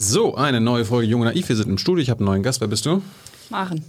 [0.00, 1.48] So, eine neue Folge Junge Naiv.
[1.48, 2.00] Wir sind im Studio.
[2.00, 2.60] Ich habe einen neuen Gast.
[2.60, 3.02] Wer bist du?
[3.50, 3.84] Maren.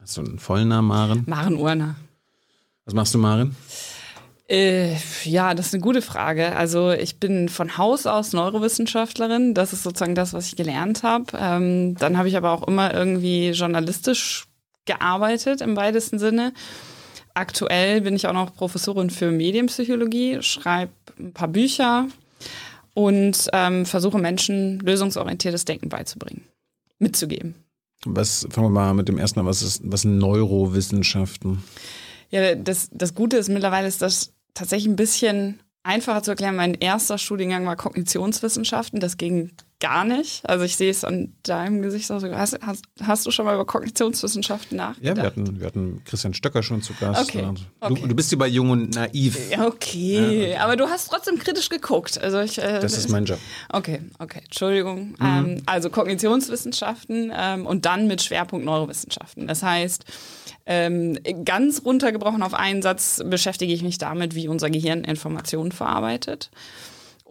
[0.00, 1.24] Hast du einen vollen Namen, Maren?
[1.26, 1.96] Maren Urner.
[2.86, 3.54] Was machst du, Maren?
[4.48, 6.56] Äh, ja, das ist eine gute Frage.
[6.56, 9.52] Also ich bin von Haus aus Neurowissenschaftlerin.
[9.52, 11.26] Das ist sozusagen das, was ich gelernt habe.
[11.38, 14.46] Ähm, dann habe ich aber auch immer irgendwie journalistisch
[14.86, 16.54] gearbeitet im weitesten Sinne.
[17.34, 22.08] Aktuell bin ich auch noch Professorin für Medienpsychologie, schreibe ein paar Bücher
[22.94, 26.44] und ähm, versuche Menschen lösungsorientiertes Denken beizubringen,
[26.98, 27.54] mitzugeben.
[28.04, 29.46] Was, fangen wir mal mit dem ersten an.
[29.46, 31.62] Was ist, was sind Neurowissenschaften?
[32.30, 36.56] Ja, das, das Gute ist mittlerweile ist das tatsächlich ein bisschen einfacher zu erklären.
[36.56, 39.00] Mein erster Studiengang war Kognitionswissenschaften.
[39.00, 40.48] Das ging gar nicht.
[40.48, 42.08] Also ich sehe es an deinem Gesicht.
[42.10, 45.16] Also hast, hast, hast, du schon mal über Kognitionswissenschaften nachgedacht?
[45.16, 47.20] Ja, wir hatten, wir hatten Christian Stöcker schon zu Gast.
[47.20, 47.42] Okay.
[47.42, 48.06] Du, okay.
[48.06, 49.50] du bist hier bei Jung und Naiv.
[49.50, 50.14] Ja, okay.
[50.14, 50.56] Ja, okay.
[50.56, 52.22] Aber du hast trotzdem kritisch geguckt.
[52.22, 53.40] Also ich, äh, das ist mein Job.
[53.70, 54.42] Okay, okay.
[54.44, 55.08] Entschuldigung.
[55.08, 55.16] Mhm.
[55.20, 59.48] Ähm, also Kognitionswissenschaften ähm, und dann mit Schwerpunkt Neurowissenschaften.
[59.48, 60.04] Das heißt,
[60.64, 66.50] ähm, ganz runtergebrochen auf einen Satz beschäftige ich mich damit, wie unser Gehirn Informationen verarbeitet.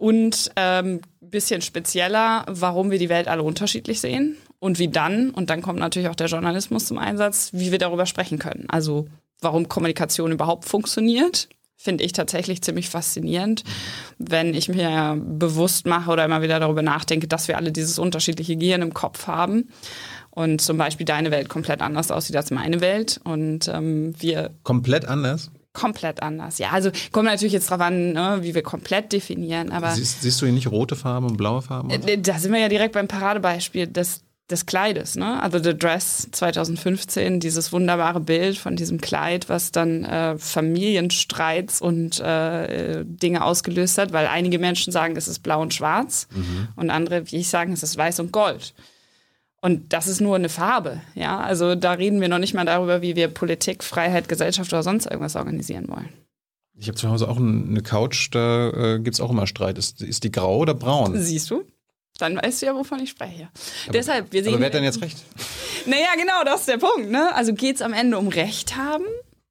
[0.02, 5.48] Und ähm, bisschen spezieller, warum wir die Welt alle unterschiedlich sehen und wie dann, und
[5.48, 8.66] dann kommt natürlich auch der Journalismus zum Einsatz, wie wir darüber sprechen können.
[8.68, 9.06] Also
[9.40, 13.62] warum Kommunikation überhaupt funktioniert, finde ich tatsächlich ziemlich faszinierend,
[14.18, 18.56] wenn ich mir bewusst mache oder immer wieder darüber nachdenke, dass wir alle dieses unterschiedliche
[18.56, 19.68] Gehirn im Kopf haben
[20.30, 25.04] und zum Beispiel deine Welt komplett anders aussieht als meine Welt und ähm, wir komplett
[25.04, 26.58] anders komplett anders.
[26.58, 29.72] Ja, also kommt natürlich jetzt drauf an, ne, wie wir komplett definieren.
[29.72, 31.90] Aber siehst, siehst, du hier nicht rote Farben und blaue Farben?
[31.90, 35.16] Äh, da sind wir ja direkt beim Paradebeispiel des, des Kleides.
[35.16, 35.42] Ne?
[35.42, 42.20] Also The Dress 2015, dieses wunderbare Bild von diesem Kleid, was dann äh, Familienstreits und
[42.20, 46.68] äh, Dinge ausgelöst hat, weil einige Menschen sagen, es ist blau und schwarz mhm.
[46.76, 48.74] und andere, wie ich sagen, es ist weiß und gold.
[49.62, 51.38] Und das ist nur eine Farbe, ja.
[51.38, 55.06] Also da reden wir noch nicht mal darüber, wie wir Politik, Freiheit, Gesellschaft oder sonst
[55.06, 56.08] irgendwas organisieren wollen.
[56.74, 59.78] Ich habe zu Hause auch eine Couch, da äh, gibt es auch immer Streit.
[59.78, 61.16] Ist, ist die grau oder braun?
[61.16, 61.62] Siehst du?
[62.18, 63.48] Dann weißt du ja, wovon ich spreche.
[63.84, 64.54] Aber, Deshalb, wir sehen.
[64.54, 65.18] Aber wer hat denn jetzt recht?
[65.84, 67.10] Naja, genau, das ist der Punkt.
[67.10, 67.34] Ne?
[67.34, 69.04] Also geht es am Ende um Recht haben?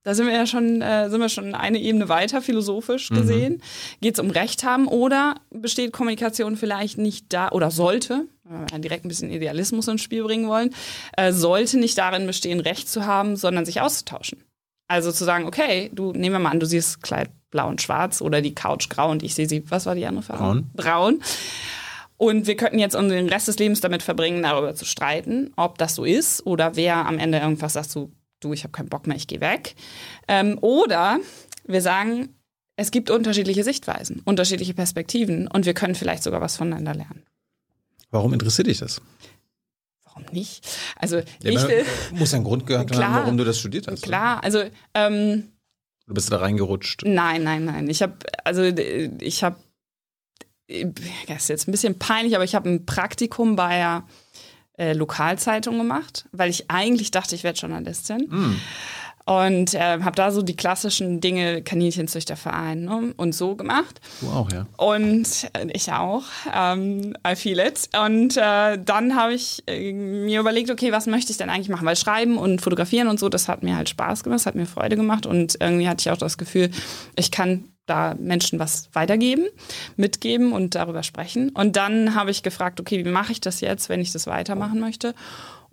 [0.03, 3.55] Da sind wir ja schon, äh, sind wir schon eine Ebene weiter, philosophisch gesehen.
[3.55, 3.61] Mhm.
[3.99, 8.79] Geht es um Recht haben oder besteht Kommunikation vielleicht nicht da oder sollte, wenn wir
[8.79, 10.73] direkt ein bisschen Idealismus ins Spiel bringen wollen,
[11.17, 14.43] äh, sollte nicht darin bestehen, Recht zu haben, sondern sich auszutauschen.
[14.87, 18.21] Also zu sagen, okay, du nehmen wir mal an, du siehst Kleid blau und schwarz
[18.21, 20.43] oder die Couch grau und ich sehe sie, was war die andere Farbe?
[20.43, 20.69] Braun.
[20.73, 21.23] Braun.
[22.17, 25.95] Und wir könnten jetzt den Rest des Lebens damit verbringen, darüber zu streiten, ob das
[25.95, 29.17] so ist oder wer am Ende irgendwas sagt, so, du, ich habe keinen Bock mehr,
[29.17, 29.75] ich gehe weg.
[30.27, 31.19] Ähm, oder
[31.65, 32.29] wir sagen,
[32.75, 37.23] es gibt unterschiedliche Sichtweisen, unterschiedliche Perspektiven und wir können vielleicht sogar was voneinander lernen.
[38.11, 39.01] Warum interessiert dich das?
[40.03, 40.67] Warum nicht?
[40.97, 44.03] Also ja, ich will, muss einen Grund gehabt klar, haben, warum du das studiert hast.
[44.03, 44.63] Klar, also
[44.93, 45.51] ähm,
[46.05, 47.03] du bist da reingerutscht.
[47.05, 47.89] Nein, nein, nein.
[47.89, 49.55] Ich habe also ich habe
[51.27, 54.03] das ist jetzt ein bisschen peinlich, aber ich habe ein Praktikum bei der
[54.77, 58.27] äh, Lokalzeitung gemacht, weil ich eigentlich dachte, ich werde Journalistin.
[58.29, 58.61] Mm.
[59.25, 64.01] Und äh, habe da so die klassischen Dinge, Kaninchenzüchterverein ne, und so gemacht.
[64.19, 64.65] Du auch, ja.
[64.77, 66.23] Und äh, ich auch.
[66.53, 67.89] Ähm, I feel it.
[68.03, 71.85] Und äh, dann habe ich äh, mir überlegt, okay, was möchte ich denn eigentlich machen?
[71.85, 74.65] Weil Schreiben und Fotografieren und so, das hat mir halt Spaß gemacht, das hat mir
[74.65, 75.25] Freude gemacht.
[75.25, 76.71] Und irgendwie hatte ich auch das Gefühl,
[77.15, 79.45] ich kann da Menschen was weitergeben,
[79.97, 81.49] mitgeben und darüber sprechen.
[81.49, 84.79] Und dann habe ich gefragt, okay, wie mache ich das jetzt, wenn ich das weitermachen
[84.79, 85.13] möchte?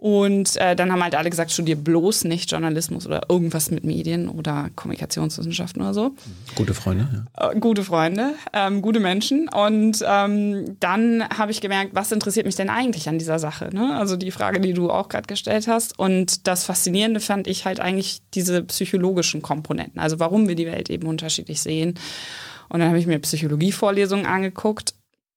[0.00, 4.28] Und äh, dann haben halt alle gesagt, studier bloß nicht Journalismus oder irgendwas mit Medien
[4.28, 6.14] oder Kommunikationswissenschaften oder so.
[6.54, 7.50] Gute Freunde, ja.
[7.50, 9.48] Äh, gute Freunde, ähm, gute Menschen.
[9.48, 13.70] Und ähm, dann habe ich gemerkt, was interessiert mich denn eigentlich an dieser Sache?
[13.72, 13.96] Ne?
[13.98, 15.98] Also die Frage, die du auch gerade gestellt hast.
[15.98, 20.00] Und das Faszinierende fand ich halt eigentlich diese psychologischen Komponenten.
[20.00, 21.98] Also warum wir die Welt eben unterschiedlich sehen.
[22.68, 24.94] Und dann habe ich mir Psychologievorlesungen angeguckt.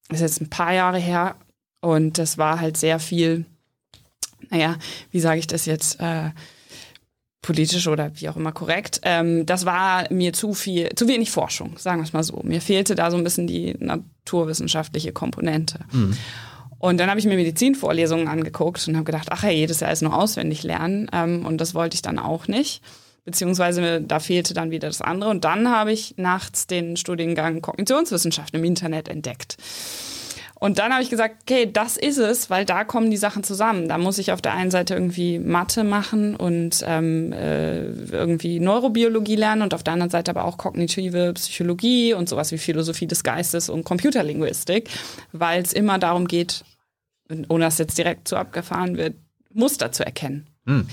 [0.10, 1.36] Das ist jetzt ein paar Jahre her.
[1.80, 3.46] Und das war halt sehr viel
[4.52, 4.78] naja,
[5.10, 6.30] wie sage ich das jetzt, äh,
[7.42, 9.02] politisch oder wie auch immer korrekt.
[9.04, 12.40] Ähm, das war mir zu viel, zu wenig Forschung, sagen wir es mal so.
[12.44, 15.80] Mir fehlte da so ein bisschen die naturwissenschaftliche Komponente.
[15.92, 16.16] Mhm.
[16.78, 20.02] Und dann habe ich mir Medizinvorlesungen angeguckt und habe gedacht, ach hey, jedes Jahr ist
[20.02, 21.10] nur auswendig lernen.
[21.14, 22.84] Ähm, und das wollte ich dann auch nicht.
[23.24, 25.30] Beziehungsweise da fehlte dann wieder das andere.
[25.30, 29.58] Und dann habe ich nachts den Studiengang Kognitionswissenschaften im Internet entdeckt.
[30.64, 33.90] Und dann habe ich gesagt, okay, das ist es, weil da kommen die Sachen zusammen.
[33.90, 39.38] Da muss ich auf der einen Seite irgendwie Mathe machen und ähm, äh, irgendwie Neurobiologie
[39.38, 43.24] lernen und auf der anderen Seite aber auch kognitive Psychologie und sowas wie Philosophie des
[43.24, 44.88] Geistes und Computerlinguistik,
[45.32, 46.64] weil es immer darum geht,
[47.50, 49.16] ohne dass jetzt direkt zu abgefahren wird,
[49.52, 50.46] Muster zu erkennen.
[50.66, 50.88] Mhm.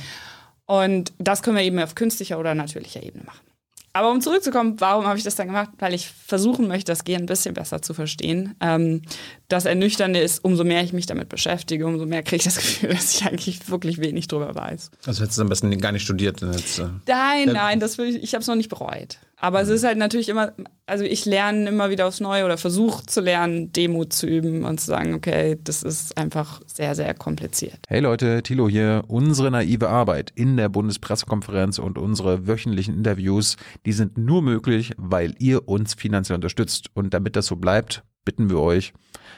[0.64, 3.47] Und das können wir eben auf künstlicher oder natürlicher Ebene machen.
[3.92, 5.70] Aber um zurückzukommen, warum habe ich das dann gemacht?
[5.78, 8.54] Weil ich versuchen möchte, das Gehirn ein bisschen besser zu verstehen.
[8.60, 9.02] Ähm,
[9.48, 12.90] das Ernüchternde ist, umso mehr ich mich damit beschäftige, umso mehr kriege ich das Gefühl,
[12.90, 14.90] dass ich eigentlich wirklich wenig drüber weiß.
[15.06, 16.40] Also hättest du am besten gar nicht studiert.
[16.40, 19.18] Jetzt, äh, nein, nein, das will ich, ich habe es noch nicht bereut.
[19.40, 20.52] Aber es ist halt natürlich immer,
[20.86, 24.80] also ich lerne immer wieder aufs Neue oder versuche zu lernen, Demut zu üben und
[24.80, 27.78] zu sagen, okay, das ist einfach sehr, sehr kompliziert.
[27.86, 29.04] Hey Leute, Thilo hier.
[29.06, 33.56] Unsere naive Arbeit in der Bundespressekonferenz und unsere wöchentlichen Interviews,
[33.86, 36.88] die sind nur möglich, weil ihr uns finanziell unterstützt.
[36.94, 38.92] Und damit das so bleibt, bitten wir euch,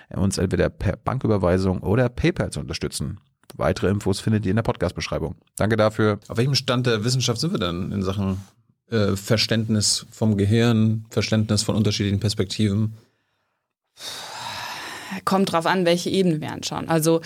[0.08, 3.20] uns entweder per Banküberweisung oder PayPal zu unterstützen.
[3.56, 5.34] Weitere Infos findet ihr in der Podcast-Beschreibung.
[5.56, 6.20] Danke dafür.
[6.28, 8.38] Auf welchem Stand der Wissenschaft sind wir denn in Sachen
[8.90, 12.94] äh, Verständnis vom Gehirn, Verständnis von unterschiedlichen Perspektiven?
[15.24, 16.88] Kommt drauf an, welche Ebene wir anschauen.
[16.88, 17.20] Also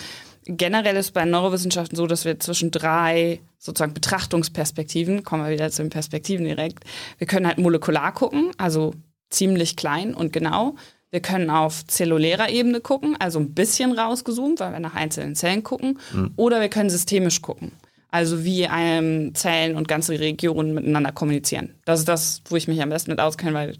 [0.45, 5.81] generell ist bei Neurowissenschaften so, dass wir zwischen drei sozusagen Betrachtungsperspektiven, kommen wir wieder zu
[5.81, 6.83] den Perspektiven direkt,
[7.17, 8.93] wir können halt molekular gucken, also
[9.29, 10.75] ziemlich klein und genau.
[11.11, 15.63] Wir können auf zellulärer Ebene gucken, also ein bisschen rausgezoomt, weil wir nach einzelnen Zellen
[15.63, 15.99] gucken.
[16.11, 16.33] Mhm.
[16.35, 17.71] Oder wir können systemisch gucken.
[18.15, 21.75] Also wie ähm, Zellen und ganze Regionen miteinander kommunizieren.
[21.83, 23.75] Das ist das, wo ich mich am besten mit auskenne, weil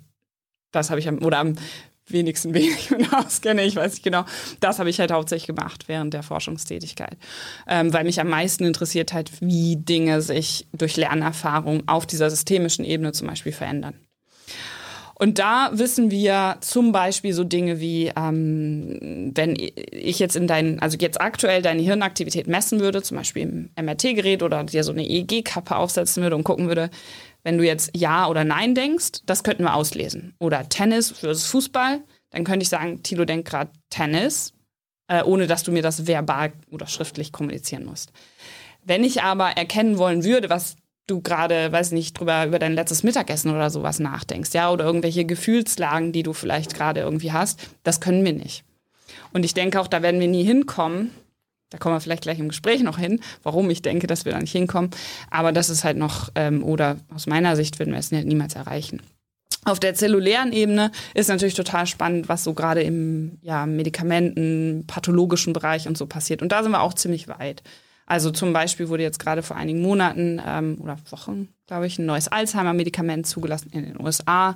[0.74, 1.56] das habe ich am, oder am
[2.10, 4.26] wenigsten wenig mit auskenne, ich weiß nicht genau.
[4.60, 7.16] Das habe ich halt hauptsächlich gemacht während der Forschungstätigkeit.
[7.66, 12.84] Ähm, weil mich am meisten interessiert halt, wie Dinge sich durch Lernerfahrung auf dieser systemischen
[12.84, 13.96] Ebene zum Beispiel verändern.
[15.18, 20.80] Und da wissen wir zum Beispiel so Dinge wie, ähm, wenn ich jetzt in deinen,
[20.80, 25.08] also jetzt aktuell deine Hirnaktivität messen würde, zum Beispiel im MRT-Gerät oder dir so eine
[25.08, 26.90] EEG-Kappe aufsetzen würde und gucken würde,
[27.44, 30.36] wenn du jetzt Ja oder Nein denkst, das könnten wir auslesen.
[30.40, 32.02] Oder Tennis versus Fußball,
[32.32, 34.54] dann könnte ich sagen, Tilo denkt gerade Tennis,
[35.08, 38.12] äh, ohne dass du mir das verbal oder schriftlich kommunizieren musst.
[38.84, 40.76] Wenn ich aber erkennen wollen würde, was
[41.08, 45.26] du gerade, weiß nicht, drüber über dein letztes Mittagessen oder sowas nachdenkst, ja, oder irgendwelche
[45.26, 48.64] Gefühlslagen, die du vielleicht gerade irgendwie hast, das können wir nicht.
[49.34, 51.12] Und ich denke auch, da werden wir nie hinkommen.
[51.70, 54.40] Da kommen wir vielleicht gleich im Gespräch noch hin, warum ich denke, dass wir da
[54.40, 54.92] nicht hinkommen.
[55.30, 59.02] Aber das ist halt noch, ähm, oder aus meiner Sicht würden wir es niemals erreichen.
[59.66, 65.54] Auf der zellulären Ebene ist natürlich total spannend, was so gerade im ja, Medikamenten, pathologischen
[65.54, 66.44] Bereich und so passiert.
[66.44, 67.64] Und da sind wir auch ziemlich weit.
[68.06, 72.06] Also zum Beispiel wurde jetzt gerade vor einigen Monaten ähm, oder Wochen, glaube ich, ein
[72.06, 74.56] neues Alzheimer-Medikament zugelassen in den USA.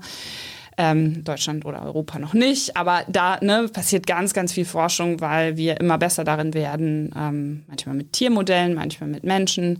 [0.77, 2.77] Ähm, Deutschland oder Europa noch nicht.
[2.77, 7.63] Aber da ne, passiert ganz, ganz viel Forschung, weil wir immer besser darin werden, ähm,
[7.67, 9.79] manchmal mit Tiermodellen, manchmal mit Menschen,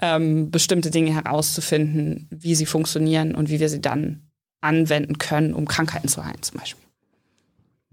[0.00, 4.22] ähm, bestimmte Dinge herauszufinden, wie sie funktionieren und wie wir sie dann
[4.60, 6.89] anwenden können, um Krankheiten zu heilen zum Beispiel.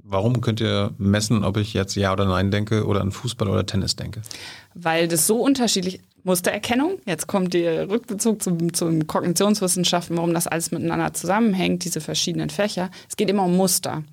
[0.09, 3.65] Warum könnt ihr messen, ob ich jetzt Ja oder Nein denke oder an Fußball oder
[3.65, 4.21] Tennis denke?
[4.73, 6.99] Weil das so unterschiedlich Mustererkennung.
[7.05, 12.89] Jetzt kommt der Rückbezug zum, zum Kognitionswissenschaften, warum das alles miteinander zusammenhängt, diese verschiedenen Fächer.
[13.09, 14.03] Es geht immer um Muster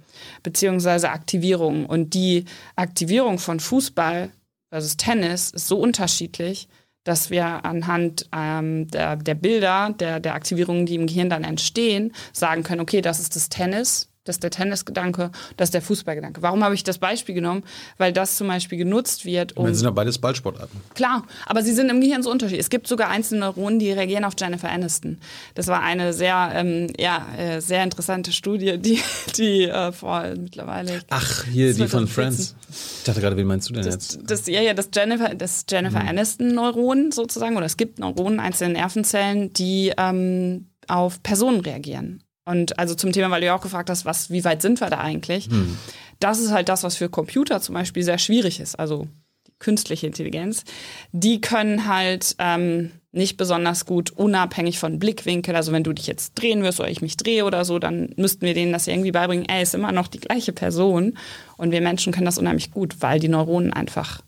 [0.42, 1.86] beziehungsweise Aktivierung.
[1.86, 2.44] Und die
[2.74, 4.30] Aktivierung von Fußball
[4.70, 6.66] versus Tennis ist so unterschiedlich,
[7.04, 12.12] dass wir anhand ähm, der, der Bilder, der, der Aktivierungen, die im Gehirn dann entstehen,
[12.32, 16.40] sagen können, okay, das ist das Tennis, das ist der Tennisgedanke, das ist der Fußballgedanke.
[16.42, 17.62] Warum habe ich das Beispiel genommen?
[17.98, 19.56] Weil das zum Beispiel genutzt wird.
[19.56, 20.80] Um das sind ja beides Ballsportarten.
[20.94, 22.60] Klar, aber sie sind im Gehirn so unterschiedlich.
[22.60, 25.18] Es gibt sogar einzelne Neuronen, die reagieren auf Jennifer Aniston.
[25.54, 29.00] Das war eine sehr, ähm, ja, äh, sehr interessante Studie, die,
[29.36, 31.02] die äh, vor mittlerweile.
[31.10, 32.56] Ach, hier die von Friends.
[32.70, 34.18] Ich dachte gerade, wie meinst du denn das, jetzt?
[34.26, 36.08] Das, ja, ja, das Jennifer, das Jennifer mhm.
[36.08, 42.23] Aniston-Neuron sozusagen, oder es gibt Neuronen, einzelne Nervenzellen, die ähm, auf Personen reagieren.
[42.44, 44.90] Und also zum Thema, weil du ja auch gefragt hast, was, wie weit sind wir
[44.90, 45.46] da eigentlich?
[45.46, 45.78] Hm.
[46.20, 48.78] Das ist halt das, was für Computer zum Beispiel sehr schwierig ist.
[48.78, 49.08] Also
[49.46, 50.64] die künstliche Intelligenz.
[51.12, 55.56] Die können halt ähm, nicht besonders gut unabhängig von Blickwinkel.
[55.56, 58.42] Also wenn du dich jetzt drehen wirst oder ich mich drehe oder so, dann müssten
[58.42, 59.46] wir denen das irgendwie beibringen.
[59.48, 61.16] Er ist immer noch die gleiche Person.
[61.56, 64.20] Und wir Menschen können das unheimlich gut, weil die Neuronen einfach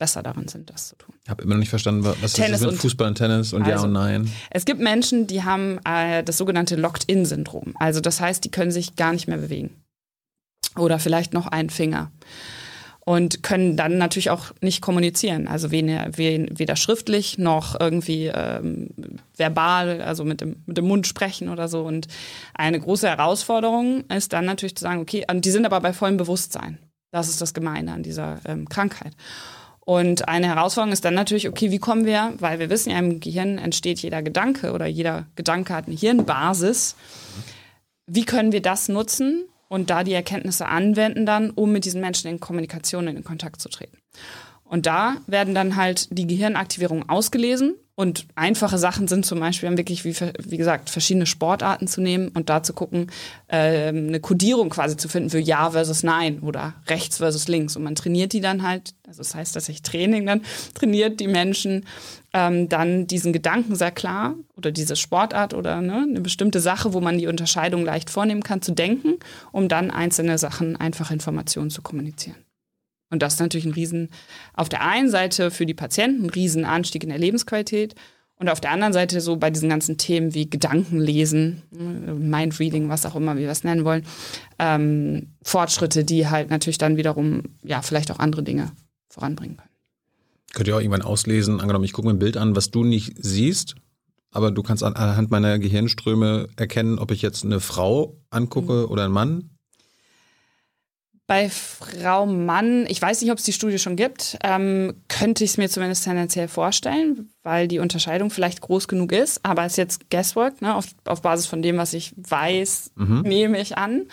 [0.00, 1.14] besser darin sind, das zu tun.
[1.22, 3.70] Ich habe immer noch nicht verstanden, was Tennis ist mit Fußball und Tennis und also,
[3.70, 4.32] Ja und Nein.
[4.50, 7.74] Es gibt Menschen, die haben äh, das sogenannte Locked-In-Syndrom.
[7.78, 9.76] Also das heißt, die können sich gar nicht mehr bewegen.
[10.76, 12.10] Oder vielleicht noch einen Finger.
[13.00, 15.48] Und können dann natürlich auch nicht kommunizieren.
[15.48, 18.90] Also weder, weder schriftlich noch irgendwie ähm,
[19.36, 21.82] verbal, also mit dem, mit dem Mund sprechen oder so.
[21.82, 22.06] Und
[22.54, 26.78] eine große Herausforderung ist dann natürlich zu sagen, okay, die sind aber bei vollem Bewusstsein.
[27.10, 29.14] Das ist das Gemeine an dieser ähm, Krankheit.
[29.84, 33.18] Und eine Herausforderung ist dann natürlich, okay, wie kommen wir, weil wir wissen ja, im
[33.20, 36.96] Gehirn entsteht jeder Gedanke oder jeder Gedanke hat eine Hirnbasis.
[38.06, 42.28] Wie können wir das nutzen, und da die Erkenntnisse anwenden dann, um mit diesen Menschen
[42.28, 43.98] in Kommunikation in Kontakt zu treten.
[44.64, 50.06] Und da werden dann halt die Gehirnaktivierungen ausgelesen und einfache Sachen sind zum Beispiel wirklich,
[50.06, 53.10] wie, wie gesagt, verschiedene Sportarten zu nehmen und da zu gucken,
[53.48, 57.76] äh, eine Kodierung quasi zu finden für Ja versus Nein oder rechts versus links.
[57.76, 60.40] Und man trainiert die dann halt, also das heißt dass ich Training dann,
[60.74, 61.84] trainiert die Menschen
[62.32, 67.02] ähm, dann diesen Gedanken sehr klar oder diese Sportart oder ne, eine bestimmte Sache, wo
[67.02, 69.18] man die Unterscheidung leicht vornehmen kann, zu denken,
[69.52, 72.36] um dann einzelne Sachen einfach Informationen zu kommunizieren.
[73.10, 74.08] Und das ist natürlich ein Riesen,
[74.54, 77.94] auf der einen Seite für die Patienten ein Riesenanstieg in der Lebensqualität
[78.36, 83.14] und auf der anderen Seite so bei diesen ganzen Themen wie Gedankenlesen, Mindreading, was auch
[83.14, 84.06] immer wir das nennen wollen,
[84.58, 88.72] ähm, Fortschritte, die halt natürlich dann wiederum, ja, vielleicht auch andere Dinge
[89.08, 89.68] voranbringen können.
[90.54, 93.12] Könnt ihr auch irgendwann auslesen, angenommen, ich gucke mir ein Bild an, was du nicht
[93.22, 93.74] siehst,
[94.30, 98.90] aber du kannst anhand meiner Gehirnströme erkennen, ob ich jetzt eine Frau angucke mhm.
[98.90, 99.50] oder einen Mann?
[101.30, 105.50] Bei Frau Mann, ich weiß nicht, ob es die Studie schon gibt, ähm, könnte ich
[105.50, 109.44] es mir zumindest tendenziell vorstellen, weil die Unterscheidung vielleicht groß genug ist.
[109.44, 113.20] Aber es ist jetzt Guesswork, ne, auf, auf Basis von dem, was ich weiß, mhm.
[113.20, 114.06] nehme ich an.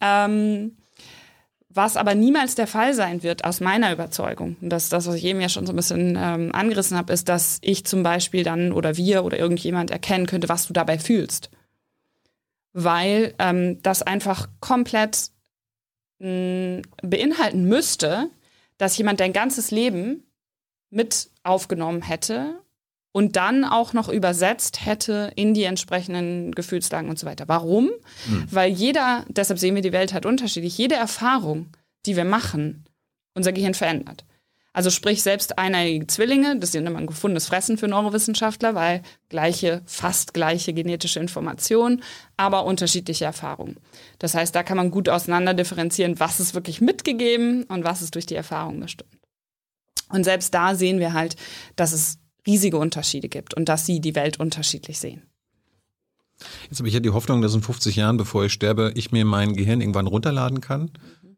[0.00, 0.76] Ähm,
[1.68, 5.16] was aber niemals der Fall sein wird, aus meiner Überzeugung, und das ist das, was
[5.16, 8.44] ich eben ja schon so ein bisschen ähm, angerissen habe, ist, dass ich zum Beispiel
[8.44, 11.50] dann oder wir oder irgendjemand erkennen könnte, was du dabei fühlst.
[12.72, 15.32] Weil ähm, das einfach komplett
[16.22, 18.30] beinhalten müsste,
[18.78, 20.24] dass jemand dein ganzes Leben
[20.90, 22.60] mit aufgenommen hätte
[23.12, 27.48] und dann auch noch übersetzt hätte in die entsprechenden Gefühlslagen und so weiter.
[27.48, 27.90] Warum?
[28.26, 28.46] Mhm.
[28.50, 31.68] Weil jeder, deshalb sehen wir die Welt halt unterschiedlich, jede Erfahrung,
[32.06, 32.84] die wir machen,
[33.34, 34.24] unser Gehirn verändert.
[34.74, 39.02] Also sprich, selbst eineiige Zwillinge, das ist ja immer ein gefundenes Fressen für Neurowissenschaftler, weil
[39.28, 42.02] gleiche, fast gleiche genetische Informationen,
[42.38, 43.76] aber unterschiedliche Erfahrungen.
[44.18, 48.14] Das heißt, da kann man gut auseinander differenzieren, was ist wirklich mitgegeben und was ist
[48.14, 49.12] durch die Erfahrung bestimmt.
[50.08, 51.36] Und selbst da sehen wir halt,
[51.76, 55.22] dass es riesige Unterschiede gibt und dass sie die Welt unterschiedlich sehen.
[56.68, 59.24] Jetzt habe ich ja die Hoffnung, dass in 50 Jahren, bevor ich sterbe, ich mir
[59.24, 60.90] mein Gehirn irgendwann runterladen kann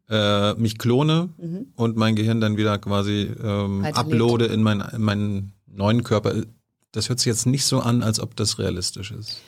[0.09, 1.67] äh, mich klone mhm.
[1.75, 6.43] und mein Gehirn dann wieder quasi ähm, uploade in, mein, in meinen neuen Körper.
[6.91, 9.41] Das hört sich jetzt nicht so an, als ob das realistisch ist.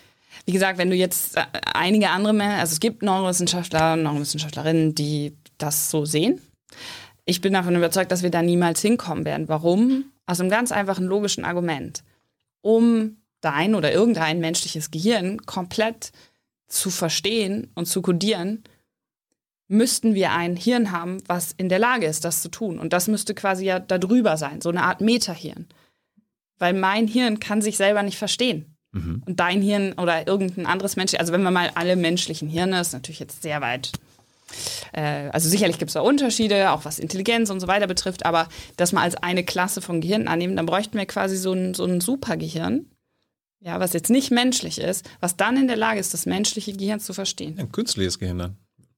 [0.45, 5.35] Wie gesagt, wenn du jetzt äh, einige andere Männer, also es gibt Neurowissenschaftler, Neurowissenschaftlerinnen, die
[5.57, 6.41] das so sehen.
[7.25, 9.49] Ich bin davon überzeugt, dass wir da niemals hinkommen werden.
[9.49, 10.05] Warum?
[10.25, 12.03] Aus einem ganz einfachen logischen Argument.
[12.61, 16.11] Um dein oder irgendein menschliches Gehirn komplett
[16.67, 18.63] zu verstehen und zu kodieren,
[19.67, 22.79] müssten wir ein Hirn haben, was in der Lage ist, das zu tun.
[22.79, 25.67] Und das müsste quasi ja darüber sein, so eine Art Metahirn.
[26.57, 28.77] Weil mein Hirn kann sich selber nicht verstehen.
[28.93, 29.24] Mhm.
[29.25, 32.93] Und dein Hirn oder irgendein anderes Mensch, also wenn wir mal alle menschlichen Hirne, ist
[32.93, 33.91] natürlich jetzt sehr weit.
[34.93, 38.47] Äh, also sicherlich gibt es da Unterschiede, auch was Intelligenz und so weiter betrifft, aber
[38.77, 41.83] das mal als eine Klasse von Gehirn annehmen, dann bräuchten wir quasi so ein, so
[41.83, 42.86] ein Supergehirn,
[43.59, 47.00] ja, was jetzt nicht menschlich ist, was dann in der Lage ist, das menschliche Gehirn
[47.00, 47.59] zu verstehen.
[47.59, 48.57] Ein künstliches Gehirn dann.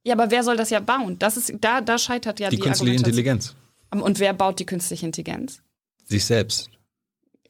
[0.09, 1.19] Ja, aber wer soll das ja bauen?
[1.19, 3.55] Das ist, da, da scheitert ja die, die künstliche Intelligenz.
[3.91, 5.61] Und wer baut die künstliche Intelligenz?
[6.03, 6.71] Sich selbst.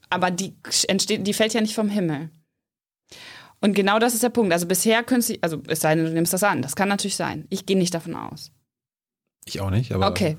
[0.09, 0.55] Aber die
[0.89, 2.31] entsteht, die fällt ja nicht vom Himmel.
[3.61, 4.51] Und genau das ist der Punkt.
[4.51, 6.61] Also bisher künstlich, also es sei denn, du nimmst das an.
[6.61, 7.45] Das kann natürlich sein.
[7.49, 8.51] Ich gehe nicht davon aus.
[9.45, 10.09] Ich auch nicht, aber.
[10.09, 10.35] Okay.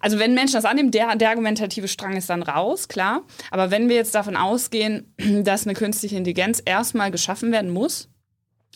[0.00, 3.22] Also wenn Menschen das annehmen, der, der argumentative Strang ist dann raus, klar.
[3.52, 8.08] Aber wenn wir jetzt davon ausgehen, dass eine künstliche Intelligenz erstmal geschaffen werden muss,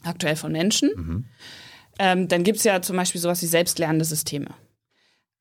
[0.04, 1.24] aktuell von Menschen, mhm
[1.98, 4.54] ähm, dann gibt es ja zum Beispiel sowas wie selbstlernende Systeme.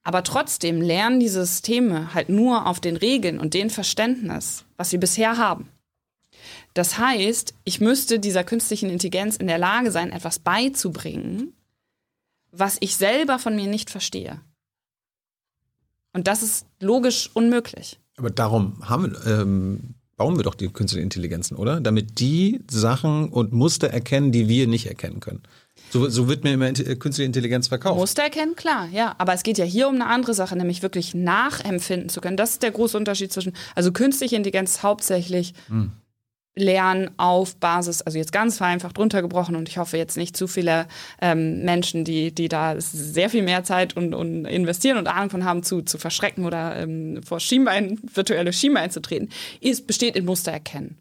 [0.04, 4.98] Aber trotzdem lernen diese Systeme halt nur auf den Regeln und dem Verständnis, was sie
[4.98, 5.70] bisher haben.
[6.74, 11.54] Das heißt, ich müsste dieser künstlichen Intelligenz in der Lage sein, etwas beizubringen,
[12.52, 14.42] was ich selber von mir nicht verstehe.
[16.14, 18.00] Und das ist logisch unmöglich.
[18.18, 21.82] Aber darum haben, ähm, bauen wir doch die künstlichen Intelligenzen, oder?
[21.82, 25.42] Damit die Sachen und Muster erkennen, die wir nicht erkennen können.
[25.90, 28.00] So, so wird mir immer äh, künstliche Intelligenz verkauft.
[28.00, 29.16] Muster erkennen, klar, ja.
[29.18, 32.38] Aber es geht ja hier um eine andere Sache, nämlich wirklich nachempfinden zu können.
[32.38, 35.92] Das ist der große Unterschied zwischen, also künstliche Intelligenz hauptsächlich hm.
[36.56, 40.88] Lernen auf Basis, also jetzt ganz vereinfacht runtergebrochen und ich hoffe jetzt nicht zu viele
[41.20, 45.46] ähm, Menschen, die, die da sehr viel mehr Zeit und, und investieren und Ahnung von
[45.46, 49.30] haben, zu, zu verschrecken oder ähm, vor Schienbein, virtuelle Schienbein zu treten,
[49.62, 50.98] ist, besteht in Muster erkennen.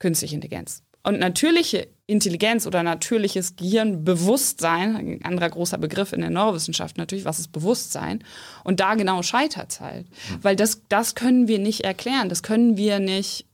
[0.00, 0.82] Künstliche Intelligenz.
[1.04, 7.40] Und natürliche Intelligenz oder natürliches Gehirnbewusstsein, ein anderer großer Begriff in der Neurowissenschaft natürlich, was
[7.40, 8.22] ist Bewusstsein?
[8.64, 10.08] Und da genau scheitert es halt.
[10.08, 10.38] Mhm.
[10.42, 13.46] Weil das, das können wir nicht erklären, das können wir nicht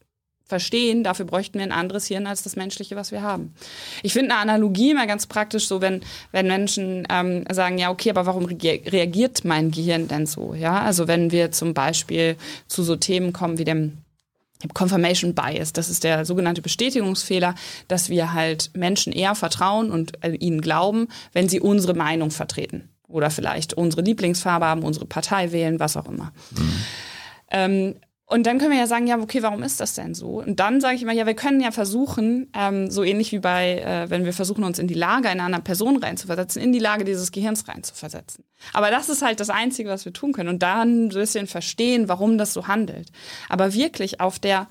[0.48, 3.54] verstehen, dafür bräuchten wir ein anderes Hirn als das menschliche, was wir haben.
[4.02, 6.00] Ich finde eine Analogie mal ganz praktisch, so wenn,
[6.32, 10.54] wenn Menschen ähm, sagen, ja, okay, aber warum reagiert mein Gehirn denn so?
[10.54, 12.36] Ja, also wenn wir zum Beispiel
[12.66, 13.98] zu so Themen kommen wie dem
[14.72, 17.54] Confirmation Bias, das ist der sogenannte Bestätigungsfehler,
[17.86, 22.88] dass wir halt Menschen eher vertrauen und äh, ihnen glauben, wenn sie unsere Meinung vertreten
[23.06, 26.32] oder vielleicht unsere Lieblingsfarbe haben, unsere Partei wählen, was auch immer.
[26.52, 26.72] Mhm.
[27.50, 27.94] Ähm,
[28.30, 30.42] und dann können wir ja sagen, ja, okay, warum ist das denn so?
[30.42, 33.78] Und dann sage ich immer, ja, wir können ja versuchen, ähm, so ähnlich wie bei,
[33.78, 37.04] äh, wenn wir versuchen, uns in die Lage einer anderen Person reinzuversetzen, in die Lage
[37.04, 38.44] dieses Gehirns reinzuversetzen.
[38.74, 40.50] Aber das ist halt das Einzige, was wir tun können.
[40.50, 43.10] Und dann ein bisschen verstehen, warum das so handelt.
[43.48, 44.68] Aber wirklich auf der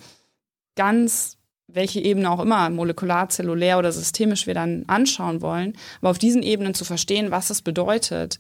[0.76, 6.20] ganz, welche Ebene auch immer, molekular, zellulär oder systemisch wir dann anschauen wollen, aber auf
[6.20, 8.40] diesen Ebenen zu verstehen, was es bedeutet,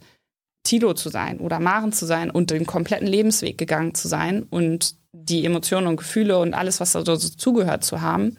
[0.64, 4.96] Tilo zu sein oder Maren zu sein und den kompletten Lebensweg gegangen zu sein und
[5.24, 8.38] die Emotionen und Gefühle und alles, was da so zugehört zu haben,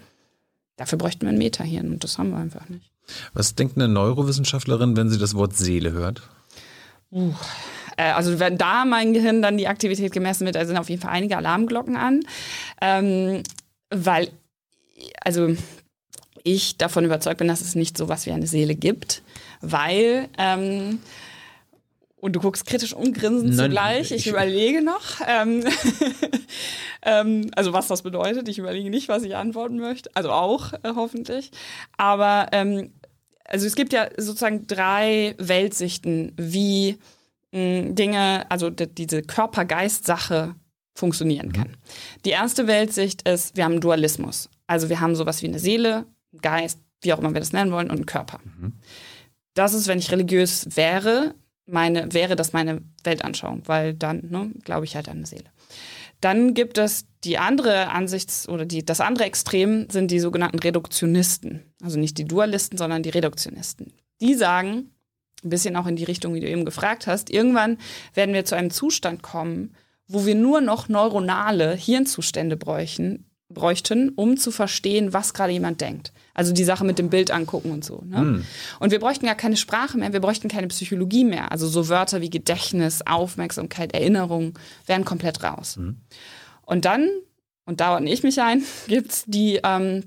[0.76, 2.90] dafür bräuchten wir ein Metahirn und das haben wir einfach nicht.
[3.32, 6.22] Was denkt eine Neurowissenschaftlerin, wenn sie das Wort Seele hört?
[7.10, 7.32] Uh,
[7.96, 11.12] also wenn da mein Gehirn dann die Aktivität gemessen wird, da sind auf jeden Fall
[11.12, 12.20] einige Alarmglocken an,
[12.80, 13.42] ähm,
[13.90, 14.30] weil
[15.22, 15.54] also
[16.44, 19.22] ich davon überzeugt bin, dass es nicht so was wie eine Seele gibt,
[19.60, 21.00] weil ähm,
[22.20, 24.10] und du guckst kritisch umgrinsend Nein, zugleich.
[24.10, 25.20] Ich, ich überlege noch.
[25.26, 25.64] Ähm,
[27.02, 28.48] ähm, also was das bedeutet.
[28.48, 30.10] Ich überlege nicht, was ich antworten möchte.
[30.14, 31.50] Also auch äh, hoffentlich.
[31.96, 32.92] Aber ähm,
[33.44, 36.98] also es gibt ja sozusagen drei Weltsichten, wie
[37.52, 40.54] mh, Dinge, also diese Körper-Geist-Sache
[40.94, 41.68] funktionieren kann.
[41.68, 42.22] Mhm.
[42.24, 44.50] Die erste Weltsicht ist, wir haben Dualismus.
[44.66, 46.04] Also wir haben sowas wie eine Seele,
[46.42, 48.40] Geist, wie auch immer wir das nennen wollen, und einen Körper.
[48.44, 48.74] Mhm.
[49.54, 51.34] Das ist, wenn ich religiös wäre,
[51.68, 55.50] meine, wäre das meine Weltanschauung, weil dann ne, glaube ich halt an eine Seele.
[56.20, 61.62] Dann gibt es die andere Ansichts- oder die, das andere Extrem sind die sogenannten Reduktionisten.
[61.82, 63.92] Also nicht die Dualisten, sondern die Reduktionisten.
[64.20, 64.90] Die sagen,
[65.44, 67.78] ein bisschen auch in die Richtung, wie du eben gefragt hast, irgendwann
[68.14, 69.74] werden wir zu einem Zustand kommen,
[70.08, 76.12] wo wir nur noch neuronale Hirnzustände bräuchten, bräuchten, um zu verstehen, was gerade jemand denkt.
[76.34, 78.02] Also die Sache mit dem Bild angucken und so.
[78.04, 78.20] Ne?
[78.20, 78.44] Mhm.
[78.78, 81.50] Und wir bräuchten ja keine Sprache mehr, wir bräuchten keine Psychologie mehr.
[81.50, 85.78] Also so Wörter wie Gedächtnis, Aufmerksamkeit, Erinnerung wären komplett raus.
[85.78, 85.96] Mhm.
[86.62, 87.08] Und dann,
[87.64, 90.04] und da ordne ich mich ein, gibt's die ähm,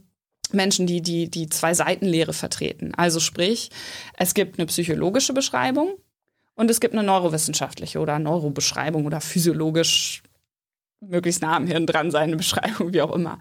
[0.52, 2.94] Menschen, die, die die zwei Seitenlehre vertreten.
[2.96, 3.72] Also sprich,
[4.18, 5.96] es gibt eine psychologische Beschreibung
[6.54, 10.22] und es gibt eine neurowissenschaftliche oder Neurobeschreibung oder physiologisch
[11.02, 13.40] möglichst nah am Hirn dran sein, eine Beschreibung, wie auch immer.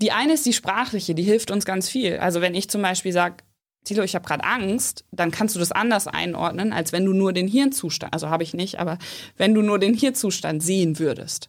[0.00, 2.18] Die eine ist die sprachliche, die hilft uns ganz viel.
[2.18, 3.36] Also wenn ich zum Beispiel sage,
[3.84, 7.32] Tilo, ich habe gerade Angst, dann kannst du das anders einordnen, als wenn du nur
[7.32, 8.98] den Hirnzustand, also habe ich nicht, aber
[9.36, 11.48] wenn du nur den Hirnzustand sehen würdest.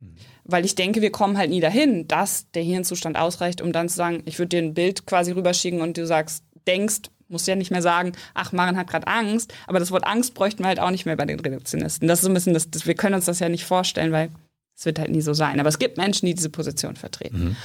[0.00, 0.14] Mhm.
[0.44, 3.96] Weil ich denke, wir kommen halt nie dahin, dass der Hirnzustand ausreicht, um dann zu
[3.96, 7.70] sagen, ich würde dir ein Bild quasi rüberschicken und du sagst, denkst, musst ja nicht
[7.70, 10.90] mehr sagen, ach, Maren hat gerade Angst, aber das Wort Angst bräuchten wir halt auch
[10.90, 12.06] nicht mehr bei den Reduktionisten.
[12.08, 14.30] Das ist so ein bisschen das, das wir können uns das ja nicht vorstellen, weil
[14.76, 15.60] es wird halt nie so sein.
[15.60, 17.44] Aber es gibt Menschen, die diese Position vertreten.
[17.44, 17.56] Mhm.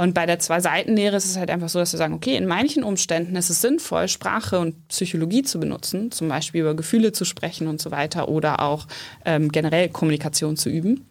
[0.00, 2.84] Und bei der Zwei-Seiten-Lehre ist es halt einfach so, dass wir sagen, okay, in manchen
[2.84, 7.66] Umständen ist es sinnvoll, Sprache und Psychologie zu benutzen, zum Beispiel über Gefühle zu sprechen
[7.66, 8.86] und so weiter oder auch
[9.24, 11.08] ähm, generell Kommunikation zu üben.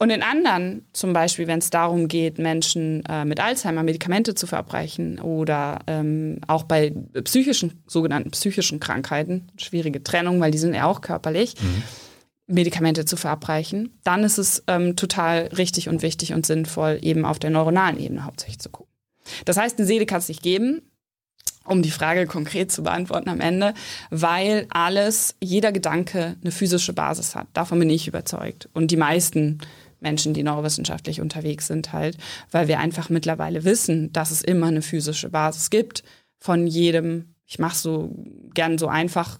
[0.00, 4.48] Und in anderen, zum Beispiel, wenn es darum geht, Menschen äh, mit Alzheimer Medikamente zu
[4.48, 6.92] verabreichen oder ähm, auch bei
[7.22, 11.84] psychischen, sogenannten psychischen Krankheiten, schwierige Trennung, weil die sind ja auch körperlich, mhm
[12.48, 17.38] Medikamente zu verabreichen, dann ist es ähm, total richtig und wichtig und sinnvoll, eben auf
[17.38, 18.92] der neuronalen Ebene hauptsächlich zu gucken.
[19.44, 20.80] Das heißt, eine Seele kann es nicht geben,
[21.64, 23.74] um die Frage konkret zu beantworten am Ende,
[24.10, 27.48] weil alles, jeder Gedanke eine physische Basis hat.
[27.52, 28.70] Davon bin ich überzeugt.
[28.72, 29.58] Und die meisten
[30.00, 32.16] Menschen, die neurowissenschaftlich unterwegs sind, halt,
[32.50, 36.02] weil wir einfach mittlerweile wissen, dass es immer eine physische Basis gibt
[36.38, 38.14] von jedem, ich mache so
[38.54, 39.38] gern so einfach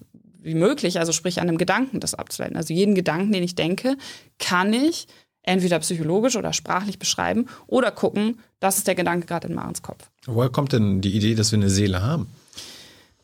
[0.49, 2.57] wie möglich, also sprich an einem Gedanken das abzuleiten.
[2.57, 3.97] Also jeden Gedanken, den ich denke,
[4.39, 5.07] kann ich
[5.43, 10.11] entweder psychologisch oder sprachlich beschreiben oder gucken, das ist der Gedanke gerade in Marens Kopf.
[10.27, 12.29] Woher kommt denn die Idee, dass wir eine Seele haben?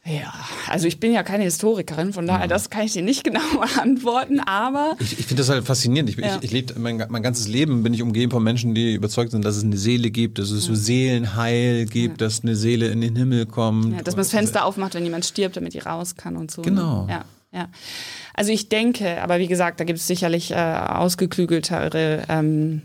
[0.07, 0.35] Ja,
[0.69, 2.47] also ich bin ja keine Historikerin, von daher, ja.
[2.47, 4.97] das kann ich dir nicht genau beantworten, aber.
[5.01, 6.11] Ich, ich finde das halt faszinierend.
[6.11, 6.37] Ich, ja.
[6.37, 9.45] ich, ich lebe mein, mein, ganzes Leben bin ich umgeben von Menschen, die überzeugt sind,
[9.45, 10.75] dass es eine Seele gibt, dass es ja.
[10.75, 13.95] so Seelenheil gibt, dass eine Seele in den Himmel kommt.
[13.95, 16.61] Ja, dass man das Fenster aufmacht, wenn jemand stirbt, damit die raus kann und so.
[16.61, 17.07] Genau.
[17.09, 17.69] Ja, ja.
[18.35, 22.83] Also ich denke, aber wie gesagt, da gibt es sicherlich äh, ausgeklügeltere ähm,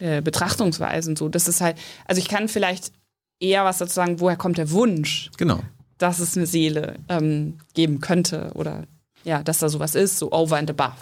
[0.00, 1.14] äh, Betrachtungsweisen.
[1.14, 2.90] So, das ist halt, also ich kann vielleicht
[3.38, 5.30] eher was dazu sagen, woher kommt der Wunsch?
[5.36, 5.60] Genau
[5.98, 8.84] dass es eine Seele ähm, geben könnte oder
[9.24, 10.96] ja, dass da sowas ist, so over and above.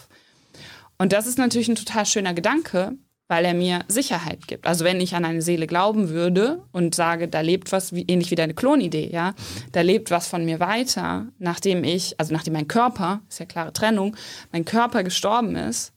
[0.99, 2.93] Und das ist natürlich ein total schöner Gedanke,
[3.29, 4.67] weil er mir Sicherheit gibt.
[4.67, 8.31] Also wenn ich an eine Seele glauben würde und sage, da lebt was, wie, ähnlich
[8.31, 9.35] wie deine Klonidee, ja,
[9.73, 13.73] da lebt was von mir weiter, nachdem ich, also nachdem mein Körper, ist ja klare
[13.73, 14.17] Trennung,
[14.53, 15.93] mein Körper gestorben ist,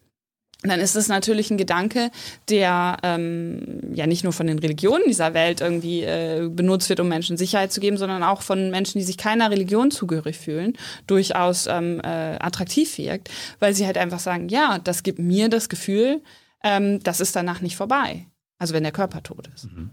[0.62, 2.12] dann ist es natürlich ein Gedanke,
[2.50, 7.08] der ähm, ja nicht nur von den Religionen dieser Welt irgendwie äh, benutzt wird, um
[7.08, 10.74] Menschen Sicherheit zu geben, sondern auch von Menschen, die sich keiner Religion zugehörig fühlen,
[11.08, 15.69] durchaus ähm, äh, attraktiv wirkt, weil sie halt einfach sagen, ja, das gibt mir das
[15.69, 16.22] Gefühl,
[16.62, 18.26] ähm, das ist danach nicht vorbei.
[18.58, 19.72] Also wenn der Körper tot ist.
[19.72, 19.91] Mhm.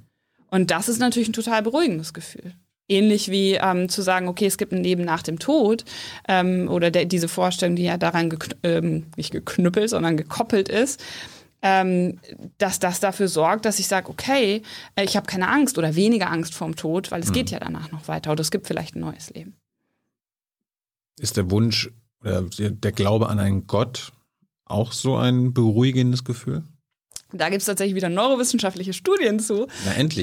[0.51, 2.55] Und das ist natürlich ein total beruhigendes Gefühl.
[2.89, 5.85] Ähnlich wie ähm, zu sagen, okay, es gibt ein Leben nach dem Tod
[6.29, 11.03] ähm, oder der, diese Vorstellung, die ja daran gekn ähm, nicht geknüppelt, sondern gekoppelt ist,
[11.63, 12.21] ähm,
[12.59, 14.63] dass das dafür sorgt, dass ich sage, okay,
[14.95, 17.35] äh, ich habe keine Angst oder weniger Angst vorm Tod, weil es mhm.
[17.35, 19.57] geht ja danach noch weiter oder es gibt vielleicht ein neues Leben.
[21.19, 24.13] Ist der Wunsch oder der Glaube an einen Gott
[24.65, 26.65] auch so ein beruhigendes Gefühl?
[27.33, 29.67] Da gibt es tatsächlich wieder neurowissenschaftliche Studien zu.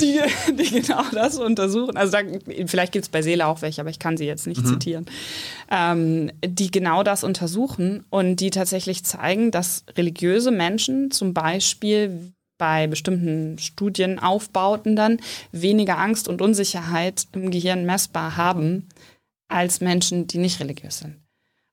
[0.02, 0.22] Die,
[0.54, 1.98] die genau das untersuchen.
[1.98, 2.20] Also da,
[2.66, 4.68] vielleicht gibt es bei Seele auch welche, aber ich kann sie jetzt nicht mhm.
[4.68, 5.06] zitieren.
[5.70, 12.88] Ähm, die genau das untersuchen und die tatsächlich zeigen, dass religiöse Menschen zum Beispiel bei
[12.88, 15.20] bestimmten Studienaufbauten dann
[15.52, 18.88] weniger Angst und Unsicherheit im Gehirn messbar haben
[19.50, 21.23] als Menschen, die nicht religiös sind.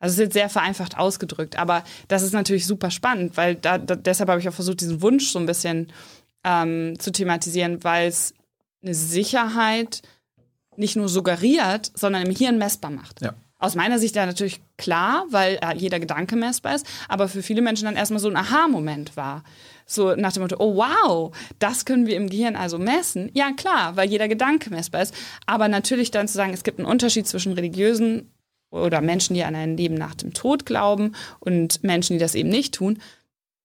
[0.00, 3.78] Also es ist jetzt sehr vereinfacht ausgedrückt, aber das ist natürlich super spannend, weil da,
[3.78, 5.92] da deshalb habe ich auch versucht, diesen Wunsch so ein bisschen
[6.42, 8.34] ähm, zu thematisieren, weil es
[8.82, 10.00] eine Sicherheit
[10.76, 13.20] nicht nur suggeriert, sondern im Hirn messbar macht.
[13.20, 13.34] Ja.
[13.58, 17.60] Aus meiner Sicht ja natürlich klar, weil äh, jeder Gedanke messbar ist, aber für viele
[17.60, 19.44] Menschen dann erstmal so ein Aha-Moment war.
[19.84, 23.30] So nach dem Motto, oh wow, das können wir im Gehirn also messen.
[23.34, 25.14] Ja klar, weil jeder Gedanke messbar ist.
[25.44, 28.30] Aber natürlich dann zu sagen, es gibt einen Unterschied zwischen religiösen
[28.70, 32.48] oder Menschen, die an ein Leben nach dem Tod glauben und Menschen, die das eben
[32.48, 33.00] nicht tun,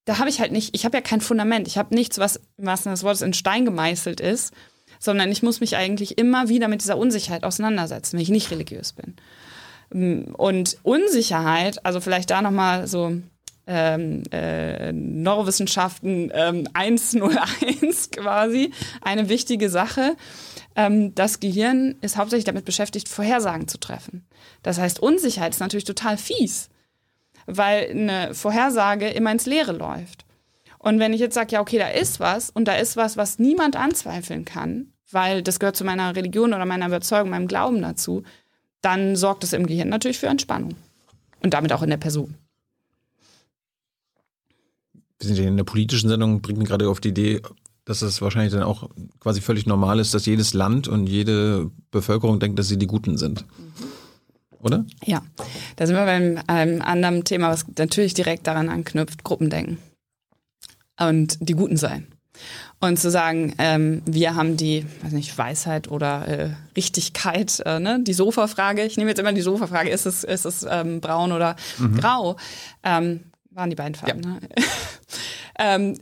[0.05, 2.83] da habe ich halt nicht, ich habe ja kein Fundament, ich habe nichts, was, was
[2.83, 4.53] das Wort in Stein gemeißelt ist,
[4.99, 8.93] sondern ich muss mich eigentlich immer wieder mit dieser Unsicherheit auseinandersetzen, wenn ich nicht religiös
[8.93, 9.15] bin.
[10.33, 13.17] Und Unsicherheit, also vielleicht da nochmal so
[13.67, 20.15] ähm, äh, Neurowissenschaften ähm, 101 quasi, eine wichtige Sache.
[20.75, 24.25] Ähm, das Gehirn ist hauptsächlich damit beschäftigt, Vorhersagen zu treffen.
[24.61, 26.69] Das heißt, Unsicherheit ist natürlich total fies,
[27.45, 30.25] weil eine Vorhersage immer ins Leere läuft.
[30.79, 33.39] Und wenn ich jetzt sage, ja, okay, da ist was und da ist was, was
[33.39, 38.23] niemand anzweifeln kann, weil das gehört zu meiner Religion oder meiner Überzeugung, meinem Glauben dazu,
[38.81, 40.75] dann sorgt es im Gehirn natürlich für Entspannung.
[41.41, 42.35] Und damit auch in der Person.
[45.19, 47.41] Wir sind in der politischen Sendung, bringt mir gerade auf die Idee,
[47.85, 52.39] dass es wahrscheinlich dann auch quasi völlig normal ist, dass jedes Land und jede Bevölkerung
[52.39, 53.45] denkt, dass sie die Guten sind.
[54.59, 54.85] Oder?
[55.05, 55.21] Ja,
[55.75, 59.77] da sind wir beim einem anderen Thema, was natürlich direkt daran anknüpft, Gruppendenken.
[60.99, 62.07] Und die Guten sein.
[62.79, 67.99] Und zu sagen, ähm, wir haben die, weiß nicht, Weisheit oder äh, Richtigkeit, äh, ne?
[68.01, 68.83] die Sofa-Frage.
[68.83, 71.97] Ich nehme jetzt immer die Sofa-Frage, ist es, ist es ähm, braun oder mhm.
[71.97, 72.35] grau?
[72.83, 73.21] Ähm,
[73.51, 74.29] waren die beiden Farben, ja.
[74.29, 74.39] ne?
[75.59, 75.99] ähm,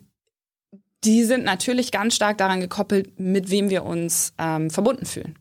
[1.04, 5.38] die sind natürlich ganz stark daran gekoppelt, mit wem wir uns ähm, verbunden fühlen.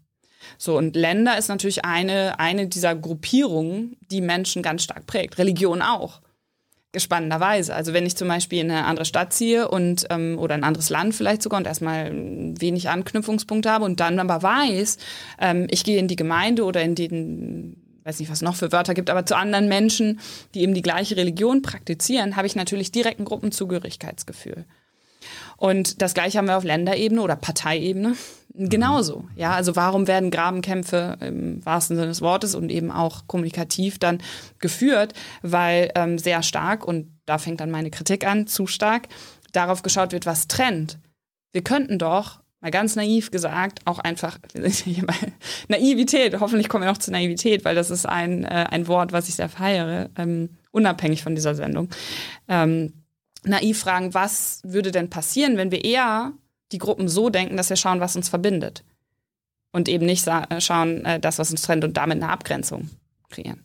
[0.58, 5.38] So, und Länder ist natürlich eine, eine dieser Gruppierungen, die Menschen ganz stark prägt.
[5.38, 6.20] Religion auch.
[6.92, 7.74] Gespannenderweise.
[7.74, 10.90] Also wenn ich zum Beispiel in eine andere Stadt ziehe und ähm, oder ein anderes
[10.90, 14.98] Land vielleicht sogar und erstmal wenig Anknüpfungspunkte habe und dann aber weiß,
[15.40, 18.94] ähm, ich gehe in die Gemeinde oder in den weiß nicht, was noch für Wörter
[18.94, 20.20] gibt, aber zu anderen Menschen,
[20.54, 24.66] die eben die gleiche Religion praktizieren, habe ich natürlich direkt ein Gruppenzugehörigkeitsgefühl.
[25.56, 28.14] Und das gleiche haben wir auf Länderebene oder Parteiebene
[28.54, 29.24] genauso.
[29.36, 34.18] Ja, also warum werden Grabenkämpfe im wahrsten Sinne des Wortes und eben auch kommunikativ dann
[34.58, 35.14] geführt?
[35.42, 39.08] Weil ähm, sehr stark, und da fängt dann meine Kritik an, zu stark,
[39.52, 40.98] darauf geschaut wird, was trennt.
[41.52, 44.38] Wir könnten doch mal ganz naiv gesagt, auch einfach
[45.68, 49.28] Naivität, hoffentlich kommen wir noch zur Naivität, weil das ist ein, äh, ein Wort, was
[49.28, 51.88] ich sehr feiere, ähm, unabhängig von dieser Sendung.
[52.48, 53.01] Ähm,
[53.44, 56.32] naiv fragen, was würde denn passieren, wenn wir eher
[56.72, 58.84] die Gruppen so denken, dass wir schauen, was uns verbindet.
[59.72, 62.90] Und eben nicht äh, schauen, äh, das, was uns trennt und damit eine Abgrenzung
[63.30, 63.64] kreieren.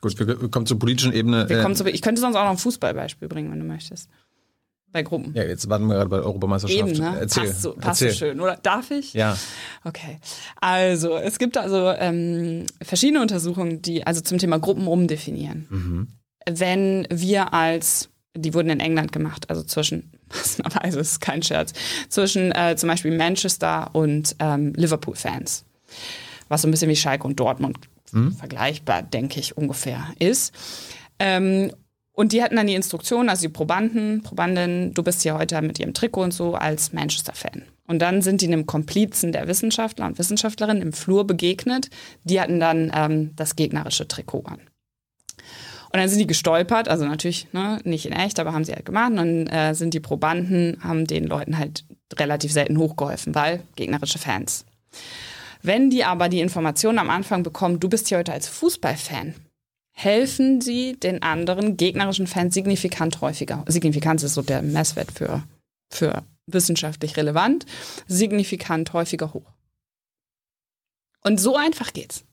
[0.00, 1.48] Gut, wir kommen zur politischen Ebene.
[1.48, 4.10] Äh, zu, ich könnte sonst auch noch ein Fußballbeispiel bringen, wenn du möchtest.
[4.90, 5.32] Bei Gruppen.
[5.34, 6.90] Ja, jetzt warten wir gerade bei der Europameisterschaft.
[6.90, 7.16] Eben, ne?
[7.20, 7.46] Erzähl.
[7.46, 8.10] Passt so, passt Erzähl.
[8.10, 8.56] so schön, oder?
[8.56, 9.14] Darf ich?
[9.14, 9.38] Ja.
[9.84, 10.18] Okay.
[10.60, 15.66] Also, es gibt also ähm, verschiedene Untersuchungen, die also zum Thema Gruppen umdefinieren.
[15.70, 16.08] Mhm.
[16.50, 21.72] Wenn wir als die wurden in England gemacht, also zwischen, passenderweise ist kein Scherz,
[22.08, 25.64] zwischen äh, zum Beispiel Manchester und ähm, Liverpool-Fans.
[26.48, 27.78] Was so ein bisschen wie Schalke und Dortmund
[28.12, 28.32] mhm.
[28.32, 30.52] vergleichbar, denke ich, ungefähr ist.
[31.18, 31.72] Ähm,
[32.14, 35.78] Und die hatten dann die Instruktion, also die Probanden, Probandinnen, du bist hier heute mit
[35.78, 37.62] ihrem Trikot und so als Manchester-Fan.
[37.86, 41.88] Und dann sind die einem Komplizen der Wissenschaftler und Wissenschaftlerinnen im Flur begegnet.
[42.24, 44.60] Die hatten dann ähm, das gegnerische Trikot an.
[45.92, 48.86] Und dann sind die gestolpert, also natürlich ne, nicht in echt, aber haben sie halt
[48.86, 49.10] gemacht.
[49.10, 54.18] Und dann äh, sind die Probanden, haben den Leuten halt relativ selten hochgeholfen, weil gegnerische
[54.18, 54.64] Fans.
[55.62, 59.34] Wenn die aber die Information am Anfang bekommen, du bist hier heute als Fußballfan,
[59.92, 63.64] helfen sie den anderen gegnerischen Fans signifikant häufiger.
[63.68, 65.42] Signifikanz ist so der Messwert für,
[65.90, 67.66] für wissenschaftlich relevant,
[68.08, 69.52] signifikant häufiger hoch.
[71.22, 72.24] Und so einfach geht's.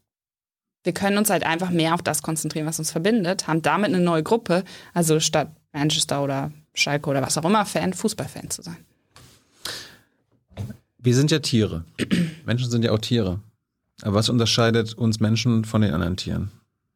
[0.90, 4.00] Wir können uns halt einfach mehr auf das konzentrieren, was uns verbindet, haben damit eine
[4.00, 4.64] neue Gruppe,
[4.96, 8.78] also statt Manchester oder Schalke oder was auch immer Fan, Fußballfan zu sein.
[10.98, 11.86] Wir sind ja Tiere.
[12.48, 13.40] Menschen sind ja auch Tiere.
[14.02, 16.50] Aber was unterscheidet uns Menschen von den anderen Tieren?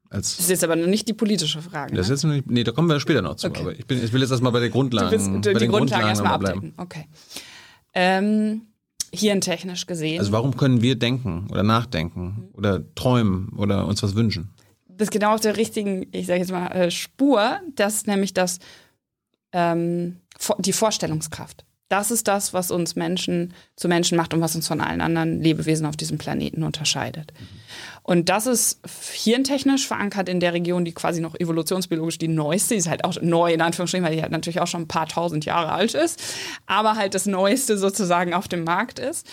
[0.09, 1.95] Als das ist jetzt aber noch nicht die politische Frage.
[1.95, 2.15] Das ne?
[2.15, 3.45] ist nicht, nee, da kommen wir später noch zu.
[3.45, 3.61] Okay.
[3.61, 5.11] Aber ich, bin, ich will jetzt erstmal bei der Grundlagen.
[5.11, 6.73] Du willst bei die Grundlagen erstmal abdecken.
[6.77, 7.05] Okay.
[7.93, 8.63] Ähm,
[9.13, 10.19] hirntechnisch gesehen.
[10.19, 14.49] Also warum können wir denken oder nachdenken oder träumen oder uns was wünschen?
[14.87, 17.59] Das ist genau auf der richtigen, ich sage jetzt mal, äh, Spur.
[17.75, 18.59] Das ist nämlich das,
[19.51, 20.17] ähm,
[20.59, 21.65] die Vorstellungskraft.
[21.93, 25.43] Das ist das, was uns Menschen zu Menschen macht und was uns von allen anderen
[25.43, 27.31] Lebewesen auf diesem Planeten unterscheidet.
[28.01, 28.79] Und das ist
[29.11, 33.21] hirntechnisch verankert in der Region, die quasi noch evolutionsbiologisch die neueste, die ist halt auch
[33.21, 36.19] neu in Anführungsstrichen, weil die halt natürlich auch schon ein paar tausend Jahre alt ist,
[36.65, 39.27] aber halt das neueste sozusagen auf dem Markt ist,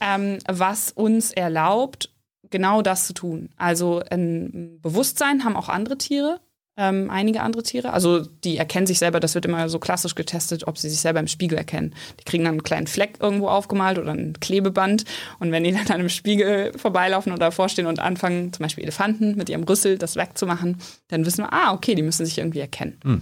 [0.00, 2.10] ähm, was uns erlaubt,
[2.48, 3.48] genau das zu tun.
[3.56, 6.38] Also ein Bewusstsein haben auch andere Tiere,
[6.76, 7.92] ähm, einige andere Tiere.
[7.92, 11.20] Also die erkennen sich selber, das wird immer so klassisch getestet, ob sie sich selber
[11.20, 11.94] im Spiegel erkennen.
[12.18, 15.04] Die kriegen dann einen kleinen Fleck irgendwo aufgemalt oder ein Klebeband.
[15.38, 19.36] Und wenn die dann an einem Spiegel vorbeilaufen oder vorstehen und anfangen, zum Beispiel Elefanten
[19.36, 22.98] mit ihrem Rüssel das wegzumachen, dann wissen wir, ah, okay, die müssen sich irgendwie erkennen.
[23.04, 23.20] Hm.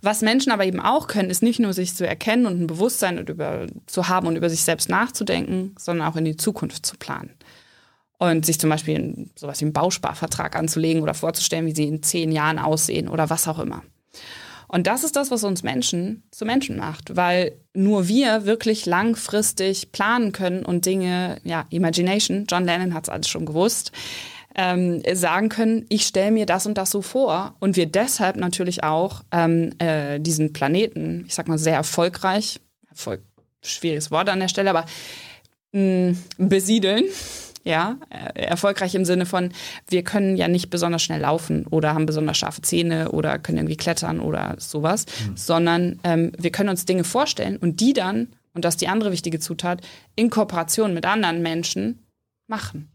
[0.00, 3.18] Was Menschen aber eben auch können, ist nicht nur sich zu erkennen und ein Bewusstsein
[3.18, 7.30] über, zu haben und über sich selbst nachzudenken, sondern auch in die Zukunft zu planen
[8.30, 12.30] und sich zum Beispiel sowas wie einen Bausparvertrag anzulegen oder vorzustellen, wie sie in zehn
[12.30, 13.82] Jahren aussehen oder was auch immer.
[14.68, 19.90] Und das ist das, was uns Menschen zu Menschen macht, weil nur wir wirklich langfristig
[19.90, 23.90] planen können und Dinge, ja, Imagination, John Lennon hat es alles schon gewusst,
[24.54, 28.84] ähm, sagen können, ich stelle mir das und das so vor und wir deshalb natürlich
[28.84, 33.20] auch ähm, äh, diesen Planeten, ich sag mal sehr erfolgreich, Erfolg,
[33.62, 34.84] schwieriges Wort an der Stelle, aber
[35.72, 37.04] mh, besiedeln
[37.64, 39.52] ja, äh, erfolgreich im Sinne von,
[39.88, 43.76] wir können ja nicht besonders schnell laufen oder haben besonders scharfe Zähne oder können irgendwie
[43.76, 45.36] klettern oder sowas, mhm.
[45.36, 49.12] sondern ähm, wir können uns Dinge vorstellen und die dann, und das ist die andere
[49.12, 49.80] wichtige Zutat,
[50.16, 52.00] in Kooperation mit anderen Menschen
[52.48, 52.88] machen.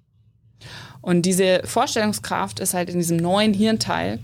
[1.01, 4.19] Und diese Vorstellungskraft ist halt in diesem neuen Hirnteil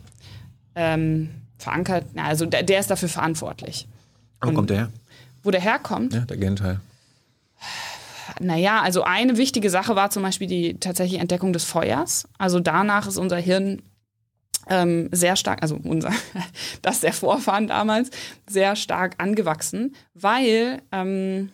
[0.75, 3.88] ähm, verankert, also der, der, ist dafür verantwortlich.
[4.41, 4.89] Wo kommt der her?
[5.43, 6.13] Wo der herkommt?
[6.13, 6.82] Ja, der Genteil.
[8.39, 12.28] Naja, also eine wichtige Sache war zum Beispiel die tatsächliche Entdeckung des Feuers.
[12.38, 13.82] Also danach ist unser Hirn
[14.69, 16.12] ähm, sehr stark, also unser,
[16.82, 18.10] das der Vorfahren damals,
[18.48, 21.52] sehr stark angewachsen, weil ähm,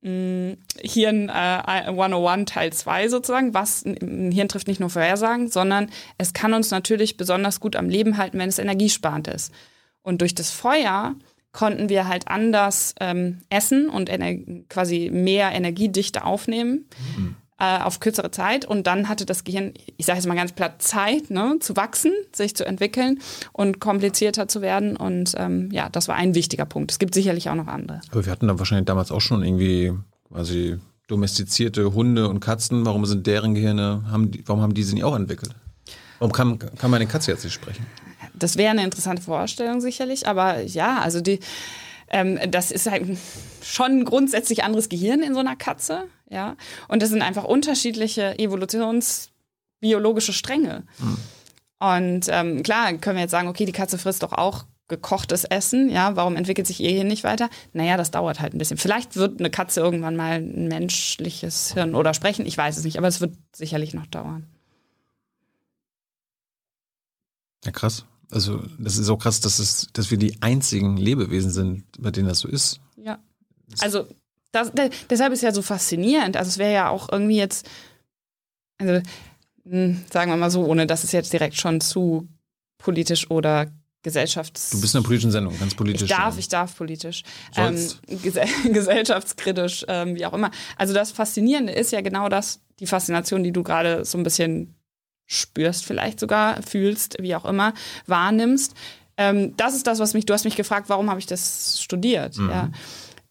[0.00, 6.32] Hirn äh, 101 Teil 2 sozusagen, was ein Hirn trifft nicht nur Vorhersagen, sondern es
[6.32, 9.52] kann uns natürlich besonders gut am Leben halten, wenn es energiesparend ist.
[10.02, 11.16] Und durch das Feuer
[11.58, 14.08] konnten wir halt anders ähm, essen und
[14.68, 16.84] quasi mehr Energiedichte aufnehmen.
[17.16, 17.34] Mhm.
[17.60, 20.80] Äh, auf kürzere Zeit und dann hatte das Gehirn, ich sage jetzt mal ganz platt,
[20.80, 23.18] Zeit ne, zu wachsen, sich zu entwickeln
[23.52, 26.92] und komplizierter zu werden und ähm, ja, das war ein wichtiger Punkt.
[26.92, 28.00] Es gibt sicherlich auch noch andere.
[28.12, 29.92] Aber wir hatten da wahrscheinlich damals auch schon irgendwie
[30.28, 32.86] quasi domestizierte Hunde und Katzen.
[32.86, 35.56] Warum sind deren Gehirne, haben die, warum haben die sie nicht auch entwickelt?
[36.20, 37.84] Warum kann, kann meine Katze jetzt nicht sprechen?
[38.42, 41.40] Das wäre eine interessante Vorstellung sicherlich, aber ja, also die,
[42.08, 43.06] ähm, das ist halt
[43.62, 46.56] schon ein grundsätzlich anderes Gehirn in so einer Katze, ja.
[46.88, 50.84] Und das sind einfach unterschiedliche evolutionsbiologische Stränge.
[50.98, 51.18] Mhm.
[51.80, 55.90] Und ähm, klar, können wir jetzt sagen, okay, die Katze frisst doch auch gekochtes Essen,
[55.90, 57.50] ja, warum entwickelt sich ihr Hirn nicht weiter?
[57.74, 58.78] Naja, das dauert halt ein bisschen.
[58.78, 62.96] Vielleicht wird eine Katze irgendwann mal ein menschliches Hirn oder sprechen, ich weiß es nicht,
[62.96, 64.46] aber es wird sicherlich noch dauern.
[67.64, 68.06] Ja, krass.
[68.30, 72.28] Also das ist so krass, dass, es, dass wir die einzigen Lebewesen sind, bei denen
[72.28, 72.80] das so ist.
[72.96, 73.18] Ja.
[73.80, 74.06] Also
[74.52, 74.72] das,
[75.08, 76.36] deshalb ist ja so faszinierend.
[76.36, 77.68] Also es wäre ja auch irgendwie jetzt,
[78.78, 79.02] also mh,
[79.70, 82.28] hm, sagen wir mal so, ohne dass es jetzt direkt schon zu
[82.78, 83.70] politisch oder
[84.02, 84.70] gesellschafts...
[84.70, 86.02] Du bist in einer politischen Sendung, ganz politisch.
[86.02, 87.24] Ich darf, ich darf politisch.
[87.56, 90.50] Ähm, ges gesellschaftskritisch, ähm, wie auch immer.
[90.76, 94.77] Also das Faszinierende ist ja genau das, die Faszination, die du gerade so ein bisschen
[95.28, 97.74] spürst vielleicht sogar, fühlst, wie auch immer,
[98.06, 98.74] wahrnimmst,
[99.18, 102.38] ähm, das ist das, was mich, du hast mich gefragt, warum habe ich das studiert?
[102.38, 102.50] Mhm.
[102.50, 102.70] Ja.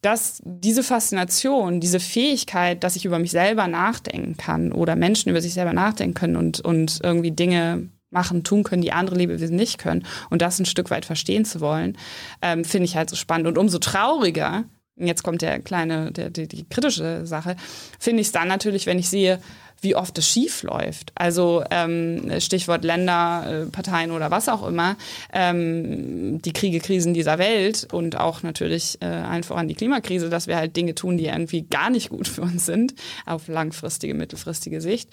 [0.01, 5.41] Dass diese Faszination, diese Fähigkeit, dass ich über mich selber nachdenken kann oder Menschen über
[5.41, 9.79] sich selber nachdenken können und, und irgendwie Dinge machen, tun können, die andere Lebewesen nicht
[9.79, 11.97] können und das ein Stück weit verstehen zu wollen,
[12.41, 13.47] ähm, finde ich halt so spannend.
[13.47, 14.65] Und umso trauriger,
[14.97, 17.55] jetzt kommt der kleine, der, die, die kritische Sache,
[17.99, 19.41] finde ich es dann natürlich, wenn ich sehe,
[19.81, 21.11] wie oft es schief läuft.
[21.15, 24.95] Also ähm, Stichwort Länder, äh, Parteien oder was auch immer,
[25.33, 30.47] ähm, die Kriege, Krisen dieser Welt und auch natürlich äh, allen voran die Klimakrise, dass
[30.47, 34.81] wir halt Dinge tun, die irgendwie gar nicht gut für uns sind, auf langfristige, mittelfristige
[34.81, 35.09] Sicht.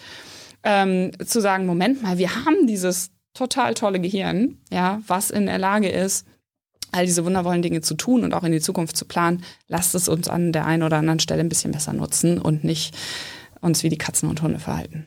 [0.63, 5.59] Ähm, zu sagen, Moment mal, wir haben dieses total tolle Gehirn, ja, was in der
[5.59, 6.27] Lage ist,
[6.93, 10.09] all diese wundervollen Dinge zu tun und auch in die Zukunft zu planen, lasst es
[10.09, 12.97] uns an der einen oder anderen Stelle ein bisschen besser nutzen und nicht
[13.65, 15.07] uns wie die Katzen und Hunde verhalten.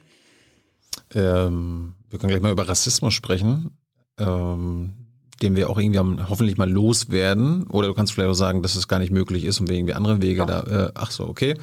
[1.13, 3.71] Ähm, wir können gleich mal über Rassismus sprechen,
[4.17, 4.93] ähm,
[5.41, 7.67] den wir auch irgendwie hoffentlich mal loswerden.
[7.67, 9.93] Oder du kannst vielleicht auch sagen, dass es gar nicht möglich ist und wir irgendwie
[9.93, 10.65] andere Wege Doch.
[10.65, 10.87] da.
[10.87, 11.55] Äh, ach so, okay.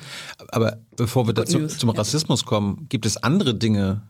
[0.48, 1.96] Aber bevor wir dazu, News, zum ja.
[1.96, 4.02] Rassismus kommen, gibt es andere Dinge,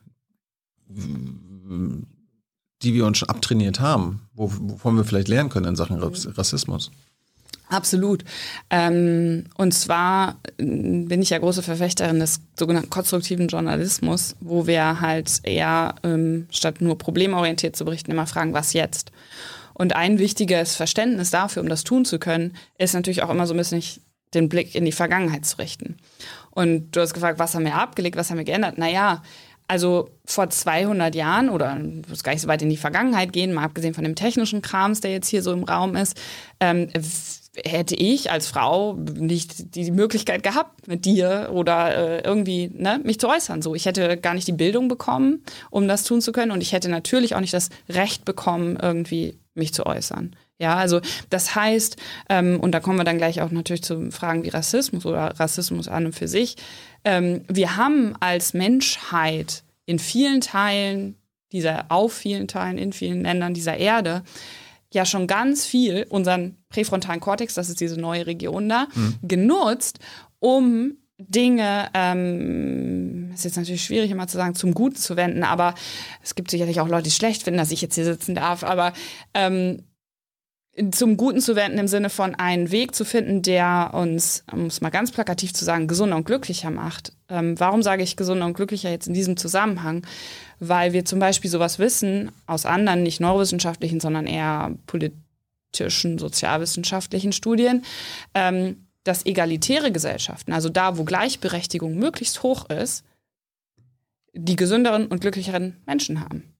[0.89, 6.29] die wir uns schon abtrainiert haben, wo, wovon wir vielleicht lernen können in Sachen Rass-
[6.37, 6.91] Rassismus?
[7.75, 8.25] Absolut.
[8.71, 15.01] Ähm, und zwar äh, bin ich ja große Verfechterin des sogenannten konstruktiven Journalismus, wo wir
[15.01, 19.11] halt eher ähm, statt nur problemorientiert zu berichten, immer fragen, was jetzt?
[19.73, 23.55] Und ein wichtiges Verständnis dafür, um das tun zu können, ist natürlich auch immer so
[23.55, 23.83] ein bisschen
[24.35, 25.97] den Blick in die Vergangenheit zu richten.
[26.53, 28.79] Und du hast gefragt, was haben wir abgelegt, was haben wir geändert?
[28.79, 29.23] Naja,
[29.67, 31.77] also vor 200 Jahren oder
[32.09, 35.01] muss gar nicht so weit in die Vergangenheit gehen, mal abgesehen von dem technischen Krams,
[35.01, 36.21] der jetzt hier so im Raum ist,
[36.61, 36.89] ähm,
[37.65, 43.21] hätte ich als Frau nicht die Möglichkeit gehabt, mit dir oder äh, irgendwie ne, mich
[43.21, 43.63] zu äußern.
[43.63, 46.73] So, ich hätte gar nicht die Bildung bekommen, um das tun zu können, und ich
[46.73, 50.35] hätte natürlich auch nicht das Recht bekommen, irgendwie mich zu äußern.
[50.59, 51.97] Ja, also das heißt,
[52.29, 55.89] ähm, und da kommen wir dann gleich auch natürlich zu Fragen wie Rassismus oder Rassismus
[55.89, 56.57] an und für sich.
[57.05, 61.17] Ähm, wir haben als Menschheit in vielen Teilen
[61.53, 64.23] dieser, auf vielen Teilen, in vielen Ländern dieser Erde
[64.95, 68.87] ja schon ganz viel unseren präfrontalen Kortex, das ist diese neue Region da,
[69.23, 69.99] genutzt,
[70.39, 75.75] um Dinge, ähm, ist jetzt natürlich schwierig immer zu sagen, zum Guten zu wenden, aber
[76.23, 78.93] es gibt sicherlich auch Leute, die schlecht finden, dass ich jetzt hier sitzen darf, aber
[79.33, 79.85] ähm,
[80.91, 84.81] zum Guten zu wenden im Sinne von einen Weg zu finden, der uns, um es
[84.81, 87.13] mal ganz plakativ zu sagen, gesunder und glücklicher macht.
[87.29, 90.05] Ähm, warum sage ich gesunder und glücklicher jetzt in diesem Zusammenhang?
[90.59, 97.85] Weil wir zum Beispiel sowas wissen aus anderen, nicht neurowissenschaftlichen, sondern eher politischen, sozialwissenschaftlichen Studien,
[98.35, 103.05] ähm, dass egalitäre Gesellschaften, also da, wo Gleichberechtigung möglichst hoch ist,
[104.33, 106.54] die gesünderen und glücklicheren Menschen haben.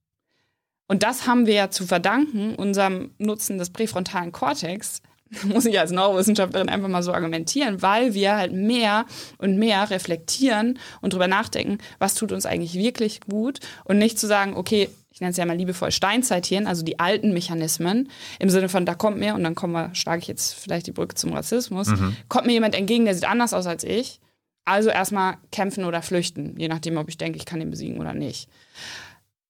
[0.87, 5.01] Und das haben wir ja zu verdanken, unserem Nutzen des präfrontalen Kortex,
[5.43, 9.05] muss ich als Neurowissenschaftlerin einfach mal so argumentieren, weil wir halt mehr
[9.37, 13.59] und mehr reflektieren und drüber nachdenken, was tut uns eigentlich wirklich gut.
[13.83, 17.33] Und nicht zu sagen, okay, ich nenne es ja mal liebevoll Steinzeithirn, also die alten
[17.33, 20.87] Mechanismen, im Sinne von, da kommt mir, und dann kommen wir, schlage ich jetzt vielleicht
[20.87, 21.87] die Brücke zum Rassismus,
[22.27, 24.19] kommt mir jemand entgegen, der sieht anders aus als ich,
[24.65, 28.13] also erstmal kämpfen oder flüchten, je nachdem, ob ich denke, ich kann ihn besiegen oder
[28.13, 28.49] nicht.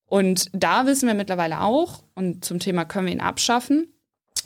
[0.05, 3.87] Und da wissen wir mittlerweile auch, und zum Thema können wir ihn abschaffen,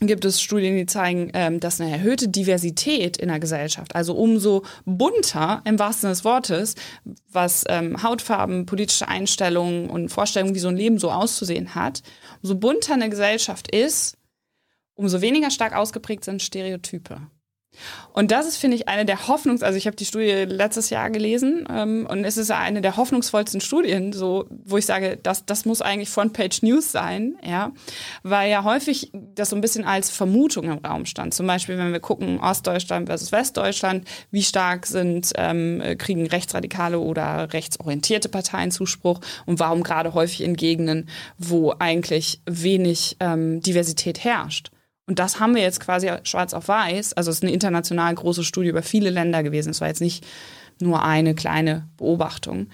[0.01, 4.63] gibt es Studien, die zeigen, ähm, dass eine erhöhte Diversität in der Gesellschaft, also umso
[4.85, 6.75] bunter im wahrsten Sinne des Wortes,
[7.29, 12.01] was ähm, Hautfarben, politische Einstellungen und Vorstellungen, wie so ein Leben so auszusehen hat,
[12.41, 14.17] umso bunter eine Gesellschaft ist,
[14.95, 17.21] umso weniger stark ausgeprägt sind Stereotype.
[18.13, 21.09] Und das ist, finde ich, eine der Hoffnungs-, also ich habe die Studie letztes Jahr
[21.09, 25.65] gelesen ähm, und es ist eine der hoffnungsvollsten Studien, so, wo ich sage, das, das
[25.65, 27.71] muss eigentlich Frontpage News sein, ja,
[28.23, 31.33] weil ja häufig das so ein bisschen als Vermutung im Raum stand.
[31.33, 37.53] Zum Beispiel, wenn wir gucken, Ostdeutschland versus Westdeutschland, wie stark sind, ähm, kriegen rechtsradikale oder
[37.53, 44.71] rechtsorientierte Parteien Zuspruch und warum gerade häufig in Gegenden, wo eigentlich wenig ähm, Diversität herrscht.
[45.09, 47.13] Und das haben wir jetzt quasi schwarz auf weiß.
[47.13, 49.71] Also es ist eine international große Studie über viele Länder gewesen.
[49.71, 50.23] Es war jetzt nicht
[50.79, 52.67] nur eine kleine Beobachtung.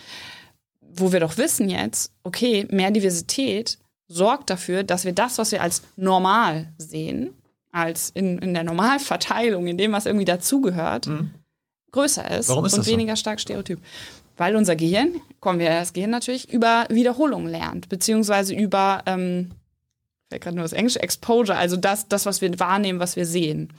[0.81, 3.77] Wo wir doch wissen jetzt, okay, mehr Diversität
[4.09, 7.29] sorgt dafür, dass wir das, was wir als normal sehen,
[7.71, 11.09] als in, in der Normalverteilung, in dem, was irgendwie dazugehört,
[11.93, 12.91] größer ist Warum ist und das so?
[12.91, 13.79] weniger stark stereotyp.
[14.35, 19.51] Weil unser Gehirn, kommen wir das Gehirn natürlich, über Wiederholung lernt, beziehungsweise über ähm,
[20.29, 23.73] fällt gerade nur das Englische, Exposure, also das, das, was wir wahrnehmen, was wir sehen.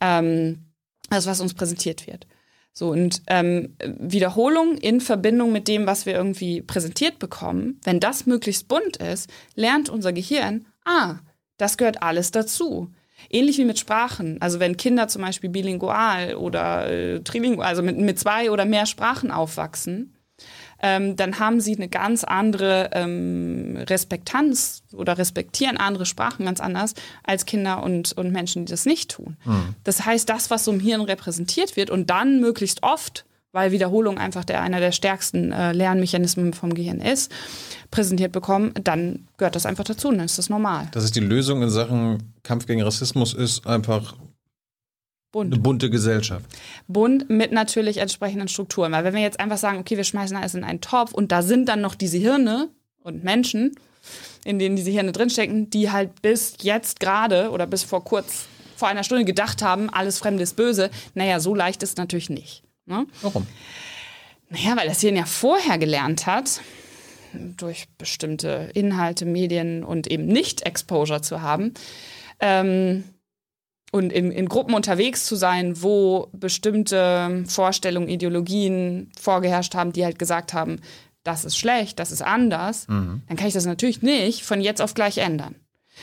[0.00, 0.66] Ähm,
[1.10, 2.26] das, was uns präsentiert wird.
[2.72, 8.26] So, und ähm, Wiederholung in Verbindung mit dem, was wir irgendwie präsentiert bekommen, wenn das
[8.26, 11.18] möglichst bunt ist, lernt unser Gehirn, ah,
[11.58, 12.90] Das gehört alles dazu.
[13.28, 14.40] Ähnlich wie mit Sprachen.
[14.40, 18.86] Also wenn Kinder zum Beispiel bilingual oder äh, trilingual, also mit, mit zwei oder mehr
[18.86, 20.16] Sprachen aufwachsen,
[20.82, 26.94] ähm, dann haben sie eine ganz andere ähm, Respektanz oder respektieren andere Sprachen ganz anders
[27.24, 29.36] als Kinder und, und Menschen, die das nicht tun.
[29.44, 29.74] Mhm.
[29.84, 34.18] Das heißt, das, was so im Hirn repräsentiert wird und dann möglichst oft weil Wiederholung
[34.18, 37.32] einfach der, einer der stärksten äh, Lernmechanismen vom Gehirn ist,
[37.90, 40.88] präsentiert bekommen, dann gehört das einfach dazu, dann ist das normal.
[40.92, 44.14] Das ist die Lösung in Sachen Kampf gegen Rassismus ist einfach
[45.32, 45.52] Bunt.
[45.52, 46.44] Eine bunte Gesellschaft.
[46.88, 48.90] Bunt mit natürlich entsprechenden Strukturen.
[48.92, 51.42] Weil wenn wir jetzt einfach sagen, okay, wir schmeißen alles in einen Topf und da
[51.42, 52.68] sind dann noch diese Hirne
[53.02, 53.76] und Menschen,
[54.44, 58.88] in denen diese Hirne drinstecken, die halt bis jetzt gerade oder bis vor kurz, vor
[58.88, 60.90] einer Stunde gedacht haben, alles Fremde ist böse.
[61.14, 62.64] Naja, so leicht ist es natürlich nicht.
[62.86, 63.06] Ne?
[63.22, 63.46] Warum?
[64.48, 66.60] Naja, weil das Hirn ja vorher gelernt hat,
[67.32, 71.74] durch bestimmte Inhalte, Medien und eben nicht Exposure zu haben,
[72.40, 73.04] ähm,
[73.90, 80.18] und in, in Gruppen unterwegs zu sein, wo bestimmte Vorstellungen, Ideologien vorgeherrscht haben, die halt
[80.18, 80.80] gesagt haben,
[81.24, 83.22] das ist schlecht, das ist anders, mhm.
[83.28, 85.56] dann kann ich das natürlich nicht von jetzt auf gleich ändern.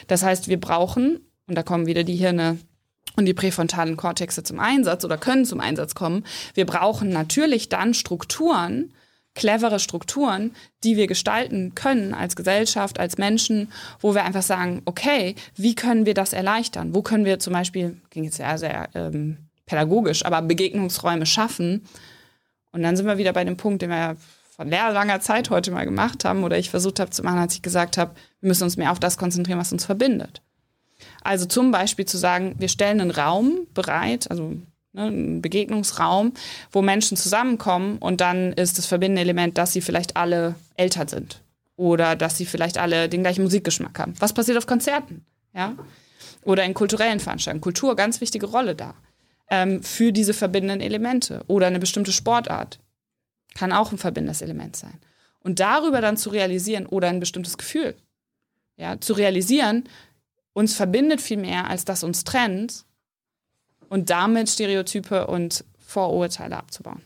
[0.08, 2.58] Das heißt, wir brauchen, und da kommen wieder die Hirne
[3.16, 6.24] und die präfrontalen Kortexe zum Einsatz oder können zum Einsatz kommen,
[6.54, 8.94] wir brauchen natürlich dann Strukturen,
[9.38, 13.72] clevere Strukturen, die wir gestalten können als Gesellschaft, als Menschen,
[14.02, 16.94] wo wir einfach sagen, okay, wie können wir das erleichtern?
[16.94, 21.86] Wo können wir zum Beispiel, ging jetzt sehr, sehr ähm, pädagogisch, aber Begegnungsräume schaffen?
[22.72, 24.18] Und dann sind wir wieder bei dem Punkt, den wir
[24.56, 27.54] von sehr langer Zeit heute mal gemacht haben oder ich versucht habe zu machen, als
[27.54, 30.42] ich gesagt habe, wir müssen uns mehr auf das konzentrieren, was uns verbindet.
[31.22, 34.56] Also zum Beispiel zu sagen, wir stellen einen Raum bereit, also
[34.98, 36.34] ne, ein Begegnungsraum,
[36.72, 41.42] wo Menschen zusammenkommen und dann ist das verbindende Element, dass sie vielleicht alle älter sind
[41.78, 44.14] oder dass sie vielleicht alle den gleichen Musikgeschmack haben.
[44.20, 45.24] Was passiert auf Konzerten?
[45.54, 45.76] Ja?
[46.44, 47.62] Oder in kulturellen Veranstaltungen.
[47.62, 48.96] Kultur, ganz wichtige Rolle da.
[49.50, 51.44] Ähm, für diese verbindenden Elemente.
[51.48, 52.80] Oder eine bestimmte Sportart.
[53.54, 55.00] Kann auch ein verbindendes Element sein.
[55.40, 57.96] Und darüber dann zu realisieren, oder ein bestimmtes Gefühl,
[58.76, 59.86] ja, zu realisieren,
[60.54, 62.86] uns verbindet viel mehr, als das uns trennt
[63.90, 67.02] und damit Stereotype und Vorurteile abzubauen.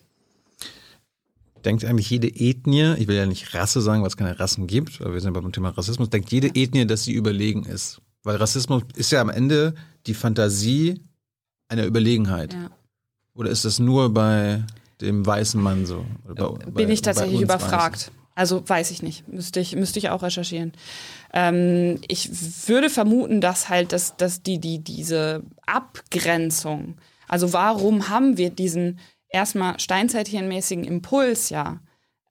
[1.64, 5.00] Denkt eigentlich jede Ethnie, ich will ja nicht Rasse sagen, weil es keine Rassen gibt,
[5.02, 8.02] aber wir sind beim Thema Rassismus, denkt jede Ethnie, dass sie überlegen ist.
[8.24, 9.76] Weil Rassismus ist ja am Ende
[10.08, 11.02] die Fantasie
[11.68, 12.54] einer Überlegenheit.
[12.54, 12.70] Ja.
[13.34, 14.64] Oder ist das nur bei
[15.00, 16.06] dem weißen Mann so?
[16.26, 18.08] Bei, Bin bei, ich tatsächlich überfragt.
[18.08, 18.21] Weißen?
[18.42, 20.72] Also weiß ich nicht, müsste ich, müsste ich auch recherchieren.
[21.32, 22.28] Ähm, ich
[22.68, 28.98] würde vermuten, dass halt dass, dass die, die, diese Abgrenzung, also warum haben wir diesen
[29.30, 31.82] erstmal steinzeithirnmäßigen Impuls ja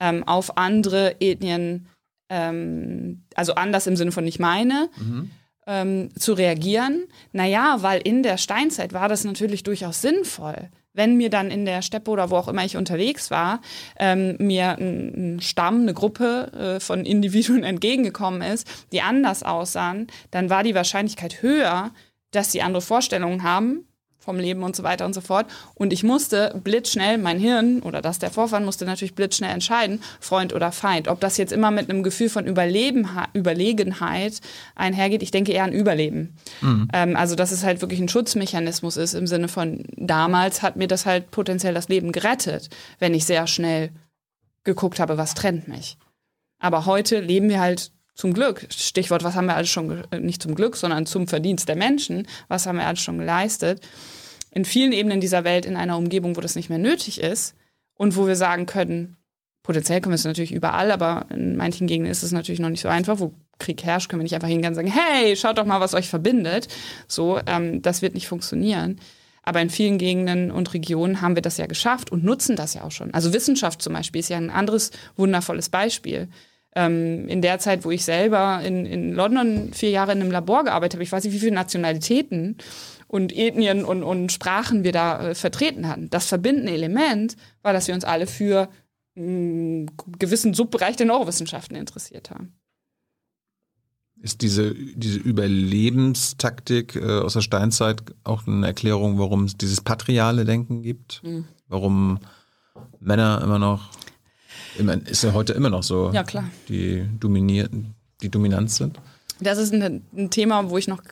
[0.01, 1.87] ähm, auf andere Ethnien,
[2.29, 5.31] ähm, also anders im Sinne von nicht meine, mhm.
[5.69, 7.05] ähm, zu reagieren?
[7.31, 11.80] Naja, weil in der Steinzeit war das natürlich durchaus sinnvoll wenn mir dann in der
[11.80, 13.62] Steppe oder wo auch immer ich unterwegs war,
[13.98, 20.09] ähm, mir ein, ein, Stamm, eine Gruppe äh, von Individuen entgegengekommen ist, die anders aussahen,
[20.30, 21.92] dann war die Wahrscheinlichkeit höher,
[22.32, 23.86] dass sie andere Vorstellungen haben
[24.21, 25.47] vom Leben und so weiter und so fort.
[25.75, 30.55] Und ich musste blitzschnell, mein Hirn oder das der Vorfahren musste natürlich blitzschnell entscheiden, Freund
[30.55, 31.09] oder Feind.
[31.09, 34.41] Ob das jetzt immer mit einem Gefühl von Überleben, Überlegenheit
[34.75, 36.37] einhergeht, ich denke eher an Überleben.
[36.61, 36.89] Mhm.
[36.93, 40.87] Ähm, also, dass es halt wirklich ein Schutzmechanismus ist im Sinne von, damals hat mir
[40.87, 42.68] das halt potenziell das Leben gerettet,
[42.99, 43.91] wenn ich sehr schnell
[44.64, 45.97] geguckt habe, was trennt mich.
[46.59, 47.91] Aber heute leben wir halt
[48.21, 51.77] zum Glück, Stichwort, was haben wir alles schon, nicht zum Glück, sondern zum Verdienst der
[51.77, 53.81] Menschen, was haben wir alles schon geleistet,
[54.51, 57.55] in vielen Ebenen dieser Welt in einer Umgebung, wo das nicht mehr nötig ist
[57.95, 59.16] und wo wir sagen können,
[59.62, 62.83] potenziell können wir es natürlich überall, aber in manchen Gegenden ist es natürlich noch nicht
[62.83, 65.64] so einfach, wo Krieg herrscht, können wir nicht einfach hingehen und sagen, hey, schaut doch
[65.64, 66.68] mal, was euch verbindet.
[67.09, 69.01] So, ähm, das wird nicht funktionieren.
[69.43, 72.83] Aber in vielen Gegenden und Regionen haben wir das ja geschafft und nutzen das ja
[72.83, 73.14] auch schon.
[73.14, 76.29] Also Wissenschaft zum Beispiel ist ja ein anderes wundervolles Beispiel
[76.75, 80.64] ähm, in der Zeit, wo ich selber in, in London vier Jahre in einem Labor
[80.64, 82.57] gearbeitet habe, ich weiß nicht, wie viele Nationalitäten
[83.09, 86.11] und Ethnien und, und Sprachen wir da äh, vertreten hatten.
[86.11, 88.68] Das verbindende Element war, dass wir uns alle für
[89.16, 92.55] einen gewissen Subbereich der Neurowissenschaften interessiert haben.
[94.23, 100.45] Ist diese, diese Überlebenstaktik äh, aus der Steinzeit auch eine Erklärung, warum es dieses patriale
[100.45, 101.23] Denken gibt?
[101.25, 101.47] Mhm.
[101.68, 102.21] Warum
[103.01, 103.89] Männer immer noch
[105.07, 106.11] ist ja heute immer noch so.
[106.12, 106.45] Ja, klar.
[106.68, 107.71] Die dominiert,
[108.23, 108.99] die dominant sind.
[109.41, 111.03] Das ist ein, ein Thema, wo ich noch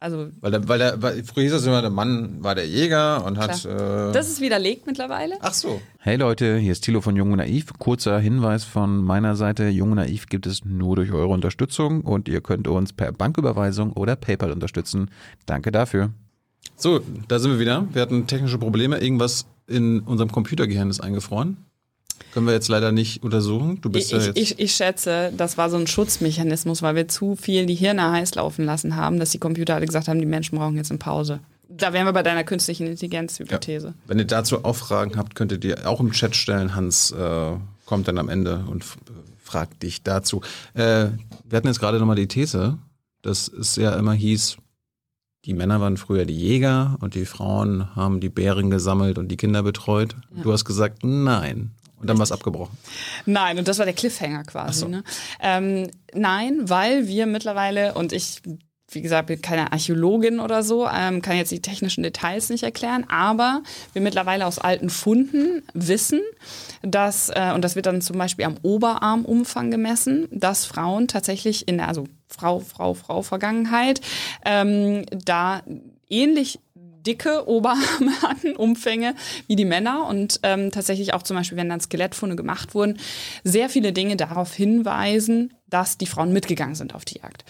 [0.00, 3.24] Also Weil, der, weil, der, weil früher hieß es immer, der Mann war der Jäger
[3.24, 3.64] und hat.
[3.64, 5.36] Äh, das ist widerlegt mittlerweile.
[5.40, 5.80] ach so.
[5.98, 7.72] Hey Leute, hier ist Thilo von Jung und Naiv.
[7.78, 9.68] Kurzer Hinweis von meiner Seite.
[9.68, 13.92] Jung und Naiv gibt es nur durch eure Unterstützung und ihr könnt uns per Banküberweisung
[13.92, 15.10] oder PayPal unterstützen.
[15.46, 16.10] Danke dafür.
[16.76, 17.86] So, da sind wir wieder.
[17.92, 18.98] Wir hatten technische Probleme.
[18.98, 21.58] Irgendwas in unserem Computergehirn ist eingefroren.
[22.32, 23.80] Können wir jetzt leider nicht untersuchen.
[23.80, 24.38] Du bist Ich, ja jetzt.
[24.38, 28.34] ich, ich schätze, das war so ein Schutzmechanismus, weil wir zu viel die Hirne heiß
[28.36, 31.40] laufen lassen haben, dass die Computer alle gesagt haben, die Menschen brauchen jetzt eine Pause.
[31.68, 33.94] Da wären wir bei deiner künstlichen Intelligenz-Hypothese.
[34.06, 36.74] Wenn ihr dazu auch Fragen habt, könnt ihr die auch im Chat stellen.
[36.74, 37.52] Hans äh,
[37.86, 38.84] kommt dann am Ende und
[39.42, 40.40] fragt dich dazu.
[40.74, 41.06] Äh,
[41.44, 42.78] wir hatten jetzt gerade nochmal die These,
[43.22, 44.56] dass es ja immer hieß,
[45.46, 49.36] die Männer waren früher die Jäger und die Frauen haben die Bären gesammelt und die
[49.38, 50.14] Kinder betreut.
[50.42, 51.70] Du hast gesagt, nein.
[52.00, 52.76] Und dann war es abgebrochen.
[53.26, 54.80] Nein, und das war der Cliffhanger quasi.
[54.80, 54.88] so.
[54.88, 55.04] Ne?
[55.40, 58.40] Ähm, nein, weil wir mittlerweile, und ich,
[58.90, 63.04] wie gesagt, bin keine Archäologin oder so, ähm, kann jetzt die technischen Details nicht erklären,
[63.08, 66.20] aber wir mittlerweile aus alten Funden wissen,
[66.82, 71.76] dass, äh, und das wird dann zum Beispiel am Oberarmumfang gemessen, dass Frauen tatsächlich in
[71.76, 74.00] der, also Frau, Frau, Frau Vergangenheit,
[74.46, 75.62] ähm, da
[76.08, 76.60] ähnlich
[77.06, 79.14] dicke Oberarme hatten, Umfänge
[79.46, 82.98] wie die Männer und ähm, tatsächlich auch zum Beispiel, wenn dann Skelettfunde gemacht wurden,
[83.44, 87.44] sehr viele Dinge darauf hinweisen, dass die Frauen mitgegangen sind auf die Jagd.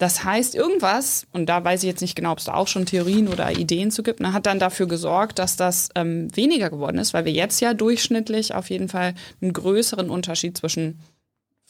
[0.00, 2.86] Das heißt, irgendwas, und da weiß ich jetzt nicht genau, ob es da auch schon
[2.86, 6.96] Theorien oder Ideen zu gibt, ne, hat dann dafür gesorgt, dass das ähm, weniger geworden
[6.96, 10.98] ist, weil wir jetzt ja durchschnittlich auf jeden Fall einen größeren Unterschied zwischen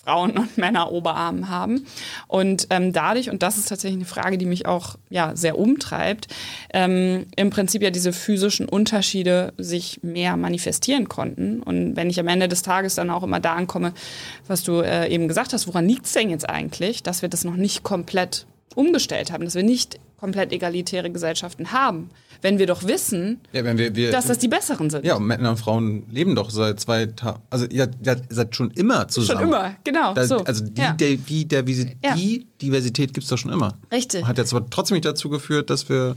[0.04, 1.86] Frauen und Männer Oberarmen haben.
[2.26, 6.28] Und ähm, dadurch, und das ist tatsächlich eine Frage, die mich auch ja, sehr umtreibt,
[6.72, 11.62] ähm, im Prinzip ja diese physischen Unterschiede sich mehr manifestieren konnten.
[11.62, 13.92] Und wenn ich am Ende des Tages dann auch immer da ankomme,
[14.46, 17.44] was du äh, eben gesagt hast, woran liegt es denn jetzt eigentlich, dass wir das
[17.44, 22.10] noch nicht komplett umgestellt haben, dass wir nicht komplett egalitäre Gesellschaften haben,
[22.42, 25.04] wenn wir doch wissen, Ja, wir, wir dass das die besseren sind.
[25.04, 28.70] ja, und Männer und Frauen leben doch seit zwei Tagen, also ihr, ihr seid schon
[28.72, 29.40] immer zusammen.
[29.40, 30.14] Schon immer, genau.
[30.14, 30.38] Da, so.
[30.38, 30.92] Also die, ja.
[30.92, 31.64] der, wie der,
[32.02, 32.14] Ja.
[32.14, 33.78] die Diversität gibt es doch schon immer.
[33.92, 34.24] Richtig.
[34.26, 36.14] Hat jetzt aber trotzdem nicht dazu geführt, dass wir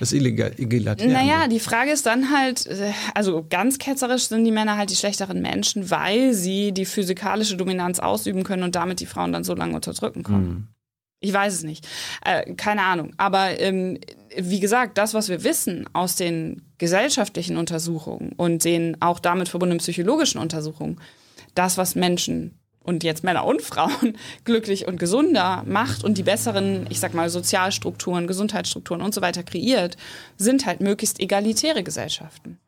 [0.00, 4.50] das illegal, illegal Naja, die Frage ist dann halt, äh, also ganz ketzerisch sind die
[4.50, 9.06] Männer halt die schlechteren Menschen, weil sie die physikalische Dominanz ausüben können und damit die
[9.06, 10.74] Frauen dann so lange unterdrücken können.
[11.20, 11.86] Ich weiß es nicht.
[12.24, 13.12] Äh, keine Ahnung.
[13.16, 13.98] Aber ähm,
[14.36, 19.78] wie gesagt, das, was wir wissen aus den gesellschaftlichen Untersuchungen und den auch damit verbundenen
[19.78, 21.00] psychologischen Untersuchungen,
[21.54, 26.86] das, was Menschen und jetzt Männer und Frauen glücklich und gesunder macht und die besseren,
[26.90, 29.96] ich sag mal, Sozialstrukturen, Gesundheitsstrukturen und so weiter kreiert,
[30.36, 32.58] sind halt möglichst egalitäre Gesellschaften.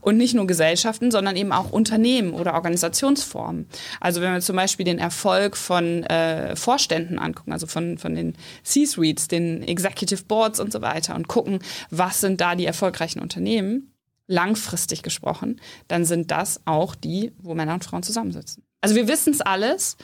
[0.00, 3.66] Und nicht nur Gesellschaften, sondern eben auch Unternehmen oder Organisationsformen.
[4.00, 8.34] Also wenn wir zum Beispiel den Erfolg von äh, Vorständen angucken, also von, von den
[8.62, 11.60] C-Suites, den Executive Boards und so weiter und gucken,
[11.90, 13.94] was sind da die erfolgreichen Unternehmen,
[14.26, 18.64] langfristig gesprochen, dann sind das auch die, wo Männer und Frauen zusammensitzen.
[18.80, 19.96] Also wir wissen es alles.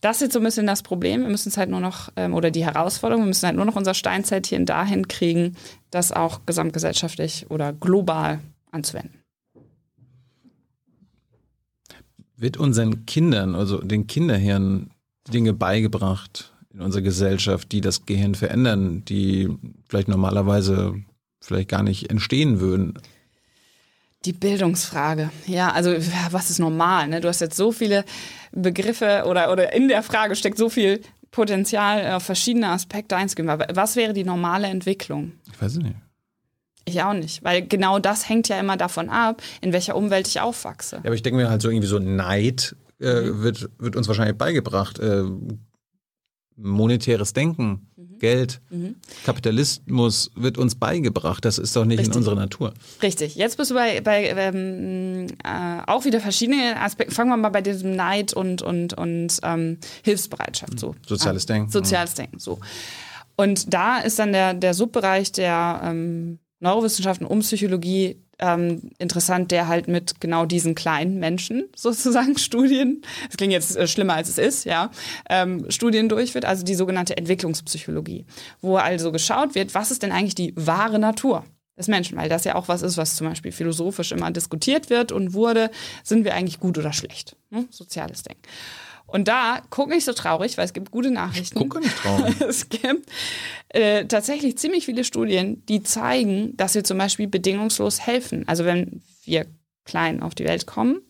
[0.00, 1.22] Das ist jetzt so ein bisschen das Problem.
[1.22, 3.76] Wir müssen es halt nur noch, ähm, oder die Herausforderung, wir müssen halt nur noch
[3.76, 5.56] unser Steinzeitchen dahin kriegen,
[5.90, 8.40] das auch gesamtgesellschaftlich oder global
[8.78, 9.22] anzuwenden.
[12.36, 14.90] Wird unseren Kindern, also den Kinderhirn,
[15.28, 19.48] Dinge beigebracht in unserer Gesellschaft, die das Gehirn verändern, die
[19.88, 20.94] vielleicht normalerweise
[21.40, 22.94] vielleicht gar nicht entstehen würden?
[24.24, 25.30] Die Bildungsfrage.
[25.46, 25.90] Ja, also
[26.30, 27.08] was ist normal?
[27.08, 27.20] Ne?
[27.20, 28.04] Du hast jetzt so viele
[28.52, 31.00] Begriffe oder, oder in der Frage steckt so viel
[31.30, 33.48] Potenzial auf verschiedene Aspekte einzugehen.
[33.48, 35.32] Was wäre die normale Entwicklung?
[35.52, 35.96] Ich weiß es nicht.
[36.88, 40.40] Ich auch nicht, weil genau das hängt ja immer davon ab, in welcher Umwelt ich
[40.40, 40.96] aufwachse.
[40.96, 44.36] Ja, aber ich denke mir halt so irgendwie so Neid äh, wird, wird uns wahrscheinlich
[44.36, 44.98] beigebracht.
[44.98, 45.24] Äh,
[46.56, 47.86] monetäres Denken,
[48.18, 48.60] Geld,
[49.24, 51.44] Kapitalismus wird uns beigebracht.
[51.44, 52.16] Das ist doch nicht in Richtig.
[52.16, 52.74] unserer Natur.
[53.00, 53.36] Richtig.
[53.36, 57.14] Jetzt bist du bei, bei ähm, äh, auch wieder verschiedene Aspekte.
[57.14, 60.80] Fangen wir mal bei diesem Neid und, und, und ähm, Hilfsbereitschaft.
[60.80, 60.96] So.
[61.06, 61.70] Soziales Ah, Denken.
[61.70, 62.58] Soziales Denken, so.
[63.36, 69.68] Und da ist dann der, der Subbereich der ähm, Neurowissenschaften um Psychologie ähm, interessant, der
[69.68, 74.38] halt mit genau diesen kleinen Menschen sozusagen Studien, das klingt jetzt äh, schlimmer als es
[74.38, 74.90] ist, ja,
[75.28, 78.26] ähm, Studien durchführt, also die sogenannte Entwicklungspsychologie,
[78.60, 81.44] wo also geschaut wird, was ist denn eigentlich die wahre Natur
[81.76, 85.12] des Menschen, weil das ja auch was ist, was zum Beispiel philosophisch immer diskutiert wird
[85.12, 85.70] und wurde,
[86.02, 87.36] sind wir eigentlich gut oder schlecht?
[87.50, 87.66] Ne?
[87.70, 88.42] Soziales Denken.
[89.08, 91.58] Und da guck nicht so traurig, weil es gibt gute Nachrichten.
[91.58, 92.40] Guck nicht traurig.
[92.48, 93.10] Es gibt
[93.70, 98.46] äh, tatsächlich ziemlich viele Studien, die zeigen, dass wir zum Beispiel bedingungslos helfen.
[98.46, 99.46] Also wenn wir
[99.84, 101.00] klein auf die Welt kommen,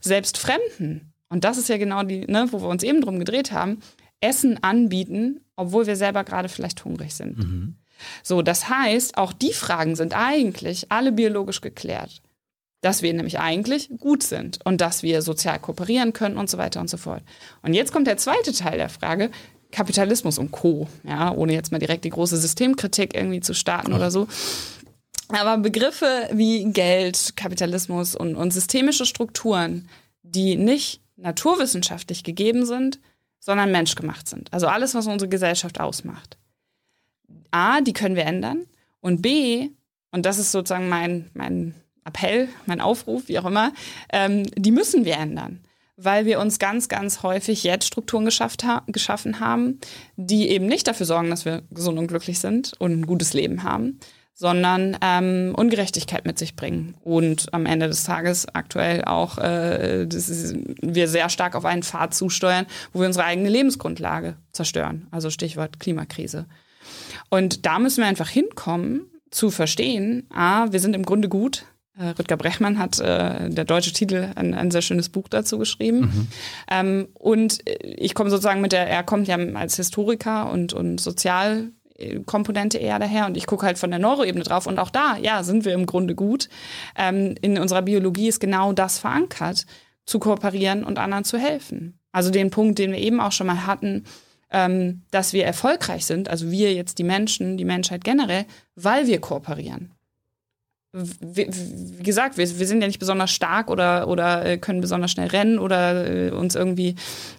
[0.00, 3.52] selbst Fremden, und das ist ja genau die, ne, wo wir uns eben drum gedreht
[3.52, 3.80] haben,
[4.20, 7.38] Essen anbieten, obwohl wir selber gerade vielleicht hungrig sind.
[8.22, 12.22] So, das heißt, auch die Fragen sind eigentlich alle biologisch geklärt.
[12.80, 16.80] Dass wir nämlich eigentlich gut sind und dass wir sozial kooperieren können und so weiter
[16.80, 17.22] und so fort.
[17.62, 19.30] Und jetzt kommt der zweite Teil der Frage,
[19.72, 20.86] Kapitalismus und Co.
[21.04, 24.28] Ja, ohne jetzt mal direkt die große Systemkritik irgendwie zu starten oder so.
[25.28, 29.88] Aber Begriffe wie Geld, Kapitalismus und, und systemische Strukturen,
[30.22, 33.00] die nicht naturwissenschaftlich gegeben sind,
[33.40, 34.52] sondern menschgemacht sind.
[34.52, 36.36] Also alles, was unsere Gesellschaft ausmacht.
[37.50, 38.66] A, die können wir ändern.
[39.00, 39.70] Und B,
[40.10, 41.74] und das ist sozusagen mein, mein
[42.06, 43.72] Appell, mein Aufruf, wie auch immer,
[44.12, 45.60] ähm, die müssen wir ändern.
[45.98, 49.80] Weil wir uns ganz, ganz häufig jetzt Strukturen geschafft ha geschaffen haben,
[50.16, 53.62] die eben nicht dafür sorgen, dass wir gesund und glücklich sind und ein gutes Leben
[53.62, 53.98] haben,
[54.34, 60.54] sondern ähm, Ungerechtigkeit mit sich bringen und am Ende des Tages aktuell auch äh, ist,
[60.82, 65.06] wir sehr stark auf einen Pfad zusteuern, wo wir unsere eigene Lebensgrundlage zerstören.
[65.10, 66.44] Also Stichwort Klimakrise.
[67.30, 71.64] Und da müssen wir einfach hinkommen, zu verstehen, a, wir sind im Grunde gut.
[71.98, 76.00] Äh, Rüdger Brechmann hat äh, der deutsche Titel ein, ein sehr schönes Buch dazu geschrieben.
[76.00, 76.28] Mhm.
[76.70, 81.70] Ähm, und ich komme sozusagen mit der, er kommt ja als Historiker und, und Sozial
[82.26, 85.42] Komponente eher daher und ich gucke halt von der Neuroebene drauf und auch da, ja,
[85.42, 86.50] sind wir im Grunde gut.
[86.94, 89.64] Ähm, in unserer Biologie ist genau das verankert,
[90.04, 91.98] zu kooperieren und anderen zu helfen.
[92.12, 94.04] Also den Punkt, den wir eben auch schon mal hatten,
[94.50, 98.44] ähm, dass wir erfolgreich sind, also wir jetzt die Menschen, die Menschheit generell,
[98.74, 99.95] weil wir kooperieren
[101.20, 101.46] wie,
[102.02, 105.58] gesagt, wir, wir sind ja nicht besonders stark oder, oder äh, können besonders schnell rennen
[105.58, 106.94] oder äh, uns irgendwie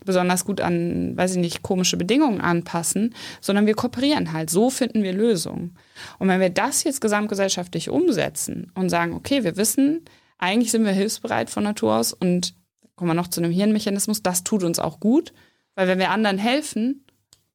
[0.06, 4.50] besonders gut an, weiß ich nicht, komische Bedingungen anpassen, sondern wir kooperieren halt.
[4.50, 5.76] So finden wir Lösungen.
[6.20, 10.06] Und wenn wir das jetzt gesamtgesellschaftlich umsetzen und sagen, okay, wir wissen,
[10.38, 12.54] eigentlich sind wir hilfsbereit von Natur aus und
[12.96, 15.34] kommen wir noch zu einem Hirnmechanismus, das tut uns auch gut,
[15.76, 17.06] weil wenn wir anderen helfen,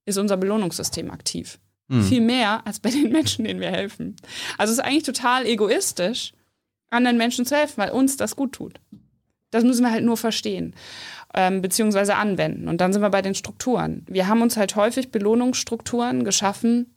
[0.05, 1.59] ist unser Belohnungssystem aktiv.
[1.93, 2.05] Mhm.
[2.05, 4.17] Viel mehr als bei den Menschen, denen wir helfen.
[4.57, 6.33] Also es ist eigentlich total egoistisch,
[6.89, 8.81] anderen Menschen zu helfen, weil uns das gut tut.
[9.51, 10.75] Das müssen wir halt nur verstehen,
[11.35, 12.69] ähm, beziehungsweise anwenden.
[12.69, 14.07] Und dann sind wir bei den Strukturen.
[14.09, 16.97] Wir haben uns halt häufig Belohnungsstrukturen geschaffen,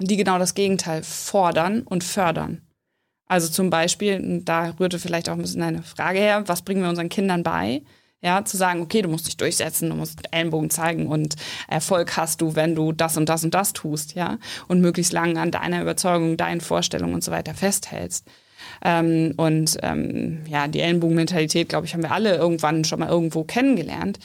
[0.00, 2.62] die genau das Gegenteil fordern und fördern.
[3.26, 6.90] Also zum Beispiel, da rührte vielleicht auch ein bisschen eine Frage her, was bringen wir
[6.90, 7.82] unseren Kindern bei?
[8.24, 11.36] Ja, zu sagen, okay, du musst dich durchsetzen, du musst Ellenbogen zeigen und
[11.68, 15.38] Erfolg hast du, wenn du das und das und das tust, ja, und möglichst lange
[15.38, 18.26] an deiner Überzeugung, deinen Vorstellungen und so weiter festhältst.
[18.82, 23.44] Ähm, und ähm, ja, die Ellenbogenmentalität, glaube ich, haben wir alle irgendwann schon mal irgendwo
[23.44, 24.18] kennengelernt.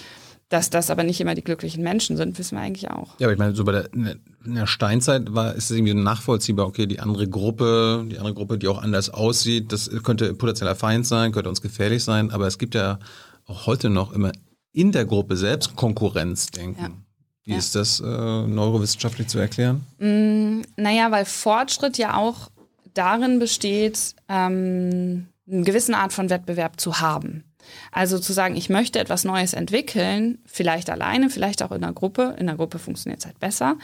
[0.47, 3.19] Dass das aber nicht immer die glücklichen Menschen sind, wissen wir eigentlich auch.
[3.19, 6.65] Ja, aber ich meine, so bei der, in der Steinzeit war, ist es irgendwie nachvollziehbar,
[6.65, 11.05] okay, die andere Gruppe, die andere Gruppe, die auch anders aussieht, das könnte potenzieller Feind
[11.05, 12.97] sein, könnte uns gefährlich sein, aber es gibt ja
[13.49, 14.31] auch heute noch immer
[14.71, 16.81] in der Gruppe selbst Konkurrenz denken.
[16.81, 16.89] Ja.
[17.45, 17.57] Wie ja.
[17.57, 19.85] ist das äh, neurowissenschaftlich zu erklären?
[19.97, 22.51] Mm, naja, weil Fortschritt ja auch
[22.93, 27.43] darin besteht, ähm, eine gewisse Art von Wettbewerb zu haben.
[27.91, 32.35] Also zu sagen, ich möchte etwas Neues entwickeln, vielleicht alleine, vielleicht auch in einer Gruppe.
[32.37, 33.77] In einer Gruppe funktioniert es halt besser.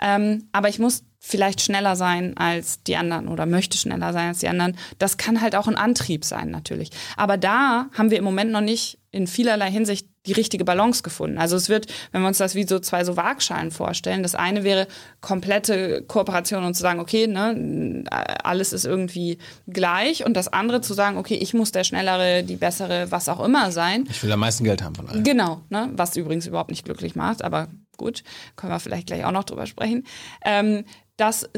[0.00, 4.38] Ähm, aber ich muss vielleicht schneller sein als die anderen oder möchte schneller sein als
[4.38, 4.76] die anderen.
[4.98, 6.90] Das kann halt auch ein Antrieb sein, natürlich.
[7.16, 11.38] Aber da haben wir im Moment noch nicht in vielerlei Hinsicht die richtige Balance gefunden.
[11.38, 14.64] Also es wird, wenn wir uns das wie so zwei so Waagschalen vorstellen, das eine
[14.64, 14.86] wäre
[15.20, 18.04] komplette Kooperation und zu sagen, okay, ne,
[18.44, 22.56] alles ist irgendwie gleich und das andere zu sagen, okay, ich muss der schnellere, die
[22.56, 24.06] bessere, was auch immer sein.
[24.10, 25.24] Ich will am meisten Geld haben von allen.
[25.24, 28.22] Genau, ne, was übrigens überhaupt nicht glücklich macht, aber gut,
[28.56, 30.04] können wir vielleicht gleich auch noch drüber sprechen.
[30.44, 30.84] Ähm,
[31.16, 31.48] das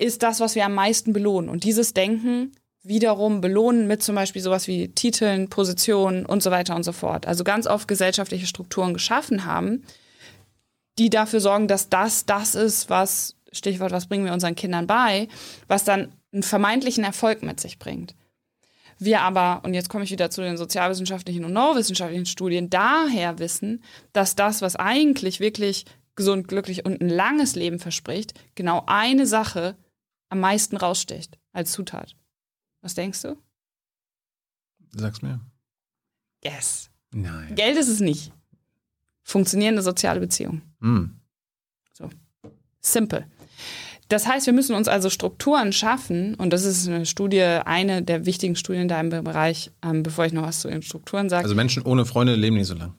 [0.00, 2.52] ist das, was wir am meisten belohnen und dieses Denken
[2.82, 7.26] wiederum belohnen mit zum Beispiel sowas wie Titeln, Positionen und so weiter und so fort.
[7.26, 9.84] Also ganz oft gesellschaftliche Strukturen geschaffen haben,
[10.98, 15.28] die dafür sorgen, dass das das ist, was, Stichwort, was bringen wir unseren Kindern bei,
[15.66, 18.14] was dann einen vermeintlichen Erfolg mit sich bringt.
[18.98, 23.82] Wir aber, und jetzt komme ich wieder zu den sozialwissenschaftlichen und neurowissenschaftlichen Studien, daher wissen,
[24.12, 29.74] dass das, was eigentlich wirklich gesund, glücklich und ein langes Leben verspricht, genau eine Sache
[30.28, 32.14] am meisten raussticht als Zutat.
[32.82, 33.36] Was denkst du?
[34.92, 35.40] Sag's mir.
[36.44, 36.90] Yes.
[37.12, 37.54] Nein.
[37.54, 38.32] Geld ist es nicht.
[39.22, 40.62] Funktionierende soziale Beziehung.
[40.80, 41.04] Mm.
[41.92, 42.08] So.
[42.80, 43.26] Simple.
[44.08, 48.26] Das heißt, wir müssen uns also Strukturen schaffen, und das ist eine Studie, eine der
[48.26, 51.44] wichtigen Studien da im Bereich, ähm, bevor ich noch was zu den Strukturen sage.
[51.44, 52.94] Also Menschen ohne Freunde leben nicht so lang.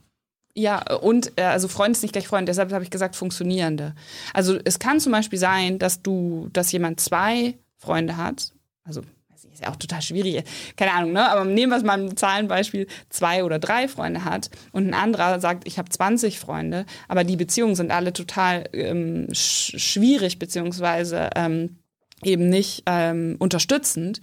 [0.55, 3.93] Ja, und äh, also Freund ist nicht gleich Freund, deshalb habe ich gesagt, funktionierende.
[4.33, 8.53] Also es kann zum Beispiel sein, dass du, dass jemand zwei Freunde hat,
[8.83, 9.01] also
[9.61, 10.43] ja auch total schwierig.
[10.75, 11.29] Keine Ahnung, ne?
[11.29, 15.39] Aber nehmen wir es mal ein Zahlenbeispiel, zwei oder drei Freunde hat und ein anderer
[15.39, 21.29] sagt, ich habe 20 Freunde, aber die Beziehungen sind alle total ähm, sch schwierig, beziehungsweise
[21.35, 21.77] ähm,
[22.23, 24.19] eben nicht ähm, unterstützend.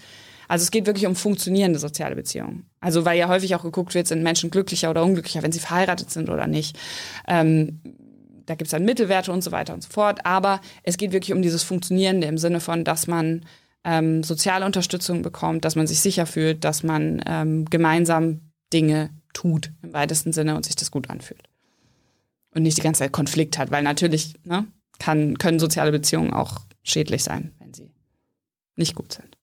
[0.49, 2.65] Also es geht wirklich um funktionierende soziale Beziehungen.
[2.81, 6.11] Also weil ja häufig auch geguckt wird, sind Menschen glücklicher oder unglücklicher, wenn sie verheiratet
[6.11, 6.79] sind oder nicht.
[7.27, 7.81] Ähm,
[8.47, 10.25] da gibt es dann Mittelwerte und so weiter und so fort.
[10.25, 13.45] Aber es geht wirklich um dieses Funktionierende im Sinne von, dass man
[13.89, 19.73] ähm, soziale Unterstützung bekommt, dass man sich sicher fühlt, dass man ähm, gemeinsam Dinge tut
[19.83, 21.43] im weitesten Sinne und sich das gut anfühlt.
[22.55, 24.67] Und nicht die ganze Zeit Konflikt hat, weil natürlich ne,
[24.99, 27.91] kann, können soziale Beziehungen auch schädlich sein, wenn sie
[28.77, 29.39] nicht gut sind.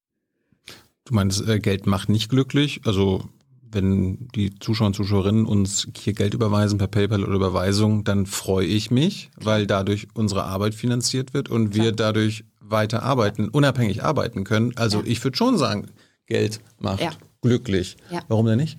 [1.05, 2.81] Du meinst, äh, Geld macht nicht glücklich?
[2.85, 3.27] Also
[3.71, 8.65] wenn die Zuschauer und Zuschauerinnen uns hier Geld überweisen per PayPal oder Überweisung, dann freue
[8.65, 14.43] ich mich, weil dadurch unsere Arbeit finanziert wird und wir dadurch weiter arbeiten, unabhängig arbeiten
[14.43, 14.73] können.
[14.77, 15.05] Also ja.
[15.07, 15.87] ich würde schon sagen,
[16.25, 17.11] Geld macht ja.
[17.41, 17.97] glücklich.
[18.09, 18.21] Ja.
[18.27, 18.77] Warum denn nicht?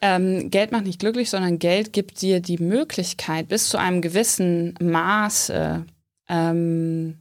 [0.00, 4.74] Ähm, Geld macht nicht glücklich, sondern Geld gibt dir die Möglichkeit, bis zu einem gewissen
[4.80, 5.84] Maße
[6.28, 7.18] ähm,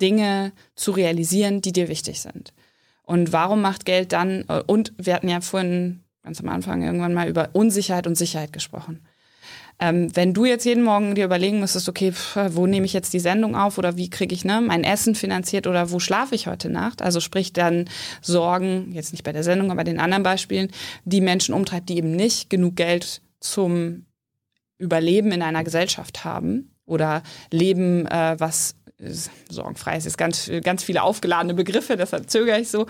[0.00, 2.52] Dinge zu realisieren, die dir wichtig sind.
[3.02, 7.14] Und warum macht Geld dann, äh, und wir hatten ja vorhin ganz am Anfang irgendwann
[7.14, 9.00] mal über Unsicherheit und Sicherheit gesprochen.
[9.82, 13.14] Ähm, wenn du jetzt jeden Morgen dir überlegen müsstest, okay, pff, wo nehme ich jetzt
[13.14, 16.46] die Sendung auf oder wie kriege ich ne, mein Essen finanziert oder wo schlafe ich
[16.46, 17.00] heute Nacht?
[17.00, 17.88] Also sprich dann
[18.20, 20.70] Sorgen, jetzt nicht bei der Sendung, aber bei den anderen Beispielen,
[21.04, 24.04] die Menschen umtreibt, die eben nicht genug Geld zum
[24.76, 28.74] Überleben in einer Gesellschaft haben oder Leben, äh, was
[29.48, 32.86] sorgenfrei ist jetzt ganz, ganz viele aufgeladene Begriffe, deshalb zögere ich so.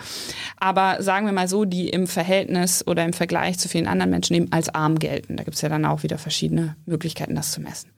[0.56, 4.34] Aber sagen wir mal so, die im Verhältnis oder im Vergleich zu vielen anderen Menschen
[4.34, 5.36] eben als arm gelten.
[5.36, 7.90] Da gibt es ja dann auch wieder verschiedene Möglichkeiten, das zu messen.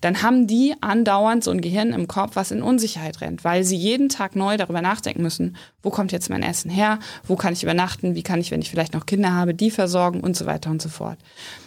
[0.00, 3.76] Dann haben die andauernd so ein Gehirn im Kopf, was in Unsicherheit rennt, weil sie
[3.76, 7.62] jeden Tag neu darüber nachdenken müssen, wo kommt jetzt mein Essen her, wo kann ich
[7.62, 10.70] übernachten, wie kann ich, wenn ich vielleicht noch Kinder habe, die versorgen und so weiter
[10.70, 11.18] und so fort.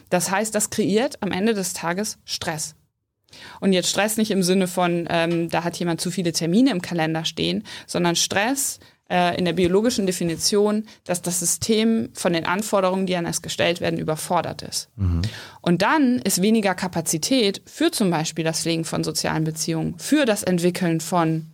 [0.10, 2.76] Das heißt, das kreiert am Ende des Tages Stress.
[3.60, 6.82] Und jetzt Stress nicht im Sinne von, ähm, da hat jemand zu viele Termine im
[6.82, 13.06] Kalender stehen, sondern Stress äh, in der biologischen Definition, dass das System von den Anforderungen,
[13.06, 14.90] die an es gestellt werden, überfordert ist.
[14.96, 15.22] Mhm.
[15.62, 20.44] Und dann ist weniger Kapazität für zum Beispiel das Pflegen von sozialen Beziehungen, für das
[20.44, 21.48] Entwickeln von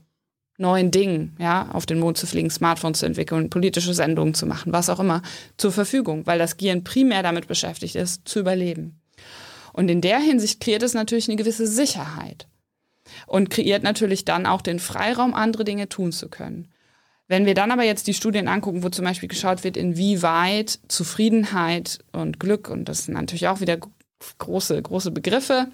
[0.58, 4.72] neuen Dingen, ja, auf den Mond zu fliegen, Smartphones zu entwickeln, politische Sendungen zu machen,
[4.72, 5.22] was auch immer,
[5.58, 9.00] zur Verfügung, weil das Gehirn primär damit beschäftigt ist, zu überleben.
[9.74, 12.48] Und in der Hinsicht kreiert es natürlich eine gewisse Sicherheit
[13.28, 16.70] und kreiert natürlich dann auch den Freiraum, andere Dinge tun zu können.
[17.28, 22.00] Wenn wir dann aber jetzt die Studien angucken, wo zum Beispiel geschaut wird, inwieweit Zufriedenheit
[22.12, 23.80] und Glück, und das sind natürlich auch wieder
[24.38, 25.68] große, große Begriffe,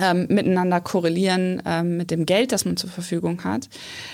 [0.00, 3.68] ähm, miteinander korrelieren ähm, mit dem Geld, das man zur Verfügung hat,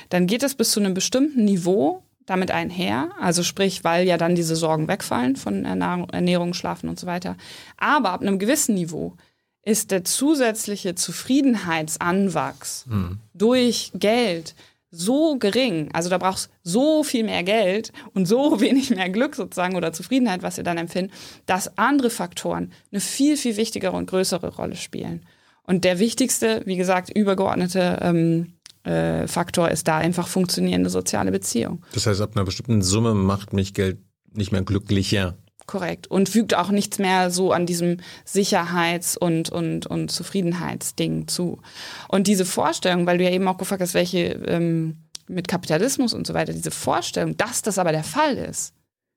[0.09, 3.11] dann geht es bis zu einem bestimmten Niveau damit einher.
[3.21, 7.37] Also sprich, weil ja dann diese Sorgen wegfallen von Ernährung, Ernährung, Schlafen und so weiter.
[7.77, 9.17] Aber ab einem gewissen Niveau
[9.63, 13.19] ist der zusätzliche Zufriedenheitsanwachs mhm.
[13.35, 14.55] durch Geld
[14.91, 19.77] so gering, also da brauchst so viel mehr Geld und so wenig mehr Glück sozusagen
[19.77, 21.13] oder Zufriedenheit, was ihr dann empfinden,
[21.47, 25.27] dass andere Faktoren eine viel, viel wichtigere und größere Rolle spielen.
[25.63, 28.56] Und der wichtigste, wie gesagt, übergeordnete ähm,
[28.87, 31.83] äh, Faktor ist da einfach funktionierende soziale Beziehung.
[31.93, 33.99] Das heißt, ab einer bestimmten Summe macht mich Geld
[34.33, 35.37] nicht mehr glücklicher.
[35.67, 36.07] Korrekt.
[36.07, 41.61] Und fügt auch nichts mehr so an diesem Sicherheits- und, und, und Zufriedenheitsding zu.
[42.09, 46.25] Und diese Vorstellung, weil du ja eben auch gefragt hast, welche ähm, mit Kapitalismus und
[46.25, 48.75] so weiter, diese Vorstellung, dass das aber der Fall ist,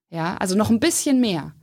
[0.09, 1.53] ja, also noch ein bisschen mehr.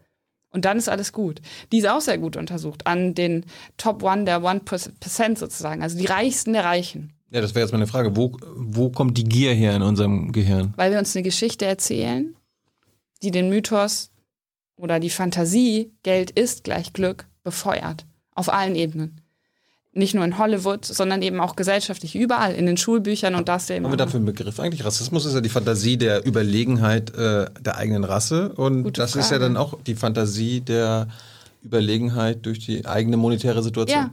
[0.51, 1.43] Und dann ist alles gut.
[1.73, 3.45] Die ist auch sehr gut untersucht an den
[3.77, 7.16] Top One der One Percent sozusagen, also die Reichsten der Reichen.
[7.31, 8.17] Ja, das wäre jetzt meine Frage.
[8.17, 10.73] Wo, wo kommt die Gier her in unserem Gehirn?
[10.77, 12.37] Weil wir uns eine Geschichte erzählen,
[13.23, 14.11] die den Mythos
[14.77, 18.07] oder die Fantasie, Geld ist gleich Glück, befeuert.
[18.35, 19.21] Auf allen Ebenen.
[19.93, 23.87] Nicht nur in Hollywood, sondern eben auch gesellschaftlich, überall, in den Schulbüchern und das eben.
[23.87, 24.85] Haben wir dafür einen Begriff eigentlich?
[24.85, 29.25] Rassismus ist ja die Fantasie der Überlegenheit äh, der eigenen Rasse und Gute das Frage.
[29.25, 31.09] ist ja dann auch die Fantasie der
[31.65, 33.99] Überlegenheit durch die eigene monetäre Situation.
[33.99, 34.11] Ja,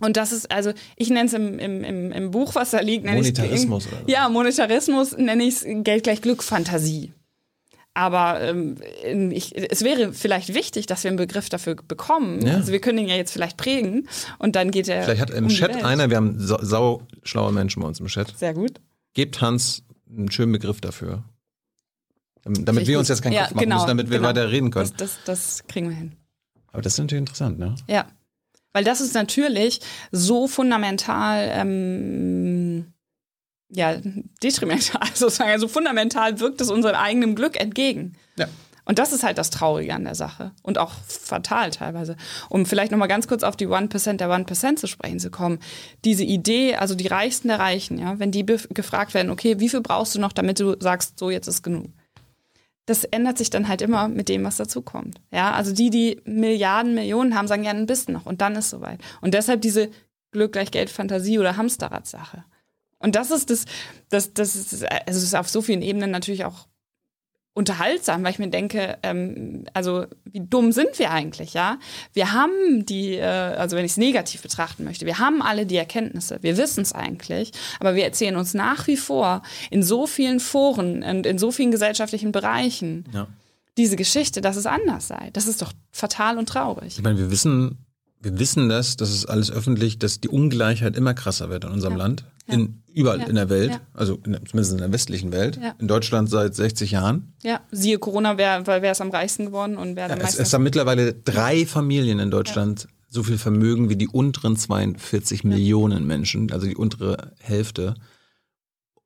[0.00, 3.18] und das ist, also ich nenne es im, im, im, Buch, was da liegt, nenne
[3.18, 4.02] Monetarismus, oder?
[4.06, 7.12] Ja, Monetarismus nenne ich es Geld gleich Glück Fantasie.
[7.94, 8.76] Aber ähm,
[9.30, 12.44] ich, es wäre vielleicht wichtig, dass wir einen Begriff dafür bekommen.
[12.44, 12.54] Ja.
[12.54, 15.02] Also wir können ihn ja jetzt vielleicht prägen und dann geht er.
[15.02, 18.06] Vielleicht hat im um Chat einer, wir haben sau, sau schlaue Menschen bei uns im
[18.06, 18.36] Chat.
[18.36, 18.80] Sehr gut.
[19.12, 21.22] Gebt Hans einen schönen Begriff dafür.
[22.44, 24.28] Damit Richtig wir uns jetzt keinen ja, Kopf machen genau, müssen, damit wir genau.
[24.30, 24.90] weiter reden können.
[24.96, 26.12] Das, das, das kriegen wir hin.
[26.72, 27.74] Aber das ist natürlich interessant, ne?
[27.88, 28.06] Ja.
[28.72, 32.92] Weil das ist natürlich so fundamental ähm,
[33.72, 33.96] ja,
[34.42, 38.14] detrimental, sozusagen, also fundamental wirkt es unserem eigenen Glück entgegen.
[38.36, 38.48] Ja.
[38.84, 42.16] Und das ist halt das Traurige an der Sache und auch fatal teilweise.
[42.48, 45.60] Um vielleicht nochmal ganz kurz auf die 1% der 1% zu sprechen zu kommen.
[46.04, 49.82] Diese Idee, also die Reichsten der Reichen, ja, wenn die gefragt werden, okay, wie viel
[49.82, 51.92] brauchst du noch, damit du sagst, so jetzt ist genug.
[52.86, 55.20] Das ändert sich dann halt immer mit dem, was dazu kommt.
[55.30, 58.70] Ja, also die, die Milliarden, Millionen haben, sagen ja ein bisschen noch und dann ist
[58.70, 59.00] soweit.
[59.20, 59.90] Und deshalb diese
[60.32, 62.44] Glück gleich Geld, Fantasie oder Hamsterrad-Sache.
[62.98, 63.64] Und das ist das,
[64.08, 66.66] das, das ist, also es ist auf so vielen Ebenen natürlich auch
[67.54, 71.78] unterhaltsam, weil ich mir denke, ähm, also wie dumm sind wir eigentlich, ja?
[72.14, 75.76] Wir haben die, äh, also wenn ich es negativ betrachten möchte, wir haben alle die
[75.76, 80.40] Erkenntnisse, wir wissen es eigentlich, aber wir erzählen uns nach wie vor in so vielen
[80.40, 83.26] Foren und in so vielen gesellschaftlichen Bereichen ja.
[83.76, 85.28] diese Geschichte, dass es anders sei.
[85.34, 86.96] Das ist doch fatal und traurig.
[86.96, 87.84] Ich meine, wir wissen,
[88.22, 91.94] wir wissen das, das ist alles öffentlich, dass die Ungleichheit immer krasser wird in unserem
[91.94, 91.98] ja.
[91.98, 92.24] Land.
[92.46, 92.54] Ja.
[92.54, 93.26] In, überall ja.
[93.26, 95.58] in der Welt, also in, zumindest in der westlichen Welt.
[95.78, 97.34] In Deutschland seit 60 Jahren.
[97.42, 100.40] Ja, siehe Corona, wer, wer ist am reichsten geworden und wer am meisten.
[100.40, 105.44] Es, es haben mittlerweile drei Familien in Deutschland so viel Vermögen wie die unteren 42
[105.44, 107.94] Millionen Menschen, also die untere Hälfte.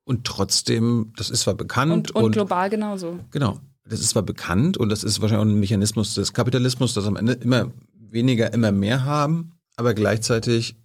[0.04, 1.92] Und trotzdem, das ist zwar bekannt.
[1.92, 3.18] Und, und, und global genauso.
[3.32, 3.58] Genau.
[3.88, 7.16] Das ist zwar bekannt und das ist wahrscheinlich auch ein Mechanismus des Kapitalismus, dass am
[7.16, 7.70] Ende immer
[8.16, 10.76] weniger immer mehr haben, aber gleichzeitig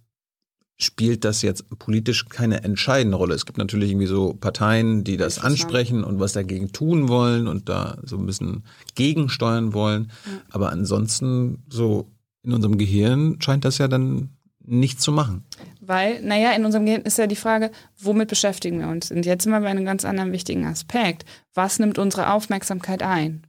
[0.76, 3.34] spielt das jetzt politisch keine entscheidende Rolle.
[3.34, 7.68] Es gibt natürlich irgendwie so Parteien, die das ansprechen und was dagegen tun wollen und
[7.68, 8.64] da so ein bisschen
[8.94, 10.10] gegensteuern wollen.
[10.26, 10.32] Ja.
[10.50, 12.10] Aber ansonsten so
[12.42, 14.30] in unserem Gehirn scheint das ja dann
[14.64, 15.44] nichts zu machen.
[15.80, 19.10] Weil, naja, in unserem Gehirn ist ja die Frage, womit beschäftigen wir uns?
[19.10, 21.24] Und jetzt sind wir bei einem ganz anderen wichtigen Aspekt.
[21.54, 23.46] Was nimmt unsere Aufmerksamkeit ein?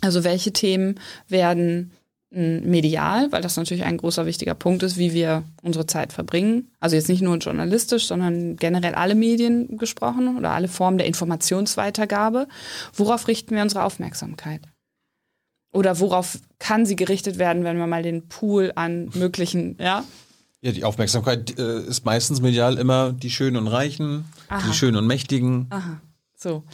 [0.00, 1.92] Also welche Themen werden
[2.34, 6.70] medial, weil das natürlich ein großer wichtiger Punkt ist, wie wir unsere Zeit verbringen.
[6.80, 12.48] Also jetzt nicht nur journalistisch, sondern generell alle Medien gesprochen oder alle Formen der Informationsweitergabe.
[12.94, 14.62] Worauf richten wir unsere Aufmerksamkeit?
[15.72, 20.04] Oder worauf kann sie gerichtet werden, wenn wir mal den Pool an möglichen, ja?
[20.62, 24.62] Ja, die Aufmerksamkeit äh, ist meistens medial immer die Schönen und Reichen, Aha.
[24.68, 25.66] die Schönen und Mächtigen.
[25.70, 26.00] Aha.
[26.42, 26.64] So.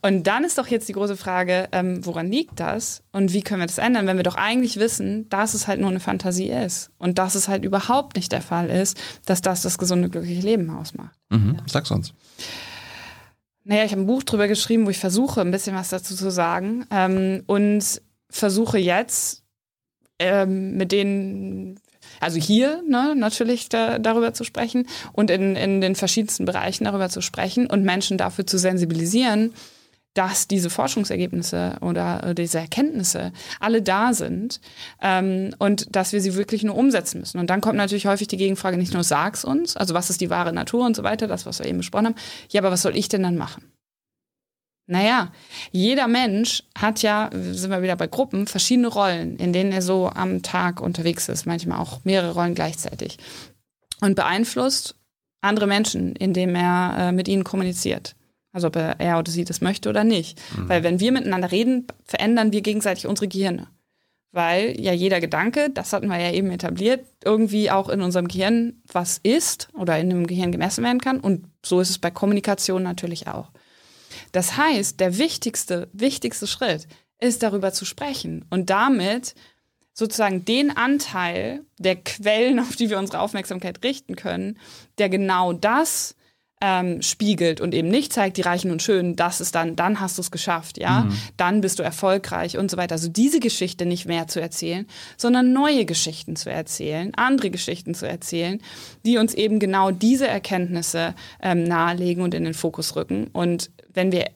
[0.00, 3.60] Und dann ist doch jetzt die große Frage, ähm, woran liegt das und wie können
[3.60, 6.90] wir das ändern, wenn wir doch eigentlich wissen, dass es halt nur eine Fantasie ist
[6.96, 10.70] und dass es halt überhaupt nicht der Fall ist, dass das das gesunde, glückliche Leben
[10.70, 11.14] ausmacht.
[11.28, 11.56] Mhm.
[11.56, 11.62] Ja.
[11.66, 12.14] Sag's uns.
[13.64, 16.30] Naja, ich habe ein Buch drüber geschrieben, wo ich versuche, ein bisschen was dazu zu
[16.30, 18.00] sagen ähm, und
[18.30, 19.44] versuche jetzt
[20.18, 21.78] ähm, mit den
[22.20, 27.08] also hier ne, natürlich da, darüber zu sprechen und in, in den verschiedensten Bereichen darüber
[27.08, 29.52] zu sprechen und Menschen dafür zu sensibilisieren,
[30.14, 34.60] dass diese Forschungsergebnisse oder diese Erkenntnisse alle da sind
[35.00, 37.38] ähm, und dass wir sie wirklich nur umsetzen müssen.
[37.38, 40.30] Und dann kommt natürlich häufig die Gegenfrage, nicht nur sag's uns, also was ist die
[40.30, 42.14] wahre Natur und so weiter, das, was wir eben besprochen haben,
[42.50, 43.70] ja, aber was soll ich denn dann machen?
[44.90, 45.32] Naja,
[45.70, 50.08] jeder Mensch hat ja, sind wir wieder bei Gruppen, verschiedene Rollen, in denen er so
[50.08, 53.18] am Tag unterwegs ist, manchmal auch mehrere Rollen gleichzeitig.
[54.00, 54.96] Und beeinflusst
[55.42, 58.16] andere Menschen, indem er äh, mit ihnen kommuniziert.
[58.50, 60.40] Also ob er, er, oder sie das möchte oder nicht.
[60.56, 60.68] Mhm.
[60.70, 63.68] Weil wenn wir miteinander reden, verändern wir gegenseitig unsere Gehirne.
[64.32, 68.80] Weil ja jeder Gedanke, das hatten wir ja eben etabliert, irgendwie auch in unserem Gehirn
[68.90, 71.20] was ist oder in dem Gehirn gemessen werden kann.
[71.20, 73.50] Und so ist es bei Kommunikation natürlich auch.
[74.32, 76.86] Das heißt, der wichtigste, wichtigste Schritt
[77.20, 79.34] ist darüber zu sprechen und damit
[79.92, 84.58] sozusagen den Anteil der Quellen, auf die wir unsere Aufmerksamkeit richten können,
[84.98, 86.14] der genau das
[86.60, 90.18] ähm, spiegelt und eben nicht zeigt, die Reichen und Schönen, das ist dann, dann hast
[90.18, 91.18] du es geschafft, ja, mhm.
[91.36, 92.94] dann bist du erfolgreich und so weiter.
[92.94, 94.86] Also diese Geschichte nicht mehr zu erzählen,
[95.16, 98.60] sondern neue Geschichten zu erzählen, andere Geschichten zu erzählen,
[99.04, 103.28] die uns eben genau diese Erkenntnisse ähm, nahelegen und in den Fokus rücken.
[103.32, 104.26] Und wenn wir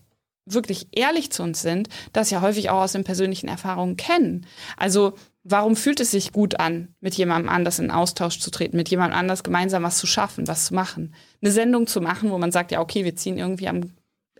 [0.45, 4.47] wirklich ehrlich zu uns sind, das ja häufig auch aus den persönlichen Erfahrungen kennen.
[4.77, 5.15] Also
[5.45, 9.19] warum fühlt es sich gut an, mit jemandem anders in Austausch zu treten, mit jemandem
[9.19, 11.15] anders gemeinsam was zu schaffen, was zu machen?
[11.41, 13.93] Eine Sendung zu machen, wo man sagt, ja, okay, wir ziehen irgendwie am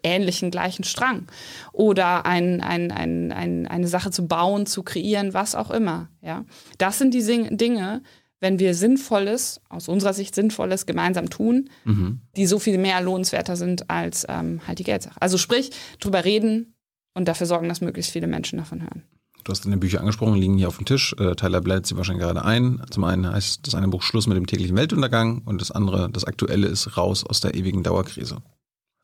[0.03, 1.27] ähnlichen gleichen Strang.
[1.73, 6.09] Oder ein, ein, ein, ein, eine Sache zu bauen, zu kreieren, was auch immer.
[6.21, 6.45] Ja?
[6.79, 8.03] Das sind die Dinge,
[8.41, 12.21] wenn wir Sinnvolles, aus unserer Sicht Sinnvolles gemeinsam tun, mhm.
[12.37, 15.21] die so viel mehr lohnenswerter sind als ähm, halt die Geldsache.
[15.21, 16.75] Also sprich, drüber reden
[17.15, 19.05] und dafür sorgen, dass möglichst viele Menschen davon hören.
[19.45, 21.15] Du hast deine Bücher angesprochen, liegen hier auf dem Tisch.
[21.19, 22.83] Äh, Tyler blättert sie wahrscheinlich gerade ein.
[22.91, 26.25] Zum einen heißt das eine Buch Schluss mit dem täglichen Weltuntergang und das andere, das
[26.25, 28.39] aktuelle ist Raus aus der ewigen Dauerkrise.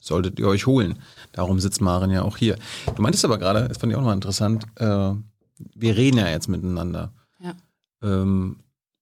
[0.00, 0.98] Solltet ihr euch holen.
[1.32, 2.56] Darum sitzt Maren ja auch hier.
[2.94, 5.12] Du meintest aber gerade, das fand ich auch nochmal interessant, äh,
[5.74, 7.12] wir reden ja jetzt miteinander.
[7.40, 7.54] Ja.
[8.02, 8.60] Ähm,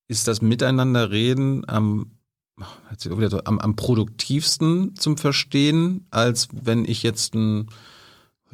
[0.08, 2.12] ist das Miteinanderreden am
[3.44, 7.68] am, am produktivsten zum Verstehen, als wenn ich jetzt ein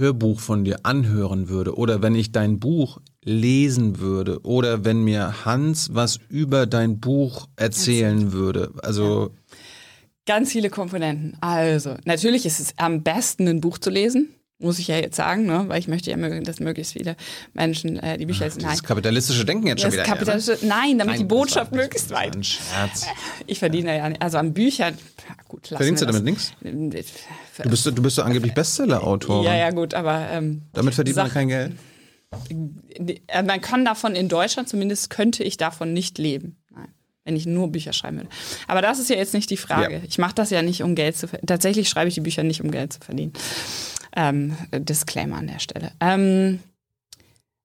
[0.03, 5.44] Hörbuch von dir anhören würde oder wenn ich dein Buch lesen würde oder wenn mir
[5.44, 8.72] Hans was über dein Buch erzählen würde.
[8.82, 9.57] Also ja.
[10.26, 11.36] ganz viele Komponenten.
[11.40, 15.44] Also natürlich ist es am besten ein Buch zu lesen muss ich ja jetzt sagen,
[15.44, 15.64] ne?
[15.66, 17.16] weil ich möchte ja, dass möglichst viele
[17.53, 18.62] Menschen äh, die Bücher lesen.
[18.62, 20.05] Das kapitalistische Denken jetzt schon wieder.
[20.05, 20.80] Kapitalistische, ja, ne?
[20.82, 22.36] Nein, damit nein, die Botschaft möglichst weit.
[22.36, 23.07] Ein Scherz.
[23.46, 24.96] Ich verdiene ja, also an Büchern,
[25.48, 26.53] gut, Verdienst du damit nichts?
[27.62, 29.44] Du bist, du bist doch angeblich Bestseller-Autor.
[29.44, 30.28] Ja, ja, gut, aber.
[30.30, 31.72] Ähm, damit verdient man kein Geld?
[33.28, 36.57] Äh, man kann davon in Deutschland, zumindest könnte ich davon nicht leben.
[36.70, 36.88] Nein
[37.24, 38.28] wenn ich nur Bücher schreiben würde.
[38.66, 39.94] Aber das ist ja jetzt nicht die Frage.
[39.94, 40.00] Ja.
[40.07, 41.46] Ich mache das ja nicht, um Geld zu verdienen.
[41.46, 43.32] Tatsächlich schreibe ich die Bücher nicht, um Geld zu verdienen.
[44.16, 45.92] Ähm, Disclaimer an der Stelle.
[46.00, 46.59] Ähm,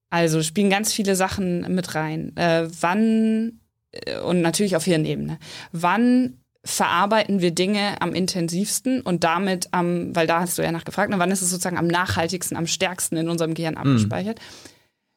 [0.09, 2.35] also spielen ganz viele Sachen mit rein.
[2.38, 3.59] Äh, wann,
[3.91, 5.39] äh, und natürlich auf Hirnebene,
[5.71, 6.38] wann
[6.68, 11.18] verarbeiten wir Dinge am intensivsten und damit am, weil da hast du ja nachgefragt, ne,
[11.18, 13.80] wann ist es sozusagen am nachhaltigsten, am stärksten in unserem Gehirn mhm.
[13.80, 14.39] abgespeichert?
[14.39, 14.70] Mhm.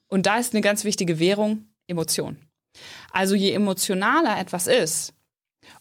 [0.09, 2.37] Und da ist eine ganz wichtige Währung Emotion.
[3.13, 5.13] Also je emotionaler etwas ist,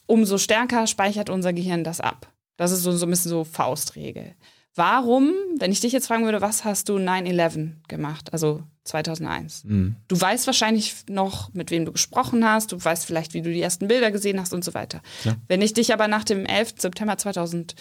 [0.08, 2.34] umso stärker speichert unser Gehirn das ab.
[2.58, 4.36] Das ist so, so ein bisschen so Faustregel.
[4.76, 9.64] Warum, wenn ich dich jetzt fragen würde, was hast du 9-11 gemacht, also 2001?
[9.64, 9.96] Mhm.
[10.08, 13.62] Du weißt wahrscheinlich noch, mit wem du gesprochen hast, du weißt vielleicht, wie du die
[13.62, 15.02] ersten Bilder gesehen hast und so weiter.
[15.24, 15.36] Ja.
[15.48, 16.76] Wenn ich dich aber nach dem 11.
[16.78, 17.76] September 2000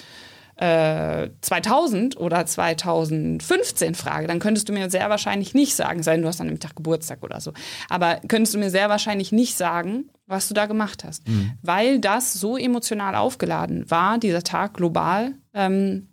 [0.61, 6.23] 2000 äh, oder 2015 frage, dann könntest du mir sehr wahrscheinlich nicht sagen, sei denn
[6.23, 7.53] du hast an dem Tag Geburtstag oder so,
[7.89, 11.53] aber könntest du mir sehr wahrscheinlich nicht sagen, was du da gemacht hast, mhm.
[11.63, 16.08] weil das so emotional aufgeladen war, dieser Tag global, ähm,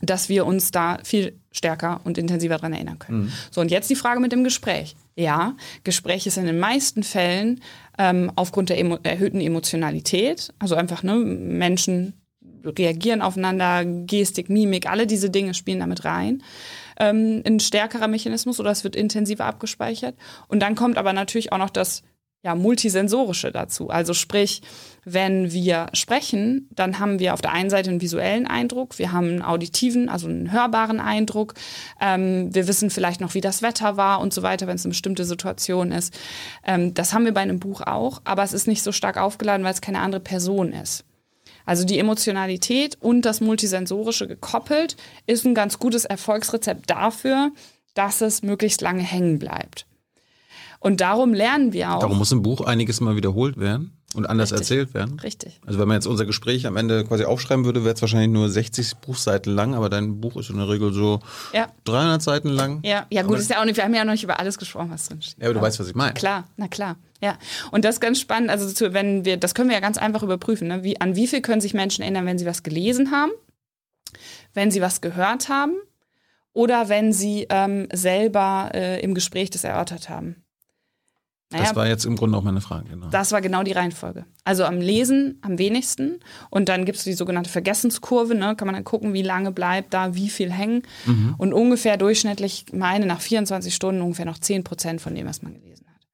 [0.00, 3.24] dass wir uns da viel stärker und intensiver daran erinnern können.
[3.24, 3.32] Mhm.
[3.50, 4.96] So, und jetzt die Frage mit dem Gespräch.
[5.16, 7.60] Ja, Gespräch ist in den meisten Fällen
[7.98, 12.14] ähm, aufgrund der emo erhöhten Emotionalität, also einfach ne, Menschen
[12.64, 16.42] reagieren aufeinander, Gestik, Mimik, alle diese Dinge spielen damit rein.
[16.98, 20.16] Ähm, ein stärkerer Mechanismus oder es wird intensiver abgespeichert.
[20.48, 22.02] Und dann kommt aber natürlich auch noch das
[22.42, 23.90] ja, multisensorische dazu.
[23.90, 24.62] Also sprich,
[25.04, 29.28] wenn wir sprechen, dann haben wir auf der einen Seite einen visuellen Eindruck, wir haben
[29.28, 31.54] einen auditiven, also einen hörbaren Eindruck.
[32.00, 34.90] Ähm, wir wissen vielleicht noch, wie das Wetter war und so weiter, wenn es eine
[34.90, 36.16] bestimmte Situation ist.
[36.64, 39.64] Ähm, das haben wir bei einem Buch auch, aber es ist nicht so stark aufgeladen,
[39.64, 41.04] weil es keine andere Person ist.
[41.66, 47.50] Also die Emotionalität und das Multisensorische gekoppelt ist ein ganz gutes Erfolgsrezept dafür,
[47.94, 49.87] dass es möglichst lange hängen bleibt.
[50.80, 52.00] Und darum lernen wir auch.
[52.00, 54.70] Darum muss im Buch einiges mal wiederholt werden und anders Richtig.
[54.70, 55.20] erzählt werden.
[55.20, 55.60] Richtig.
[55.66, 58.48] Also wenn man jetzt unser Gespräch am Ende quasi aufschreiben würde, wäre es wahrscheinlich nur
[58.48, 61.20] 60 Buchseiten lang, aber dein Buch ist in der Regel so
[61.52, 61.66] ja.
[61.84, 62.80] 300 Seiten lang.
[62.84, 64.56] Ja, ja gut, aber ist ja auch nicht, wir haben ja noch nicht über alles
[64.56, 65.38] gesprochen, was drin steht.
[65.38, 66.14] Ja, aber du aber weißt, was ich meine.
[66.14, 66.96] Klar, na klar.
[67.20, 67.36] Ja,
[67.72, 70.22] und das ist ganz spannend, also zu, wenn wir, das können wir ja ganz einfach
[70.22, 70.84] überprüfen, ne?
[70.84, 73.32] wie, an wie viel können sich Menschen erinnern, wenn sie was gelesen haben,
[74.54, 75.74] wenn sie was gehört haben
[76.52, 80.44] oder wenn sie ähm, selber äh, im Gespräch das erörtert haben.
[81.50, 82.90] Naja, das war jetzt im Grunde auch meine Frage.
[82.90, 83.08] Genau.
[83.08, 84.26] Das war genau die Reihenfolge.
[84.44, 86.20] Also am Lesen am wenigsten
[86.50, 88.54] und dann gibt es die sogenannte Vergessenskurve, ne?
[88.54, 91.36] kann man dann gucken, wie lange bleibt da, wie viel hängen mhm.
[91.38, 95.54] und ungefähr durchschnittlich, meine nach 24 Stunden ungefähr noch 10 Prozent von dem, was man
[95.54, 96.06] gelesen hat.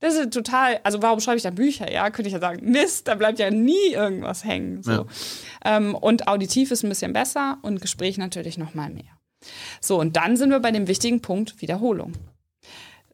[0.00, 1.92] Das ist total, also warum schreibe ich da Bücher?
[1.92, 4.82] Ja, könnte ich ja sagen, Mist, da bleibt ja nie irgendwas hängen.
[4.82, 4.90] So.
[4.90, 5.06] Ja.
[5.64, 9.04] Ähm, und auditiv ist ein bisschen besser und Gespräch natürlich noch mal mehr.
[9.80, 12.14] So, und dann sind wir bei dem wichtigen Punkt Wiederholung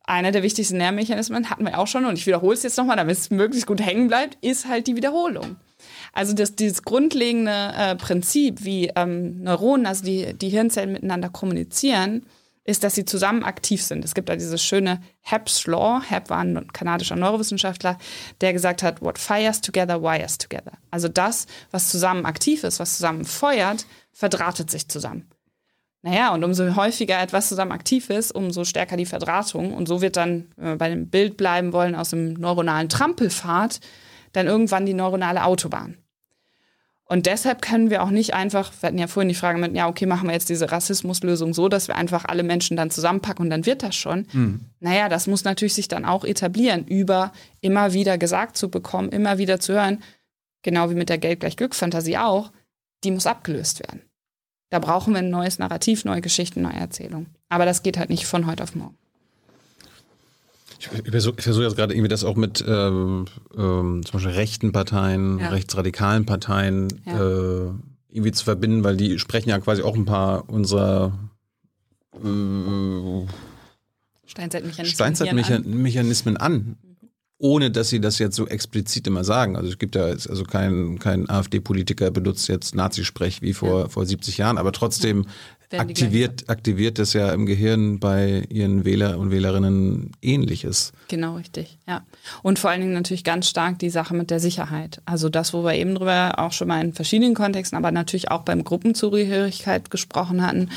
[0.09, 3.16] einer der wichtigsten Lernmechanismen, hatten wir auch schon, und ich wiederhole es jetzt nochmal, damit
[3.16, 5.56] es möglichst gut hängen bleibt, ist halt die Wiederholung.
[6.12, 12.26] Also das, dieses grundlegende äh, Prinzip, wie ähm, Neuronen, also die, die Hirnzellen miteinander kommunizieren,
[12.64, 14.04] ist, dass sie zusammen aktiv sind.
[14.04, 16.02] Es gibt da dieses schöne Hebb's Law.
[16.06, 17.96] Hebb war ein kanadischer Neurowissenschaftler,
[18.42, 20.72] der gesagt hat, what fires together, wires together.
[20.90, 25.30] Also das, was zusammen aktiv ist, was zusammen feuert, verdrahtet sich zusammen.
[26.03, 29.74] Naja, und umso häufiger etwas zusammen aktiv ist, umso stärker die Verdrahtung.
[29.74, 33.80] Und so wird dann, wenn wir bei dem Bild bleiben wollen, aus dem neuronalen Trampelpfad,
[34.32, 35.96] dann irgendwann die neuronale Autobahn.
[37.11, 39.88] Und deshalb können wir auch nicht einfach, wir hatten ja vorhin die Frage mit, ja,
[39.88, 43.51] okay, machen wir jetzt diese Rassismuslösung so, dass wir einfach alle Menschen dann zusammenpacken und
[43.51, 44.26] dann wird das schon.
[44.30, 44.61] Mhm.
[44.80, 47.32] Naja, das muss natürlich sich dann auch etablieren, über
[47.62, 50.03] immer wieder gesagt zu bekommen, immer wieder zu hören,
[50.61, 52.53] genau wie mit der Geld gleich Glück-Fantasie auch,
[53.05, 54.03] die muss abgelöst werden.
[54.70, 57.26] Da brauchen wir ein neues Narrativ, neue Geschichten, neue Erzählungen.
[57.48, 58.96] Aber das geht halt nicht von heute auf morgen.
[60.78, 63.24] Ich versuche versuch jetzt gerade irgendwie das auch mit ähm,
[63.56, 65.48] ähm, zum Beispiel rechten Parteien, ja.
[65.48, 67.14] rechtsradikalen Parteien ja.
[67.14, 67.70] äh,
[68.10, 71.18] irgendwie zu verbinden, weil die sprechen ja quasi auch ein paar unserer
[72.14, 73.26] äh,
[74.26, 76.76] Steinzeitmechanismen, Steinzeitmechanismen an.
[77.39, 79.57] Ohne dass sie das jetzt so explizit immer sagen.
[79.57, 83.89] Also es gibt ja also kein, kein AfD-Politiker benutzt jetzt Nazisprech wie vor, ja.
[83.89, 85.24] vor 70 Jahren, aber trotzdem
[85.76, 90.93] aktiviert, aktiviert es ja im Gehirn bei ihren Wähler und Wählerinnen ähnliches.
[91.09, 92.05] Genau, richtig, ja.
[92.43, 95.03] Und vor allen Dingen natürlich ganz stark die Sache mit der Sicherheit.
[95.05, 98.43] Also das, wo wir eben drüber auch schon mal in verschiedenen Kontexten, aber natürlich auch
[98.43, 100.70] beim Gruppenzugehörigkeit gesprochen hatten,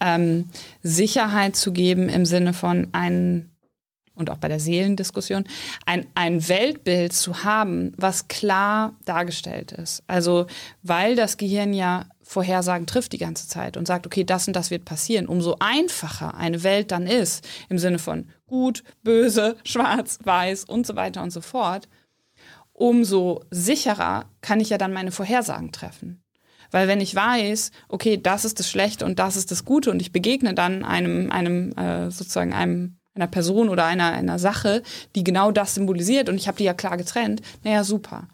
[0.00, 0.46] ähm,
[0.82, 3.51] Sicherheit zu geben im Sinne von einen
[4.14, 5.44] und auch bei der Seelendiskussion,
[5.86, 10.02] ein, ein Weltbild zu haben, was klar dargestellt ist.
[10.06, 10.46] Also
[10.82, 14.70] weil das Gehirn ja Vorhersagen trifft die ganze Zeit und sagt, okay, das und das
[14.70, 20.64] wird passieren, umso einfacher eine Welt dann ist, im Sinne von gut, böse, schwarz, weiß
[20.64, 21.88] und so weiter und so fort,
[22.72, 26.22] umso sicherer kann ich ja dann meine Vorhersagen treffen.
[26.70, 30.00] Weil wenn ich weiß, okay, das ist das Schlechte und das ist das Gute und
[30.00, 34.82] ich begegne dann einem, einem äh, sozusagen einem einer Person oder einer, einer Sache,
[35.14, 38.28] die genau das symbolisiert und ich habe die ja klar getrennt, naja, super.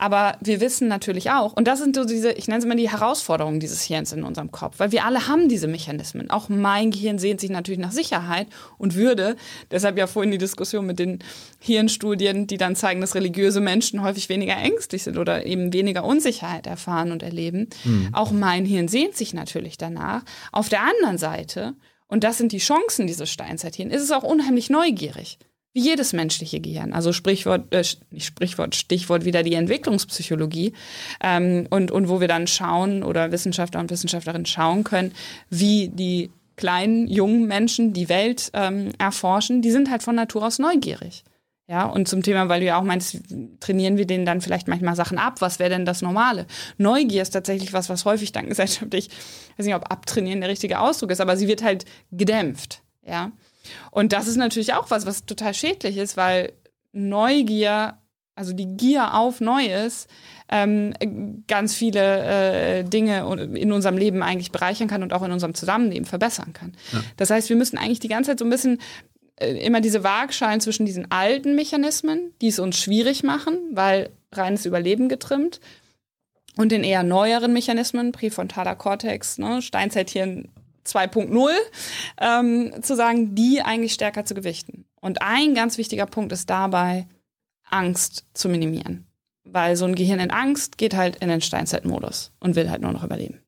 [0.00, 2.90] Aber wir wissen natürlich auch, und das sind so diese, ich nenne es immer die
[2.90, 6.30] Herausforderungen dieses Hirns in unserem Kopf, weil wir alle haben diese Mechanismen.
[6.30, 8.46] Auch mein Gehirn sehnt sich natürlich nach Sicherheit
[8.78, 9.36] und Würde.
[9.70, 11.18] Deshalb ja vorhin die Diskussion mit den
[11.58, 16.66] Hirnstudien, die dann zeigen, dass religiöse Menschen häufig weniger ängstlich sind oder eben weniger Unsicherheit
[16.66, 17.68] erfahren und erleben.
[17.84, 18.08] Mhm.
[18.14, 20.22] Auch mein Hirn sehnt sich natürlich danach.
[20.50, 21.74] Auf der anderen Seite,
[22.10, 25.38] und das sind die Chancen dieses Steinzeithirn, ist es auch unheimlich neugierig.
[25.72, 26.92] Wie jedes menschliche Gehirn.
[26.92, 30.72] Also Sprichwort, äh, nicht Sprichwort, Stichwort wieder die Entwicklungspsychologie.
[31.22, 35.12] Ähm, und, und wo wir dann schauen oder Wissenschaftler und Wissenschaftlerinnen schauen können,
[35.48, 40.58] wie die kleinen, jungen Menschen die Welt ähm, erforschen, die sind halt von Natur aus
[40.58, 41.22] neugierig.
[41.70, 43.18] Ja, und zum Thema, weil du ja auch meinst,
[43.60, 45.36] trainieren wir denen dann vielleicht manchmal Sachen ab?
[45.38, 46.46] Was wäre denn das Normale?
[46.78, 50.80] Neugier ist tatsächlich was, was häufig dann gesellschaftlich, ich weiß nicht, ob abtrainieren der richtige
[50.80, 52.82] Ausdruck ist, aber sie wird halt gedämpft.
[53.06, 53.30] Ja.
[53.92, 56.54] Und das ist natürlich auch was, was total schädlich ist, weil
[56.90, 57.98] Neugier,
[58.34, 60.08] also die Gier auf Neues,
[60.48, 60.92] ähm,
[61.46, 63.20] ganz viele äh, Dinge
[63.54, 66.72] in unserem Leben eigentlich bereichern kann und auch in unserem Zusammenleben verbessern kann.
[66.92, 67.00] Ja.
[67.16, 68.78] Das heißt, wir müssen eigentlich die ganze Zeit so ein bisschen
[69.40, 75.08] immer diese Waagschalen zwischen diesen alten Mechanismen, die es uns schwierig machen, weil reines Überleben
[75.08, 75.60] getrimmt,
[76.56, 80.48] und den eher neueren Mechanismen, präfrontaler Kortex, ne, Steinzeithirn
[80.84, 81.50] 2.0
[82.20, 84.84] ähm, zu sagen, die eigentlich stärker zu gewichten.
[85.00, 87.06] Und ein ganz wichtiger Punkt ist dabei,
[87.68, 89.06] Angst zu minimieren.
[89.44, 92.92] Weil so ein Gehirn in Angst geht halt in den Steinzeitmodus und will halt nur
[92.92, 93.40] noch überleben.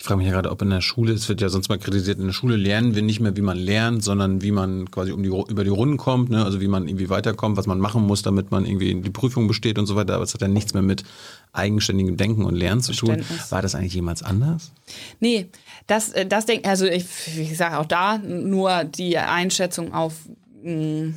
[0.00, 2.18] Ich frage mich ja gerade, ob in der Schule, es wird ja sonst mal kritisiert,
[2.18, 5.22] in der Schule lernen wir nicht mehr, wie man lernt, sondern wie man quasi um
[5.22, 6.42] die, über die Runden kommt, ne?
[6.42, 9.78] also wie man irgendwie weiterkommt, was man machen muss, damit man irgendwie die Prüfung besteht
[9.78, 10.14] und so weiter.
[10.14, 11.04] Aber es hat ja nichts mehr mit
[11.52, 13.22] eigenständigem Denken und Lernen zu tun.
[13.50, 14.72] War das eigentlich jemals anders?
[15.20, 15.50] Nee,
[15.86, 17.04] das, äh, das denke also ich,
[17.36, 20.14] ich sage auch da nur die Einschätzung auf
[20.62, 21.14] mh, hm,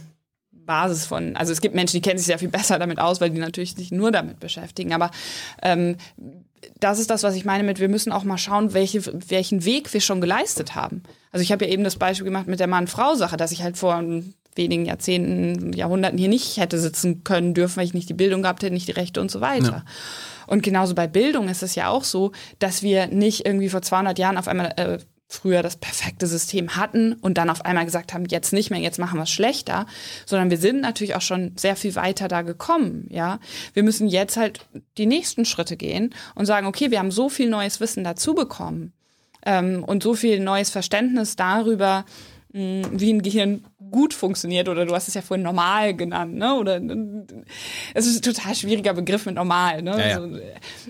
[0.65, 3.29] Basis von, also es gibt Menschen, die kennen sich sehr viel besser damit aus, weil
[3.29, 4.91] die natürlich sich nur damit beschäftigen.
[4.91, 5.09] Aber
[5.61, 5.95] ähm,
[6.83, 9.93] das ist das, was ich meine mit, wir müssen auch mal schauen, welche, welchen Weg
[9.93, 11.03] wir schon geleistet haben.
[11.31, 14.03] Also ich habe ja eben das Beispiel gemacht mit der Mann-Frau-Sache, dass ich halt vor
[14.55, 18.63] wenigen Jahrzehnten, Jahrhunderten hier nicht hätte sitzen können dürfen, weil ich nicht die Bildung gehabt
[18.63, 19.65] hätte, nicht die Rechte und so weiter.
[19.65, 19.85] Ja.
[20.45, 24.19] Und genauso bei Bildung ist es ja auch so, dass wir nicht irgendwie vor 200
[24.19, 24.99] Jahren auf einmal äh,
[25.33, 28.99] früher das perfekte System hatten und dann auf einmal gesagt haben, jetzt nicht mehr, jetzt
[28.99, 29.87] machen wir es schlechter,
[30.25, 33.39] sondern wir sind natürlich auch schon sehr viel weiter da gekommen, ja.
[33.73, 34.65] Wir müssen jetzt halt
[34.97, 38.93] die nächsten Schritte gehen und sagen, okay, wir haben so viel neues Wissen dazu bekommen
[39.45, 42.05] ähm, und so viel neues Verständnis darüber,
[42.53, 46.55] mh, wie ein Gehirn gut funktioniert oder du hast es ja vorhin normal genannt, ne?
[46.55, 46.81] Oder
[47.93, 49.91] es ist ein total schwieriger Begriff mit normal, ne?
[49.91, 50.21] Ja, ja.
[50.21, 50.39] So,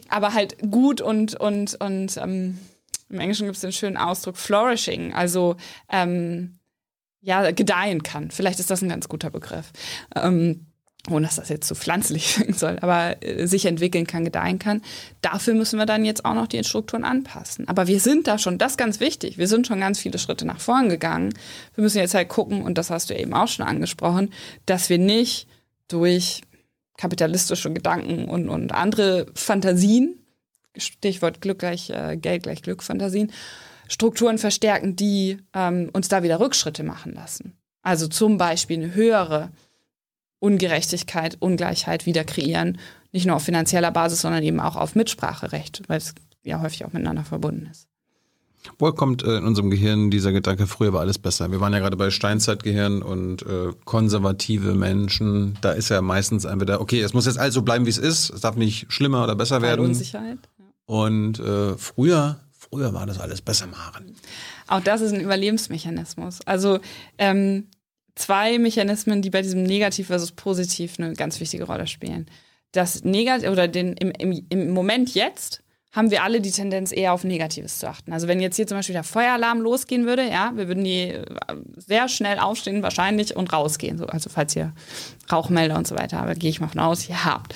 [0.09, 2.57] aber halt gut und und und ähm,
[3.13, 5.55] im Englischen gibt es den schönen Ausdruck flourishing, also
[5.89, 6.59] ähm,
[7.21, 8.31] ja, gedeihen kann.
[8.31, 9.71] Vielleicht ist das ein ganz guter Begriff.
[10.15, 10.67] Ähm,
[11.09, 14.59] ohne dass das jetzt zu so pflanzlich sein soll, aber äh, sich entwickeln kann, gedeihen
[14.59, 14.81] kann.
[15.21, 17.67] Dafür müssen wir dann jetzt auch noch die Strukturen anpassen.
[17.67, 20.45] Aber wir sind da schon, das ist ganz wichtig, wir sind schon ganz viele Schritte
[20.45, 21.33] nach vorn gegangen.
[21.75, 24.31] Wir müssen jetzt halt gucken, und das hast du eben auch schon angesprochen,
[24.65, 25.47] dass wir nicht
[25.89, 26.41] durch
[26.97, 30.22] kapitalistische Gedanken und, und andere Fantasien
[30.77, 33.31] Stichwort Glück gleich äh, Geld gleich Glück, Fantasien,
[33.87, 37.57] Strukturen verstärken, die ähm, uns da wieder Rückschritte machen lassen.
[37.81, 39.51] Also zum Beispiel eine höhere
[40.39, 42.77] Ungerechtigkeit, Ungleichheit wieder kreieren,
[43.11, 46.93] nicht nur auf finanzieller Basis, sondern eben auch auf Mitspracherecht, weil es ja häufig auch
[46.93, 47.87] miteinander verbunden ist.
[48.79, 51.51] Woher kommt äh, in unserem Gehirn dieser Gedanke, früher war alles besser?
[51.51, 55.57] Wir waren ja gerade bei Steinzeitgehirn und äh, konservative Menschen.
[55.61, 58.29] Da ist ja meistens entweder, okay, es muss jetzt alles so bleiben, wie es ist.
[58.29, 59.85] Es darf nicht schlimmer oder besser werden.
[59.85, 60.39] Unsicherheit.
[60.85, 64.15] Und äh, früher, früher war das alles besser, Maren.
[64.67, 66.41] Auch das ist ein Überlebensmechanismus.
[66.45, 66.79] Also
[67.17, 67.67] ähm,
[68.15, 72.27] zwei Mechanismen, die bei diesem Negativ versus Positiv eine ganz wichtige Rolle spielen.
[72.71, 77.13] Das Negativ oder den, im, im, im Moment jetzt haben wir alle die Tendenz eher
[77.13, 78.13] auf Negatives zu achten.
[78.13, 81.25] Also wenn jetzt hier zum Beispiel der Feueralarm losgehen würde, ja, wir würden die äh,
[81.77, 83.99] sehr schnell aufstehen wahrscheinlich und rausgehen.
[83.99, 84.73] So, also falls ihr
[85.31, 87.53] Rauchmelder und so weiter habt, gehe ich mal von aus, ihr habt.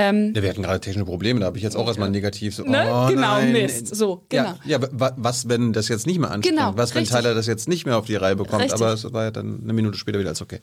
[0.00, 2.62] Ähm, ja, wir hatten gerade technische Probleme, da habe ich jetzt auch erstmal negativ so,
[2.62, 2.86] ne?
[2.88, 3.52] oh, genau, nein.
[3.52, 3.96] Mist.
[3.96, 4.54] So, genau.
[4.64, 6.56] Ja, ja, was, wenn das jetzt nicht mehr anspringt?
[6.56, 7.18] Genau, was, wenn richtig.
[7.18, 8.62] Tyler das jetzt nicht mehr auf die Reihe bekommt?
[8.62, 8.80] Richtig.
[8.80, 10.60] Aber es war ja dann eine Minute später wieder als okay.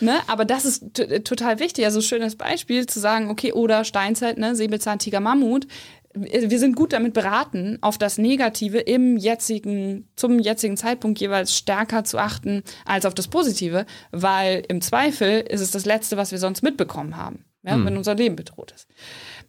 [0.00, 0.18] Ne?
[0.26, 1.86] Aber das ist t- total wichtig.
[1.86, 5.66] Also schönes Beispiel zu sagen, okay, oder Steinzeit, ne, Säbelzahn, Tiger, Mammut.
[6.14, 12.02] Wir sind gut damit beraten, auf das Negative im jetzigen, zum jetzigen Zeitpunkt jeweils stärker
[12.02, 16.38] zu achten als auf das Positive, weil im Zweifel ist es das Letzte, was wir
[16.38, 18.86] sonst mitbekommen haben, ja, wenn unser Leben bedroht ist.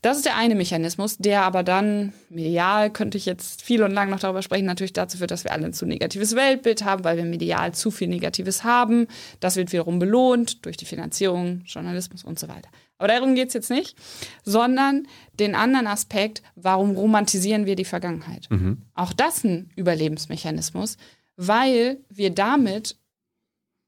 [0.02, 4.10] Das ist der eine Mechanismus, der aber dann medial, könnte ich jetzt viel und lang
[4.10, 7.18] noch darüber sprechen, natürlich dazu führt, dass wir alle ein zu negatives Weltbild haben, weil
[7.18, 9.08] wir medial zu viel Negatives haben.
[9.40, 12.70] Das wird wiederum belohnt durch die Finanzierung, Journalismus und so weiter.
[12.98, 13.96] Aber darum geht es jetzt nicht,
[14.44, 18.50] sondern den anderen Aspekt, warum romantisieren wir die Vergangenheit?
[18.94, 20.98] Auch das ein Überlebensmechanismus,
[21.38, 22.98] weil wir damit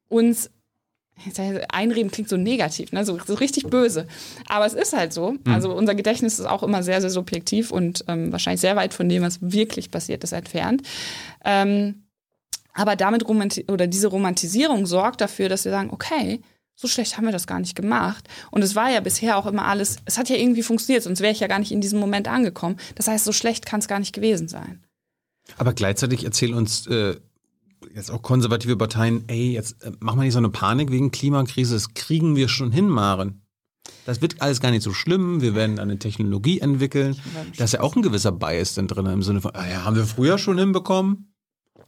[0.08, 0.50] uns
[1.70, 3.06] Einreden klingt so negativ, ne?
[3.06, 4.08] so, so richtig böse.
[4.48, 5.36] Aber es ist halt so.
[5.46, 9.08] Also unser Gedächtnis ist auch immer sehr, sehr subjektiv und ähm, wahrscheinlich sehr weit von
[9.08, 10.82] dem, was wirklich passiert ist, entfernt.
[11.46, 12.06] Ähm,
[12.74, 16.42] aber damit oder diese Romantisierung sorgt dafür, dass wir sagen, okay,
[16.76, 18.28] so schlecht haben wir das gar nicht gemacht.
[18.50, 21.32] Und es war ja bisher auch immer alles, es hat ja irgendwie funktioniert, sonst wäre
[21.32, 22.78] ich ja gar nicht in diesem Moment angekommen.
[22.96, 24.84] Das heißt, so schlecht kann es gar nicht gewesen sein.
[25.58, 27.18] Aber gleichzeitig erzählen uns äh,
[27.94, 31.74] jetzt auch konservative Parteien, ey, jetzt äh, machen wir nicht so eine Panik wegen Klimakrise,
[31.74, 33.42] das kriegen wir schon hin, Maren.
[34.06, 37.16] Das wird alles gar nicht so schlimm, wir werden eine Technologie entwickeln.
[37.58, 39.96] Da ist ja auch ein gewisser Bias dann drin, im Sinne von, ah ja, haben
[39.96, 41.34] wir früher schon hinbekommen.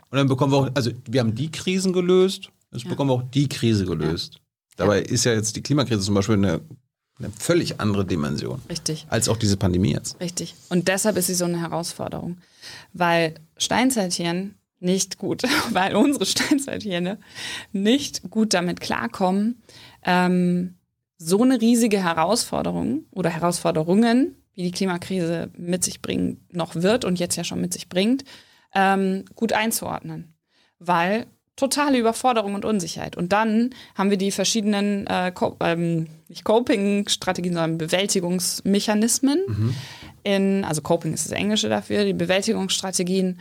[0.09, 3.31] Und dann bekommen wir auch, also wir haben die Krisen gelöst, jetzt bekommen wir auch
[3.31, 4.39] die Krise gelöst.
[4.75, 6.61] Dabei ist ja jetzt die Klimakrise zum Beispiel eine,
[7.19, 8.61] eine völlig andere Dimension.
[8.69, 9.05] Richtig.
[9.09, 10.19] Als auch diese Pandemie jetzt.
[10.19, 10.55] Richtig.
[10.69, 12.37] Und deshalb ist sie so eine Herausforderung.
[12.93, 17.19] Weil Steinzeithirn nicht gut, weil unsere Steinzeithirne
[17.71, 19.61] nicht gut damit klarkommen,
[20.03, 20.75] ähm,
[21.17, 27.19] so eine riesige Herausforderung oder Herausforderungen, wie die Klimakrise mit sich bringen, noch wird und
[27.19, 28.23] jetzt ja schon mit sich bringt,
[28.75, 30.35] ähm, gut einzuordnen.
[30.79, 33.15] Weil totale Überforderung und Unsicherheit.
[33.15, 35.31] Und dann haben wir die verschiedenen, äh,
[35.61, 39.39] ähm, nicht Coping-Strategien, sondern Bewältigungsmechanismen.
[40.23, 43.39] In, also Coping ist das Englische dafür, die Bewältigungsstrategien,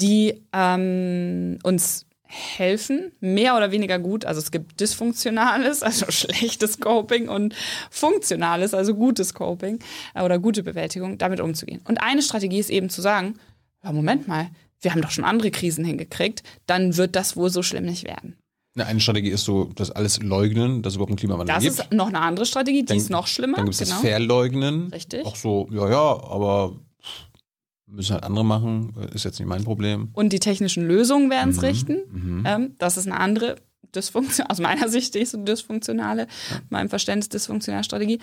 [0.00, 4.24] die ähm, uns helfen, mehr oder weniger gut.
[4.24, 7.54] Also es gibt dysfunktionales, also schlechtes Coping und
[7.90, 9.78] funktionales, also gutes Coping
[10.14, 11.80] äh, oder gute Bewältigung, damit umzugehen.
[11.86, 13.34] Und eine Strategie ist eben zu sagen,
[13.84, 14.48] ja, Moment mal,
[14.80, 18.36] wir haben doch schon andere Krisen hingekriegt, dann wird das wohl so schlimm nicht werden.
[18.76, 21.78] Eine, Strategie ist so, das alles leugnen, dass es überhaupt einen Klimawandel Das gibt.
[21.78, 23.58] ist noch eine andere Strategie, die Dann- ist noch schlimmer.
[23.58, 23.92] Dann gibt es genau.
[23.92, 24.88] das Verleugnen.
[24.88, 25.24] Richtig.
[25.24, 26.74] Auch so, ja, ja, aber
[27.86, 30.08] müssen halt andere machen, ist jetzt nicht mein Problem.
[30.14, 31.56] Und die technischen Lösungen werden Mhm.
[31.56, 32.44] es richten.
[32.46, 33.56] Ähm, das ist eine andere
[33.94, 36.26] Dysfunktion, aus meiner Sicht ist eine dysfunktionale,
[36.70, 38.18] meinem Verständnis dysfunktionale Strategie.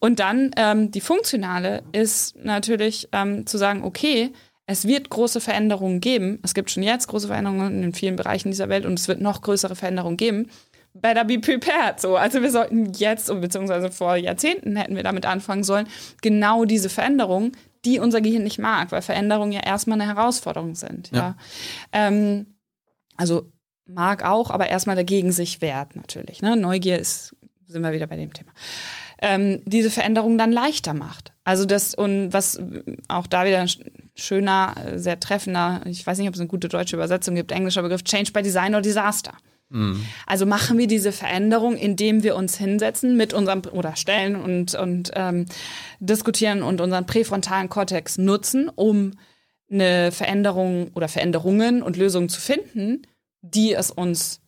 [0.00, 4.32] Und dann ähm, die funktionale ist natürlich ähm, zu sagen, okay,
[4.66, 6.40] es wird große Veränderungen geben.
[6.42, 9.40] Es gibt schon jetzt große Veränderungen in vielen Bereichen dieser Welt und es wird noch
[9.42, 10.48] größere Veränderungen geben.
[10.92, 12.00] Better be prepared.
[12.00, 15.86] So, also wir sollten jetzt, beziehungsweise vor Jahrzehnten hätten wir damit anfangen sollen,
[16.22, 17.52] genau diese Veränderungen,
[17.86, 21.10] die unser Gehirn nicht mag, weil Veränderungen ja erstmal eine Herausforderung sind.
[21.12, 21.18] Ja.
[21.18, 21.36] Ja.
[21.92, 22.58] Ähm,
[23.16, 23.50] also
[23.86, 26.42] mag auch, aber erstmal dagegen sich wehrt natürlich.
[26.42, 26.56] Ne?
[26.56, 27.34] Neugier ist,
[27.66, 28.50] sind wir wieder bei dem Thema.
[29.22, 31.32] Ähm, diese Veränderung dann leichter macht.
[31.44, 32.60] Also das, und was
[33.08, 33.80] auch da wieder ein sch-
[34.14, 37.82] schöner, äh, sehr treffender, ich weiß nicht, ob es eine gute deutsche Übersetzung gibt, englischer
[37.82, 39.32] Begriff, Change by Design or Disaster.
[40.26, 45.10] Also machen wir diese Veränderung, indem wir uns hinsetzen mit unserem oder stellen und, und
[45.14, 45.46] ähm,
[45.98, 49.12] diskutieren und unseren präfrontalen Kortex nutzen, um
[49.68, 53.02] eine Veränderung oder Veränderungen und Lösungen zu finden,
[53.42, 54.40] die es uns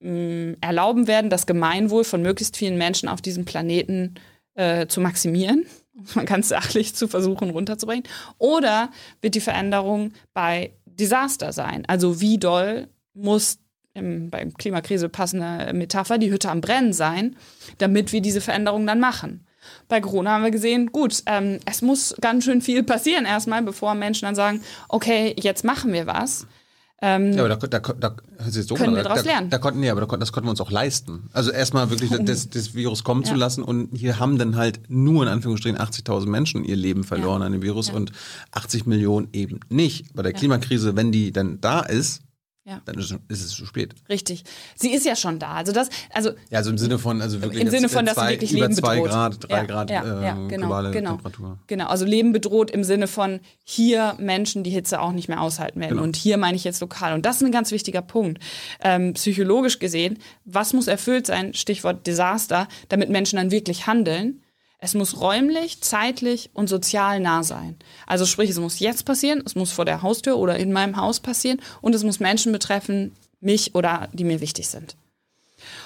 [0.00, 4.14] mh, erlauben werden, das Gemeinwohl von möglichst vielen Menschen auf diesem Planeten
[4.54, 5.66] äh, zu maximieren.
[6.14, 8.04] Man es sachlich zu versuchen runterzubringen.
[8.38, 11.84] Oder wird die Veränderung bei Desaster sein?
[11.86, 13.58] Also wie doll muss
[13.98, 17.36] im, beim Klimakrise passende Metapher die Hütte am Brennen sein,
[17.78, 19.44] damit wir diese Veränderung dann machen?
[19.88, 23.94] Bei Corona haben wir gesehen, gut, ähm, es muss ganz schön viel passieren erstmal, bevor
[23.94, 26.46] Menschen dann sagen, okay, jetzt machen wir was.
[27.00, 28.16] Ähm, Ja, aber da, da, da,
[28.50, 29.50] so Können wir da, daraus da, lernen.
[29.50, 31.28] Da konnten, nee, aber da, konnten- das konnten wir uns auch leisten.
[31.32, 33.38] Also erstmal wirklich das, das Virus kommen zu Ja.
[33.38, 37.52] lassen und hier haben dann halt nur in Anführungsstrichen 80.000 Menschen ihr Leben verloren an
[37.52, 38.10] dem Virus und
[38.52, 40.12] 80 Millionen eben nicht.
[40.14, 42.22] Bei der Klimakrise, wenn die dann da ist,
[42.68, 42.82] Ja.
[42.84, 43.94] dann ist, ist es zu spät.
[44.10, 44.44] Richtig.
[44.74, 45.52] Sie ist ja schon da.
[45.52, 48.20] Also das, also Ja, also im Sinne von, also wirklich Im Sinne von, dass sie
[48.20, 49.10] zwei, wirklich über Leben zwei bedroht.
[49.10, 51.12] Grad, drei Ja, Grad ja, äh, ja, genau, globale genau.
[51.12, 51.58] Temperatur.
[51.66, 55.80] Genau, also Leben bedroht im Sinne von hier Menschen die Hitze auch nicht mehr aushalten
[55.80, 55.92] werden.
[55.92, 56.02] Genau.
[56.02, 57.14] Und hier meine ich jetzt lokal.
[57.14, 58.42] Und das ist ein ganz wichtiger Punkt.
[58.82, 64.42] Ähm, psychologisch gesehen, was muss erfüllt sein, Stichwort Desaster, damit Menschen dann wirklich handeln?
[64.80, 67.76] Es muss räumlich, zeitlich und sozial nah sein.
[68.06, 71.18] Also sprich, es muss jetzt passieren, es muss vor der Haustür oder in meinem Haus
[71.18, 74.96] passieren und es muss Menschen betreffen, mich oder die mir wichtig sind.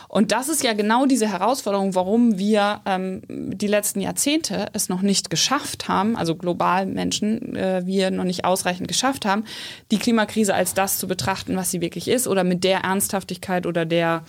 [0.09, 5.01] Und das ist ja genau diese Herausforderung, warum wir ähm, die letzten Jahrzehnte es noch
[5.01, 9.44] nicht geschafft haben, also global Menschen, äh, wir noch nicht ausreichend geschafft haben,
[9.90, 13.86] die Klimakrise als das zu betrachten, was sie wirklich ist, oder mit der Ernsthaftigkeit oder
[13.86, 14.24] der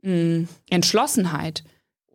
[0.00, 1.62] mh, Entschlossenheit,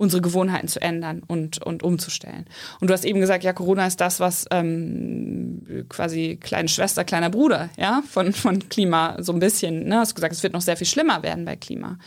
[0.04, 2.46] unsere Gewohnheiten zu ändern und, und umzustellen.
[2.80, 7.30] Und du hast eben gesagt, ja, Corona ist das, was ähm, quasi kleine Schwester, kleiner
[7.30, 10.78] Bruder, ja, von, von Klima so ein bisschen, ne, hast gesagt, es wird noch sehr
[10.78, 11.98] viel schlimmer werden bei Klima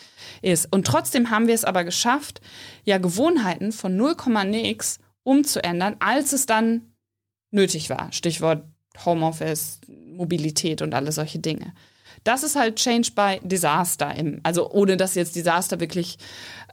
[0.42, 0.72] ist.
[0.72, 2.40] Und trotzdem haben wir es aber geschafft,
[2.84, 4.14] ja, Gewohnheiten von 0,
[4.44, 6.92] nix umzuändern, als es dann
[7.50, 8.12] nötig war.
[8.12, 8.64] Stichwort
[9.04, 11.72] Homeoffice, Mobilität und alle solche Dinge.
[12.26, 14.14] Das ist halt Change by Disaster.
[14.14, 16.18] Im, also ohne dass jetzt Disaster wirklich,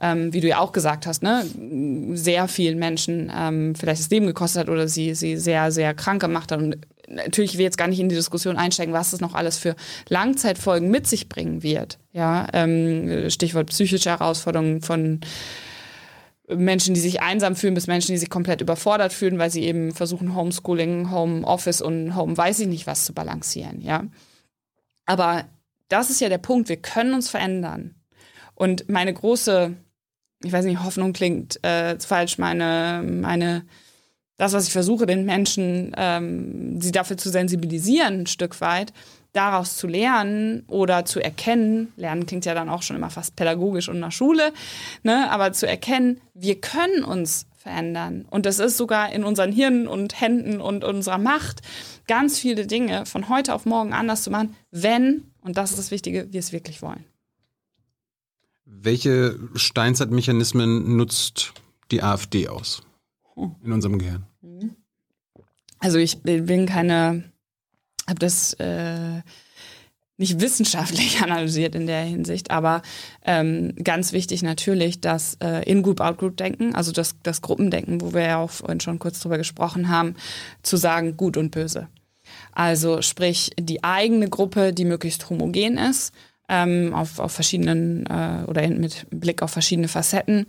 [0.00, 1.44] ähm, wie du ja auch gesagt hast, ne,
[2.14, 6.20] sehr vielen Menschen ähm, vielleicht das Leben gekostet hat oder sie, sie sehr, sehr krank
[6.20, 6.60] gemacht hat.
[6.60, 6.78] Und
[7.08, 9.76] natürlich will ich jetzt gar nicht in die Diskussion einsteigen, was es noch alles für
[10.08, 11.98] Langzeitfolgen mit sich bringen wird.
[12.12, 15.20] Ja, ähm, Stichwort psychische Herausforderungen von
[16.48, 19.92] Menschen, die sich einsam fühlen, bis Menschen, die sich komplett überfordert fühlen, weil sie eben
[19.92, 24.02] versuchen, Homeschooling, Homeoffice und Home weiß ich nicht was zu balancieren, ja.
[25.06, 25.44] Aber
[25.88, 27.94] das ist ja der Punkt, wir können uns verändern.
[28.54, 29.74] Und meine große,
[30.42, 33.64] ich weiß nicht, Hoffnung klingt äh, falsch, meine, meine,
[34.36, 38.92] das, was ich versuche, den Menschen, ähm, sie dafür zu sensibilisieren, ein Stück weit,
[39.32, 43.88] daraus zu lernen oder zu erkennen, lernen klingt ja dann auch schon immer fast pädagogisch
[43.88, 44.52] und nach Schule,
[45.02, 48.26] ne, aber zu erkennen, wir können uns verändern.
[48.30, 51.62] Und das ist sogar in unseren Hirnen und Händen und unserer Macht,
[52.06, 55.90] ganz viele Dinge von heute auf morgen anders zu machen, wenn, und das ist das
[55.90, 57.04] Wichtige, wir es wirklich wollen.
[58.64, 61.52] Welche Steinzeitmechanismen nutzt
[61.90, 62.82] die AfD aus
[63.36, 64.26] in unserem Gehirn?
[65.78, 67.24] Also ich bin keine,
[68.08, 69.20] habe das äh,
[70.16, 72.82] nicht wissenschaftlich analysiert in der Hinsicht, aber
[73.24, 78.50] ähm, ganz wichtig natürlich das äh, In-Group-Out-Group-Denken, also das, das Gruppendenken, wo wir ja auch
[78.50, 80.14] vorhin schon kurz drüber gesprochen haben,
[80.62, 81.88] zu sagen gut und böse.
[82.52, 86.14] Also sprich die eigene Gruppe, die möglichst homogen ist,
[86.48, 90.46] ähm, auf, auf verschiedenen äh, oder mit Blick auf verschiedene Facetten,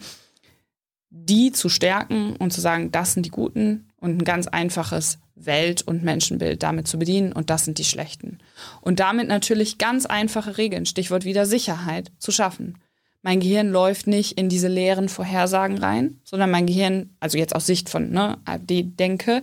[1.10, 5.82] die zu stärken und zu sagen, das sind die Guten und ein ganz einfaches Welt-
[5.82, 8.38] und Menschenbild damit zu bedienen und das sind die Schlechten.
[8.82, 12.78] Und damit natürlich ganz einfache Regeln, Stichwort wieder Sicherheit, zu schaffen.
[13.24, 17.66] Mein Gehirn läuft nicht in diese leeren Vorhersagen rein, sondern mein Gehirn, also jetzt aus
[17.66, 19.42] Sicht von ne, AfD-Denke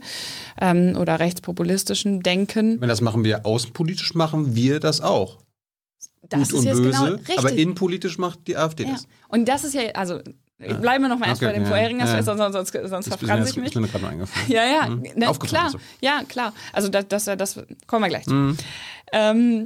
[0.61, 2.81] ähm, oder rechtspopulistischen Denken.
[2.81, 5.39] Wenn das machen wir außenpolitisch, machen wir das auch.
[6.29, 7.39] Das Gut und jetzt böse, genau richtig.
[7.39, 8.93] aber innenpolitisch macht die AfD Ja.
[8.93, 9.09] das.
[9.29, 10.21] Und das ist ja, also
[10.81, 12.07] bleiben wir noch mal erst Okay, bei dem ja, vorherigen ja.
[12.07, 13.67] Aspekt, sonst, sonst, sonst verfranse mir, ich mich.
[13.75, 14.51] ist mir gerade eingefallen.
[14.51, 15.03] Ja, ja, Mhm.
[15.15, 15.71] ne, klar.
[15.71, 15.79] so.
[16.01, 16.53] Ja, klar.
[16.73, 18.35] Also das, das, das kommen wir gleich zu.
[18.35, 18.57] Mhm.
[19.13, 19.65] Ähm,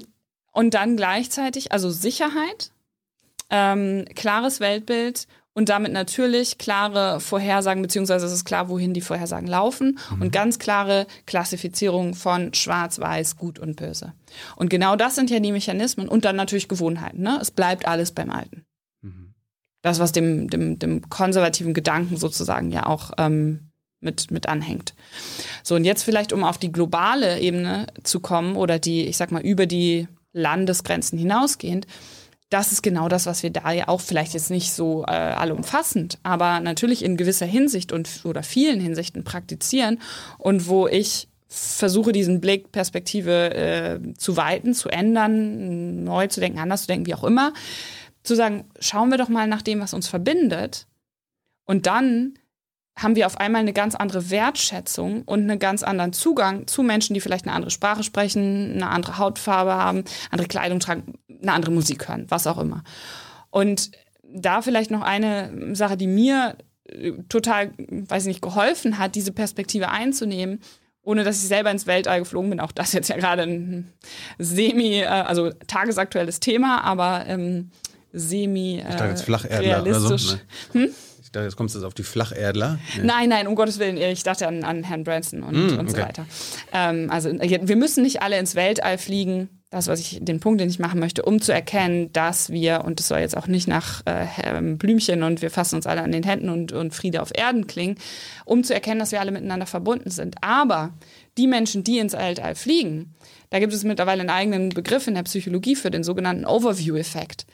[0.53, 2.71] und dann gleichzeitig, also Sicherheit,
[3.51, 9.47] ähm, klares Weltbild und damit natürlich klare Vorhersagen, beziehungsweise es ist klar, wohin die Vorhersagen
[9.49, 14.13] laufen und ganz klare Klassifizierung von Schwarz, Weiß, Gut und Böse.
[14.57, 17.23] Und genau das sind ja die Mechanismen und dann natürlich Gewohnheiten.
[17.23, 17.39] Ne?
[17.41, 18.65] Es bleibt alles beim Alten.
[19.87, 24.95] Das, was dem, dem, dem konservativen Gedanken sozusagen ja auch ähm, mit, mit anhängt.
[25.63, 29.31] So, und jetzt vielleicht, um auf die globale Ebene zu kommen oder die, ich sag
[29.31, 31.87] mal, über die Landesgrenzen hinausgehend,
[32.51, 36.19] das ist genau das, was wir da ja auch vielleicht jetzt nicht so äh, allumfassend,
[36.25, 40.01] aber natürlich in gewisser Hinsicht und oder vielen Hinsichten praktizieren
[40.39, 46.59] und wo ich versuche, diesen Blick, Perspektive äh, zu weiten, zu ändern, neu zu denken,
[46.59, 47.53] anders zu denken, wie auch immer,
[48.27, 50.87] zu sagen, schauen wir doch mal nach dem, was uns verbindet
[51.65, 52.35] und dann
[52.99, 57.13] haben wir auf einmal eine ganz andere Wertschätzung und einen ganz anderen Zugang zu Menschen,
[57.13, 61.73] die vielleicht eine andere Sprache sprechen, eine andere Hautfarbe haben, andere Kleidung tragen, eine andere
[61.73, 62.85] Musik hören, was auch immer.
[63.51, 63.91] Und
[64.23, 69.33] da vielleicht noch eine Sache, die mir äh, total, weiß ich nicht, geholfen hat, diese
[69.33, 70.61] Perspektive einzunehmen,
[71.03, 72.61] ohne dass ich selber ins Weltall geflogen bin.
[72.61, 73.93] Auch das jetzt ja gerade ein
[74.39, 77.71] semi, äh, also tagesaktuelles Thema, aber ähm,
[78.13, 80.09] semi äh, Ich dachte jetzt Flacherdler oder so.
[80.09, 80.39] realistisch.
[80.73, 80.91] Ne?
[81.23, 82.79] Ich dachte, jetzt kommst du jetzt auf die Flacherdler.
[82.97, 83.03] Nee.
[83.05, 83.97] Nein, nein, um Gottes Willen.
[83.97, 86.25] Ich dachte an, an Herrn Branson und, Mm, und so weiter.
[86.73, 90.71] Ähm, also wir müssen nicht alle ins Weltall fliegen, das, was ich, den Punkt, den
[90.71, 94.03] ich machen möchte, um zu erkennen, dass wir, und das soll jetzt auch nicht nach
[94.07, 97.67] äh, Blümchen und wir fassen uns alle an den Händen und, und Friede auf Erden
[97.67, 97.97] klingen,
[98.45, 100.37] um zu erkennen, dass wir alle miteinander verbunden sind.
[100.41, 100.95] Aber
[101.37, 103.15] die Menschen, die ins Weltall fliegen,
[103.51, 107.45] da gibt es mittlerweile einen eigenen Begriff in der Psychologie für den sogenannten Overview-Effekt.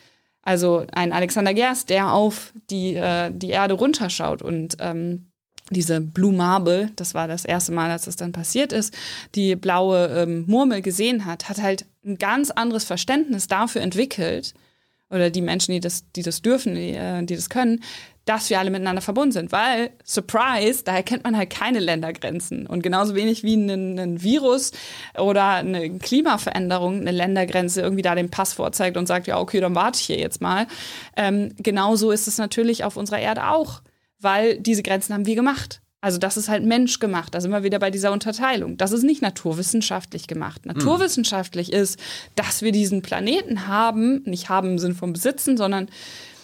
[0.43, 5.29] Also ein Alexander Gerst, der auf die, äh, die Erde runterschaut und ähm,
[5.71, 8.93] diese Blue Marble, das war das erste Mal, als das dann passiert ist,
[9.35, 14.55] die blaue ähm, Murmel gesehen hat, hat halt ein ganz anderes Verständnis dafür entwickelt,
[15.13, 17.83] oder die Menschen, die das, die das dürfen, die, äh, die das können,
[18.25, 19.53] dass wir alle miteinander verbunden sind.
[19.53, 22.67] Weil, Surprise, da erkennt man halt keine Ländergrenzen.
[22.67, 24.73] Und genauso wenig wie ein, ein Virus
[25.19, 29.75] oder eine Klimaveränderung eine Ländergrenze irgendwie da den Pass vorzeigt und sagt, ja, okay, dann
[29.75, 30.67] warte ich hier jetzt mal.
[31.17, 33.83] Ähm, genauso ist es natürlich auf unserer Erde auch,
[34.21, 35.81] weil diese Grenzen haben wir gemacht.
[36.03, 37.33] Also das ist halt menschgemacht.
[37.33, 38.77] Da sind wir wieder bei dieser Unterteilung.
[38.77, 40.67] Das ist nicht naturwissenschaftlich gemacht.
[40.67, 41.97] Naturwissenschaftlich ist,
[42.35, 45.89] dass wir diesen Planeten haben, nicht haben im Sinne von besitzen, sondern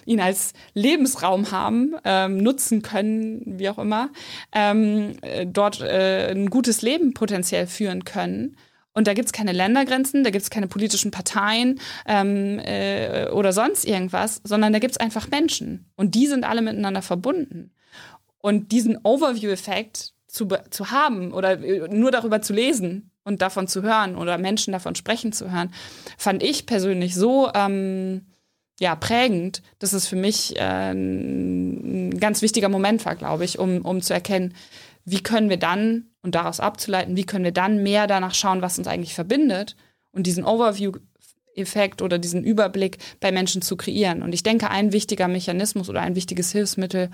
[0.09, 4.11] ihn als Lebensraum haben, ähm, nutzen können, wie auch immer,
[4.53, 8.57] ähm, äh, dort äh, ein gutes Leben potenziell führen können.
[8.95, 13.53] Und da gibt es keine Ländergrenzen, da gibt es keine politischen Parteien ähm, äh, oder
[13.53, 15.91] sonst irgendwas, sondern da gibt es einfach Menschen.
[15.95, 17.71] Und die sind alle miteinander verbunden.
[18.39, 23.83] Und diesen Overview-Effekt zu, zu haben oder äh, nur darüber zu lesen und davon zu
[23.83, 25.73] hören oder Menschen davon sprechen zu hören,
[26.17, 28.27] fand ich persönlich so ähm,
[28.81, 33.83] ja, prägend, dass es für mich äh, ein ganz wichtiger Moment war, glaube ich, um,
[33.83, 34.55] um zu erkennen,
[35.05, 38.79] wie können wir dann und daraus abzuleiten, wie können wir dann mehr danach schauen, was
[38.79, 39.77] uns eigentlich verbindet
[40.13, 40.93] und diesen Overview
[41.59, 44.23] Effekt oder diesen Überblick bei Menschen zu kreieren.
[44.23, 47.11] Und ich denke, ein wichtiger Mechanismus oder ein wichtiges Hilfsmittel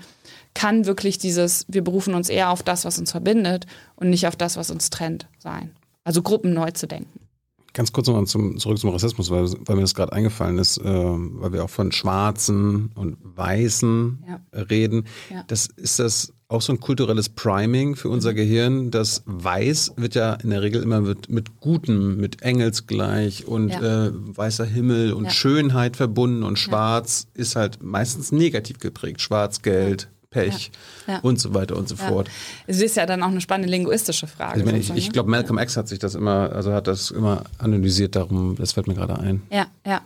[0.53, 3.65] kann wirklich dieses, wir berufen uns eher auf das, was uns verbindet
[3.95, 5.71] und nicht auf das, was uns trennt, sein.
[6.03, 7.24] Also Gruppen neu zu denken.
[7.75, 10.83] Ganz kurz nochmal zum, zurück zum Rassismus, weil, weil mir das gerade eingefallen ist, äh,
[10.85, 14.61] weil wir auch von Schwarzen und Weißen ja.
[14.61, 15.03] reden.
[15.29, 15.43] Ja.
[15.47, 18.35] Das ist das auch so ein kulturelles Priming für unser mhm.
[18.35, 18.91] Gehirn.
[18.91, 24.05] Das Weiß wird ja in der Regel immer mit, mit Gutem, mit Engelsgleich und ja.
[24.05, 29.19] äh, weißer Himmel und Schönheit verbunden und Schwarz ist halt meistens negativ geprägt.
[29.19, 30.71] Schwarz, Geld, Pech
[31.07, 32.29] ja, und so weiter und so fort.
[32.67, 34.61] Es ist ja dann auch eine spannende linguistische Frage.
[34.61, 37.43] Also ich, ich, ich glaube, Malcolm X hat sich das immer, also hat das immer
[37.57, 39.41] analysiert, darum, das fällt mir gerade ein.
[39.49, 40.01] Ja, ja.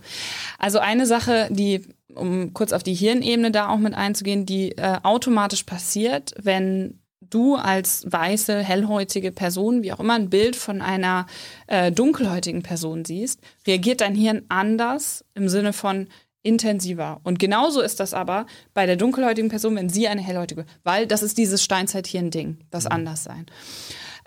[0.59, 1.81] Also eine Sache, die,
[2.13, 7.55] um kurz auf die Hirnebene da auch mit einzugehen, die äh, automatisch passiert, wenn du
[7.55, 11.27] als weiße, hellhäutige Person, wie auch immer, ein Bild von einer
[11.67, 16.07] äh, dunkelhäutigen Person siehst, reagiert dein Hirn anders im Sinne von,
[16.43, 17.19] intensiver.
[17.23, 21.23] Und genauso ist das aber bei der dunkelhäutigen Person, wenn sie eine hellhäutige, weil das
[21.23, 22.91] ist dieses Steinzeithirn-Ding, das mhm.
[22.91, 23.45] Anderssein.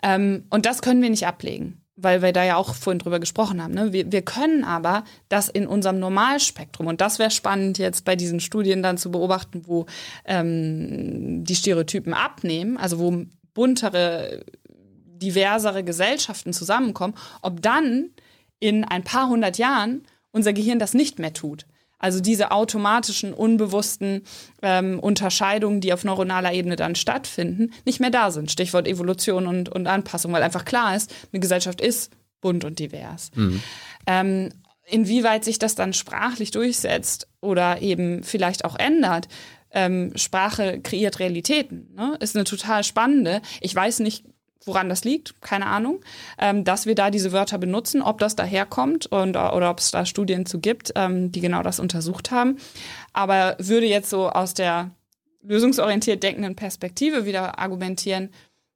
[0.03, 3.63] Ähm, und das können wir nicht ablegen, weil wir da ja auch vorhin drüber gesprochen
[3.63, 3.73] haben.
[3.73, 3.93] Ne?
[3.93, 8.39] Wir, wir können aber das in unserem Normalspektrum, und das wäre spannend jetzt bei diesen
[8.39, 9.85] Studien dann zu beobachten, wo
[10.25, 14.45] ähm, die Stereotypen abnehmen, also wo buntere,
[15.23, 18.09] diversere Gesellschaften zusammenkommen, ob dann
[18.59, 21.65] in ein paar hundert Jahren unser Gehirn das nicht mehr tut.
[22.03, 24.23] Also diese automatischen, unbewussten
[24.61, 28.51] ähm, Unterscheidungen, die auf neuronaler Ebene dann stattfinden, nicht mehr da sind.
[28.51, 32.11] Stichwort Evolution und, und Anpassung, weil einfach klar ist, eine Gesellschaft ist
[32.41, 33.31] bunt und divers.
[33.35, 33.63] Mhm.
[34.05, 34.49] Ähm,
[34.85, 39.29] inwieweit sich das dann sprachlich durchsetzt oder eben vielleicht auch ändert,
[39.71, 41.93] ähm, Sprache kreiert Realitäten.
[41.95, 42.17] Ne?
[42.19, 43.41] Ist eine total spannende.
[43.61, 44.25] Ich weiß nicht
[44.65, 46.01] woran das liegt, keine Ahnung,
[46.37, 50.05] ähm, dass wir da diese Wörter benutzen, ob das daherkommt und, oder ob es da
[50.05, 52.57] Studien zu gibt, ähm, die genau das untersucht haben.
[53.11, 54.91] Aber würde jetzt so aus der
[55.41, 58.29] lösungsorientiert denkenden Perspektive wieder argumentieren,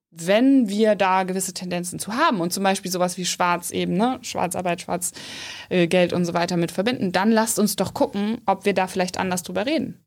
[0.10, 4.20] wenn wir da gewisse Tendenzen zu haben und zum Beispiel sowas wie Schwarz eben, ne,
[4.22, 8.74] Schwarzarbeit, Schwarzgeld äh, und so weiter mit verbinden, dann lasst uns doch gucken, ob wir
[8.74, 10.04] da vielleicht anders drüber reden.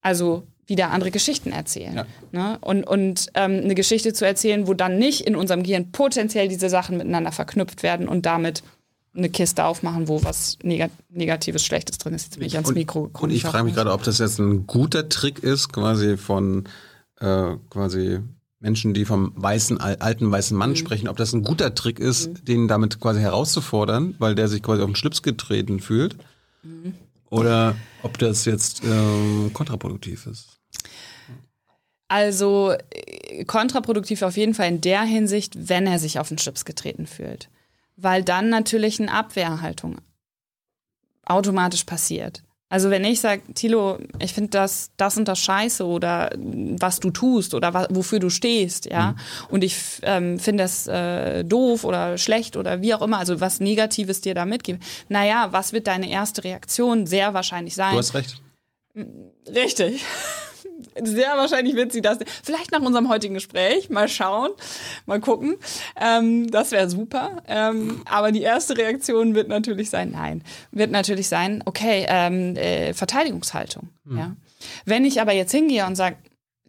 [0.00, 1.94] Also wieder andere Geschichten erzählen.
[1.94, 2.06] Ja.
[2.32, 2.58] Ne?
[2.60, 6.68] Und, und ähm, eine Geschichte zu erzählen, wo dann nicht in unserem Gehirn potenziell diese
[6.68, 8.62] Sachen miteinander verknüpft werden und damit
[9.16, 12.26] eine Kiste aufmachen, wo was Negat Negatives, Schlechtes drin ist.
[12.26, 13.30] Jetzt bin ich ans Mikro gekommen.
[13.30, 16.64] Und ich frage mich gerade, ob das jetzt ein guter Trick ist, quasi von
[17.20, 18.20] äh, quasi
[18.60, 20.76] Menschen, die vom weißen, alten weißen Mann mhm.
[20.76, 22.44] sprechen, ob das ein guter Trick ist, mhm.
[22.44, 26.16] den damit quasi herauszufordern, weil der sich quasi auf den Schlips getreten fühlt.
[26.62, 26.94] Mhm.
[27.30, 30.57] Oder ob das jetzt äh, kontraproduktiv ist.
[32.08, 36.64] Also äh, kontraproduktiv auf jeden Fall in der Hinsicht, wenn er sich auf den Chips
[36.64, 37.48] getreten fühlt.
[37.96, 40.00] Weil dann natürlich eine Abwehrhaltung
[41.26, 42.42] automatisch passiert.
[42.70, 47.10] Also wenn ich sage, Tilo, ich finde das, das und das scheiße oder was du
[47.10, 49.16] tust oder wa wofür du stehst, ja, mhm.
[49.48, 53.60] und ich ähm, finde das äh, doof oder schlecht oder wie auch immer, also was
[53.60, 54.82] Negatives dir da mitgeben.
[55.08, 57.92] Naja, was wird deine erste Reaktion sehr wahrscheinlich sein?
[57.92, 58.42] Du hast recht.
[59.46, 60.04] Richtig
[61.02, 62.18] sehr wahrscheinlich wird sie das.
[62.42, 63.90] Vielleicht nach unserem heutigen Gespräch.
[63.90, 64.50] Mal schauen.
[65.06, 65.56] Mal gucken.
[66.00, 67.42] Ähm, das wäre super.
[67.46, 70.42] Ähm, aber die erste Reaktion wird natürlich sein, nein.
[70.70, 73.88] Wird natürlich sein, okay, ähm, äh, Verteidigungshaltung.
[74.04, 74.18] Mhm.
[74.18, 74.36] Ja.
[74.84, 76.16] Wenn ich aber jetzt hingehe und sage,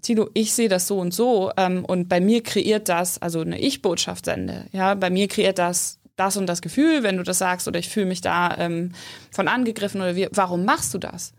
[0.01, 3.59] Tilo, ich sehe das so und so ähm, und bei mir kreiert das, also eine
[3.59, 7.67] Ich-Botschaft sende, ja, bei mir kreiert das das und das Gefühl, wenn du das sagst
[7.67, 8.91] oder ich fühle mich da ähm,
[9.31, 11.33] von angegriffen oder wie, warum machst du das?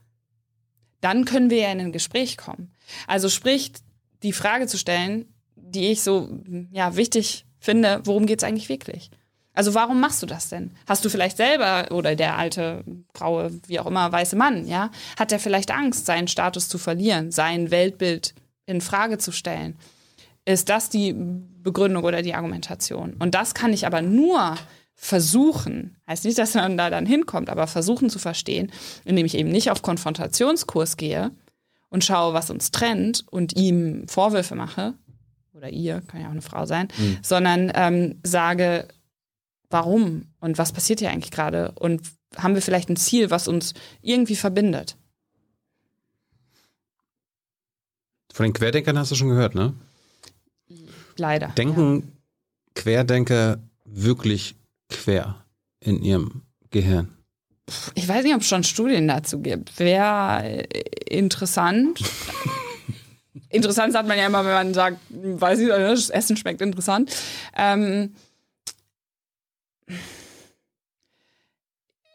[1.01, 2.73] Dann können wir ja in ein Gespräch kommen.
[3.07, 3.73] Also sprich,
[4.23, 6.29] die Frage zu stellen, die ich so
[6.73, 9.11] ja, wichtig finde, worum geht es eigentlich wirklich?
[9.53, 10.71] Also warum machst du das denn?
[10.87, 15.33] Hast du vielleicht selber oder der alte graue, wie auch immer, weiße Mann, ja, hat
[15.33, 18.35] er vielleicht Angst, seinen Status zu verlieren, sein Weltbild
[18.67, 19.77] in Frage zu stellen?
[20.45, 23.15] Ist das die Begründung oder die Argumentation?
[23.19, 24.57] Und das kann ich aber nur
[25.03, 28.71] versuchen, heißt nicht, dass man da dann hinkommt, aber versuchen zu verstehen,
[29.07, 31.31] indem ich eben nicht auf Konfrontationskurs gehe
[31.89, 34.93] und schaue, was uns trennt und ihm Vorwürfe mache,
[35.55, 37.19] oder ihr, kann ja auch eine Frau sein, mhm.
[37.23, 38.89] sondern ähm, sage,
[39.71, 42.03] warum und was passiert hier eigentlich gerade und
[42.37, 43.73] haben wir vielleicht ein Ziel, was uns
[44.03, 44.99] irgendwie verbindet.
[48.35, 49.73] Von den Querdenkern hast du schon gehört, ne?
[51.17, 51.49] Leider.
[51.49, 52.07] Denken ja.
[52.75, 54.57] Querdenker wirklich
[54.91, 55.45] quer
[55.81, 57.17] in ihrem Gehirn?
[57.95, 59.79] Ich weiß nicht, ob es schon Studien dazu gibt.
[59.79, 62.01] Wäre äh, interessant.
[63.49, 67.15] interessant sagt man ja immer, wenn man sagt, weiß ich, das Essen schmeckt interessant.
[67.57, 68.15] Ähm,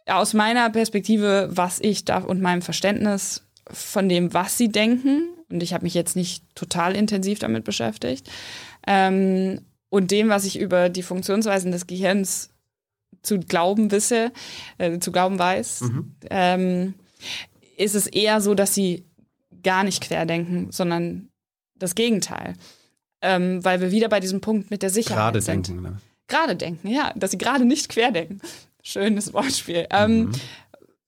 [0.07, 5.63] aus meiner Perspektive, was ich darf und meinem Verständnis von dem, was sie denken, und
[5.63, 8.29] ich habe mich jetzt nicht total intensiv damit beschäftigt,
[8.85, 12.49] ähm, und dem, was ich über die Funktionsweisen des Gehirns
[13.21, 14.31] zu glauben wisse,
[14.77, 16.15] äh, zu glauben weiß, mhm.
[16.29, 16.93] ähm,
[17.77, 19.05] ist es eher so, dass sie
[19.63, 21.29] gar nicht querdenken, sondern
[21.77, 22.53] das Gegenteil.
[23.21, 25.67] Ähm, weil wir wieder bei diesem Punkt mit der Sicherheit gerade sind.
[25.67, 25.97] Denken, ne?
[26.27, 28.41] Gerade denken, ja, dass sie gerade nicht querdenken.
[28.83, 29.87] Schönes Wortspiel.
[29.89, 30.31] Ähm, mhm.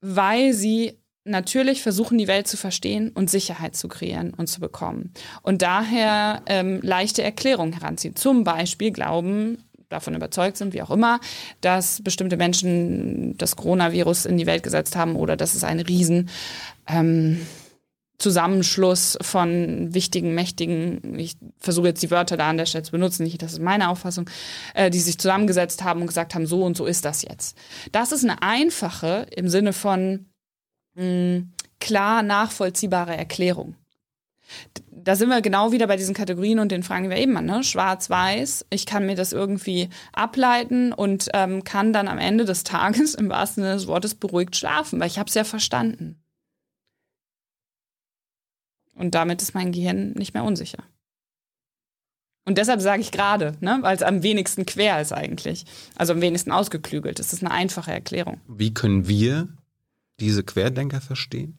[0.02, 0.98] Weil sie
[1.28, 5.14] natürlich versuchen, die Welt zu verstehen und Sicherheit zu kreieren und zu bekommen.
[5.42, 8.16] Und daher ähm, leichte Erklärungen heranziehen.
[8.16, 11.20] Zum Beispiel glauben davon überzeugt sind, wie auch immer,
[11.62, 16.30] dass bestimmte Menschen das Coronavirus in die Welt gesetzt haben oder dass es ein riesen
[16.88, 17.40] ähm,
[18.18, 23.24] Zusammenschluss von wichtigen, mächtigen, ich versuche jetzt die Wörter da an der Stelle zu benutzen,
[23.24, 24.28] nicht, das ist meine Auffassung,
[24.74, 27.56] äh, die sich zusammengesetzt haben und gesagt haben, so und so ist das jetzt.
[27.92, 30.26] Das ist eine einfache im Sinne von
[30.96, 33.76] mh, hm, klar nachvollziehbare Erklärung
[34.90, 37.48] da sind wir genau wieder bei diesen Kategorien und den Fragen, die wir eben hatten.
[37.48, 37.64] Ne?
[37.64, 43.14] Schwarz-Weiß, ich kann mir das irgendwie ableiten und ähm, kann dann am Ende des Tages
[43.16, 46.22] im wahrsten Sinne des Wortes beruhigt schlafen, weil ich habe es ja verstanden.
[48.96, 50.84] Und damit ist mein Gehirn nicht mehr unsicher.
[52.46, 55.66] Und deshalb sage ich gerade, ne, weil es am wenigsten quer ist eigentlich.
[55.96, 57.20] Also am wenigsten ausgeklügelt.
[57.20, 58.40] Das ist eine einfache Erklärung.
[58.48, 59.50] Wie können wir
[60.20, 61.58] diese Querdenker verstehen?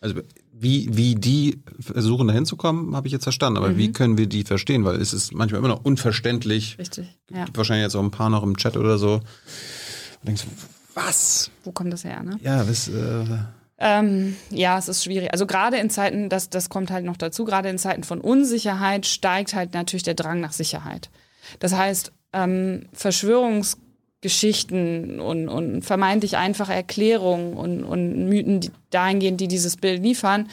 [0.00, 0.22] Also
[0.60, 3.58] wie, wie die versuchen da hinzukommen, habe ich jetzt verstanden.
[3.58, 3.76] Aber mhm.
[3.76, 4.84] wie können wir die verstehen?
[4.84, 6.78] Weil es ist manchmal immer noch unverständlich.
[6.78, 7.18] Richtig.
[7.30, 7.44] Ja.
[7.44, 9.14] Gibt wahrscheinlich jetzt auch ein paar noch im Chat oder so.
[9.14, 9.22] Und
[10.26, 10.44] denkst,
[10.94, 11.50] was?
[11.64, 12.38] Wo kommt das her, ne?
[12.42, 13.24] Ja, was, äh
[13.80, 15.32] ähm, ja, es ist schwierig.
[15.32, 19.06] Also gerade in Zeiten, das, das kommt halt noch dazu, gerade in Zeiten von Unsicherheit
[19.06, 21.10] steigt halt natürlich der Drang nach Sicherheit.
[21.60, 23.78] Das heißt, ähm, Verschwörungs
[24.20, 30.48] Geschichten und, und vermeintlich einfache Erklärungen und, und Mythen die dahingehend, die dieses Bild liefern,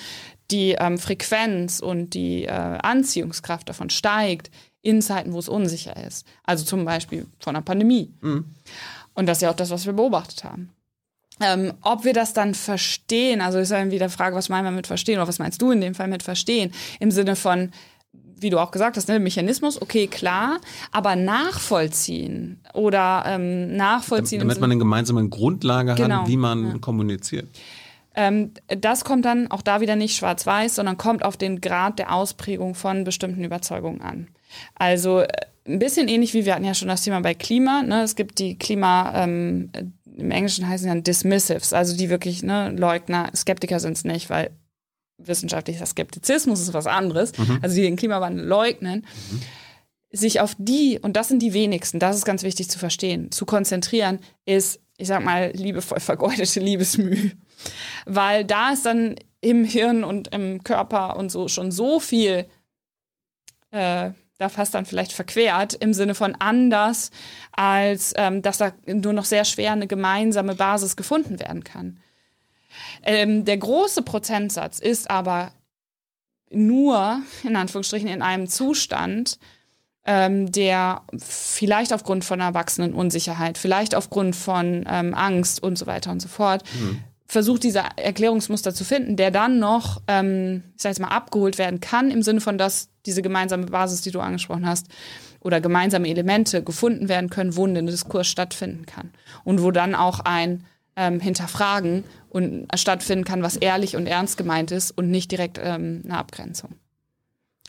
[0.52, 4.52] die ähm, Frequenz und die äh, Anziehungskraft davon steigt
[4.82, 6.28] in Zeiten, wo es unsicher ist.
[6.44, 8.14] Also zum Beispiel von einer Pandemie.
[8.22, 8.46] Mhm.
[9.16, 10.70] Und das ist ja auch das, was wir beobachtet haben.
[11.42, 14.72] Ähm, ob wir das dann verstehen, also ist ja irgendwie die Frage, was meinen wir
[14.72, 16.72] mit verstehen oder was meinst du in dem Fall mit verstehen?
[17.00, 17.72] Im Sinne von,
[18.46, 20.60] wie du auch gesagt hast, ne, Mechanismus, okay, klar,
[20.92, 24.40] aber nachvollziehen oder ähm, nachvollziehen.
[24.40, 26.78] Damit man eine gemeinsame Grundlage genau, hat, wie man ja.
[26.78, 27.48] kommuniziert.
[28.14, 32.14] Ähm, das kommt dann auch da wieder nicht schwarz-weiß, sondern kommt auf den Grad der
[32.14, 34.28] Ausprägung von bestimmten Überzeugungen an.
[34.76, 35.28] Also äh,
[35.68, 37.82] ein bisschen ähnlich wie wir hatten ja schon das Thema bei Klima.
[37.82, 38.04] Ne?
[38.04, 39.72] Es gibt die Klima, ähm,
[40.16, 44.52] im Englischen heißen ja Dismissives, also die wirklich ne, Leugner, Skeptiker sind es nicht, weil
[45.18, 47.60] wissenschaftlicher Skeptizismus ist was anderes, mhm.
[47.62, 49.42] also die den Klimawandel leugnen, mhm.
[50.12, 53.46] sich auf die, und das sind die wenigsten, das ist ganz wichtig zu verstehen, zu
[53.46, 57.32] konzentrieren, ist, ich sag mal, liebevoll vergeudete Liebesmüh.
[58.06, 62.46] weil da ist dann im Hirn und im Körper und so schon so viel
[63.72, 67.12] äh, da fast dann vielleicht verquert im Sinne von anders,
[67.52, 72.00] als ähm, dass da nur noch sehr schwer eine gemeinsame Basis gefunden werden kann.
[73.04, 75.52] Ähm, der große Prozentsatz ist aber
[76.52, 79.40] nur, in Anführungsstrichen, in einem Zustand,
[80.06, 86.22] ähm, der vielleicht aufgrund von Erwachsenenunsicherheit, vielleicht aufgrund von ähm, Angst und so weiter und
[86.22, 87.00] so fort, mhm.
[87.26, 91.80] versucht, diese Erklärungsmuster zu finden, der dann noch, ähm, ich sag jetzt mal, abgeholt werden
[91.80, 94.88] kann, im Sinne von, dass diese gemeinsame Basis, die du angesprochen hast,
[95.40, 99.12] oder gemeinsame Elemente gefunden werden können, wo ein Diskurs stattfinden kann.
[99.44, 100.66] Und wo dann auch ein
[100.96, 106.02] ähm, Hinterfragen und stattfinden kann, was ehrlich und ernst gemeint ist und nicht direkt ähm,
[106.06, 106.76] eine Abgrenzung.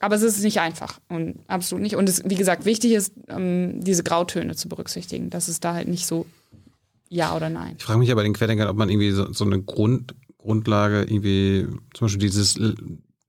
[0.01, 1.97] Aber es ist nicht einfach und absolut nicht.
[1.97, 5.31] Und es, wie gesagt, wichtig ist, ähm, diese Grautöne zu berücksichtigen.
[5.31, 6.27] Das ist da halt nicht so
[7.09, 7.77] ja oder nein.
[7.79, 11.03] Ich frage mich ja bei den Querdenkern, ob man irgendwie so, so eine Grund, Grundlage
[11.03, 12.59] irgendwie, zum Beispiel dieses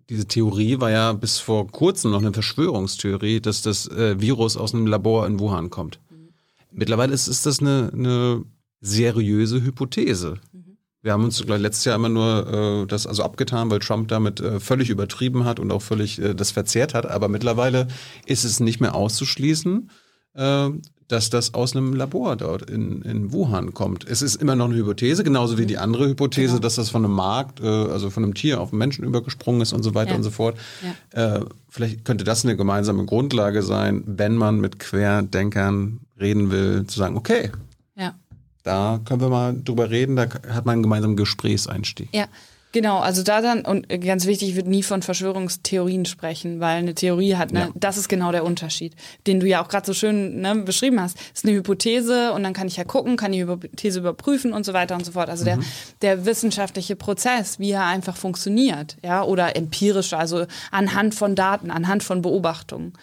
[0.10, 4.74] diese Theorie war ja bis vor kurzem noch eine Verschwörungstheorie, dass das äh, Virus aus
[4.74, 6.00] einem Labor in Wuhan kommt.
[6.10, 6.30] Mhm.
[6.72, 8.44] Mittlerweile ist, ist das eine, eine
[8.82, 10.40] seriöse Hypothese.
[10.52, 10.78] Mhm.
[11.02, 14.60] Wir haben uns letztes Jahr immer nur äh, das also abgetan, weil Trump damit äh,
[14.60, 17.06] völlig übertrieben hat und auch völlig äh, das verzerrt hat.
[17.06, 17.88] Aber mittlerweile
[18.26, 19.90] ist es nicht mehr auszuschließen,
[20.34, 20.70] äh,
[21.08, 24.06] dass das aus einem Labor dort in, in Wuhan kommt.
[24.06, 26.60] Es ist immer noch eine Hypothese, genauso wie die andere Hypothese, genau.
[26.60, 29.72] dass das von einem Markt, äh, also von einem Tier auf einen Menschen übergesprungen ist
[29.72, 30.18] und so weiter ja.
[30.18, 30.58] und so fort.
[31.14, 31.38] Ja.
[31.38, 37.00] Äh, vielleicht könnte das eine gemeinsame Grundlage sein, wenn man mit Querdenkern reden will, zu
[37.00, 37.52] sagen, okay.
[38.68, 42.10] Da können wir mal drüber reden, da hat man einen gemeinsamen Gesprächseinstieg.
[42.14, 42.28] Ja,
[42.74, 46.94] Genau, also da dann, und ganz wichtig, ich würde nie von Verschwörungstheorien sprechen, weil eine
[46.94, 47.70] Theorie hat, ne, ja.
[47.76, 48.94] das ist genau der Unterschied,
[49.26, 51.18] den du ja auch gerade so schön ne, beschrieben hast.
[51.18, 54.66] Das ist eine Hypothese und dann kann ich ja gucken, kann die Hypothese überprüfen und
[54.66, 55.30] so weiter und so fort.
[55.30, 55.46] Also mhm.
[55.46, 55.60] der,
[56.02, 62.04] der wissenschaftliche Prozess, wie er einfach funktioniert, ja, oder empirisch, also anhand von Daten, anhand
[62.04, 62.94] von Beobachtungen.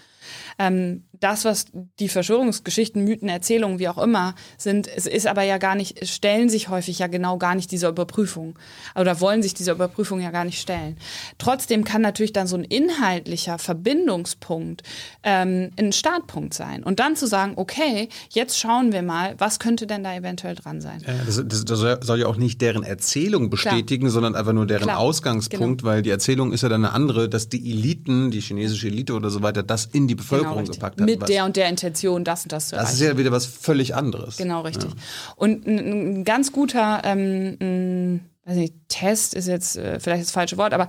[0.59, 1.65] Ähm, das, was
[1.99, 6.51] die Verschwörungsgeschichten, Mythen, Erzählungen, wie auch immer sind, es ist aber ja gar nicht, stellen
[6.51, 8.59] sich häufig ja genau gar nicht dieser Überprüfung
[8.95, 10.99] oder wollen sich dieser Überprüfung ja gar nicht stellen.
[11.39, 14.83] Trotzdem kann natürlich dann so ein inhaltlicher Verbindungspunkt
[15.23, 19.87] ähm, ein Startpunkt sein und dann zu sagen, okay, jetzt schauen wir mal, was könnte
[19.87, 21.03] denn da eventuell dran sein.
[21.07, 24.13] Ja, das, das, das, soll ja auch nicht deren Erzählung bestätigen, Klar.
[24.13, 24.99] sondern einfach nur deren Klar.
[24.99, 25.91] Ausgangspunkt, genau.
[25.91, 29.31] weil die Erzählung ist ja dann eine andere, dass die Eliten, die chinesische Elite oder
[29.31, 31.31] so weiter, das in die Bevölkerung genau, gepackt hat mit was.
[31.31, 32.91] der und der Intention, das und das zu erreichen.
[32.93, 34.37] Das ist ja wieder was völlig anderes.
[34.37, 34.91] Genau, richtig.
[34.91, 34.97] Ja.
[35.37, 40.31] Und ein, ein, ganz guter ähm, ein, weiß nicht, Test ist jetzt äh, vielleicht das
[40.31, 40.89] falsche Wort, aber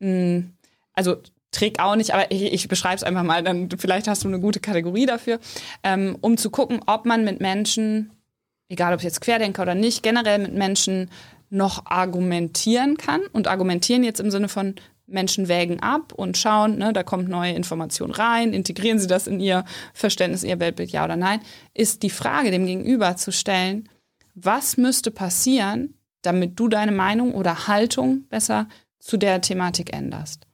[0.00, 0.44] mh,
[0.94, 1.16] also
[1.54, 4.40] Trick auch nicht, aber ich, ich beschreibe es einfach mal, dann vielleicht hast du eine
[4.40, 5.38] gute Kategorie dafür,
[5.82, 8.10] ähm, um zu gucken, ob man mit Menschen,
[8.68, 11.10] egal ob jetzt Querdenker oder nicht, generell mit Menschen
[11.50, 14.74] noch argumentieren kann und argumentieren jetzt im Sinne von
[15.06, 19.40] Menschen wägen ab und schauen, ne, da kommt neue Information rein, integrieren sie das in
[19.40, 21.40] ihr Verständnis, ihr Weltbild, ja oder nein,
[21.74, 23.88] ist die Frage dem Gegenüber zu stellen,
[24.34, 28.68] was müsste passieren, damit du deine Meinung oder Haltung besser
[28.98, 30.46] zu der Thematik änderst.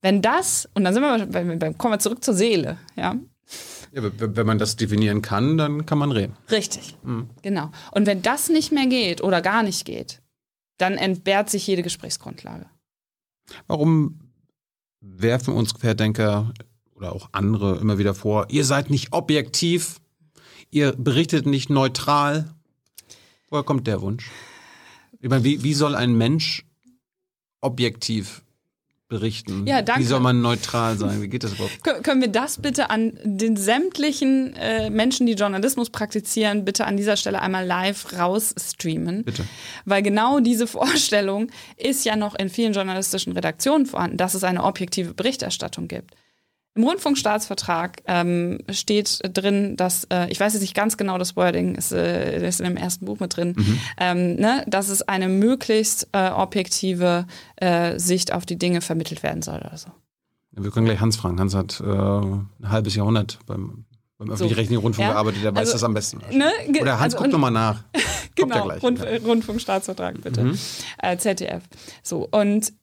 [0.00, 3.16] Wenn das, und dann sind wir, kommen wir zurück zur Seele, ja.
[3.92, 6.36] ja wenn man das definieren kann, dann kann man reden.
[6.50, 7.28] Richtig, mhm.
[7.42, 7.70] genau.
[7.92, 10.22] Und wenn das nicht mehr geht oder gar nicht geht,
[10.78, 12.66] dann entbehrt sich jede Gesprächsgrundlage.
[13.66, 14.20] Warum
[15.00, 16.52] werfen uns Querdenker
[16.94, 20.00] oder auch andere immer wieder vor, ihr seid nicht objektiv,
[20.70, 22.54] ihr berichtet nicht neutral?
[23.48, 24.30] Woher kommt der Wunsch?
[25.20, 26.64] Ich meine, wie, wie soll ein Mensch
[27.60, 28.42] objektiv
[29.08, 29.66] berichten?
[29.66, 30.02] Ja, danke.
[30.02, 31.22] Wie soll man neutral sein?
[31.22, 31.82] Wie geht das überhaupt?
[32.02, 37.16] Können wir das bitte an den sämtlichen äh, Menschen, die Journalismus praktizieren, bitte an dieser
[37.16, 39.24] Stelle einmal live rausstreamen?
[39.24, 39.44] Bitte.
[39.84, 44.64] Weil genau diese Vorstellung ist ja noch in vielen journalistischen Redaktionen vorhanden, dass es eine
[44.64, 46.14] objektive Berichterstattung gibt.
[46.76, 51.74] Im Rundfunkstaatsvertrag ähm, steht drin, dass, äh, ich weiß jetzt nicht ganz genau das Wording,
[51.74, 53.80] ist, äh, ist in dem ersten Buch mit drin, mhm.
[53.96, 57.26] ähm, ne, dass es eine möglichst äh, objektive
[57.56, 59.88] äh, Sicht auf die Dinge vermittelt werden soll oder so.
[60.50, 61.40] Wir können gleich Hans fragen.
[61.40, 63.86] Hans hat äh, ein halbes Jahrhundert beim,
[64.18, 65.14] beim öffentlich-rechtlichen Rundfunk ja?
[65.14, 66.20] gearbeitet, der weiß also, das am besten.
[66.30, 67.84] Ne, oder Hans, also, guck nochmal nach.
[68.34, 70.44] genau, Rund, Rundfunkstaatsvertrag, bitte.
[70.44, 70.58] Mhm.
[70.98, 71.62] Äh, ZDF.
[72.02, 72.74] So, und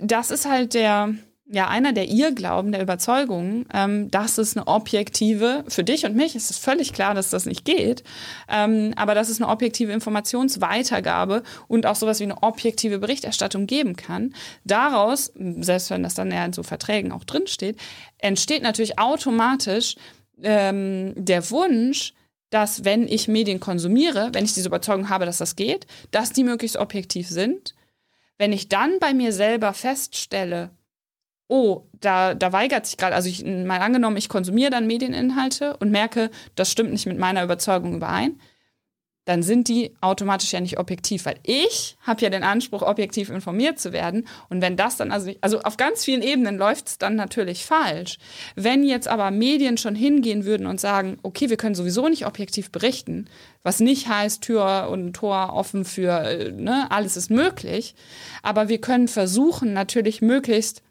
[0.00, 1.14] das ist halt der
[1.46, 6.34] ja einer der Irrglauben, der Überzeugung, ähm, dass es eine objektive, für dich und mich
[6.34, 8.02] ist es völlig klar, dass das nicht geht,
[8.48, 13.96] ähm, aber dass es eine objektive Informationsweitergabe und auch sowas wie eine objektive Berichterstattung geben
[13.96, 14.34] kann.
[14.64, 17.78] Daraus, selbst wenn das dann ja in so Verträgen auch drinsteht,
[18.18, 19.96] entsteht natürlich automatisch
[20.42, 22.14] ähm, der Wunsch,
[22.48, 26.44] dass wenn ich Medien konsumiere, wenn ich diese Überzeugung habe, dass das geht, dass die
[26.44, 27.74] möglichst objektiv sind.
[28.38, 30.70] Wenn ich dann bei mir selber feststelle,
[31.54, 35.92] oh, da, da weigert sich gerade, also ich, mal angenommen, ich konsumiere dann Medieninhalte und
[35.92, 38.40] merke, das stimmt nicht mit meiner Überzeugung überein,
[39.24, 43.78] dann sind die automatisch ja nicht objektiv, weil ich habe ja den Anspruch, objektiv informiert
[43.78, 44.26] zu werden.
[44.50, 48.18] Und wenn das dann, also, also auf ganz vielen Ebenen läuft es dann natürlich falsch.
[48.56, 52.70] Wenn jetzt aber Medien schon hingehen würden und sagen, okay, wir können sowieso nicht objektiv
[52.70, 53.26] berichten,
[53.62, 57.94] was nicht heißt, Tür und Tor offen für, äh, ne, alles ist möglich,
[58.42, 60.82] aber wir können versuchen, natürlich möglichst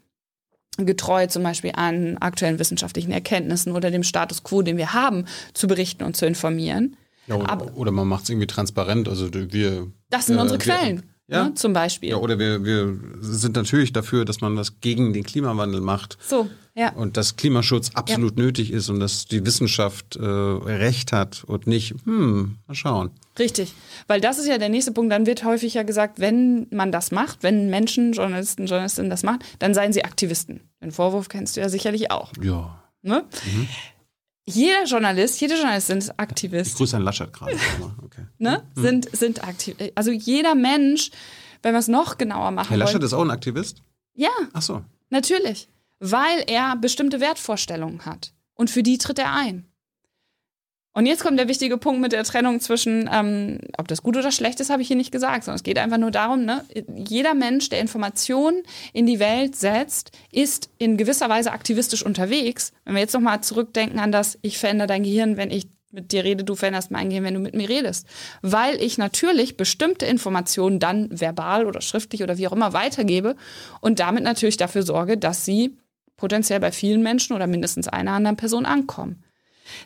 [0.78, 5.66] getreu zum Beispiel an aktuellen wissenschaftlichen Erkenntnissen oder dem Status quo, den wir haben, zu
[5.68, 6.96] berichten und zu informieren.
[7.26, 9.08] Ja, oder, Aber- oder man macht es irgendwie transparent.
[9.08, 9.86] Also wir.
[10.10, 11.44] Das sind äh, unsere wir- Quellen, Ja.
[11.48, 12.10] ne, zum Beispiel.
[12.10, 16.18] Ja, oder wir, wir sind natürlich dafür, dass man was gegen den Klimawandel macht.
[16.28, 16.92] so, ja.
[16.92, 21.94] Und dass Klimaschutz absolut nötig ist und dass die Wissenschaft äh, Recht hat und nicht,
[22.04, 23.10] hm, mal schauen.
[23.38, 23.74] Richtig,
[24.06, 25.12] weil das ist ja der nächste Punkt.
[25.12, 29.40] Dann wird häufig ja gesagt, wenn man das macht, wenn Menschen, Journalisten, Journalistinnen das machen,
[29.58, 30.60] dann seien sie Aktivisten.
[30.80, 32.32] Den Vorwurf kennst du ja sicherlich auch.
[32.40, 32.80] Ja.
[33.02, 33.24] Ne?
[34.46, 37.56] Jeder Journalist, jede Journalistin ist Ich Aktivist, grüße Herrn Laschet gerade.
[38.04, 38.26] Okay.
[38.38, 38.62] ne?
[38.74, 39.74] sind, sind aktiv.
[39.94, 41.10] Also jeder Mensch,
[41.62, 43.04] wenn wir es noch genauer machen Herr Laschet wollen.
[43.04, 43.82] ist auch ein Aktivist?
[44.14, 44.82] Ja, Ach so.
[45.10, 49.66] natürlich, weil er bestimmte Wertvorstellungen hat und für die tritt er ein.
[50.96, 54.30] Und jetzt kommt der wichtige Punkt mit der Trennung zwischen, ähm, ob das gut oder
[54.30, 56.64] schlecht ist, habe ich hier nicht gesagt, sondern es geht einfach nur darum, ne,
[56.94, 58.62] jeder Mensch, der Informationen
[58.92, 62.72] in die Welt setzt, ist in gewisser Weise aktivistisch unterwegs.
[62.84, 66.22] Wenn wir jetzt nochmal zurückdenken an das, ich verändere dein Gehirn, wenn ich mit dir
[66.22, 68.06] rede, du veränderst mein Gehirn, wenn du mit mir redest.
[68.42, 73.34] Weil ich natürlich bestimmte Informationen dann verbal oder schriftlich oder wie auch immer weitergebe
[73.80, 75.76] und damit natürlich dafür sorge, dass sie
[76.16, 79.23] potenziell bei vielen Menschen oder mindestens einer anderen Person ankommen.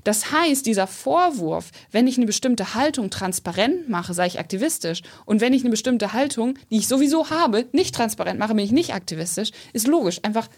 [0.05, 5.03] Das heißt, dieser Vorwurf, wenn ich eine bestimmte Haltung transparent mache, sei ich aktivistisch.
[5.25, 8.73] Und wenn ich eine bestimmte Haltung, die ich sowieso habe, nicht transparent mache, bin ich
[8.73, 10.49] nicht aktivistisch, ist logisch einfach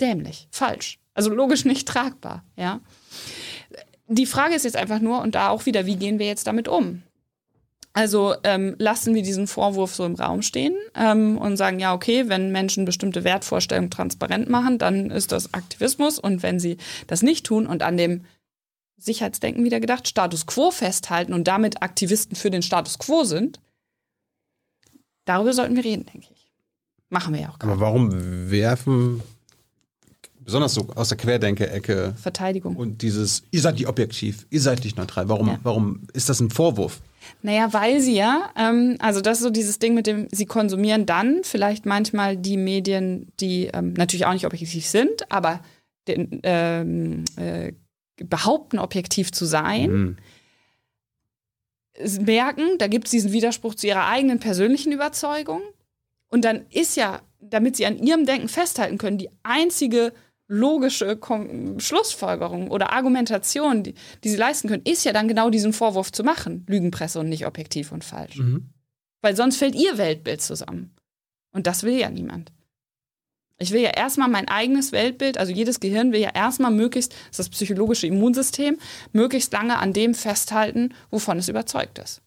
[0.00, 0.98] dämlich, falsch.
[1.14, 2.80] Also logisch nicht tragbar, ja.
[4.08, 6.68] Die Frage ist jetzt einfach nur, und da auch wieder, wie gehen wir jetzt damit
[6.68, 7.02] um?
[7.96, 12.28] Also ähm, lassen wir diesen Vorwurf so im Raum stehen ähm, und sagen, ja, okay,
[12.28, 16.18] wenn Menschen bestimmte Wertvorstellungen transparent machen, dann ist das Aktivismus.
[16.18, 18.26] Und wenn sie das nicht tun und an dem
[18.98, 23.60] Sicherheitsdenken wieder gedacht, Status quo festhalten und damit Aktivisten für den Status quo sind,
[25.24, 26.52] darüber sollten wir reden, denke ich.
[27.08, 27.60] Machen wir ja auch.
[27.60, 28.10] Aber warum
[28.50, 29.22] werfen,
[30.46, 32.76] besonders so aus der Querdenker-Ecke Verteidigung.
[32.76, 35.58] und dieses, ihr seid nicht objektiv, ihr seid nicht neutral, warum, Ja.
[35.62, 37.02] warum ist das ein Vorwurf?
[37.42, 41.04] Naja, weil sie ja, ähm, also das ist so dieses Ding mit dem, sie konsumieren
[41.04, 45.60] dann vielleicht manchmal die Medien, die ähm, natürlich auch nicht objektiv sind, aber
[46.08, 47.72] den, ähm, äh,
[48.24, 50.16] behaupten, objektiv zu sein, Hm.
[51.94, 55.62] s- merken, da gibt es diesen Widerspruch zu ihrer eigenen persönlichen Überzeugung.
[56.28, 60.12] Und dann ist ja, damit sie an ihrem Denken festhalten können, die einzige
[60.48, 65.72] logische Kom Schlussfolgerung oder Argumentation, die, die sie leisten können, ist ja dann genau diesen
[65.72, 66.64] Vorwurf zu machen.
[66.68, 68.36] Lügenpresse und nicht objektiv und falsch.
[68.36, 68.70] Mhm.
[69.22, 70.94] Weil sonst fällt ihr Weltbild zusammen.
[71.52, 72.52] Und das will ja niemand.
[73.58, 77.30] Ich will ja erstmal mein eigenes Weltbild, also jedes Gehirn will ja erstmal möglichst, das
[77.30, 78.78] ist das psychologische Immunsystem,
[79.12, 82.20] möglichst lange an dem festhalten, wovon es überzeugt ist.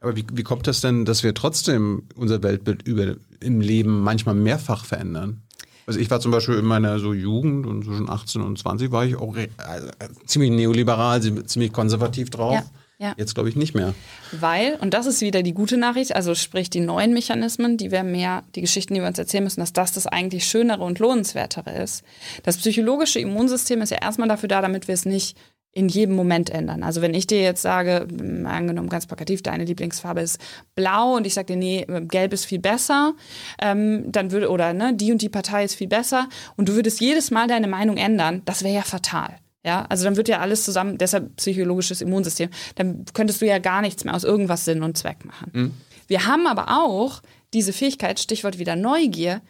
[0.00, 4.34] Aber wie, wie kommt das denn, dass wir trotzdem unser Weltbild über, im Leben manchmal
[4.34, 5.42] mehrfach verändern?
[5.86, 9.06] Also ich war zum Beispiel in meiner so Jugend und zwischen 18 und 20 war
[9.06, 12.52] ich auch re- äh, ziemlich neoliberal, ziemlich konservativ drauf.
[12.54, 12.64] Ja,
[12.98, 13.14] ja.
[13.16, 13.94] Jetzt glaube ich nicht mehr.
[14.32, 18.02] Weil, und das ist wieder die gute Nachricht, also sprich die neuen Mechanismen, die wir
[18.02, 21.82] mehr, die Geschichten, die wir uns erzählen müssen, dass das das eigentlich Schönere und Lohnenswertere
[21.82, 22.02] ist.
[22.42, 25.38] Das psychologische Immunsystem ist ja erstmal dafür da, damit wir es nicht
[25.78, 26.82] in jedem Moment ändern.
[26.82, 30.40] Also wenn ich dir jetzt sage, m, angenommen ganz plakativ, deine Lieblingsfarbe ist
[30.74, 33.14] blau und ich sage dir, nee, gelb ist viel besser,
[33.62, 37.00] ähm, dann würde, oder ne, die und die Partei ist viel besser und du würdest
[37.00, 39.36] jedes Mal deine Meinung ändern, das wäre ja fatal.
[39.64, 43.80] Ja, also dann wird ja alles zusammen, deshalb psychologisches Immunsystem, dann könntest du ja gar
[43.80, 45.50] nichts mehr aus irgendwas Sinn und Zweck machen.
[46.08, 47.22] Wir haben aber auch
[47.52, 49.42] diese Fähigkeit, Stichwort wieder Neugier,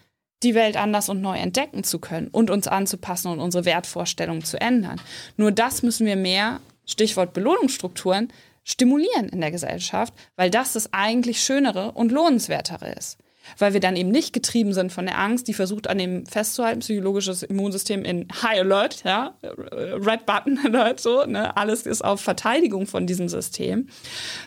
[0.43, 4.60] die Welt anders und neu entdecken zu können und uns anzupassen und unsere Wertvorstellungen zu
[4.60, 5.01] ändern.
[5.36, 8.28] Nur das müssen wir mehr, Stichwort Belohnungsstrukturen,
[8.65, 13.19] stimulieren in der Gesellschaft, weil das das eigentlich Schönere und Lohnenswertere ist.
[13.56, 16.81] Weil wir dann eben nicht getrieben sind von der Angst, die versucht an dem festzuhalten,
[16.81, 22.86] psychologisches Immunsystem in High Alert, ja, Red Button Alert, so, ne, alles ist auf Verteidigung
[22.86, 23.89] von diesem System,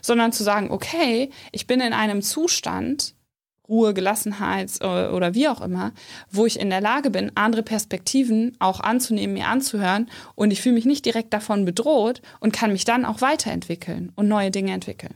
[0.03, 3.15] sondern zu sagen, okay, ich bin in einem Zustand,
[3.72, 5.93] Ruhe, Gelassenheit äh, oder wie auch immer,
[6.30, 10.76] wo ich in der Lage bin, andere Perspektiven auch anzunehmen, mir anzuhören und ich fühle
[10.76, 15.15] mich nicht direkt davon bedroht und kann mich dann auch weiterentwickeln und neue Dinge entwickeln.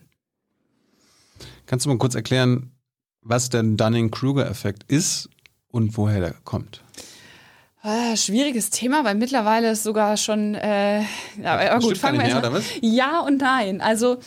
[1.68, 2.72] Kannst du mal kurz erklären,
[3.22, 5.30] was der Dunning-Kruger-Effekt ist
[5.68, 6.84] und woher der kommt?
[7.82, 11.02] Ah, schwieriges Thema, weil mittlerweile ist sogar schon, äh,
[11.40, 12.64] ja, gut, fangen wir erstmal.
[12.82, 13.80] Ja und nein.
[13.80, 14.18] Also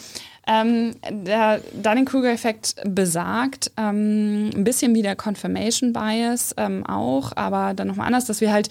[0.48, 7.86] ähm, der Dunning-Kruger-Effekt besagt, ähm, ein bisschen wie der Confirmation Bias ähm, auch, aber dann
[7.86, 8.70] nochmal anders, dass wir halt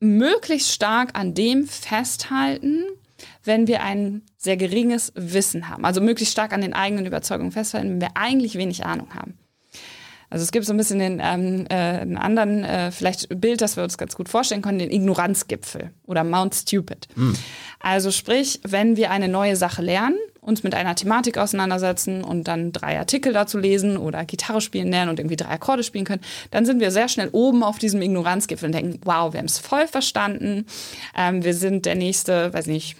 [0.00, 2.84] möglichst stark an dem festhalten,
[3.44, 5.84] wenn wir ein sehr geringes Wissen haben.
[5.84, 9.38] Also möglichst stark an den eigenen Überzeugungen festhalten, wenn wir eigentlich wenig Ahnung haben.
[10.30, 13.76] Also es gibt so ein bisschen den ähm, äh, einen anderen, äh, vielleicht Bild, das
[13.76, 17.08] wir uns ganz gut vorstellen können, den Ignoranzgipfel oder Mount Stupid.
[17.14, 17.36] Mhm.
[17.80, 22.72] Also sprich, wenn wir eine neue Sache lernen, uns mit einer Thematik auseinandersetzen und dann
[22.72, 26.64] drei Artikel dazu lesen oder Gitarre spielen lernen und irgendwie drei Akkorde spielen können, dann
[26.66, 29.86] sind wir sehr schnell oben auf diesem Ignoranzgipfel und denken, wow, wir haben es voll
[29.88, 30.66] verstanden,
[31.16, 32.96] ähm, wir sind der nächste, weiß nicht,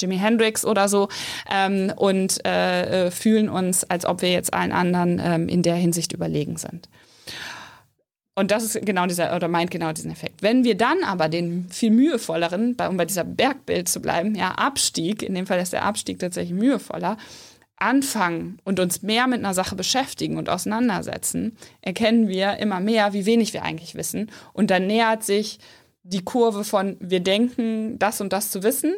[0.00, 1.08] Jimi Hendrix oder so
[1.50, 5.74] ähm, und äh, äh, fühlen uns, als ob wir jetzt allen anderen ähm, in der
[5.74, 6.88] Hinsicht überlegen sind.
[8.36, 10.42] Und das ist genau dieser, oder meint genau diesen Effekt.
[10.42, 14.52] Wenn wir dann aber den viel mühevolleren, bei, um bei dieser Bergbild zu bleiben, ja,
[14.52, 17.18] Abstieg, in dem Fall ist der Abstieg tatsächlich mühevoller,
[17.76, 23.26] anfangen und uns mehr mit einer Sache beschäftigen und auseinandersetzen, erkennen wir immer mehr, wie
[23.26, 24.30] wenig wir eigentlich wissen.
[24.52, 25.58] Und dann nähert sich
[26.02, 28.94] die Kurve von wir denken, das und das zu wissen,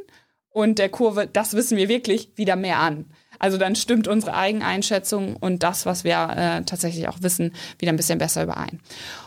[0.52, 3.06] und der Kurve, das wissen wir wirklich, wieder mehr an.
[3.38, 7.96] Also dann stimmt unsere Eigeneinschätzung und das, was wir äh, tatsächlich auch wissen, wieder ein
[7.96, 8.80] bisschen besser überein.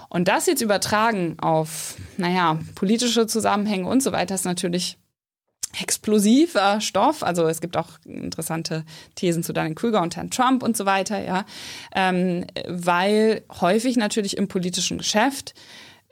[0.10, 4.98] Und das jetzt übertragen auf, naja, politische Zusammenhänge und so weiter ist natürlich
[5.82, 7.24] explosiver Stoff.
[7.24, 8.86] Also es gibt auch interessante
[9.16, 11.46] Thesen zu Dunning Krüger und Herrn Trump und so weiter, ja.
[11.94, 15.54] Ähm, weil häufig natürlich im politischen Geschäft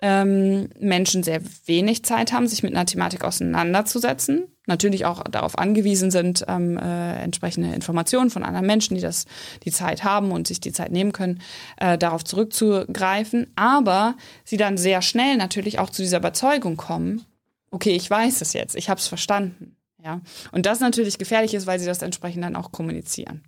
[0.04, 4.50] ähm, Menschen sehr wenig Zeit haben, sich mit einer Thematik auseinanderzusetzen.
[4.66, 9.26] Natürlich auch darauf angewiesen sind, ähm, äh, entsprechende Informationen von anderen Menschen, die das
[9.64, 11.42] die Zeit haben und sich die Zeit nehmen können,
[11.78, 13.48] äh, darauf zurückzugreifen.
[13.56, 17.24] Aber sie dann sehr schnell natürlich auch zu dieser Überzeugung kommen,
[17.72, 19.78] okay, ich weiß es jetzt, ich habe es verstanden.
[20.04, 20.20] Ja?
[20.52, 23.42] Und das natürlich gefährlich ist, weil sie das entsprechend dann auch kommunizieren.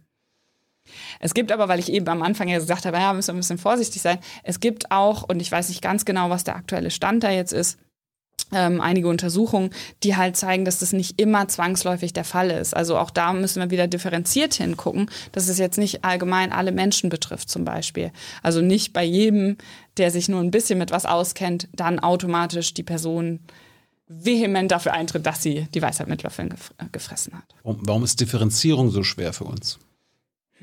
[1.20, 3.40] Es gibt aber, weil ich eben am Anfang ja gesagt habe, ja, müssen wir ein
[3.40, 6.92] bisschen vorsichtig sein, es gibt auch, und ich weiß nicht ganz genau, was der aktuelle
[6.92, 7.78] Stand da jetzt ist,
[8.52, 9.72] ähm, einige Untersuchungen,
[10.04, 12.76] die halt zeigen, dass das nicht immer zwangsläufig der Fall ist.
[12.76, 17.10] Also auch da müssen wir wieder differenziert hingucken, dass es jetzt nicht allgemein alle Menschen
[17.10, 18.12] betrifft zum Beispiel.
[18.44, 19.58] Also nicht bei jedem,
[19.98, 23.40] der sich nur ein bisschen mit was auskennt, dann automatisch die Person
[24.08, 26.54] vehement dafür eintritt, dass sie die Weisheit mit Löffeln
[26.92, 27.46] gefressen hat.
[27.64, 29.80] Warum ist Differenzierung so schwer für uns?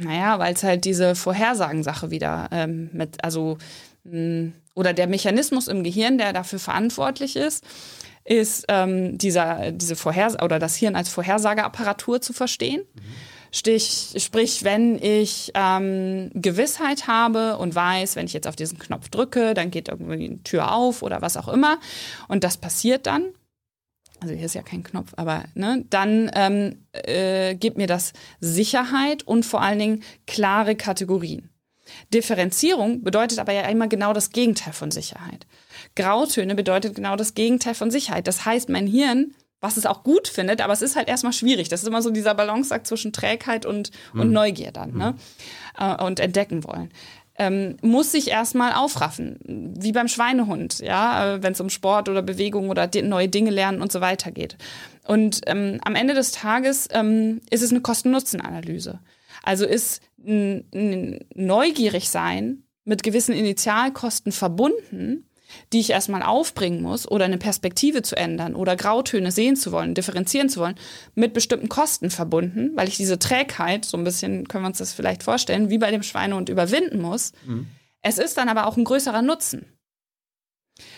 [0.03, 3.59] Naja, weil es halt diese Vorhersagensache wieder ähm, mit, also,
[4.05, 7.63] mh, hm, oder der Mechanismus im Gehirn, der dafür verantwortlich ist,
[8.25, 12.83] ist ähm, dieser, diese Vorhers oder das Hirn als Vorhersageapparatur zu verstehen.
[12.95, 13.01] Mhm.
[13.55, 19.11] Stich, sprich, wenn ich ähm, Gewissheit habe und weiß, wenn ich jetzt auf diesen Knopf
[19.11, 21.79] drücke, dann geht irgendwie eine Tür auf oder was auch immer.
[22.29, 23.27] Und das passiert dann,
[24.23, 29.25] also hier ist ja kein Knopf, aber ne, dann ähm, äh, gibt mir das Sicherheit
[29.25, 31.51] und vor allen Dingen klare Kategorien.
[32.15, 35.47] Differenzierung bedeutet aber ja immer genau das Gegenteil von Sicherheit.
[35.97, 38.29] Grautöne bedeutet genau das Gegenteil von Sicherheit.
[38.29, 41.69] Das heißt, mein Hirn, was es auch gut findet, aber es ist halt erstmal schwierig.
[41.69, 44.21] Das ist immer so dieser Balanceakt zwischen Trägheit und, mhm.
[44.21, 45.15] und Neugier dann, ne?
[45.79, 45.85] Mhm.
[45.85, 46.91] Äh, und entdecken wollen
[47.39, 49.39] ähm, muss sich erstmal aufraffen,
[49.79, 53.81] wie beim Schweinehund, ja, äh, wenn es um Sport oder Bewegung oder neue Dinge lernen
[53.81, 54.57] und so weiter geht.
[55.07, 59.01] Und ähm, am Ende des Tages ähm, ist es eine Kosten-Nutzen-Analyse.
[59.43, 65.27] Also ist neugierig sein mit gewissen Initialkosten verbunden
[65.73, 69.95] die ich erstmal aufbringen muss oder eine Perspektive zu ändern oder Grautöne sehen zu wollen,
[69.95, 70.77] differenzieren zu wollen,
[71.15, 74.93] mit bestimmten Kosten verbunden, weil ich diese Trägheit, so ein bisschen können wir uns das
[74.93, 77.33] vielleicht vorstellen, wie bei dem Schweinehund überwinden muss.
[77.47, 77.67] Mhm.
[78.03, 79.67] Es ist dann aber auch ein größerer Nutzen.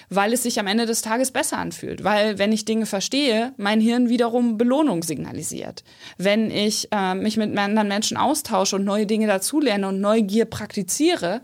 [0.08, 2.04] Weil es sich am Ende des Tages besser anfühlt.
[2.04, 5.84] Weil, wenn ich Dinge verstehe, mein Hirn wiederum Belohnung signalisiert.
[6.16, 11.42] Wenn ich äh, mich mit anderen Menschen austausche und neue Dinge dazulerne und Neugier praktiziere,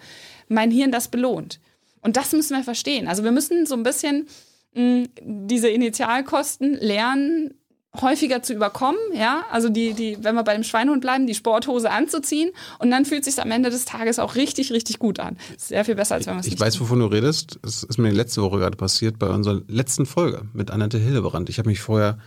[0.48, 1.60] mein Hirn das belohnt.
[2.02, 3.08] Und das müssen wir verstehen.
[3.08, 4.26] Also wir müssen so ein bisschen
[4.74, 5.06] mh, mm,
[5.48, 7.54] diese Initialkosten lernen,
[8.00, 11.90] häufiger zu überkommen, ja, also die, die, wenn wir bei dem Schweinehund bleiben, die Sporthose
[11.90, 15.36] anzuziehen und dann fühlt es sich am Ende des Tages auch richtig, richtig gut an.
[15.56, 17.58] Sehr viel besser, als wenn man es Ich weiß, wovon du redest.
[17.64, 21.48] Es ist mir letzte Woche gerade passiert bei unserer letzten Folge mit Annette Hildebrand.
[21.48, 22.18] Ich habe mich vorher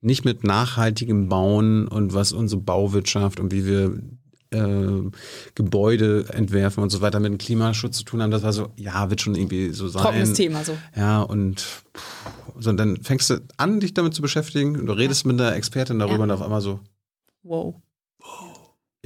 [0.00, 4.00] nicht mit nachhaltigem Bauen und was unsere Bauwirtschaft und wie wir
[4.50, 5.10] äh,
[5.54, 8.30] Gebäude entwerfen und so weiter mit dem Klimaschutz zu tun haben.
[8.30, 10.02] Das war so, ja, wird schon irgendwie so sein.
[10.02, 10.76] Trockenes Thema so.
[10.94, 11.64] Ja, und
[12.58, 15.32] so, und dann fängst du an, dich damit zu beschäftigen und du redest ja.
[15.32, 16.22] mit einer Expertin darüber ja.
[16.24, 16.80] und auf einmal so,
[17.42, 17.74] wow.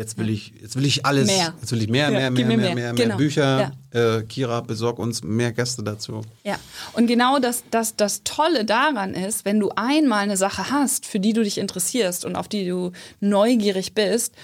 [0.01, 1.27] Jetzt will ich, jetzt will ich alles.
[1.27, 1.53] Mehr.
[1.61, 3.19] Jetzt will ich mehr, mehr, mehr, mehr, mehr, mehr, genau.
[3.19, 3.75] Bücher.
[3.93, 4.17] Ja.
[4.17, 6.23] Äh, Kira, besorg uns mehr Gäste dazu.
[6.43, 6.59] Ja.
[6.95, 11.21] Und genau das, das, das Tolle daran ist, wenn du einmal eine Sache hast, für
[11.21, 14.35] die du dich interessierst und auf die du neugierig bist,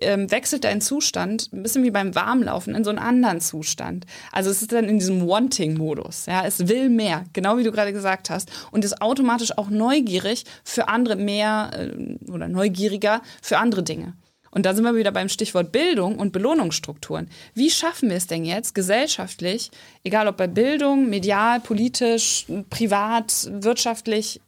[0.00, 4.06] ähm, wechselt dein Zustand ein bisschen wie beim Warmlaufen in so einen anderen Zustand.
[4.32, 6.26] Also es ist dann in diesem Wanting-Modus.
[6.26, 10.44] Ja, es will mehr, genau wie du gerade gesagt hast, und ist automatisch auch neugierig
[10.64, 14.14] für andere mehr äh, oder neugieriger für andere Dinge.
[14.50, 17.28] Und da sind wir wieder beim Stichwort Bildung und Belohnungsstrukturen.
[17.54, 19.70] Wie schaffen wir es denn jetzt gesellschaftlich,
[20.02, 24.40] egal ob bei Bildung, medial, politisch, privat, wirtschaftlich,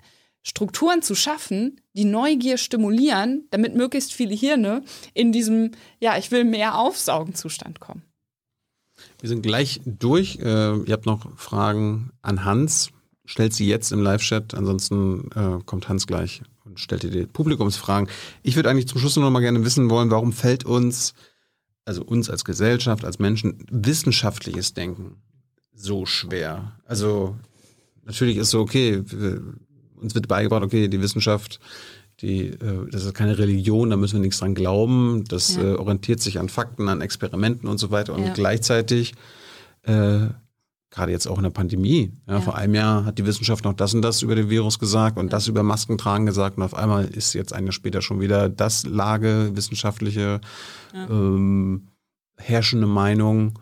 [0.43, 4.83] Strukturen zu schaffen, die Neugier stimulieren, damit möglichst viele Hirne
[5.15, 5.71] in diesem,
[6.01, 8.03] ja, ich will mehr aufsaugen Zustand kommen?
[9.21, 10.39] Wir sind gleich durch.
[10.41, 12.91] Äh, ihr habt noch Fragen an Hans.
[13.25, 18.09] Stellt sie jetzt im Live-Chat, ansonsten äh, kommt Hans gleich und stellt dir die Publikumsfragen.
[18.43, 21.15] Ich würde eigentlich zum Schluss noch mal gerne wissen wollen, warum fällt uns,
[21.85, 25.23] also uns als Gesellschaft, als Menschen, wissenschaftliches Denken
[25.73, 26.73] so schwer?
[26.85, 27.37] Also
[28.05, 29.03] natürlich ist so, okay,
[30.03, 31.61] uns wird beigebracht, okay, die Wissenschaft,
[32.21, 35.25] die, äh, das ist keine Religion, da müssen wir nichts dran glauben.
[35.29, 35.63] Das ja.
[35.63, 38.15] äh, orientiert sich an Fakten, an Experimenten und so weiter.
[38.15, 38.33] Und ja.
[38.33, 39.15] gleichzeitig
[39.83, 40.29] äh,
[40.93, 42.13] gerade jetzt auch in der Pandemie.
[42.29, 42.41] Ja.
[42.41, 45.33] Vor einem Jahr hat die Wissenschaft noch das und das über den Virus gesagt und
[45.33, 48.85] das über Maskentragen gesagt und auf einmal ist jetzt ein Jahr später schon wieder das
[48.85, 50.41] Lage, wissenschaftliche,
[50.95, 51.89] ähm,
[52.37, 53.59] herrschende Meinung.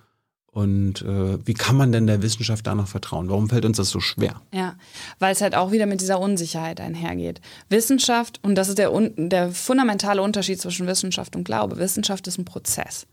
[0.52, 3.28] Und äh, wie kann man denn der Wissenschaft da noch vertrauen?
[3.28, 4.40] Warum fällt uns das so schwer?
[4.52, 4.74] Ja,
[5.20, 7.40] weil es halt auch wieder mit dieser Unsicherheit einhergeht.
[7.68, 12.44] Wissenschaft, und das ist der, der fundamentale Unterschied zwischen Wissenschaft und Glaube, Wissenschaft ist ein
[12.44, 13.06] Prozess.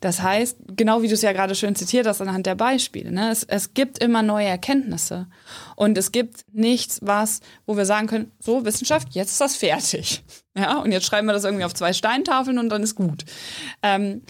[0.00, 3.30] Das heißt, genau wie du es ja gerade schön zitiert hast anhand der Beispiele, ne?
[3.30, 5.26] es, es gibt immer neue Erkenntnisse.
[5.76, 10.24] Und es gibt nichts, was, wo wir sagen können, so Wissenschaft, jetzt ist das fertig.
[10.58, 13.26] Ja, und jetzt schreiben wir das irgendwie auf zwei Steintafeln und dann ist gut.
[13.82, 14.22] Ähm,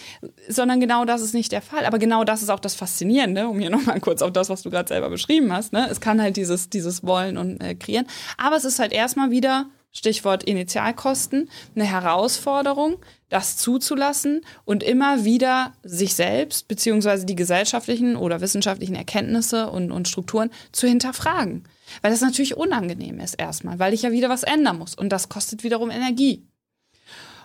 [0.49, 1.87] sondern genau das ist nicht der Fall.
[1.87, 4.71] Aber genau das ist auch das Faszinierende, um hier nochmal kurz auf das, was du
[4.71, 5.73] gerade selber beschrieben hast.
[5.73, 5.87] Ne?
[5.89, 8.07] Es kann halt dieses, dieses Wollen und äh, Kreieren.
[8.39, 9.67] Aber es ist halt erstmal wieder
[9.97, 12.97] Stichwort Initialkosten, eine Herausforderung,
[13.29, 20.07] das zuzulassen und immer wieder sich selbst beziehungsweise die gesellschaftlichen oder wissenschaftlichen Erkenntnisse und, und
[20.07, 21.65] Strukturen zu hinterfragen.
[22.03, 25.29] Weil das natürlich unangenehm ist erstmal, weil ich ja wieder was ändern muss und das
[25.29, 26.47] kostet wiederum Energie.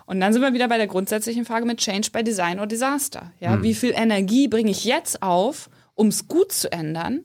[0.04, 3.32] Und dann sind wir wieder bei der grundsätzlichen Frage mit Change by Design oder Disaster.
[3.40, 3.62] Ja, hm.
[3.62, 7.24] wie viel Energie bringe ich jetzt auf, um es gut zu ändern?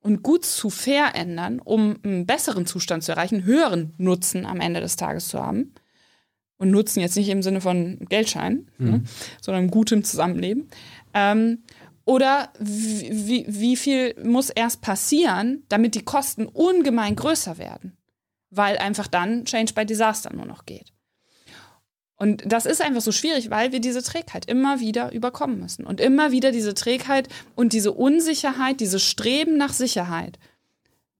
[0.00, 4.96] Und gut zu verändern, um einen besseren Zustand zu erreichen, höheren Nutzen am Ende des
[4.96, 5.74] Tages zu haben.
[6.56, 8.90] Und Nutzen jetzt nicht im Sinne von Geldschein, mhm.
[8.90, 9.02] ne,
[9.40, 10.68] sondern gutem Zusammenleben.
[11.14, 11.62] Ähm,
[12.04, 17.96] oder wie, wie viel muss erst passieren, damit die Kosten ungemein größer werden?
[18.50, 20.92] Weil einfach dann Change by Disaster nur noch geht.
[22.18, 25.86] Und das ist einfach so schwierig, weil wir diese Trägheit immer wieder überkommen müssen.
[25.86, 30.38] Und immer wieder diese Trägheit und diese Unsicherheit, dieses Streben nach Sicherheit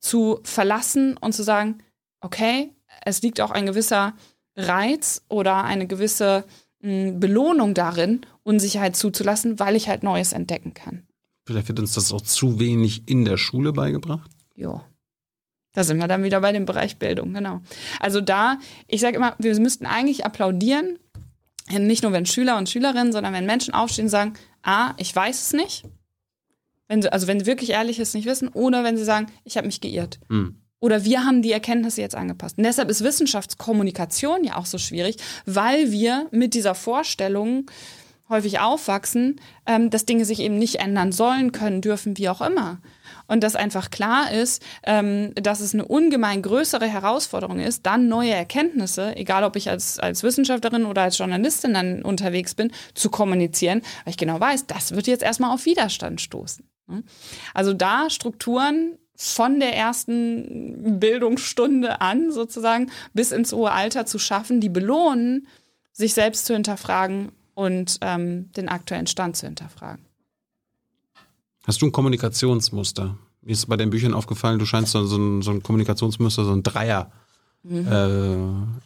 [0.01, 1.79] zu verlassen und zu sagen,
[2.21, 2.71] okay,
[3.05, 4.15] es liegt auch ein gewisser
[4.57, 6.45] Reiz oder eine gewisse
[6.81, 11.05] mh, hm, Belohnung darin, Unsicherheit zuzulassen, weil ich halt Neues entdecken kann.
[11.47, 14.31] Vielleicht wird uns das auch zu wenig in der Schule beigebracht.
[14.57, 14.85] Ja.
[15.79, 17.61] Da sind wir dann wieder bei dem Bereich Bildung, genau.
[18.01, 20.99] Also da, ich sage immer, wir müssten eigentlich applaudieren,
[21.71, 24.33] nicht nur wenn Schüler und Schülerinnen, sondern wenn Menschen aufstehen und sagen,
[24.65, 25.85] ah, ich weiß es nicht.
[26.89, 29.57] Wenn sie, also wenn sie wirklich ehrlich ist, nicht wissen, oder wenn sie sagen, ich
[29.57, 30.19] habe mich geirrt.
[30.29, 30.61] Mhm.
[30.81, 32.59] Oder wir haben die Erkenntnisse jetzt angepasst.
[32.59, 37.71] Und deshalb ist Wissenschaftskommunikation ja auch so schwierig, weil wir mit dieser Vorstellung
[38.29, 42.79] häufig aufwachsen, ähm, dass Dinge sich eben nicht ändern sollen, können, dürfen, wie auch immer
[43.29, 48.33] und dass einfach klar ist, ähm, dass es eine ungemein größere Herausforderung ist, dann neue
[48.33, 53.83] Erkenntnisse, egal ob ich als, als Wissenschaftlerin oder als Journalistin dann unterwegs bin, zu kommunizieren,
[54.05, 56.65] weil ich genau weiß, das wird jetzt erstmal auf Widerstand stoßen.
[56.89, 57.05] Ne?
[57.55, 64.61] Also da Strukturen von der ersten Bildungsstunde an sozusagen bis ins hohe Alter zu schaffen,
[64.61, 65.49] die belohnen,
[65.93, 70.05] sich selbst zu hinterfragen und ähm, den aktuellen Stand zu hinterfragen.
[71.67, 73.19] Hast du ein Kommunikationsmuster?
[73.43, 76.63] Mir ist bei den Büchern aufgefallen, du scheinst so ein, so ein Kommunikationsmuster, so ein
[76.63, 77.11] Dreier
[77.69, 78.37] äh,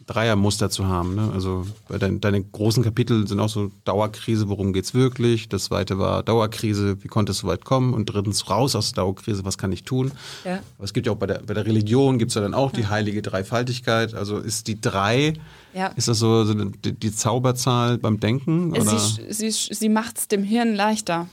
[0.07, 1.15] Dreiermuster zu haben.
[1.15, 1.29] Ne?
[1.33, 5.47] Also dein, deine großen Kapitel sind auch so Dauerkrise, worum geht's wirklich?
[5.47, 7.93] Das zweite war Dauerkrise, wie konnte es so weit kommen?
[7.93, 10.11] Und drittens raus aus der Dauerkrise, was kann ich tun?
[10.43, 10.59] Ja.
[10.77, 12.87] Aber es gibt ja auch bei der, bei der Religion gibt's ja dann auch die
[12.87, 14.15] heilige Dreifaltigkeit.
[14.15, 15.35] Also ist die drei,
[15.73, 15.87] Ja.
[15.95, 18.71] ist das so, so die, die Zauberzahl beim Denken?
[18.71, 18.97] Oder?
[18.99, 21.27] Sie, sie, sie macht es dem Hirn leichter,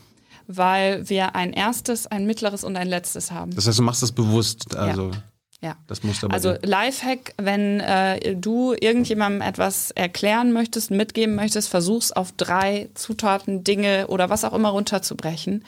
[0.46, 3.54] weil wir ein erstes, ein mittleres und ein letztes haben.
[3.54, 5.10] Das heißt, du machst das bewusst, also
[5.62, 5.76] Ja.
[5.86, 6.54] das Muster bei Also.
[6.62, 14.06] Lifehack, wenn äh, du irgendjemandem etwas erklären möchtest, mitgeben möchtest, versuch's auf drei Zutaten, Dinge
[14.08, 15.64] oder was auch immer runterzubrechen,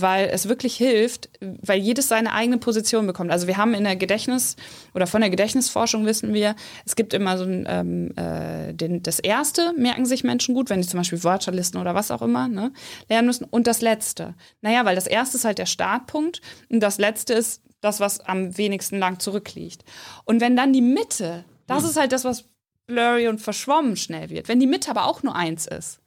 [0.00, 3.30] weil es wirklich hilft, weil jedes seine eigene Position bekommt.
[3.30, 4.56] Also wir haben in der Gedächtnis
[4.94, 6.54] oder von der Gedächtnisforschung wissen wir,
[6.84, 10.82] es gibt immer so ein, ähm, äh, den, das erste merken sich Menschen gut, wenn
[10.82, 12.72] sie zum Beispiel Wörterlisten oder was auch immer ne,
[13.08, 14.34] lernen müssen und das letzte.
[14.60, 18.56] Naja, weil das erste ist halt der Startpunkt und das letzte ist das, was am
[18.58, 19.84] wenigsten lang zurückliegt.
[20.24, 22.44] Und wenn dann die Mitte, das ist halt das, was
[22.86, 24.48] blurry und verschwommen schnell wird.
[24.48, 26.00] Wenn die Mitte aber auch nur eins ist,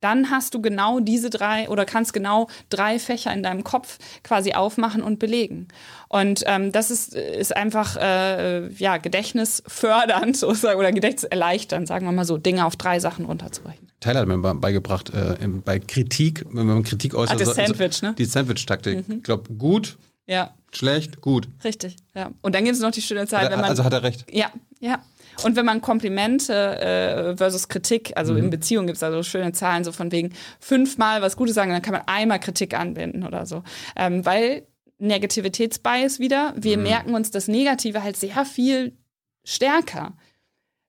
[0.00, 4.52] dann hast du genau diese drei oder kannst genau drei Fächer in deinem Kopf quasi
[4.52, 5.68] aufmachen und belegen.
[6.08, 12.24] Und ähm, das ist, ist einfach äh, ja, gedächtnisfördernd sozusagen oder gedächtniserleichternd, sagen wir mal
[12.24, 13.88] so, Dinge auf drei Sachen runterzubrechen.
[14.00, 17.36] Tyler hat mir be- beigebracht, äh, bei Kritik, wenn man Kritik äußert.
[17.36, 18.14] Ah, das so- so- Sandwich, ne?
[18.18, 19.04] Die Sandwich-Taktik.
[19.08, 19.96] Ich glaube, gut,
[20.26, 21.48] Ja, schlecht, gut.
[21.64, 21.96] richtig.
[22.14, 22.30] Ja.
[22.42, 24.26] Und dann gibt es noch die schöne Zeit, wenn man also hat er recht.
[24.30, 24.50] Ja,
[24.80, 24.98] ja.
[25.44, 28.38] Und wenn man Komplimente äh, versus Kritik, also Mhm.
[28.38, 31.82] in Beziehungen gibt es also schöne Zahlen, so von wegen fünfmal was Gutes sagen, dann
[31.82, 33.62] kann man einmal Kritik anwenden oder so.
[33.96, 34.66] Ähm, weil
[34.98, 36.64] Negativitätsbias wieder, Mhm.
[36.64, 38.96] wir merken uns das Negative halt sehr viel
[39.44, 40.16] stärker.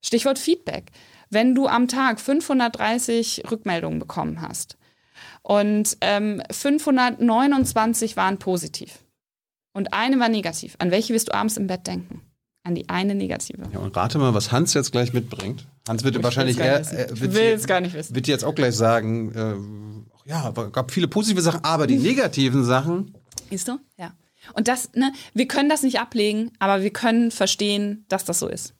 [0.01, 0.91] Stichwort Feedback.
[1.29, 4.77] Wenn du am Tag 530 Rückmeldungen bekommen hast
[5.41, 8.99] und ähm, 529 waren positiv
[9.73, 12.21] und eine war negativ, an welche wirst du abends im Bett denken?
[12.67, 13.63] An die eine negative.
[13.71, 15.65] Ja, und rate mal, was Hans jetzt gleich mitbringt.
[15.87, 18.13] Hans wird Ich wahrscheinlich eher, äh, wird, will es gar nicht wissen.
[18.13, 22.65] wird jetzt auch gleich sagen, äh, ja, es gab viele positive Sachen, aber die negativen
[22.65, 23.15] Sachen,
[23.49, 23.79] Siehst du?
[23.97, 24.13] Ja.
[24.53, 28.47] Und das, ne, wir können das nicht ablegen, aber wir können verstehen, dass das so
[28.47, 28.73] ist.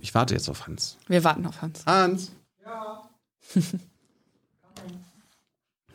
[0.00, 0.98] ich warte jetzt auf Hans.
[1.08, 1.84] Wir warten auf Hans.
[1.86, 2.32] Hans?
[2.64, 3.08] Ja.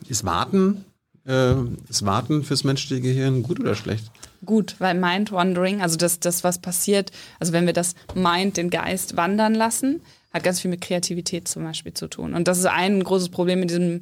[0.08, 0.86] ist Warten,
[1.26, 1.53] äh,
[1.90, 4.12] ist Warten fürs menschliche Gehirn gut oder schlecht?
[4.45, 8.69] Gut, weil Mind Wandering, also das, das, was passiert, also wenn wir das Mind, den
[8.69, 10.01] Geist wandern lassen,
[10.34, 12.34] hat ganz viel mit Kreativität zum Beispiel zu tun.
[12.34, 14.01] Und das ist ein großes Problem mit diesem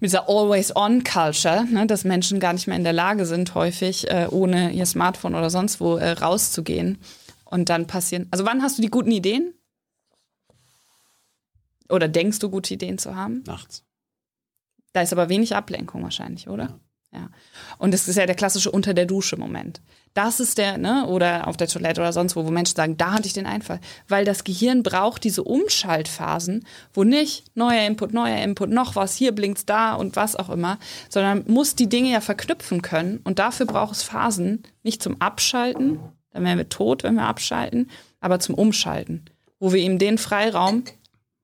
[0.00, 4.28] mit dieser Always-On-Culture, ne, dass Menschen gar nicht mehr in der Lage sind, häufig äh,
[4.30, 6.98] ohne ihr Smartphone oder sonst wo äh, rauszugehen.
[7.44, 8.28] Und dann passieren.
[8.30, 9.54] Also wann hast du die guten Ideen?
[11.88, 13.42] Oder denkst du, gute Ideen zu haben?
[13.46, 13.82] Nachts.
[14.92, 16.64] Da ist aber wenig Ablenkung wahrscheinlich, oder?
[16.64, 16.80] Ja.
[17.78, 19.80] Und das ist ja der klassische unter der Dusche Moment.
[20.14, 23.12] Das ist der, ne, oder auf der Toilette oder sonst wo, wo Menschen sagen, da
[23.12, 23.80] hatte ich den Einfall.
[24.08, 29.32] Weil das Gehirn braucht diese Umschaltphasen, wo nicht neuer Input, neuer Input, noch was, hier
[29.32, 30.78] blinkt's da und was auch immer,
[31.08, 33.20] sondern muss die Dinge ja verknüpfen können.
[33.24, 36.00] Und dafür braucht es Phasen, nicht zum Abschalten,
[36.32, 37.90] dann wären wir tot, wenn wir abschalten,
[38.20, 39.24] aber zum Umschalten,
[39.60, 40.84] wo wir ihm den Freiraum,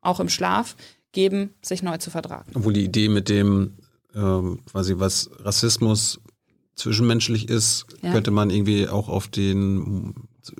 [0.01, 0.77] auch im Schlaf,
[1.13, 2.51] geben, sich neu zu vertragen.
[2.55, 3.77] Obwohl die Idee mit dem,
[4.15, 6.21] quasi was Rassismus
[6.77, 8.13] zwischenmenschlich ist, Ja.
[8.13, 10.15] könnte man irgendwie auch auf den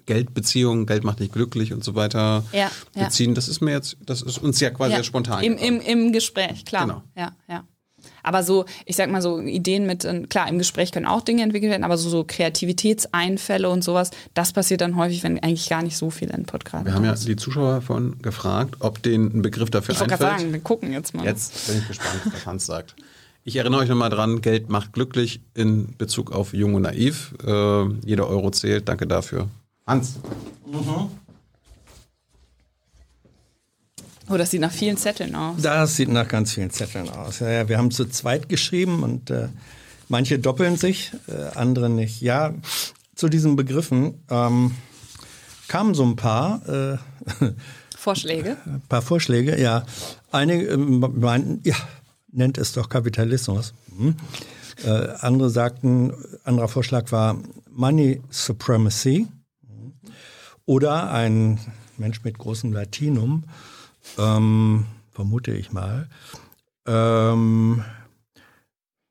[0.07, 3.05] Geldbeziehungen, Geld macht nicht glücklich und so weiter Ja, ja.
[3.05, 3.35] beziehen.
[3.35, 5.43] Das ist mir jetzt, das ist uns ja quasi spontan.
[5.45, 6.87] Im, im, Im Gespräch, klar.
[6.87, 7.03] Genau.
[7.17, 7.65] Ja, ja.
[8.23, 11.43] Aber so, ich sag mal so, Ideen mit, äh, klar, im Gespräch können auch Dinge
[11.43, 15.83] entwickelt werden, aber so, so Kreativitätseinfälle und sowas, das passiert dann häufig, wenn eigentlich gar
[15.83, 17.27] nicht so viel Input gerade Wir haben da ja ist.
[17.29, 20.31] die Zuschauer von gefragt, ob denen ein Begriff dafür Ich wollte einfällt.
[20.31, 21.25] gerade sagen, wir gucken jetzt mal.
[21.25, 22.95] Jetzt bin ich gespannt, was Hans sagt.
[23.47, 27.35] Ich erinnere euch nochmal dran, Geld macht glücklich in Bezug auf Jung und Naiv.
[27.45, 29.51] Äh, jeder Euro zählt, danke dafür.
[29.87, 30.19] Hans.
[34.31, 35.61] Oh, das sieht nach vielen Zetteln aus.
[35.61, 37.41] Das sieht nach ganz vielen Zetteln aus.
[37.41, 39.49] Ja, ja, wir haben zu zweit geschrieben und äh,
[40.09, 42.23] manche doppeln sich, äh, andere nicht.
[42.23, 42.55] Ja,
[43.15, 44.75] zu diesen Begriffen ähm,
[45.69, 46.97] kamen so ein paar, äh,
[47.95, 48.57] Vorschläge.
[48.65, 49.61] ein paar Vorschläge.
[49.61, 49.85] Ja,
[50.33, 51.77] einige ähm, meinten, ja,
[52.35, 53.75] nennt es doch Kapitalismus.
[53.97, 54.15] Hm.
[54.85, 56.13] Äh, andere sagten,
[56.45, 57.39] anderer Vorschlag war
[57.71, 59.29] Money Supremacy.
[60.67, 61.61] Oder ein
[61.99, 63.45] Mensch mit großem Latinum,
[64.19, 66.09] ähm, vermute ich mal,
[66.87, 67.85] ähm,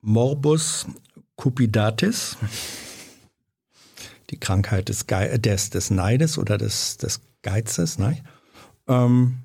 [0.01, 0.87] Morbus
[1.35, 2.37] cupidatis,
[4.29, 7.99] die Krankheit des, Ge des, des Neides oder des, des Geizes.
[7.99, 8.17] Ne?
[8.87, 9.42] Ähm,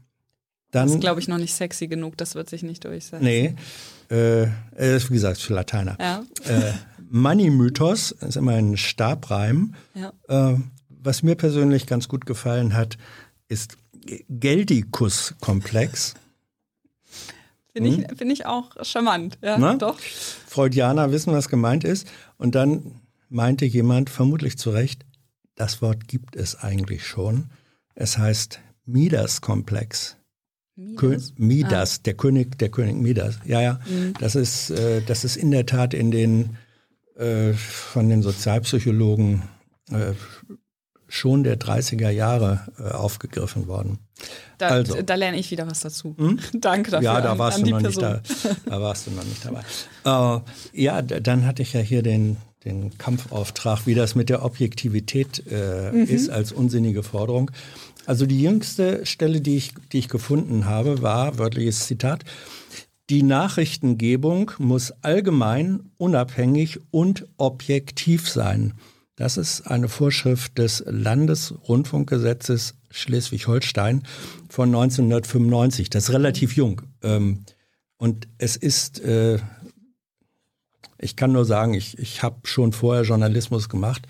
[0.71, 3.25] Das dann, ist, glaube ich, noch nicht sexy genug, das wird sich nicht durchsetzen.
[3.25, 3.55] nee,
[4.11, 4.49] äh, äh,
[5.09, 5.97] wie gesagt, für Lateiner.
[6.01, 6.25] Ja.
[6.45, 6.73] Äh,
[7.11, 9.75] Money-Mythos ist immer ein Stabreim.
[9.95, 10.13] Ja.
[10.29, 10.59] Äh,
[10.89, 12.99] was mir persönlich ganz gut gefallen hat,
[13.49, 13.77] ist
[14.29, 16.15] Geldikus-Komplex.
[17.73, 19.39] Finde ich, find ich auch charmant.
[19.43, 19.75] Ja, Na?
[19.77, 19.99] doch.
[20.47, 22.09] Freudianer wissen, was gemeint ist.
[22.37, 25.05] Und dann meinte jemand, vermutlich zu Recht,
[25.55, 27.51] das Wort gibt es eigentlich schon.
[27.95, 30.18] Es heißt Midas-Komplex.
[30.79, 31.33] Midas.
[31.37, 33.39] Midas, der König, der König Midas.
[33.45, 33.81] Ja, ja.
[34.21, 36.57] Das ist, äh, das ist in der Tat in den
[37.17, 39.43] äh, von den Sozialpsychologen
[39.91, 40.13] äh,
[41.09, 43.99] schon der 30er Jahre äh, aufgegriffen worden.
[44.59, 45.01] Da, Also.
[45.03, 46.15] da lerne ich wieder was dazu.
[46.55, 47.05] Danke dafür.
[47.05, 48.21] Ja, da an, warst an du noch nicht da.
[48.67, 49.63] Da warst du noch nicht dabei.
[50.05, 55.45] Äh, ja, dann hatte ich ja hier den, den Kampfauftrag, wie das mit der Objektivität
[55.51, 56.05] äh, Mhm.
[56.05, 57.51] ist als unsinnige Forderung.
[58.09, 62.25] Also die jüngste Stelle, die ich, die ich gefunden habe, war, wörtliches Zitat,
[63.11, 68.73] die Nachrichtengebung muss allgemein, unabhängig und objektiv sein.
[69.15, 74.05] Das ist eine Vorschrift des Landesrundfunkgesetzes Schleswig-Holstein
[74.49, 75.91] von 1995.
[75.91, 76.81] Das ist relativ jung.
[77.03, 77.45] Ähm,
[77.99, 79.39] Und es ist, äh,
[80.97, 84.09] ich kann nur sagen, ich, ich habe schon vorher Journalismus gemacht,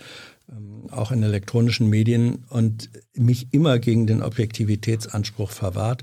[0.90, 6.02] auch in elektronischen Medien und mich immer gegen den Objektivitätsanspruch verwahrt,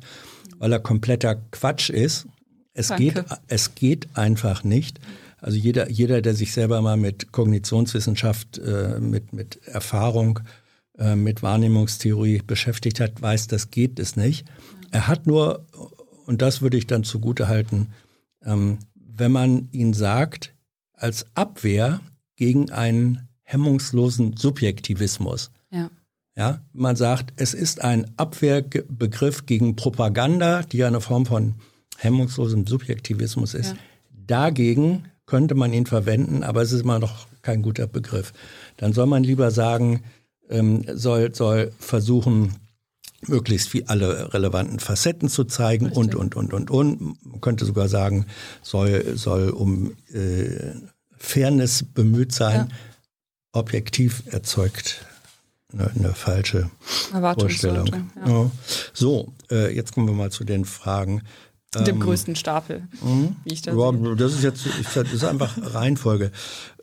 [0.57, 2.27] weil er kompletter Quatsch ist.
[2.73, 3.03] Es Danke.
[3.03, 4.99] geht, es geht einfach nicht.
[5.37, 10.39] Also jeder, jeder, der sich selber mal mit Kognitionswissenschaft, äh, mit, mit Erfahrung,
[10.97, 14.45] äh, mit Wahrnehmungstheorie beschäftigt hat, weiß, das geht es nicht.
[14.91, 15.65] Er hat nur,
[16.25, 17.89] und das würde ich dann zugute halten,
[18.43, 20.53] ähm, wenn man ihn sagt,
[20.93, 22.01] als Abwehr
[22.35, 25.51] gegen einen hemmungslosen Subjektivismus.
[25.71, 25.89] Ja.
[26.37, 31.55] Ja, man sagt, es ist ein Abwehrbegriff gegen Propaganda, die ja eine Form von
[31.97, 33.69] hemmungslosem Subjektivismus ist.
[33.69, 33.77] Ja.
[34.27, 38.33] Dagegen könnte man ihn verwenden, aber es ist immer noch kein guter Begriff.
[38.75, 40.03] Dann soll man lieber sagen,
[40.49, 42.55] ähm, soll, soll versuchen,
[43.27, 47.01] möglichst viel alle relevanten Facetten zu zeigen und, und, und, und, und.
[47.01, 48.25] Man könnte sogar sagen,
[48.61, 50.73] soll, soll um äh,
[51.17, 52.71] Fairness bemüht sein.
[53.55, 55.05] Objektiv erzeugt
[55.73, 56.69] eine, eine falsche
[57.11, 57.87] Vorstellung.
[57.87, 58.27] Ja.
[58.27, 58.51] Ja.
[58.93, 61.21] So, äh, jetzt kommen wir mal zu den Fragen.
[61.83, 62.87] Dem größten Stapel,
[63.43, 64.15] wie ich das Ja, sehe.
[64.15, 66.31] das ist jetzt ich, das ist einfach Reihenfolge.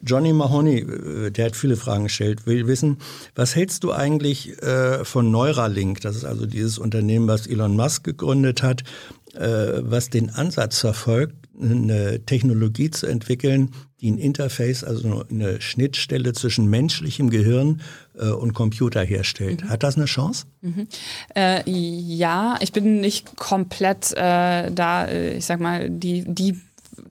[0.02, 2.98] Johnny Mahoney, äh, der hat viele Fragen gestellt, will wissen,
[3.34, 6.02] was hältst du eigentlich äh, von Neuralink?
[6.02, 8.82] Das ist also dieses Unternehmen, was Elon Musk gegründet hat,
[9.32, 13.70] äh, was den Ansatz verfolgt, eine Technologie zu entwickeln,
[14.02, 17.80] die ein Interface, also eine Schnittstelle zwischen menschlichem Gehirn
[18.18, 19.64] äh, und Computer herstellt.
[19.64, 20.46] Hat das eine Chance?
[21.36, 26.60] Äh, ja, ich bin nicht komplett äh, da, äh, ich sag mal, die, die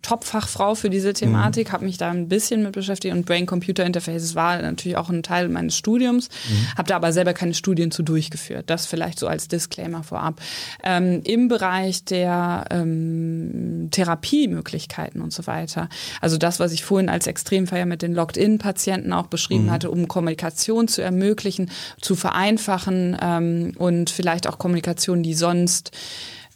[0.01, 4.97] Top-Fachfrau für diese Thematik, habe mich da ein bisschen mit beschäftigt und Brain-Computer-Interfaces war natürlich
[4.97, 6.29] auch ein Teil meines Studiums,
[6.77, 8.69] habe da aber selber keine Studien zu durchgeführt.
[8.69, 10.41] Das vielleicht so als Disclaimer vorab.
[10.83, 15.89] Ähm, Im Bereich der ähm, Therapiemöglichkeiten und so weiter,
[16.19, 20.07] also das, was ich vorhin als Extremfall ja mit den Locked-In-Patienten auch beschrieben hatte, um
[20.07, 25.91] Kommunikation zu ermöglichen, zu vereinfachen ähm, und vielleicht auch Kommunikation, die sonst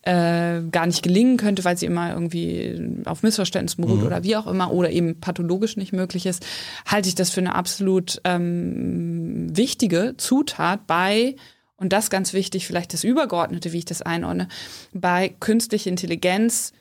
[0.05, 4.47] äh, gar nicht gelingen könnte, weil sie immer irgendwie auf Missverständnissen beruht oder wie auch
[4.47, 6.45] immer oder eben pathologisch nicht möglich ist,
[6.85, 11.35] halte ich das für eine absolut ähm, wichtige Zutat bei
[11.77, 14.47] und das ganz wichtig, vielleicht das Übergeordnete, wie ich das einordne,
[14.93, 16.71] bei künstlicher Intelligenz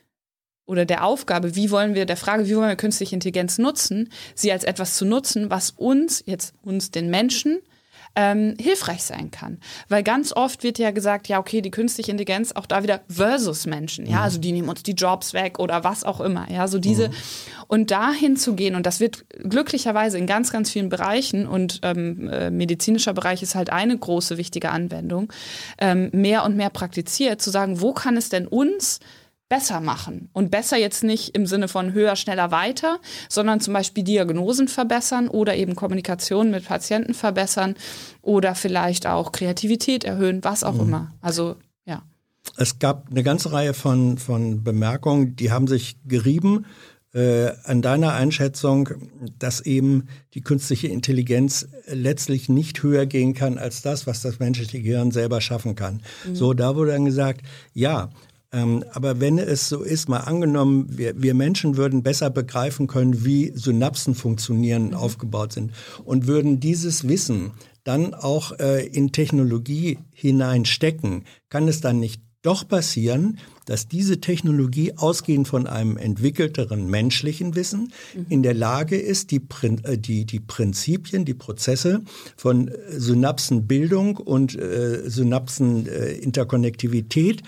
[0.67, 4.53] oder der Aufgabe, wie wollen wir, der Frage, wie wollen wir künstliche Intelligenz nutzen, sie
[4.53, 7.61] als etwas zu nutzen, was uns, jetzt uns den Menschen,
[8.17, 9.59] ähm, hilfreich sein kann.
[9.89, 13.67] Weil ganz oft wird ja gesagt, ja, okay, die künstliche Intelligenz auch da wieder versus
[13.67, 16.79] Menschen, ja, also die nehmen uns die Jobs weg oder was auch immer, ja, so
[16.79, 17.11] diese
[17.67, 22.29] und dahin zu gehen und das wird glücklicherweise in ganz, ganz vielen Bereichen und ähm,
[22.29, 25.33] äh, medizinischer Bereich ist halt eine große wichtige Anwendung,
[25.79, 29.01] ähm, mehr und mehr praktiziert, zu sagen, wo kann es denn uns
[29.49, 30.31] besser machen.
[30.33, 32.99] Und besser jetzt nicht im Sinne von höher, schneller, weiter,
[33.29, 37.77] sondern zum Beispiel Diagnosen verbessern oder eben Kommunikation mit Patienten verbessern
[38.23, 41.13] oder vielleicht auch Kreativität erhöhen, was auch immer.
[41.21, 42.03] Also ja.
[42.57, 46.67] Es gab eine ganze Reihe von, von Bemerkungen, die haben sich gerieben
[47.15, 48.89] äh, an deiner Einschätzung,
[49.39, 54.83] dass eben die künstliche Intelligenz letztlich nicht höher gehen kann als das, was das menschliche
[54.83, 56.03] Gehirn selber schaffen kann.
[56.33, 57.43] So, da wurde dann gesagt,
[57.73, 58.11] ja,
[58.55, 63.25] ähm, aber wenn es so ist, mal angenommen, wir, wir Menschen würden besser begreifen können,
[63.25, 65.73] wie Synapsen funktionieren, aufgebaut sind
[66.05, 67.51] und würden dieses Wissen
[67.83, 74.93] dann auch äh, in Technologie hineinstecken, kann es dann nicht doch passieren, dass diese Technologie
[74.97, 78.27] ausgehend von einem entwickelteren menschlichen Wissen mhm.
[78.29, 82.03] in der Lage ist, die, äh, die, die Prinzipien, die Prozesse
[82.37, 87.45] von Synapsenbildung und äh, Synapseninterkonnektivität äh,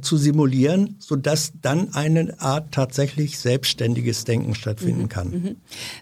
[0.00, 5.30] zu simulieren, sodass dann eine Art tatsächlich selbstständiges Denken stattfinden mhm, kann.
[5.30, 5.56] Mhm.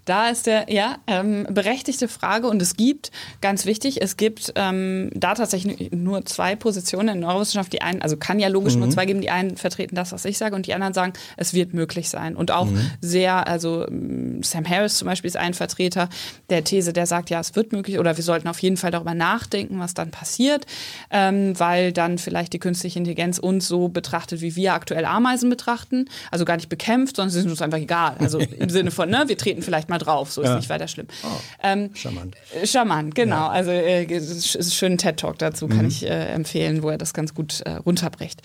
[0.04, 3.10] Da ist der, ja, ähm, berechtigte Frage und es gibt,
[3.40, 7.72] ganz wichtig, es gibt ähm, da tatsächlich nur zwei Positionen in Neurowissenschaft.
[7.72, 8.80] Die einen, also kann ja logisch mhm.
[8.80, 11.54] nur zwei geben, die einen vertreten das, was ich sage und die anderen sagen, es
[11.54, 12.36] wird möglich sein.
[12.36, 12.90] Und auch mhm.
[13.00, 16.08] sehr, also ähm, Sam Harris zum Beispiel ist ein Vertreter
[16.50, 19.14] der These, der sagt, ja, es wird möglich oder wir sollten auf jeden Fall darüber
[19.14, 20.66] nachdenken, was dann passiert,
[21.10, 26.06] ähm, weil dann vielleicht die künstliche Intelligenz uns so betrachtet, wie wir aktuell Ameisen betrachten.
[26.30, 28.16] Also gar nicht bekämpft, sondern sie sind uns einfach egal.
[28.18, 30.56] Also im Sinne von, ne, wir treten vielleicht mal drauf, so ist ja.
[30.56, 31.06] nicht weiter schlimm.
[31.22, 31.28] Oh,
[31.62, 32.36] ähm, charmant.
[32.60, 33.36] Äh, charmant, genau.
[33.36, 33.48] Ja.
[33.48, 35.88] Also äh, ist ein schöner TED-Talk dazu, kann mhm.
[35.88, 38.42] ich äh, empfehlen, wo er das ganz gut äh, runterbricht.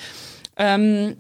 [0.58, 1.16] Ähm,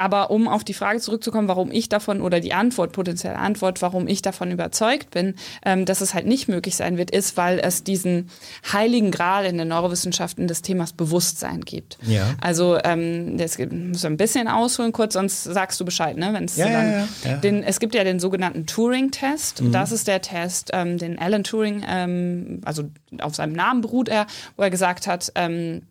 [0.00, 4.08] aber um auf die Frage zurückzukommen, warum ich davon oder die Antwort, potenzielle Antwort, warum
[4.08, 7.84] ich davon überzeugt bin, ähm, dass es halt nicht möglich sein wird, ist, weil es
[7.84, 8.30] diesen
[8.72, 11.98] heiligen Gral in den Neurowissenschaften des Themas Bewusstsein gibt.
[12.06, 12.34] Ja.
[12.40, 16.32] Also ähm, das muss ein bisschen ausholen kurz, sonst sagst du Bescheid, ne?
[16.32, 17.36] Wenn es ja, dann ja, ja.
[17.36, 19.60] Den, es gibt ja den sogenannten Turing-Test.
[19.60, 19.72] Mhm.
[19.72, 22.84] Das ist der Test, ähm, den Alan Turing, ähm, also
[23.20, 25.82] auf seinem Namen beruht er, wo er gesagt hat, ähm,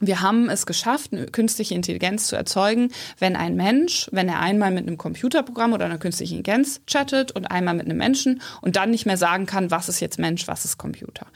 [0.00, 4.70] wir haben es geschafft, eine künstliche Intelligenz zu erzeugen, wenn ein Mensch, wenn er einmal
[4.70, 8.90] mit einem Computerprogramm oder einer künstlichen Intelligenz chattet und einmal mit einem Menschen und dann
[8.90, 11.26] nicht mehr sagen kann, was ist jetzt Mensch, was ist Computer.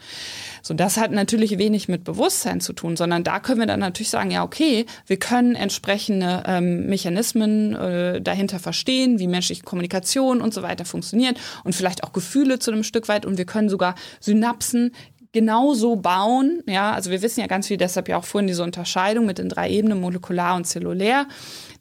[0.61, 4.11] So, das hat natürlich wenig mit Bewusstsein zu tun, sondern da können wir dann natürlich
[4.11, 10.53] sagen, ja, okay, wir können entsprechende ähm, Mechanismen äh, dahinter verstehen, wie menschliche Kommunikation und
[10.53, 13.95] so weiter funktioniert und vielleicht auch Gefühle zu einem Stück weit und wir können sogar
[14.19, 14.91] Synapsen
[15.31, 16.63] genauso bauen.
[16.67, 19.49] Ja, also wir wissen ja ganz viel, deshalb ja auch vorhin diese Unterscheidung mit den
[19.49, 21.27] drei Ebenen, molekular und zellulär.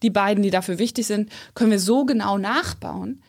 [0.02, 3.22] Die beiden, die dafür wichtig sind, können wir so genau nachbauen,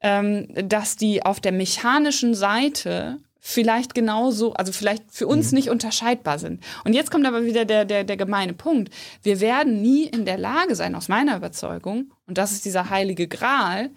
[0.00, 5.56] ähm, dass die auf der mechanischen Seite vielleicht genauso, also vielleicht für uns mhm.
[5.56, 6.62] nicht unterscheidbar sind.
[6.84, 8.92] Und jetzt kommt aber wieder der, der, der gemeine Punkt.
[9.22, 13.28] Wir werden nie in der Lage sein, aus meiner Überzeugung, und das ist dieser heilige
[13.28, 13.90] Gral,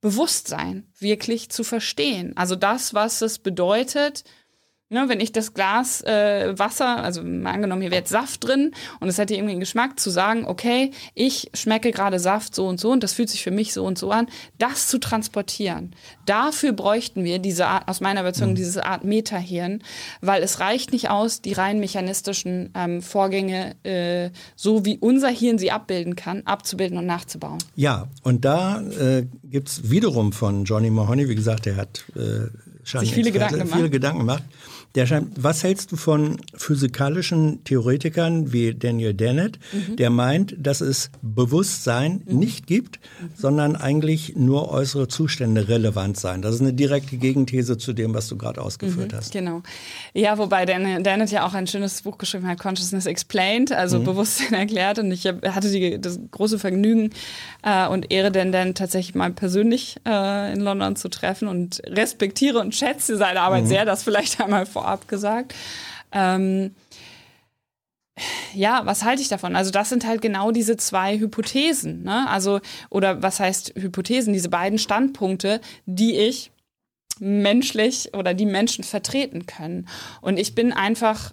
[0.00, 2.36] Bewusstsein wirklich zu verstehen.
[2.36, 4.24] Also das, was es bedeutet,
[4.92, 8.72] Ne, wenn ich das Glas äh, Wasser, also mal angenommen, hier wäre jetzt Saft drin
[9.00, 12.78] und es hätte irgendwie einen Geschmack, zu sagen, okay, ich schmecke gerade Saft so und
[12.78, 14.26] so und das fühlt sich für mich so und so an,
[14.58, 15.94] das zu transportieren.
[16.26, 18.56] Dafür bräuchten wir diese Art, aus meiner Überzeugung, mhm.
[18.56, 19.82] diese Art Metahirn,
[20.20, 25.56] weil es reicht nicht aus, die rein mechanistischen ähm, Vorgänge, äh, so wie unser Hirn
[25.56, 27.64] sie abbilden kann, abzubilden und nachzubauen.
[27.76, 32.50] Ja, und da äh, gibt es wiederum von Johnny Mahoney, wie gesagt, der hat äh,
[32.84, 33.74] sich viele Gedanken gemacht.
[33.74, 34.42] Viele Gedanken gemacht
[34.94, 39.96] der scheint, was hältst du von physikalischen Theoretikern wie Daniel Dennett, mhm.
[39.96, 42.38] der meint, dass es Bewusstsein mhm.
[42.38, 43.30] nicht gibt, mhm.
[43.34, 46.42] sondern eigentlich nur äußere Zustände relevant sein.
[46.42, 49.16] Das ist eine direkte Gegenthese zu dem, was du gerade ausgeführt mhm.
[49.16, 49.32] hast.
[49.32, 49.62] Genau.
[50.12, 54.04] Ja, wobei Dennett ja auch ein schönes Buch geschrieben hat, Consciousness Explained, also mhm.
[54.04, 54.98] Bewusstsein erklärt.
[54.98, 57.10] Und ich hatte die, das große Vergnügen
[57.62, 62.74] äh, und Ehre, Dan tatsächlich mal persönlich äh, in London zu treffen und respektiere und
[62.74, 63.68] schätze seine Arbeit mhm.
[63.68, 65.54] sehr, das vielleicht einmal vor vorab gesagt.
[66.12, 66.74] Ähm,
[68.52, 69.56] ja, was halte ich davon?
[69.56, 72.28] Also das sind halt genau diese zwei Hypothesen, ne?
[72.28, 72.60] Also
[72.90, 74.32] oder was heißt Hypothesen?
[74.34, 76.50] Diese beiden Standpunkte, die ich
[77.18, 79.88] menschlich oder die Menschen vertreten können.
[80.20, 81.32] Und ich bin einfach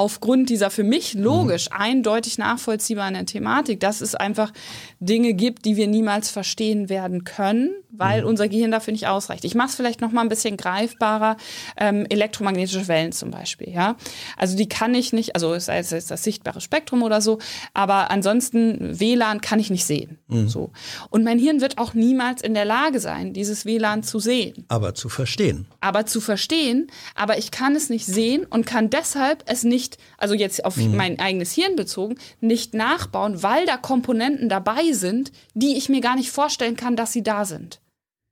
[0.00, 1.76] aufgrund dieser für mich logisch mhm.
[1.76, 4.50] eindeutig nachvollziehbaren Thematik, dass es einfach
[4.98, 8.28] Dinge gibt, die wir niemals verstehen werden können, weil mhm.
[8.28, 9.44] unser Gehirn dafür nicht ausreicht.
[9.44, 11.36] Ich mache es vielleicht noch mal ein bisschen greifbarer.
[11.76, 13.96] Ähm, elektromagnetische Wellen zum Beispiel, ja.
[14.38, 17.38] Also die kann ich nicht, also es jetzt das sichtbare Spektrum oder so,
[17.74, 20.18] aber ansonsten WLAN kann ich nicht sehen.
[20.28, 20.48] Mhm.
[20.48, 20.70] So.
[21.10, 24.64] Und mein Hirn wird auch niemals in der Lage sein, dieses WLAN zu sehen.
[24.68, 25.66] Aber zu verstehen.
[25.80, 30.34] Aber zu verstehen, aber ich kann es nicht sehen und kann deshalb es nicht, also
[30.34, 30.96] jetzt auf mhm.
[30.96, 36.16] mein eigenes Hirn bezogen, nicht nachbauen, weil da Komponenten dabei sind, die ich mir gar
[36.16, 37.80] nicht vorstellen kann, dass sie da sind.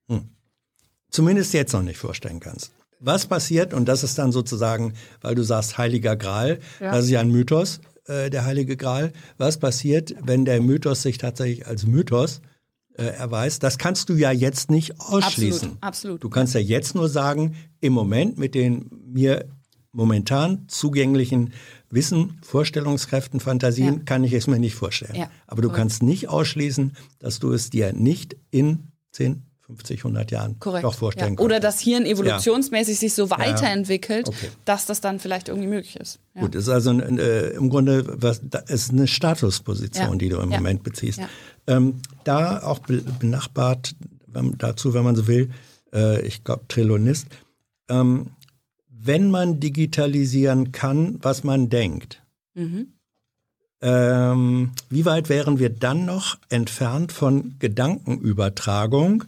[0.08, 0.28] Hm.
[1.10, 2.72] Zumindest jetzt noch nicht vorstellen kannst.
[3.00, 6.92] Was passiert, und das ist dann sozusagen, weil du sagst Heiliger Gral, ja.
[6.92, 9.12] das ist ja ein Mythos, äh, der Heilige Gral.
[9.36, 12.40] Was passiert, wenn der Mythos sich tatsächlich als Mythos
[12.96, 13.62] äh, erweist?
[13.62, 15.78] Das kannst du ja jetzt nicht ausschließen.
[15.80, 16.24] Absolut, absolut.
[16.24, 19.46] Du kannst ja jetzt nur sagen, im Moment mit den mir
[19.98, 21.52] momentan zugänglichen
[21.90, 24.00] Wissen, Vorstellungskräften, Fantasien ja.
[24.04, 25.16] kann ich es mir nicht vorstellen.
[25.16, 25.28] Ja.
[25.48, 30.60] Aber du kannst nicht ausschließen, dass du es dir nicht in 10, 50, 100 Jahren
[30.60, 30.84] Korrekt.
[30.84, 31.36] noch vorstellen ja.
[31.36, 31.42] konnten.
[31.42, 34.48] Oder das Hirn evolutionsmäßig sich so weiterentwickelt, Okay.
[34.64, 36.20] dass das dann vielleicht irgendwie möglich ist.
[36.38, 40.48] Gut, ist also ein, äh, im Grunde was, ist eine Statusposition, die du im.
[40.50, 41.20] Moment beziehst.
[41.66, 43.96] Ähm, da auch be benachbart
[44.28, 45.50] wenn, dazu, wenn man so will,
[45.92, 47.26] äh, ich glaube Trillonist,
[47.88, 48.30] ähm,
[49.00, 52.22] wenn man digitalisieren kann, was man denkt,
[52.54, 52.88] Mhm.
[53.80, 59.24] ähm, wie weit wären wir dann noch entfernt von Gedankenübertragung,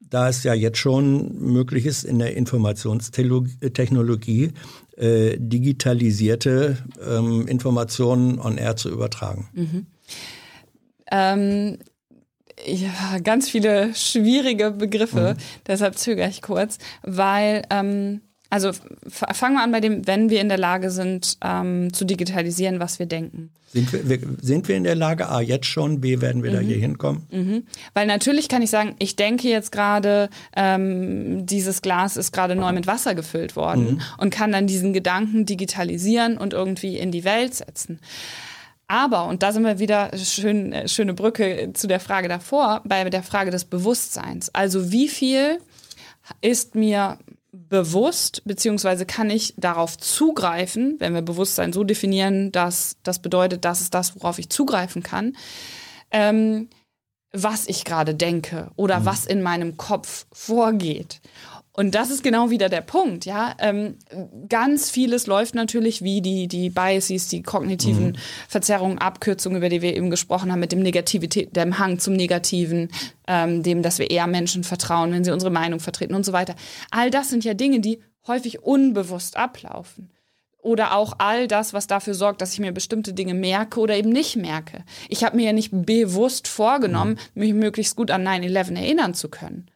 [0.00, 4.52] da es ja jetzt schon möglich ist, in der Informationstechnologie
[4.96, 9.86] äh, digitalisierte ähm, Informationen on air zu übertragen?
[11.10, 11.78] Ähm,
[12.66, 15.36] ja, ganz viele schwierige Begriffe,
[15.66, 18.20] deshalb zögere ich kurz, weil, ähm,
[18.52, 18.70] also
[19.08, 22.98] fangen wir an bei dem, wenn wir in der Lage sind, ähm, zu digitalisieren, was
[22.98, 23.48] wir denken.
[23.72, 26.76] Sind wir, sind wir in der Lage, A, jetzt schon, B, werden wir da hier
[26.76, 27.26] hinkommen?
[27.94, 32.72] Weil natürlich kann ich sagen, ich denke jetzt gerade, ähm, dieses Glas ist gerade neu
[32.72, 37.54] mit Wasser gefüllt worden und kann dann diesen Gedanken digitalisieren und irgendwie in die Welt
[37.54, 38.00] setzen.
[38.86, 43.08] Aber, und da sind wir wieder, schön, äh, schöne Brücke zu der Frage davor, bei
[43.08, 44.54] der Frage des Bewusstseins.
[44.54, 45.56] Also wie viel
[46.42, 47.16] ist mir
[47.52, 53.82] bewusst, beziehungsweise kann ich darauf zugreifen, wenn wir Bewusstsein so definieren, dass das bedeutet, das
[53.82, 55.36] ist das, worauf ich zugreifen kann,
[56.10, 56.68] ähm,
[57.32, 61.20] was ich gerade denke oder was in meinem Kopf vorgeht.
[61.82, 63.56] Und das ist genau wieder der Punkt, ja.
[63.58, 63.96] Ähm,
[64.48, 69.96] ganz vieles läuft natürlich wie die, die Biases, die kognitiven Verzerrungen, Abkürzungen, über die wir
[69.96, 72.88] eben gesprochen haben, mit dem Negativität, dem Hang zum Negativen,
[73.26, 76.54] ähm, dem, dass wir eher Menschen vertrauen, wenn sie unsere Meinung vertreten und so weiter.
[76.92, 77.98] All das sind ja Dinge, die
[78.28, 80.12] häufig unbewusst ablaufen.
[80.58, 84.10] Oder auch all das, was dafür sorgt, dass ich mir bestimmte Dinge merke oder eben
[84.10, 84.84] nicht merke.
[85.08, 89.66] Ich habe mir ja nicht bewusst vorgenommen, mich möglichst gut an 9-11 erinnern zu können.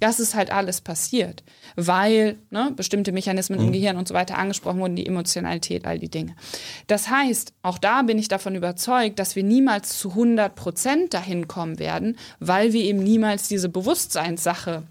[0.00, 1.42] Das ist halt alles passiert,
[1.76, 6.10] weil ne, bestimmte Mechanismen im Gehirn und so weiter angesprochen wurden, die Emotionalität, all die
[6.10, 6.36] Dinge.
[6.86, 11.48] Das heißt, auch da bin ich davon überzeugt, dass wir niemals zu 100 Prozent dahin
[11.48, 14.84] kommen werden, weil wir eben niemals diese Bewusstseinssache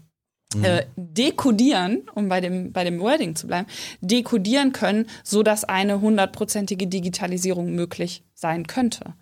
[0.62, 3.66] äh, dekodieren, um bei dem, bei dem Wording zu bleiben,
[4.00, 9.14] dekodieren können, so dass eine hundertprozentige Digitalisierung möglich sein könnte.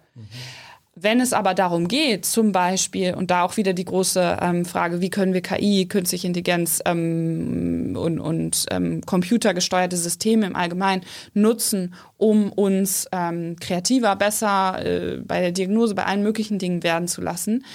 [0.99, 5.03] Wenn es aber darum geht, zum Beispiel, und da auch wieder die große ähm, Frage,
[5.03, 11.05] wie können wir KI, künstliche Intelligenz ähm, und, und ähm, computergesteuerte Systeme im Allgemeinen
[11.35, 17.09] nutzen, um uns ähm, kreativer, besser äh, bei der Diagnose, bei allen möglichen Dingen werden
[17.09, 17.67] zu lassen,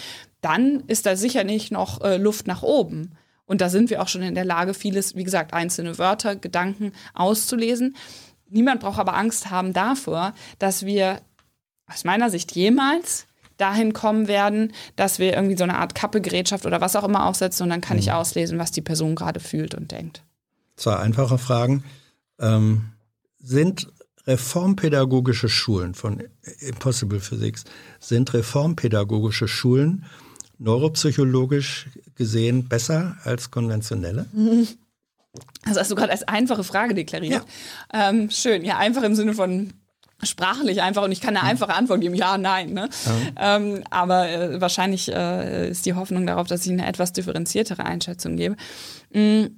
[0.41, 3.11] dann ist da sicher nicht noch äh, Luft nach oben.
[3.45, 6.91] Und da sind wir auch schon in der Lage, vieles, wie gesagt, einzelne Wörter, Gedanken
[7.13, 7.95] auszulesen.
[8.49, 11.21] Niemand braucht aber Angst haben davor, dass wir
[11.91, 13.25] aus meiner Sicht jemals
[13.57, 17.63] dahin kommen werden, dass wir irgendwie so eine Art Kappegerätschaft oder was auch immer aufsetzen
[17.63, 20.23] und dann kann ich auslesen, was die Person gerade fühlt und denkt.
[20.75, 21.83] Zwei einfache Fragen.
[22.39, 22.85] Ähm,
[23.39, 23.87] sind
[24.25, 26.23] reformpädagogische Schulen von
[26.59, 27.63] Impossible Physics,
[27.99, 30.05] sind reformpädagogische Schulen
[30.57, 34.25] neuropsychologisch gesehen besser als konventionelle?
[35.63, 37.45] Das hast du gerade als einfache Frage deklariert.
[37.93, 39.71] Ähm, schön, ja, einfach im Sinne von
[40.23, 42.73] sprachlich einfach und ich kann eine einfache Antwort geben, ja, nein.
[42.73, 42.89] Ne?
[43.39, 48.37] Ähm, aber äh, wahrscheinlich äh, ist die Hoffnung darauf, dass ich eine etwas differenziertere Einschätzung
[48.37, 48.55] gebe.
[49.13, 49.57] Mm.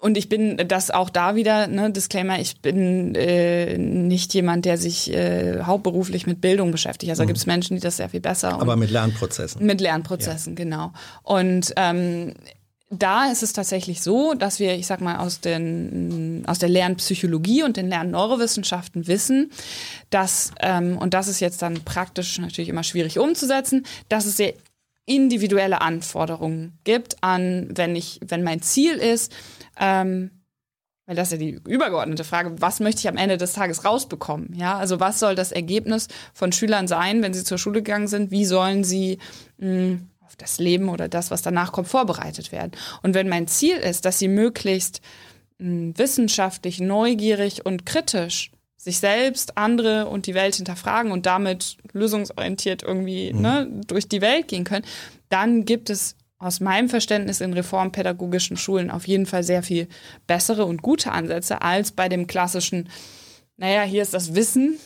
[0.00, 4.78] Und ich bin das auch da wieder, ne, Disclaimer, ich bin äh, nicht jemand, der
[4.78, 7.10] sich äh, hauptberuflich mit Bildung beschäftigt.
[7.10, 9.64] Also da gibt es Menschen, die das sehr viel besser Aber mit Lernprozessen.
[9.64, 10.94] mit Lernprozessen, genau.
[11.22, 12.32] Und ähm,
[12.90, 17.62] da ist es tatsächlich so, dass wir, ich sag mal, aus, den, aus der Lernpsychologie
[17.62, 19.52] und den Lernneurowissenschaften wissen,
[20.10, 24.54] dass, ähm, und das ist jetzt dann praktisch natürlich immer schwierig umzusetzen, dass es sehr
[25.06, 29.32] individuelle Anforderungen gibt an, wenn ich, wenn mein Ziel ist,
[29.78, 30.32] ähm,
[31.06, 34.54] weil das ist ja die übergeordnete Frage, was möchte ich am Ende des Tages rausbekommen?
[34.54, 38.30] Ja, also was soll das Ergebnis von Schülern sein, wenn sie zur Schule gegangen sind?
[38.30, 39.18] Wie sollen sie
[39.58, 42.72] mh, auf das Leben oder das, was danach kommt, vorbereitet werden?
[43.02, 45.00] Und wenn mein Ziel ist, dass sie möglichst
[45.58, 52.82] mh, wissenschaftlich, neugierig und kritisch sich selbst, andere und die Welt hinterfragen und damit lösungsorientiert
[52.82, 54.86] irgendwie ne, durch die Welt gehen können,
[55.28, 59.86] dann gibt es aus meinem Verständnis in reformpädagogischen Schulen auf jeden Fall sehr viel
[60.26, 62.88] bessere und gute Ansätze als bei dem klassischen,
[63.60, 64.78] naja, hier ist das Wissen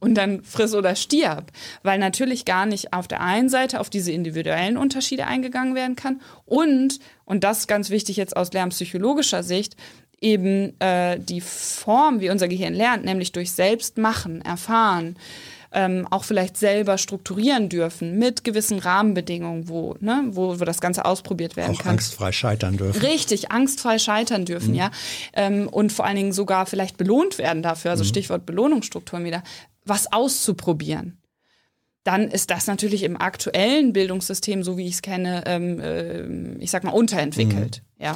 [0.00, 1.50] und dann friss oder stirb.
[1.82, 6.20] Weil natürlich gar nicht auf der einen Seite auf diese individuellen Unterschiede eingegangen werden kann
[6.44, 9.76] und, und das ist ganz wichtig jetzt aus lernpsychologischer Sicht,
[10.20, 15.16] eben äh, die Form, wie unser Gehirn lernt, nämlich durch Selbstmachen, Erfahren,
[15.72, 21.04] ähm, auch vielleicht selber strukturieren dürfen mit gewissen Rahmenbedingungen, wo, ne, wo, wo das Ganze
[21.04, 21.92] ausprobiert werden Auch kann.
[21.92, 23.00] angstfrei scheitern dürfen.
[23.00, 24.90] Richtig, angstfrei scheitern dürfen, ja.
[25.34, 29.42] Ähm, und vor allen Dingen sogar vielleicht belohnt werden dafür, also Stichwort Belohnungsstrukturen wieder,
[29.84, 31.17] was auszuprobieren.
[32.04, 36.70] Dann ist das natürlich im aktuellen Bildungssystem, so wie ich es kenne, ähm, äh, ich
[36.70, 37.82] sag mal, unterentwickelt.
[37.98, 38.14] Ja.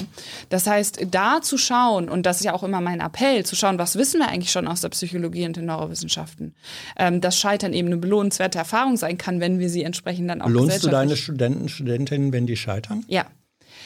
[0.48, 3.78] Das heißt, da zu schauen, und das ist ja auch immer mein Appell, zu schauen,
[3.78, 6.54] was wissen wir eigentlich schon aus der Psychologie und den Neurowissenschaften,
[6.96, 10.46] ähm, dass Scheitern eben eine belohnenswerte Erfahrung sein kann, wenn wir sie entsprechend dann auch
[10.46, 13.04] Belohnst du deine Studenten, Studentinnen, wenn die scheitern?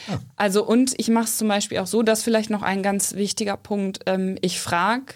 [0.07, 0.19] ja.
[0.35, 3.57] Also und ich mache es zum Beispiel auch so, dass vielleicht noch ein ganz wichtiger
[3.57, 5.13] Punkt, ähm, ich frage,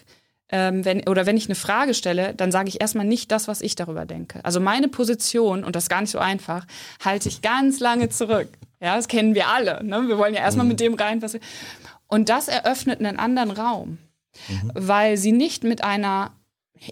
[0.52, 3.62] ähm, wenn, oder wenn ich eine Frage stelle, dann sage ich erstmal nicht das, was
[3.62, 4.44] ich darüber denke.
[4.44, 6.66] Also meine Position, und das ist gar nicht so einfach,
[7.04, 8.50] halte ich ganz lange zurück.
[8.82, 9.84] Ja, das kennen wir alle.
[9.84, 10.08] Ne?
[10.08, 11.40] Wir wollen ja erstmal mit dem rein, was wir.
[12.08, 13.98] Und das eröffnet einen anderen Raum,
[14.74, 16.32] weil sie nicht mit einer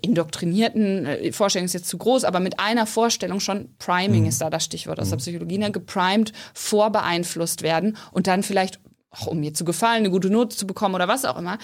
[0.02, 4.49] indoktrinierten, äh, Vorstellung ist jetzt zu groß, aber mit einer Vorstellung schon, Priming ist da
[4.49, 8.80] das Stichwort aus der Psychologie, ne, geprimed, vorbeeinflusst werden und dann vielleicht,
[9.11, 11.57] auch um mir zu gefallen, eine gute Note zu bekommen oder was auch immer,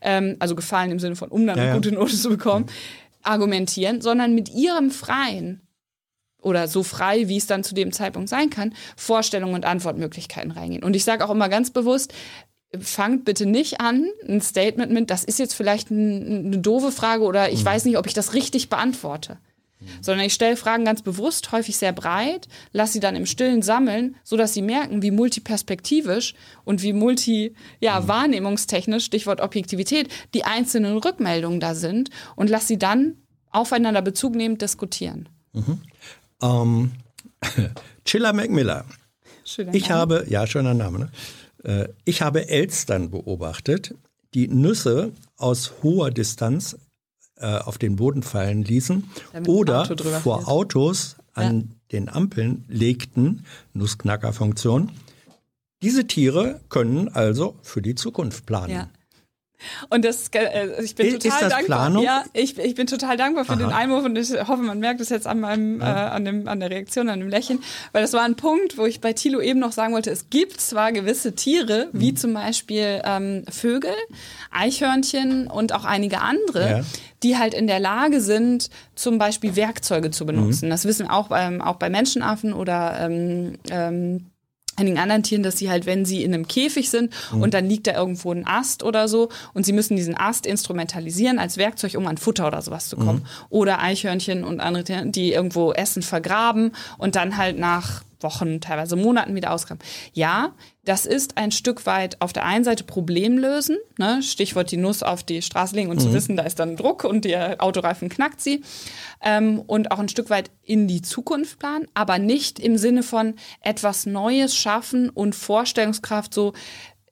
[0.00, 1.76] ähm, also gefallen im Sinne von, um dann Ja, eine ja.
[1.76, 2.66] gute Note zu bekommen,
[3.22, 5.60] argumentieren, sondern mit ihrem freien
[6.40, 10.82] oder so frei, wie es dann zu dem Zeitpunkt sein kann, Vorstellungen und Antwortmöglichkeiten reingehen.
[10.82, 12.12] Und ich sage auch immer ganz bewusst,
[12.80, 17.24] fangt bitte nicht an, ein Statement mit, das ist jetzt vielleicht ein, eine doofe Frage
[17.24, 19.38] oder ich weiß nicht, ob ich das richtig beantworte.
[20.00, 24.16] Sondern ich stelle Fragen ganz bewusst, häufig sehr breit, lasse sie dann im Stillen sammeln,
[24.24, 26.34] sodass sie merken, wie multiperspektivisch
[26.64, 32.78] und wie multi, ja, wahrnehmungstechnisch, Stichwort Objektivität, die einzelnen Rückmeldungen da sind und lasse sie
[32.78, 33.16] dann
[33.50, 35.28] aufeinander Bezug nehmend diskutieren.
[36.42, 36.92] Ähm,
[38.04, 38.84] Chilla McMillan.
[39.44, 40.00] Schöner Ich Name.
[40.00, 41.10] habe, ja, schöner Name, ne?
[41.64, 43.94] Äh, Ich habe Elstern beobachtet,
[44.34, 46.76] die Nüsse aus hoher Distanz
[47.42, 50.48] äh, auf den Boden fallen ließen Damit oder Auto vor fährt.
[50.48, 53.44] Autos an den Ampeln legten,
[53.74, 54.90] Nussknackerfunktion.
[55.82, 58.72] Diese Tiere können also für die Zukunft planen.
[58.72, 58.88] Ja.
[59.90, 61.78] Und das, äh, ich bin Ist total das dankbar.
[61.78, 62.04] Planung?
[62.04, 65.08] Ja, ich, ich bin total dankbar für den Einwurf und ich hoffe, man merkt es
[65.08, 67.60] jetzt an meinem, äh, an, dem, an der Reaktion, an dem Lächeln,
[67.92, 70.60] weil das war ein Punkt, wo ich bei Thilo eben noch sagen wollte, es gibt
[70.60, 72.00] zwar gewisse Tiere, Mhm.
[72.00, 73.92] wie zum Beispiel ähm, Vögel,
[74.50, 76.80] Eichhörnchen und auch einige andere, Ja.
[77.22, 80.70] die halt in der Lage sind, zum Beispiel Werkzeuge zu benutzen.
[80.70, 84.26] Das wissen auch, beim, auch bei Menschenaffen oder ähm, ähm,
[84.82, 87.86] einigen anderen Tieren, dass sie halt, wenn sie in einem Käfig sind und dann liegt
[87.86, 92.06] da irgendwo ein Ast oder so und sie müssen diesen Ast instrumentalisieren als Werkzeug, um
[92.06, 93.24] an Futter oder sowas zu kommen.
[93.48, 98.96] Oder Eichhörnchen und andere Tiere, die irgendwo Essen vergraben und dann halt nach Wochen, teilweise
[98.96, 99.82] Monaten wieder ausgraben.
[100.12, 100.54] Ja,
[100.84, 104.20] das ist ein Stück weit auf der einen Seite Problem lösen, ne?
[104.22, 107.24] Stichwort die Nuss auf die Straße legen und zu wissen, da ist dann Druck und
[107.24, 108.62] der Autoreifen knackt sie.
[109.22, 113.34] Ähm, und auch ein Stück weit in die Zukunft planen, aber nicht im Sinne von
[113.60, 116.52] etwas Neues schaffen und Vorstellungskraft so.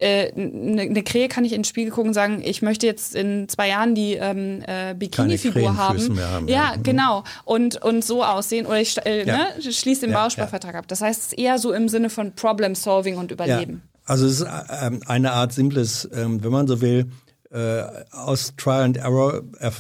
[0.01, 2.87] Eine äh, ne ne Krähe kann ich in den Spiegel gucken und sagen, ich möchte
[2.87, 5.99] jetzt in zwei Jahren die ähm, äh, Bikini-Figur haben.
[6.21, 6.77] haben, ja, ja.
[6.77, 6.83] Mhm.
[6.83, 7.25] genau.
[7.45, 8.67] Und, und so aussehen.
[8.67, 9.37] Oder ich äh, Ja.
[9.57, 10.85] ne, schließe den Ja, Bausparvertrag ab.
[10.89, 13.83] Das heißt, es ist eher so im Sinne von Problem-Solving und Überleben.
[14.07, 14.47] also es ist
[14.83, 17.07] ähm, eine Art simples, ähm, wenn man so will,
[17.53, 17.83] äh,
[18.13, 19.71] aus Trial and Error äh,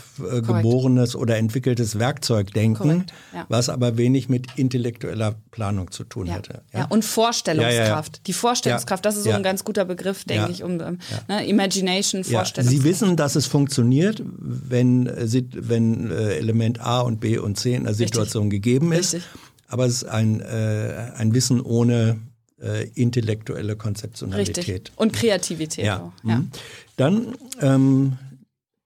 [0.40, 3.46] geborenes oder entwickeltes Werkzeugdenken, Korrekt, ja.
[3.48, 6.34] was aber wenig mit intellektueller Planung zu tun Ja.
[6.34, 6.62] hätte.
[6.72, 6.86] Ja.
[6.86, 8.26] und Vorstellungskraft.
[8.26, 10.98] Die Vorstellungskraft, das ist so ein ganz guter Begriff, denke ich, um ähm,
[11.28, 12.68] ne, Imagination, Vorstellungskraft.
[12.68, 17.74] Sie wissen, dass es funktioniert, wenn, äh, wenn äh, Element A und B und C
[17.74, 19.14] in der Situation gegeben ist.
[19.14, 19.30] Richtig.
[19.68, 22.18] Aber es ist ein, äh, ein Wissen ohne
[22.60, 24.58] äh, intellektuelle Konzeptionalität.
[24.58, 24.92] Richtig.
[24.96, 26.00] Und Kreativität Ja.
[26.00, 26.28] auch.
[26.28, 26.42] Ja.
[27.00, 27.34] Mhm.
[27.34, 28.18] Dann ähm,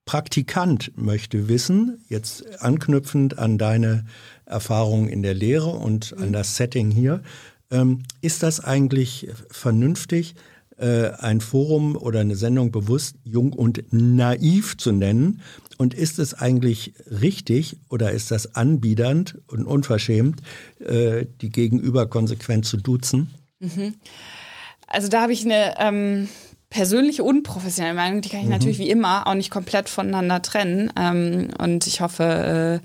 [0.06, 4.04] Praktikant möchte wissen, jetzt anknüpfend an deine
[4.44, 7.22] Erfahrungen in der Lehre und an das Setting hier,
[7.70, 10.34] ähm, ist das eigentlich vernünftig,
[10.76, 15.40] äh, ein Forum oder eine Sendung bewusst jung und naiv zu nennen?
[15.78, 20.42] Und ist es eigentlich richtig oder ist das anbiedernd und unverschämt,
[20.80, 23.30] äh, die Gegenüber konsequent zu duzen?
[24.86, 26.28] Also da habe ich eine ähm,
[26.74, 28.46] persönliche unprofessionelle Meinung, die kann Mhm.
[28.46, 30.90] ich natürlich wie immer auch nicht komplett voneinander trennen.
[30.98, 32.80] Ähm, und ich hoffe,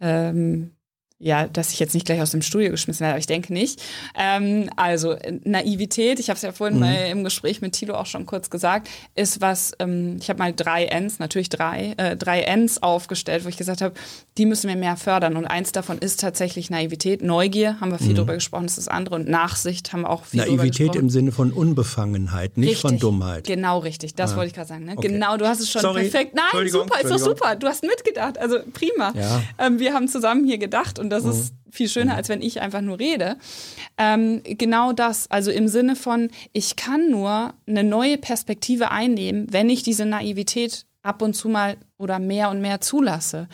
[0.00, 0.70] äh, ähm,
[1.18, 3.82] ja, dass ich jetzt nicht gleich aus dem Studio geschmissen werde, aber ich denke nicht.
[4.14, 6.80] Ähm, also äh, Naivität, ich habe es ja vorhin mhm.
[6.80, 10.52] mal im Gespräch mit Thilo auch schon kurz gesagt, ist was, ähm, ich habe mal
[10.52, 13.94] drei Ns, natürlich drei, äh, drei Ns aufgestellt, wo ich gesagt habe,
[14.36, 15.36] die müssen wir mehr fördern.
[15.36, 17.22] Und eins davon ist tatsächlich Naivität.
[17.22, 18.16] Neugier, haben wir viel mhm.
[18.16, 19.14] drüber gesprochen, das ist das andere.
[19.14, 20.86] Und Nachsicht haben wir auch viel Naivität drüber gesprochen.
[20.86, 23.46] Naivität im Sinne von Unbefangenheit, nicht richtig, von Dummheit.
[23.46, 24.14] Genau, richtig.
[24.16, 24.36] Das ah.
[24.36, 24.84] wollte ich gerade sagen.
[24.84, 24.92] Ne?
[24.96, 25.08] Okay.
[25.08, 26.02] Genau, du hast es schon Sorry.
[26.02, 26.34] perfekt.
[26.34, 27.56] Nein, super, ist doch super.
[27.56, 28.36] Du hast mitgedacht.
[28.36, 29.14] Also prima.
[29.16, 29.42] Ja.
[29.58, 31.30] Ähm, wir haben zusammen hier gedacht und das mhm.
[31.30, 32.18] ist viel schöner, mhm.
[32.18, 33.36] als wenn ich einfach nur rede.
[33.98, 39.70] Ähm, genau das, also im Sinne von, ich kann nur eine neue Perspektive einnehmen, wenn
[39.70, 43.48] ich diese Naivität ab und zu mal oder mehr und mehr zulasse.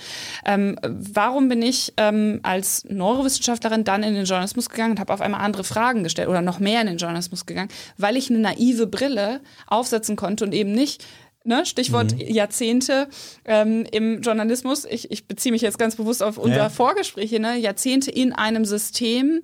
[0.45, 5.21] Ähm, warum bin ich ähm, als Neurowissenschaftlerin dann in den Journalismus gegangen und habe auf
[5.21, 7.69] einmal andere Fragen gestellt oder noch mehr in den Journalismus gegangen,
[7.99, 11.05] weil ich eine naive Brille aufsetzen konnte und eben nicht
[11.45, 11.67] Ne?
[11.67, 12.21] Stichwort mhm.
[12.21, 13.09] Jahrzehnte
[13.45, 14.85] ähm, im Journalismus.
[14.85, 16.69] Ich, ich beziehe mich jetzt ganz bewusst auf unser ja.
[16.69, 17.57] Vorgespräch hier, ne?
[17.57, 19.41] Jahrzehnte in einem System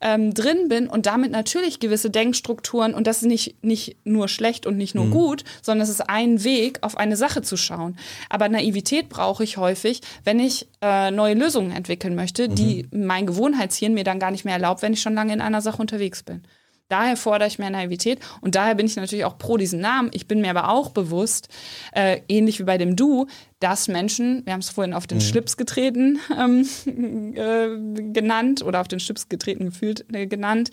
[0.00, 4.66] ähm, drin bin und damit natürlich gewisse Denkstrukturen und das ist nicht, nicht nur schlecht
[4.66, 5.10] und nicht nur mhm.
[5.10, 7.96] gut, sondern es ist ein Weg, auf eine Sache zu schauen.
[8.28, 12.54] Aber Naivität brauche ich häufig, wenn ich äh, neue Lösungen entwickeln möchte, mhm.
[12.54, 15.60] die mein Gewohnheitshirn mir dann gar nicht mehr erlaubt, wenn ich schon lange in einer
[15.60, 16.42] Sache unterwegs bin.
[16.90, 20.10] Daher fordere ich mehr Naivität und daher bin ich natürlich auch pro diesen Namen.
[20.12, 21.48] Ich bin mir aber auch bewusst,
[21.92, 23.28] äh, ähnlich wie bei dem Du,
[23.60, 25.22] dass Menschen, wir haben es vorhin auf den mhm.
[25.22, 26.66] Schlips getreten ähm,
[27.36, 30.72] äh, genannt oder auf den Schlips getreten gefühlt äh, genannt,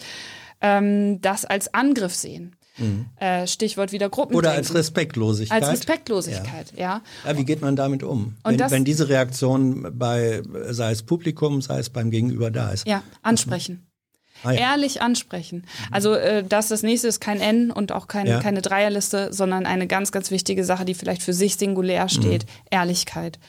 [0.60, 2.56] ähm, das als Angriff sehen.
[2.78, 3.06] Mhm.
[3.18, 4.36] Äh, Stichwort wieder Gruppen.
[4.36, 5.64] Oder als Respektlosigkeit.
[5.64, 7.02] Als Respektlosigkeit, ja.
[7.26, 7.32] ja.
[7.32, 8.36] ja wie geht man damit um?
[8.44, 12.88] wenn, wenn, diese Reaktion bei, sei es Publikum, sei es beim Gegenüber da ist.
[12.88, 13.87] Ja, ansprechen.
[14.44, 14.72] Ah, ja.
[14.72, 15.66] Ehrlich ansprechen.
[15.92, 18.40] Also äh, das das nächste ist kein N und auch kein, ja.
[18.40, 22.50] keine Dreierliste, sondern eine ganz, ganz wichtige Sache, die vielleicht für sich singulär steht, mhm.
[22.72, 23.40] Ehrlichkeit.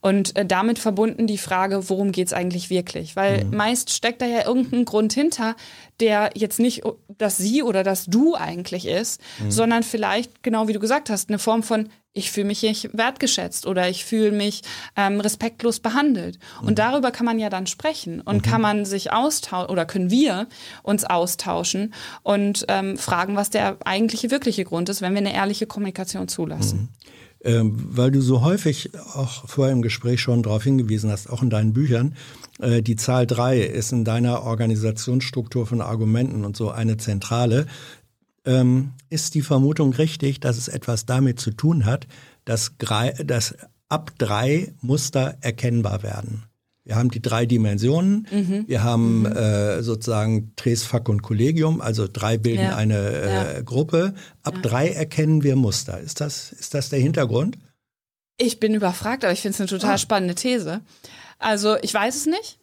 [0.00, 3.16] Und äh, damit verbunden die Frage, worum geht's eigentlich wirklich?
[3.16, 3.56] Weil mhm.
[3.56, 5.56] meist steckt da ja irgendein Grund hinter,
[6.00, 6.82] der jetzt nicht
[7.18, 9.50] das Sie oder das Du eigentlich ist, mhm.
[9.50, 11.88] sondern vielleicht, genau wie du gesagt hast, eine Form von
[12.18, 14.62] ich fühle mich nicht wertgeschätzt oder ich fühle mich
[14.96, 16.38] ähm, respektlos behandelt.
[16.60, 16.74] Und mhm.
[16.74, 18.50] darüber kann man ja dann sprechen und mhm.
[18.50, 20.48] kann man sich austauschen oder können wir
[20.82, 25.66] uns austauschen und ähm, fragen, was der eigentliche wirkliche Grund ist, wenn wir eine ehrliche
[25.66, 26.80] Kommunikation zulassen.
[26.80, 26.88] Mhm.
[27.44, 31.50] Ähm, weil du so häufig auch vorher im Gespräch schon darauf hingewiesen hast, auch in
[31.50, 32.16] deinen Büchern,
[32.60, 37.66] äh, die Zahl drei ist in deiner Organisationsstruktur von Argumenten und so eine zentrale.
[38.48, 42.06] Ähm, ist die Vermutung richtig, dass es etwas damit zu tun hat,
[42.46, 42.72] dass,
[43.24, 43.54] dass
[43.88, 46.44] ab drei Muster erkennbar werden?
[46.88, 48.26] Wir haben die drei Dimensionen.
[48.30, 48.64] Mhm.
[48.66, 49.26] Wir haben mhm.
[49.26, 52.76] äh, sozusagen Tres, Fac und Kollegium, also drei bilden ja.
[52.76, 53.60] eine äh, ja.
[53.60, 54.14] Gruppe.
[54.42, 54.62] Ab ja.
[54.62, 56.00] drei erkennen wir Muster.
[56.00, 57.58] Ist das, ist das der Hintergrund?
[58.38, 59.98] Ich bin überfragt, aber ich finde es eine total oh.
[59.98, 60.80] spannende These.
[61.38, 62.58] Also ich weiß es nicht.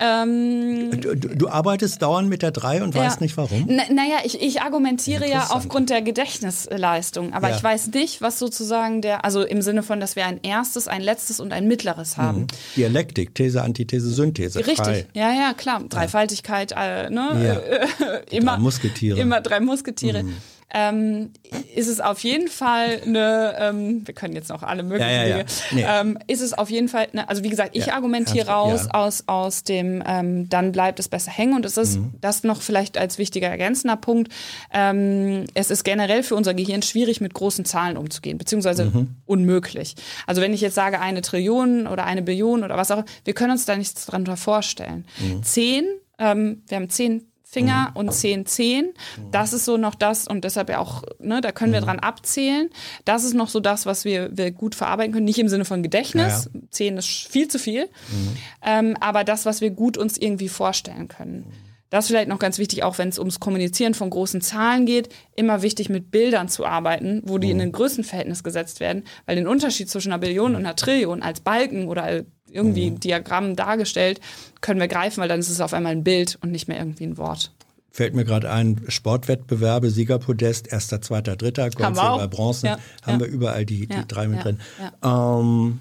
[0.00, 3.02] Ähm, du, du, arbeitest dauernd mit der 3 und ja.
[3.02, 3.68] weißt nicht warum?
[3.68, 7.56] N naja, ich, ich argumentiere ja aufgrund der Gedächtnisleistung, aber ja.
[7.56, 11.02] ich weiß nicht, was sozusagen der, also im Sinne von, dass wir ein erstes, ein
[11.02, 12.40] letztes und ein mittleres haben.
[12.40, 12.46] Mhm.
[12.76, 14.60] Dialektik, These, Antithese, Synthese.
[14.60, 15.06] Richtig, frei.
[15.12, 15.82] ja, ja, klar.
[15.86, 17.60] Dreifaltigkeit, äh, ne?
[18.00, 18.16] Ja.
[18.30, 19.20] immer, drei Musketiere.
[19.20, 20.22] Immer drei Musketiere.
[20.22, 20.36] Mhm
[20.72, 21.32] ähm,
[21.74, 25.38] ist es auf jeden Fall eine, ähm, wir können jetzt noch alle möglichen ja, ja,
[25.38, 25.44] ja.
[25.72, 25.84] Nee.
[25.86, 29.64] Ähm, ist es auf jeden Fall, eine, also wie gesagt, ich argumentiere raus aus, aus
[29.64, 32.14] dem, ähm, dann bleibt es besser hängen und es ist mhm.
[32.20, 34.32] das noch vielleicht als wichtiger ergänzender Punkt,
[34.72, 39.16] ähm, es ist generell für unser Gehirn schwierig, mit großen Zahlen umzugehen, beziehungsweise mhm.
[39.26, 39.96] unmöglich.
[40.26, 43.52] Also wenn ich jetzt sage eine Trillion oder eine Billion oder was auch, wir können
[43.52, 45.04] uns da nichts drunter vorstellen.
[45.18, 45.42] Mhm.
[45.42, 45.84] Zehn,
[46.18, 47.96] ähm, wir haben zehn Finger mhm.
[47.96, 48.94] und 10, 10.
[49.32, 51.86] Das ist so noch das und deshalb ja auch, ne, da können wir mhm.
[51.86, 52.70] dran abzählen.
[53.04, 55.24] Das ist noch so das, was wir, wir gut verarbeiten können.
[55.24, 56.48] Nicht im Sinne von Gedächtnis.
[56.52, 56.66] Ja, ja.
[56.70, 57.86] 10 ist viel zu viel.
[57.86, 58.36] Mhm.
[58.64, 61.52] Ähm, aber das, was wir gut uns irgendwie vorstellen können.
[61.90, 65.08] Das ist vielleicht noch ganz wichtig, auch wenn es ums Kommunizieren von großen Zahlen geht,
[65.34, 69.48] immer wichtig mit Bildern zu arbeiten, wo die in ein Größenverhältnis gesetzt werden, weil den
[69.48, 72.22] Unterschied zwischen einer Billion und einer Trillion als Balken oder
[72.52, 73.00] irgendwie mhm.
[73.00, 74.20] Diagramm dargestellt,
[74.60, 77.04] können wir greifen, weil dann ist es auf einmal ein Bild und nicht mehr irgendwie
[77.04, 77.52] ein Wort.
[77.92, 83.20] Fällt mir gerade ein, Sportwettbewerbe, Siegerpodest, erster, zweiter, dritter, Gold, Silber, Bronze, ja, haben ja.
[83.20, 84.60] wir überall die, die ja, drei mit drin.
[85.02, 85.80] Ähm,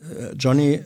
[0.00, 0.80] äh, Johnny,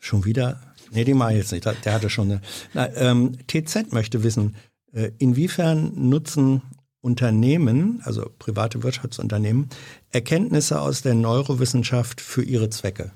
[0.00, 0.60] schon wieder?
[0.90, 2.40] Nee, die mache ich jetzt nicht, der hatte schon eine.
[2.74, 4.56] Na, ähm, TZ möchte wissen,
[4.92, 6.62] äh, inwiefern nutzen
[7.00, 9.68] Unternehmen, also private Wirtschaftsunternehmen,
[10.10, 13.10] Erkenntnisse aus der Neurowissenschaft für ihre Zwecke?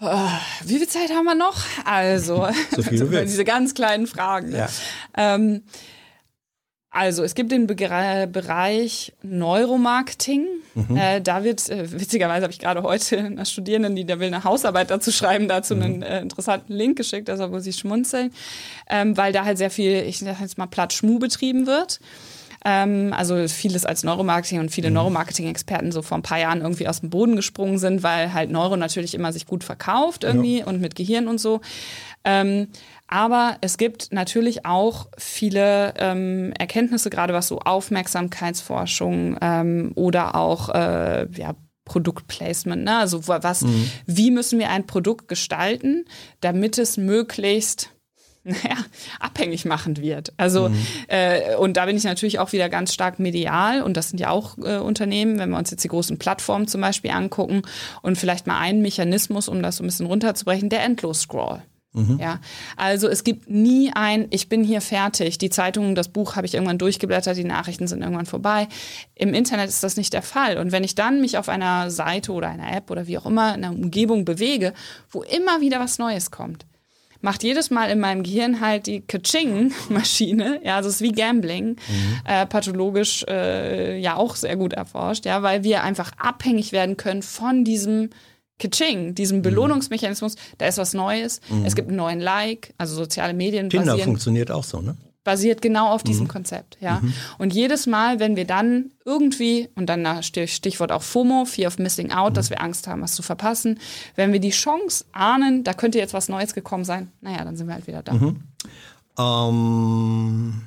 [0.00, 1.56] Wie viel Zeit haben wir noch?
[1.84, 4.50] Also, so viel also diese ganz kleinen Fragen.
[4.50, 4.58] Ne?
[4.58, 4.68] Ja.
[5.16, 5.62] Ähm,
[6.90, 10.46] Also es gibt den Begr Bereich Neuromarketing.
[10.74, 10.96] Mhm.
[10.96, 14.44] Äh, da wird, äh, witzigerweise habe ich gerade heute einer Studierenden, die da will eine
[14.44, 15.82] Hausarbeit dazu schreiben, dazu Mhm.
[15.82, 18.32] einen äh, interessanten Link geschickt, also wo sie schmunzeln,
[18.88, 22.00] ähm, weil da halt sehr viel, ich sag jetzt mal platt Schmu betrieben wird.
[22.64, 24.70] Ähm, also vieles als Neuromarketing und Mhm.
[24.70, 28.50] viele Neuromarketing-Experten so vor ein paar Jahren irgendwie aus dem Boden gesprungen sind, weil halt
[28.50, 31.60] Neuro natürlich immer sich gut verkauft irgendwie und mit Gehirn und so.
[32.24, 32.68] Ähm,
[33.06, 40.68] aber es gibt natürlich auch viele ähm, Erkenntnisse, gerade was so Aufmerksamkeitsforschung ähm, oder auch
[40.70, 41.54] äh, ja,
[41.84, 42.98] Produktplacement, ne?
[42.98, 43.64] also wa- was,
[44.06, 46.04] wie müssen wir ein Produkt gestalten,
[46.40, 47.90] damit es möglichst
[48.62, 48.76] naja,
[49.20, 50.32] abhängig machend wird.
[50.36, 50.70] Also,
[51.08, 54.30] äh, und da bin ich natürlich auch wieder ganz stark medial und das sind ja
[54.30, 57.62] auch äh, Unternehmen, wenn wir uns jetzt die großen Plattformen zum Beispiel angucken
[58.02, 61.62] und vielleicht mal einen Mechanismus, um das so ein bisschen runterzubrechen, der Endlos-Scroll.
[62.18, 62.40] Ja,
[62.76, 65.38] also es gibt nie ein, ich bin hier fertig.
[65.38, 68.68] Die Zeitung, das Buch habe ich irgendwann durchgeblättert, die Nachrichten sind irgendwann vorbei.
[69.14, 70.58] Im Internet ist das nicht der Fall.
[70.58, 73.54] Und wenn ich dann mich auf einer Seite oder einer App oder wie auch immer
[73.54, 74.74] in einer Umgebung bewege,
[75.10, 76.66] wo immer wieder was Neues kommt,
[77.20, 81.76] macht jedes Mal in meinem Gehirn halt die Kaching-Maschine, ja, also es ist wie Gambling,
[82.24, 87.22] äh, pathologisch äh, ja auch sehr gut erforscht, ja, weil wir einfach abhängig werden können
[87.22, 88.10] von diesem
[88.58, 90.34] Kaching, diesem Belohnungsmechanismus.
[90.58, 94.64] Da ist was Neues, es gibt einen neuen Like, also soziale Medien Tinder funktioniert auch
[94.64, 94.96] so, ne?
[95.28, 97.02] Basiert genau auf diesem Konzept, ja.
[97.36, 102.12] Und jedes Mal, wenn wir dann irgendwie, und dann Stichwort auch FOMO, Fear of Missing
[102.12, 103.78] Out, dass wir Angst haben, was zu verpassen,
[104.16, 107.66] wenn wir die Chance ahnen, da könnte jetzt was Neues gekommen sein, naja, dann sind
[107.66, 108.14] wir halt wieder da.
[109.18, 110.62] Ähm,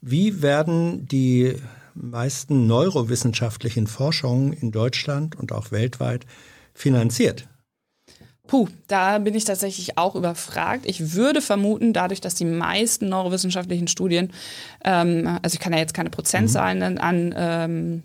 [0.00, 1.54] wie werden die
[1.94, 6.26] meisten neurowissenschaftlichen Forschungen in Deutschland und auch weltweit
[6.74, 7.46] finanziert?
[8.46, 10.84] Puh, da bin ich tatsächlich auch überfragt.
[10.84, 14.32] Ich würde vermuten, dadurch, dass die meisten neurowissenschaftlichen Studien,
[14.84, 18.02] ähm, also ich kann ja jetzt keine Prozentzahlen nennen, an ähm,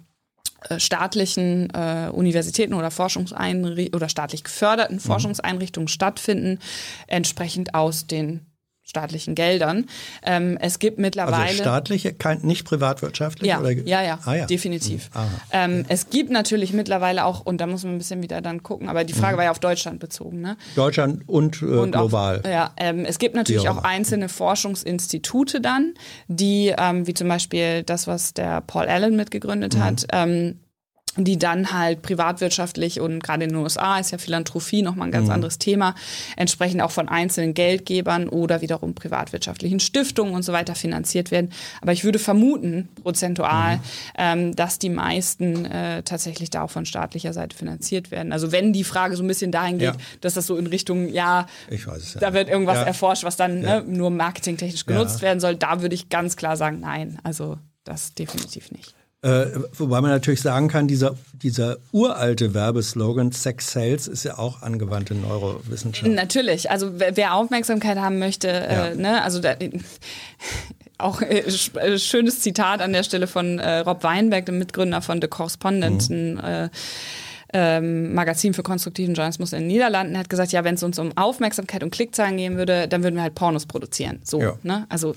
[0.69, 6.59] äh, staatlichen äh, Universitäten oder Forschungseinrichtungen oder staatlich geförderten Forschungseinrichtungen stattfinden,
[7.07, 8.48] entsprechend aus den
[8.89, 9.85] staatlichen Geldern.
[10.23, 13.47] Ähm, es gibt mittlerweile Also staatliche, kein, nicht privatwirtschaftlich?
[13.47, 13.71] ja, oder?
[13.71, 14.45] ja, ja, Ah, ja.
[14.47, 15.09] definitiv.
[15.13, 15.27] Aha.
[15.51, 18.89] Ähm, es gibt natürlich mittlerweile auch, und da muss man ein bisschen wieder dann gucken,
[18.89, 20.57] aber die Frage war ja auf Deutschland bezogen, ne?
[20.75, 22.41] Deutschland und, äh, und global.
[22.43, 25.93] Auch, ja, ähm, es gibt natürlich auch einzelne Forschungsinstitute dann,
[26.27, 29.83] die, ähm, wie zum Beispiel das, was der Paul Allen mitgegründet Mhm.
[29.83, 30.59] hat, ähm,
[31.17, 35.27] die dann halt privatwirtschaftlich und gerade in den USA ist ja Philanthropie nochmal ein ganz
[35.27, 35.33] Mhm.
[35.33, 35.95] anderes Thema,
[36.37, 41.51] entsprechend auch von einzelnen Geldgebern oder wiederum privatwirtschaftlichen Stiftungen und so weiter finanziert werden.
[41.81, 43.81] Aber ich würde vermuten, prozentual, Mhm.
[44.17, 48.31] ähm, dass die meisten äh, tatsächlich da auch von staatlicher Seite finanziert werden.
[48.31, 50.01] Also wenn die Frage so ein bisschen dahin geht, Ja.
[50.21, 52.19] dass das so in Richtung, ja, es ja.
[52.19, 52.83] da wird irgendwas Ja.
[52.83, 56.79] erforscht, was dann ne, nur marketingtechnisch genutzt werden soll, da würde ich ganz klar sagen,
[56.79, 57.19] nein.
[57.23, 58.93] Also das definitiv nicht.
[59.21, 64.61] Äh, wobei man natürlich sagen kann, dieser, dieser uralte Werbeslogan Sex Sales ist ja auch
[64.61, 66.09] angewandte Neurowissenschaft.
[66.09, 68.87] Natürlich, also wer, Aufmerksamkeit haben möchte, Ja.
[68.87, 69.55] äh, ne, also da,
[70.97, 71.43] auch äh,
[71.79, 76.09] äh, schönes Zitat an der Stelle von äh, Rob Weinberg, dem Mitgründer von The Correspondent,
[76.09, 76.69] ein äh,
[77.51, 80.99] ähm, Magazin für konstruktiven Journalismus in den Niederlanden, Er hat gesagt, ja, wenn es uns
[80.99, 84.19] um Aufmerksamkeit und Klickzahlen gehen würde, dann würden wir halt Pornos produzieren.
[84.23, 84.53] So, Ja.
[84.63, 84.85] ne?
[84.89, 85.15] Also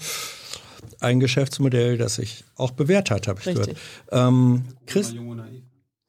[1.03, 3.67] Ein Geschäftsmodell, das sich auch bewährt hat, habe ich Richtig.
[3.67, 3.81] gehört.
[4.11, 5.15] Ähm, Chris,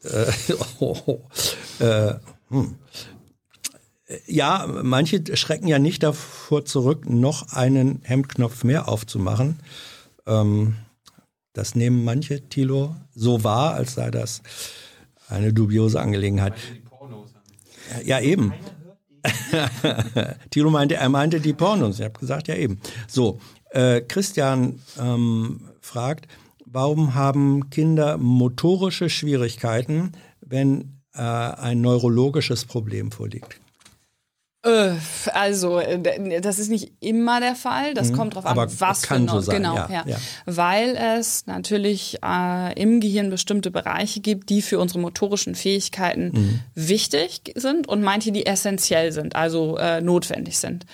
[0.04, 0.32] äh,
[0.80, 1.22] oh, oh,
[1.84, 2.16] äh,
[2.50, 2.76] hm.
[4.28, 9.60] Ja, manche schrecken ja nicht davor zurück, noch einen Hemdknopf mehr aufzumachen.
[10.28, 10.76] Ähm,
[11.54, 14.42] das nehmen manche, Thilo, so wahr, als sei das
[15.30, 16.54] eine dubiose Angelegenheit.
[18.04, 18.54] Ja, eben.
[20.50, 22.00] Thilo meinte, er meinte die Pornos.
[22.00, 22.80] Ich habe gesagt, ja eben.
[23.08, 23.40] So,
[23.74, 26.28] äh, Christian ähm, fragt,
[26.66, 33.60] warum haben Kinder motorische Schwierigkeiten, wenn äh, ein neurologisches Problem vorliegt?
[34.66, 34.92] Äh,
[35.34, 37.94] Also, äh, das ist nicht immer der Fall.
[37.94, 38.80] Das kommt drauf an, Mhm.
[38.80, 40.18] Was kann für so sein, genau, ja, ja, ja.
[40.46, 46.60] Weil es natürlich äh, im Gehirn bestimmte Bereiche gibt, die für unsere motorischen Fähigkeiten Mhm.
[46.76, 50.86] wichtig sind und manche, die essentiell sind, also äh, notwendig sind.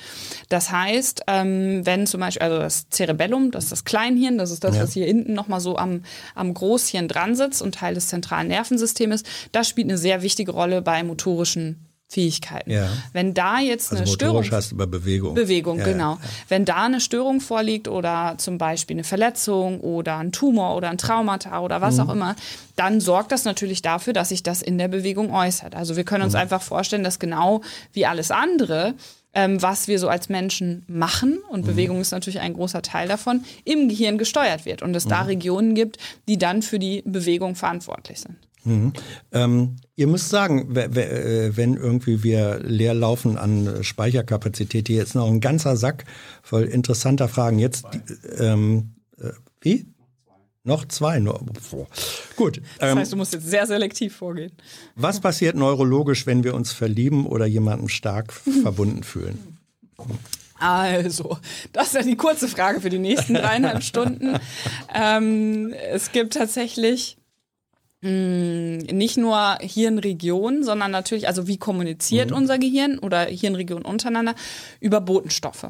[0.49, 4.63] Das heißt, ähm, wenn zum Beispiel, also das Cerebellum, das ist das Kleinhirn, das ist
[4.63, 4.83] das, Ja.
[4.83, 9.23] was hier hinten nochmal so am, am Großhirn dran sitzt und Teil des zentralen Nervensystems,
[9.51, 12.71] das spielt eine sehr wichtige Rolle bei motorischen Fähigkeiten.
[12.71, 12.87] Ja.
[13.13, 15.35] Wenn da jetzt Also eine Störung heißt über Bewegung.
[15.35, 16.13] Bewegung, Ja, genau.
[16.13, 16.19] ja.
[16.47, 20.97] Wenn da eine Störung vorliegt oder zum Beispiel eine Verletzung oder ein Tumor oder ein
[20.97, 22.01] Traumata oder was Mhm.
[22.01, 22.35] auch immer,
[22.75, 25.75] dann sorgt das natürlich dafür, dass sich das in der Bewegung äußert.
[25.75, 26.39] Also wir können uns Mhm.
[26.39, 27.61] einfach vorstellen, dass genau
[27.93, 28.95] wie alles andere
[29.35, 33.43] ähm, was wir so als Menschen machen, und Bewegung ist natürlich ein großer Teil davon,
[33.63, 38.21] im Gehirn gesteuert wird und es da Regionen gibt, die dann für die Bewegung verantwortlich
[38.21, 38.37] sind.
[38.65, 38.93] Mhm.
[39.31, 45.27] Ähm, ihr müsst sagen, äh, wenn irgendwie wir leer laufen an Speicherkapazität, hier ist noch
[45.27, 46.05] ein ganzer Sack
[46.43, 47.59] voll interessanter Fragen.
[47.59, 47.99] Jetzt, die,
[48.43, 49.29] ähm, äh,
[49.61, 49.85] wie?
[50.65, 51.39] Noch zwei nur.
[51.71, 51.87] Boah.
[52.35, 52.61] Gut.
[52.79, 54.51] Das Ähm, heißt, du musst jetzt sehr selektiv vorgehen.
[54.95, 59.57] was passiert neurologisch, wenn wir uns verlieben oder jemandem stark verbunden fühlen?
[60.59, 61.37] Also,
[61.71, 64.37] das ist ja die kurze Frage für die nächsten dreieinhalb Stunden.
[64.93, 67.17] Ähm, es gibt tatsächlich
[68.01, 74.35] nicht nur Hirnregionen, sondern natürlich, also wie kommuniziert unser Gehirn oder Hirnregionen untereinander
[74.79, 75.67] über Botenstoffe.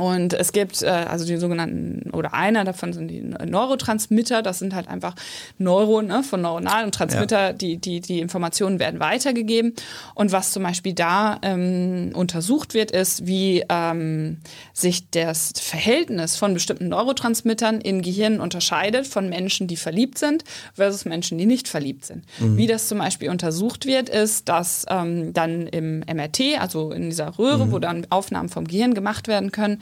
[0.00, 4.74] Und es gibt äh, also die sogenannten, oder einer davon sind die Neurotransmitter, das sind
[4.74, 5.14] halt einfach
[5.58, 9.74] Neuro, ne, von Neuronalen und Transmitter, die, die, die Informationen werden weitergegeben.
[10.14, 14.38] Und was zum Beispiel da ähm, untersucht wird, ist, wie ähm,
[14.72, 21.04] sich das Verhältnis von bestimmten Neurotransmittern in Gehirnen unterscheidet von Menschen, die verliebt sind, versus
[21.04, 22.24] Menschen, die nicht verliebt sind.
[22.38, 27.38] Wie das zum Beispiel untersucht wird, ist, dass ähm, dann im MRT, also in dieser
[27.38, 29.80] Röhre, wo dann Aufnahmen vom Gehirn gemacht werden können,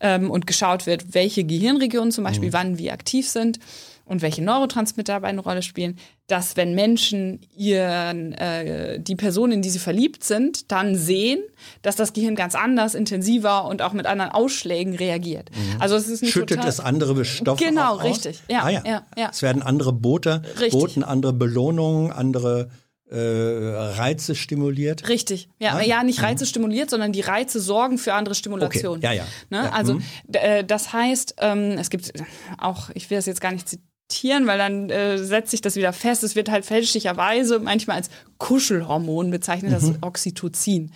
[0.00, 3.58] ähm, und geschaut wird, welche Gehirnregionen zum Beispiel wann wie aktiv sind
[4.06, 9.62] und welche Neurotransmitter dabei eine Rolle spielen, dass wenn Menschen ihren, äh, die Person, in
[9.62, 11.40] die sie verliebt sind, dann sehen,
[11.82, 15.50] dass das Gehirn ganz anders, intensiver und auch mit anderen Ausschlägen reagiert.
[15.78, 18.04] Also es ist nicht Schüttet total es andere Stoffe Genau, aus?
[18.04, 18.40] richtig.
[18.48, 18.82] Ja, ah, ja.
[18.86, 19.28] ja, ja.
[19.30, 20.72] Es werden andere Boote, Richtig.
[20.72, 22.68] Boten, andere Belohnungen, andere
[23.14, 25.08] äh, Reize stimuliert.
[25.08, 25.48] Richtig.
[25.58, 28.98] Ja, Ah, ja nicht Reize stimuliert, sondern die Reize sorgen für andere Stimulation.
[28.98, 29.24] Okay, ja, ja.
[29.50, 29.64] Ne?
[29.64, 30.02] Ja, Also mhm.
[30.32, 32.12] äh, das heißt, ähm, es gibt
[32.58, 35.92] auch, ich will das jetzt gar nicht zitieren, weil dann äh, setzt sich das wieder
[35.92, 36.22] fest.
[36.24, 38.10] Es wird halt fälschlicherweise manchmal als
[38.44, 39.96] Kuschelhormon bezeichnet, das Mhm.
[40.02, 40.90] Oxytocin.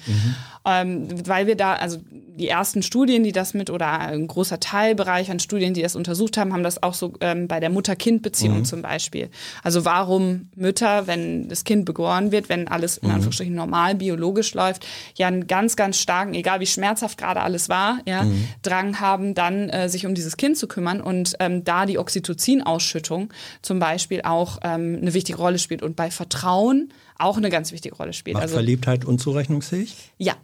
[0.66, 5.30] Ähm, weil wir da, also die ersten Studien, die das mit, oder ein großer Teilbereich
[5.30, 8.82] an Studien, die das untersucht haben, haben das auch so ähm, bei der Mutter-Kind-Beziehung zum
[8.82, 9.30] Beispiel.
[9.62, 14.86] Also warum Mütter, wenn das Kind geboren wird, wenn alles in Anführungsstrichen normal biologisch läuft,
[15.16, 18.26] ja einen ganz, ganz starken, egal wie schmerzhaft gerade alles war, ja,
[18.60, 23.30] Drang haben, dann äh, sich um dieses Kind zu kümmern und ähm, da die Oxytocin-Ausschüttung
[23.62, 27.94] zum Beispiel auch ähm, eine wichtige Rolle spielt und bei Vertrauen auch eine ganz wichtige
[27.96, 28.34] Rolle spielt.
[28.34, 29.94] Macht Also Verliebtheit unzurechnungsfähig?
[30.18, 30.34] ja.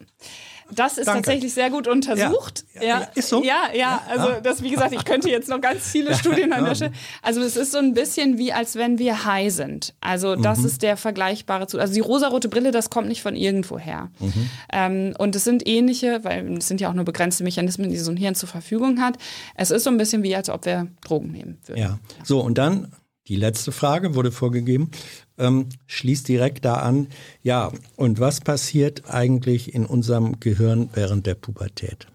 [0.75, 1.25] Das ist Danke.
[1.25, 2.65] tatsächlich sehr gut untersucht.
[2.75, 2.81] Ja.
[2.83, 3.45] Ja, ja, ist so?
[3.45, 6.75] Ja, ja, also das, wie gesagt, ich könnte jetzt noch ganz viele Studien an der
[6.75, 6.93] Stelle.
[7.21, 9.93] Also es ist so ein bisschen wie, als wenn wir high sind.
[10.01, 10.65] Also das Mhm.
[10.67, 11.83] ist der vergleichbare Zustand.
[11.83, 14.11] Also die rosarote Brille, das kommt nicht von irgendwo her.
[14.21, 14.51] Mhm.
[14.73, 18.11] Ähm, und es sind ähnliche, weil es sind ja auch nur begrenzte Mechanismen, die so
[18.11, 19.19] ein Hirn zur Verfügung hat.
[19.57, 21.79] Es ist so ein bisschen wie, als ob wir Drogen nehmen würden.
[21.79, 21.99] Ja.
[22.25, 22.91] So, und dann
[23.29, 24.91] die letzte Frage wurde vorgegeben.
[25.39, 27.09] Ähm, schließt direkt da an.
[27.43, 32.07] Ja, und was passiert eigentlich in unserem Gehirn während der Pubertät?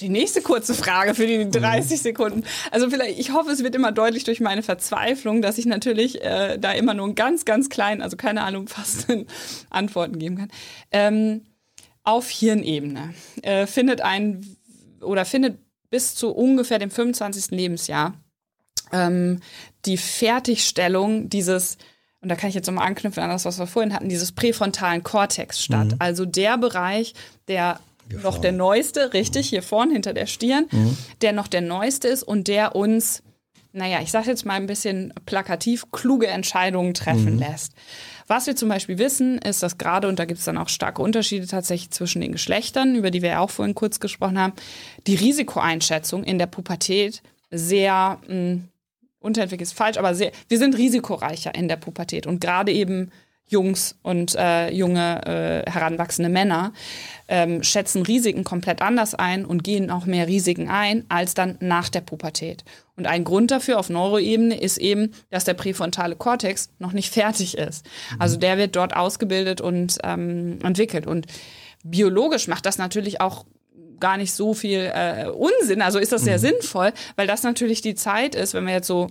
[0.00, 2.44] Die nächste kurze Frage für die 30 Sekunden.
[2.70, 6.56] Also vielleicht, ich hoffe, es wird immer deutlich durch meine Verzweiflung, dass ich natürlich äh,
[6.58, 9.26] da immer nur einen ganz, ganz kleinen, also keine allumfassenden
[9.70, 10.50] Antworten geben kann.
[10.92, 11.42] Ähm,
[12.04, 14.46] auf Hirnebene äh, findet ein
[15.00, 15.58] oder findet
[15.90, 17.50] bis zu ungefähr dem 25.
[17.50, 18.14] Lebensjahr
[18.92, 19.40] ähm,
[19.84, 21.78] die Fertigstellung dieses,
[22.20, 25.02] und da kann ich jetzt nochmal anknüpfen an das, was wir vorhin hatten, dieses präfrontalen
[25.02, 25.94] Kortex statt.
[25.98, 27.14] Also der Bereich,
[27.48, 27.80] der
[28.22, 30.66] noch der neueste, richtig, hier vorne hinter der Stirn,
[31.20, 33.22] der noch der neueste ist und der uns,
[33.72, 37.74] naja, ich sage jetzt mal ein bisschen plakativ, kluge Entscheidungen treffen lässt.
[38.26, 41.00] Was wir zum Beispiel wissen, ist, dass gerade, und da gibt es dann auch starke
[41.02, 44.52] Unterschiede tatsächlich zwischen den Geschlechtern, über die wir ja auch vorhin kurz gesprochen haben,
[45.06, 48.60] die Risikoeinschätzung in der Pubertät sehr mh,
[49.20, 53.10] unterentwickelt ist falsch, aber sehr, wir sind risikoreicher in der Pubertät und gerade eben
[53.48, 56.72] Jungs und äh, junge äh, heranwachsende Männer
[57.28, 61.88] ähm, schätzen Risiken komplett anders ein und gehen auch mehr Risiken ein als dann nach
[61.88, 62.64] der Pubertät.
[62.96, 67.56] Und ein Grund dafür auf Neuroebene ist eben, dass der präfrontale Kortex noch nicht fertig
[67.56, 67.86] ist.
[68.18, 71.06] Also der wird dort ausgebildet und ähm, entwickelt.
[71.06, 71.26] Und
[71.82, 73.46] biologisch macht das natürlich auch
[74.00, 75.82] gar nicht so viel äh, Unsinn.
[75.82, 79.08] Also ist das sehr sinnvoll, weil das natürlich die Zeit ist, wenn wir jetzt so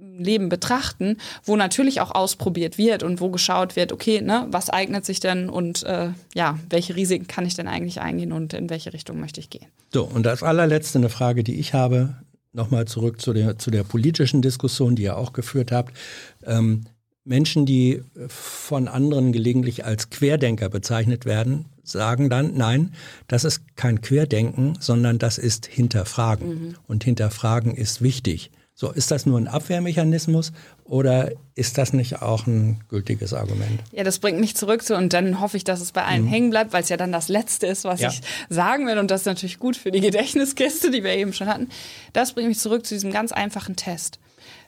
[0.00, 5.04] Leben betrachten, wo natürlich auch ausprobiert wird und wo geschaut wird, okay, ne, was eignet
[5.04, 8.92] sich denn und äh, ja, welche Risiken kann ich denn eigentlich eingehen und in welche
[8.92, 9.66] Richtung möchte ich gehen?
[9.92, 12.16] So, und als allerletzte eine Frage, die ich habe,
[12.52, 15.96] nochmal zurück zu der, zu der politischen Diskussion, die ihr auch geführt habt.
[16.44, 16.84] Ähm,
[17.24, 22.92] Menschen, die von anderen gelegentlich als Querdenker bezeichnet werden, sagen dann, nein,
[23.28, 26.76] das ist kein Querdenken, sondern das ist Hinterfragen.
[26.86, 28.50] Und Hinterfragen ist wichtig.
[28.80, 30.52] So, ist das nur ein Abwehrmechanismus
[30.84, 33.78] oder ist das nicht auch ein gültiges Argument?
[33.92, 36.28] Ja, das bringt mich zurück zu und dann hoffe ich, dass es bei allen mhm.
[36.28, 38.08] hängen bleibt, weil es ja dann das Letzte ist, was ja.
[38.08, 41.48] ich sagen will und das ist natürlich gut für die Gedächtniskiste, die wir eben schon
[41.48, 41.68] hatten.
[42.14, 44.18] Das bringt mich zurück zu diesem ganz einfachen Test.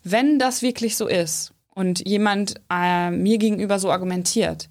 [0.05, 4.69] Wenn das wirklich so ist und jemand äh, mir gegenüber so argumentiert,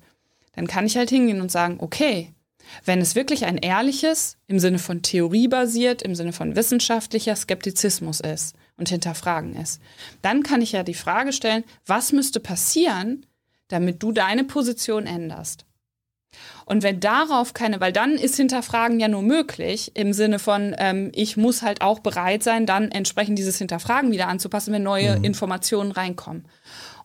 [0.55, 2.31] dann kann ich halt hingehen und sagen, okay,
[2.85, 8.19] wenn es wirklich ein ehrliches, im Sinne von Theorie basiert, im Sinne von wissenschaftlicher Skeptizismus
[8.19, 9.81] ist und hinterfragen ist,
[10.21, 13.25] dann kann ich ja die Frage stellen, was müsste passieren,
[13.67, 15.65] damit du deine Position änderst?
[16.65, 21.11] Und wenn darauf keine, weil dann ist Hinterfragen ja nur möglich im Sinne von, ähm,
[21.13, 25.25] ich muss halt auch bereit sein, dann entsprechend dieses Hinterfragen wieder anzupassen, wenn neue mhm.
[25.25, 26.45] Informationen reinkommen.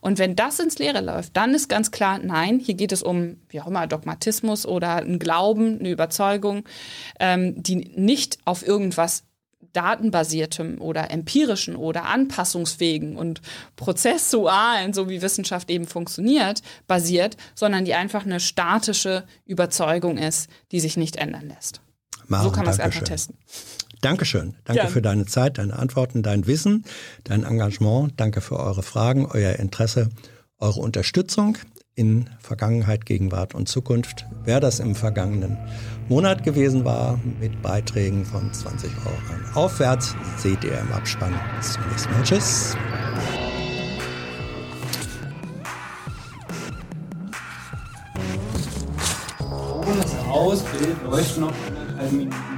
[0.07, 3.39] Und wenn das ins Leere läuft, dann ist ganz klar, nein, hier geht es um,
[3.49, 6.63] wie auch immer, Dogmatismus oder ein Glauben, eine Überzeugung,
[7.19, 9.25] ähm, die nicht auf irgendwas
[9.73, 13.41] datenbasiertem oder empirischen oder anpassungsfähigen und
[13.75, 20.79] prozessualen, so wie Wissenschaft eben funktioniert, basiert, sondern die einfach eine statische Überzeugung ist, die
[20.79, 21.81] sich nicht ändern lässt.
[22.29, 23.37] Maren, so kann man es einfach testen.
[24.07, 24.55] Dankeschön.
[24.63, 24.89] Danke ja.
[24.89, 26.85] für deine Zeit, deine Antworten, dein Wissen,
[27.25, 28.13] dein Engagement.
[28.17, 30.11] Danke für eure Fragen, euer Interesse,
[30.61, 31.59] eure Unterstützung
[31.97, 34.25] in Vergangenheit, Gegenwart und Zukunft.
[34.45, 35.59] Wer das im vergangenen
[36.09, 41.35] Monat gewesen war, mit Beiträgen von 20 Euro aufwärts, seht ihr im Abspann.
[41.57, 42.23] Bis zum nächsten Mal.
[42.23, 42.77] Tschüss.
[50.31, 52.56] Aus, Bild leuchtet noch anderthalb Minuten.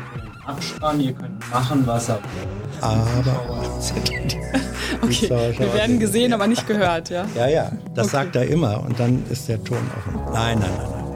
[0.49, 2.83] Abspann, ihr könnt machen, was ihr wollt.
[2.83, 3.03] Aber.
[5.03, 7.27] okay, wir werden gesehen, aber nicht gehört, ja?
[7.37, 8.17] Ja, ja, das okay.
[8.17, 10.33] sagt er immer und dann ist der Ton offen.
[10.33, 11.09] Nein, nein, nein, nein.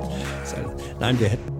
[1.00, 1.51] Nein, wir hätten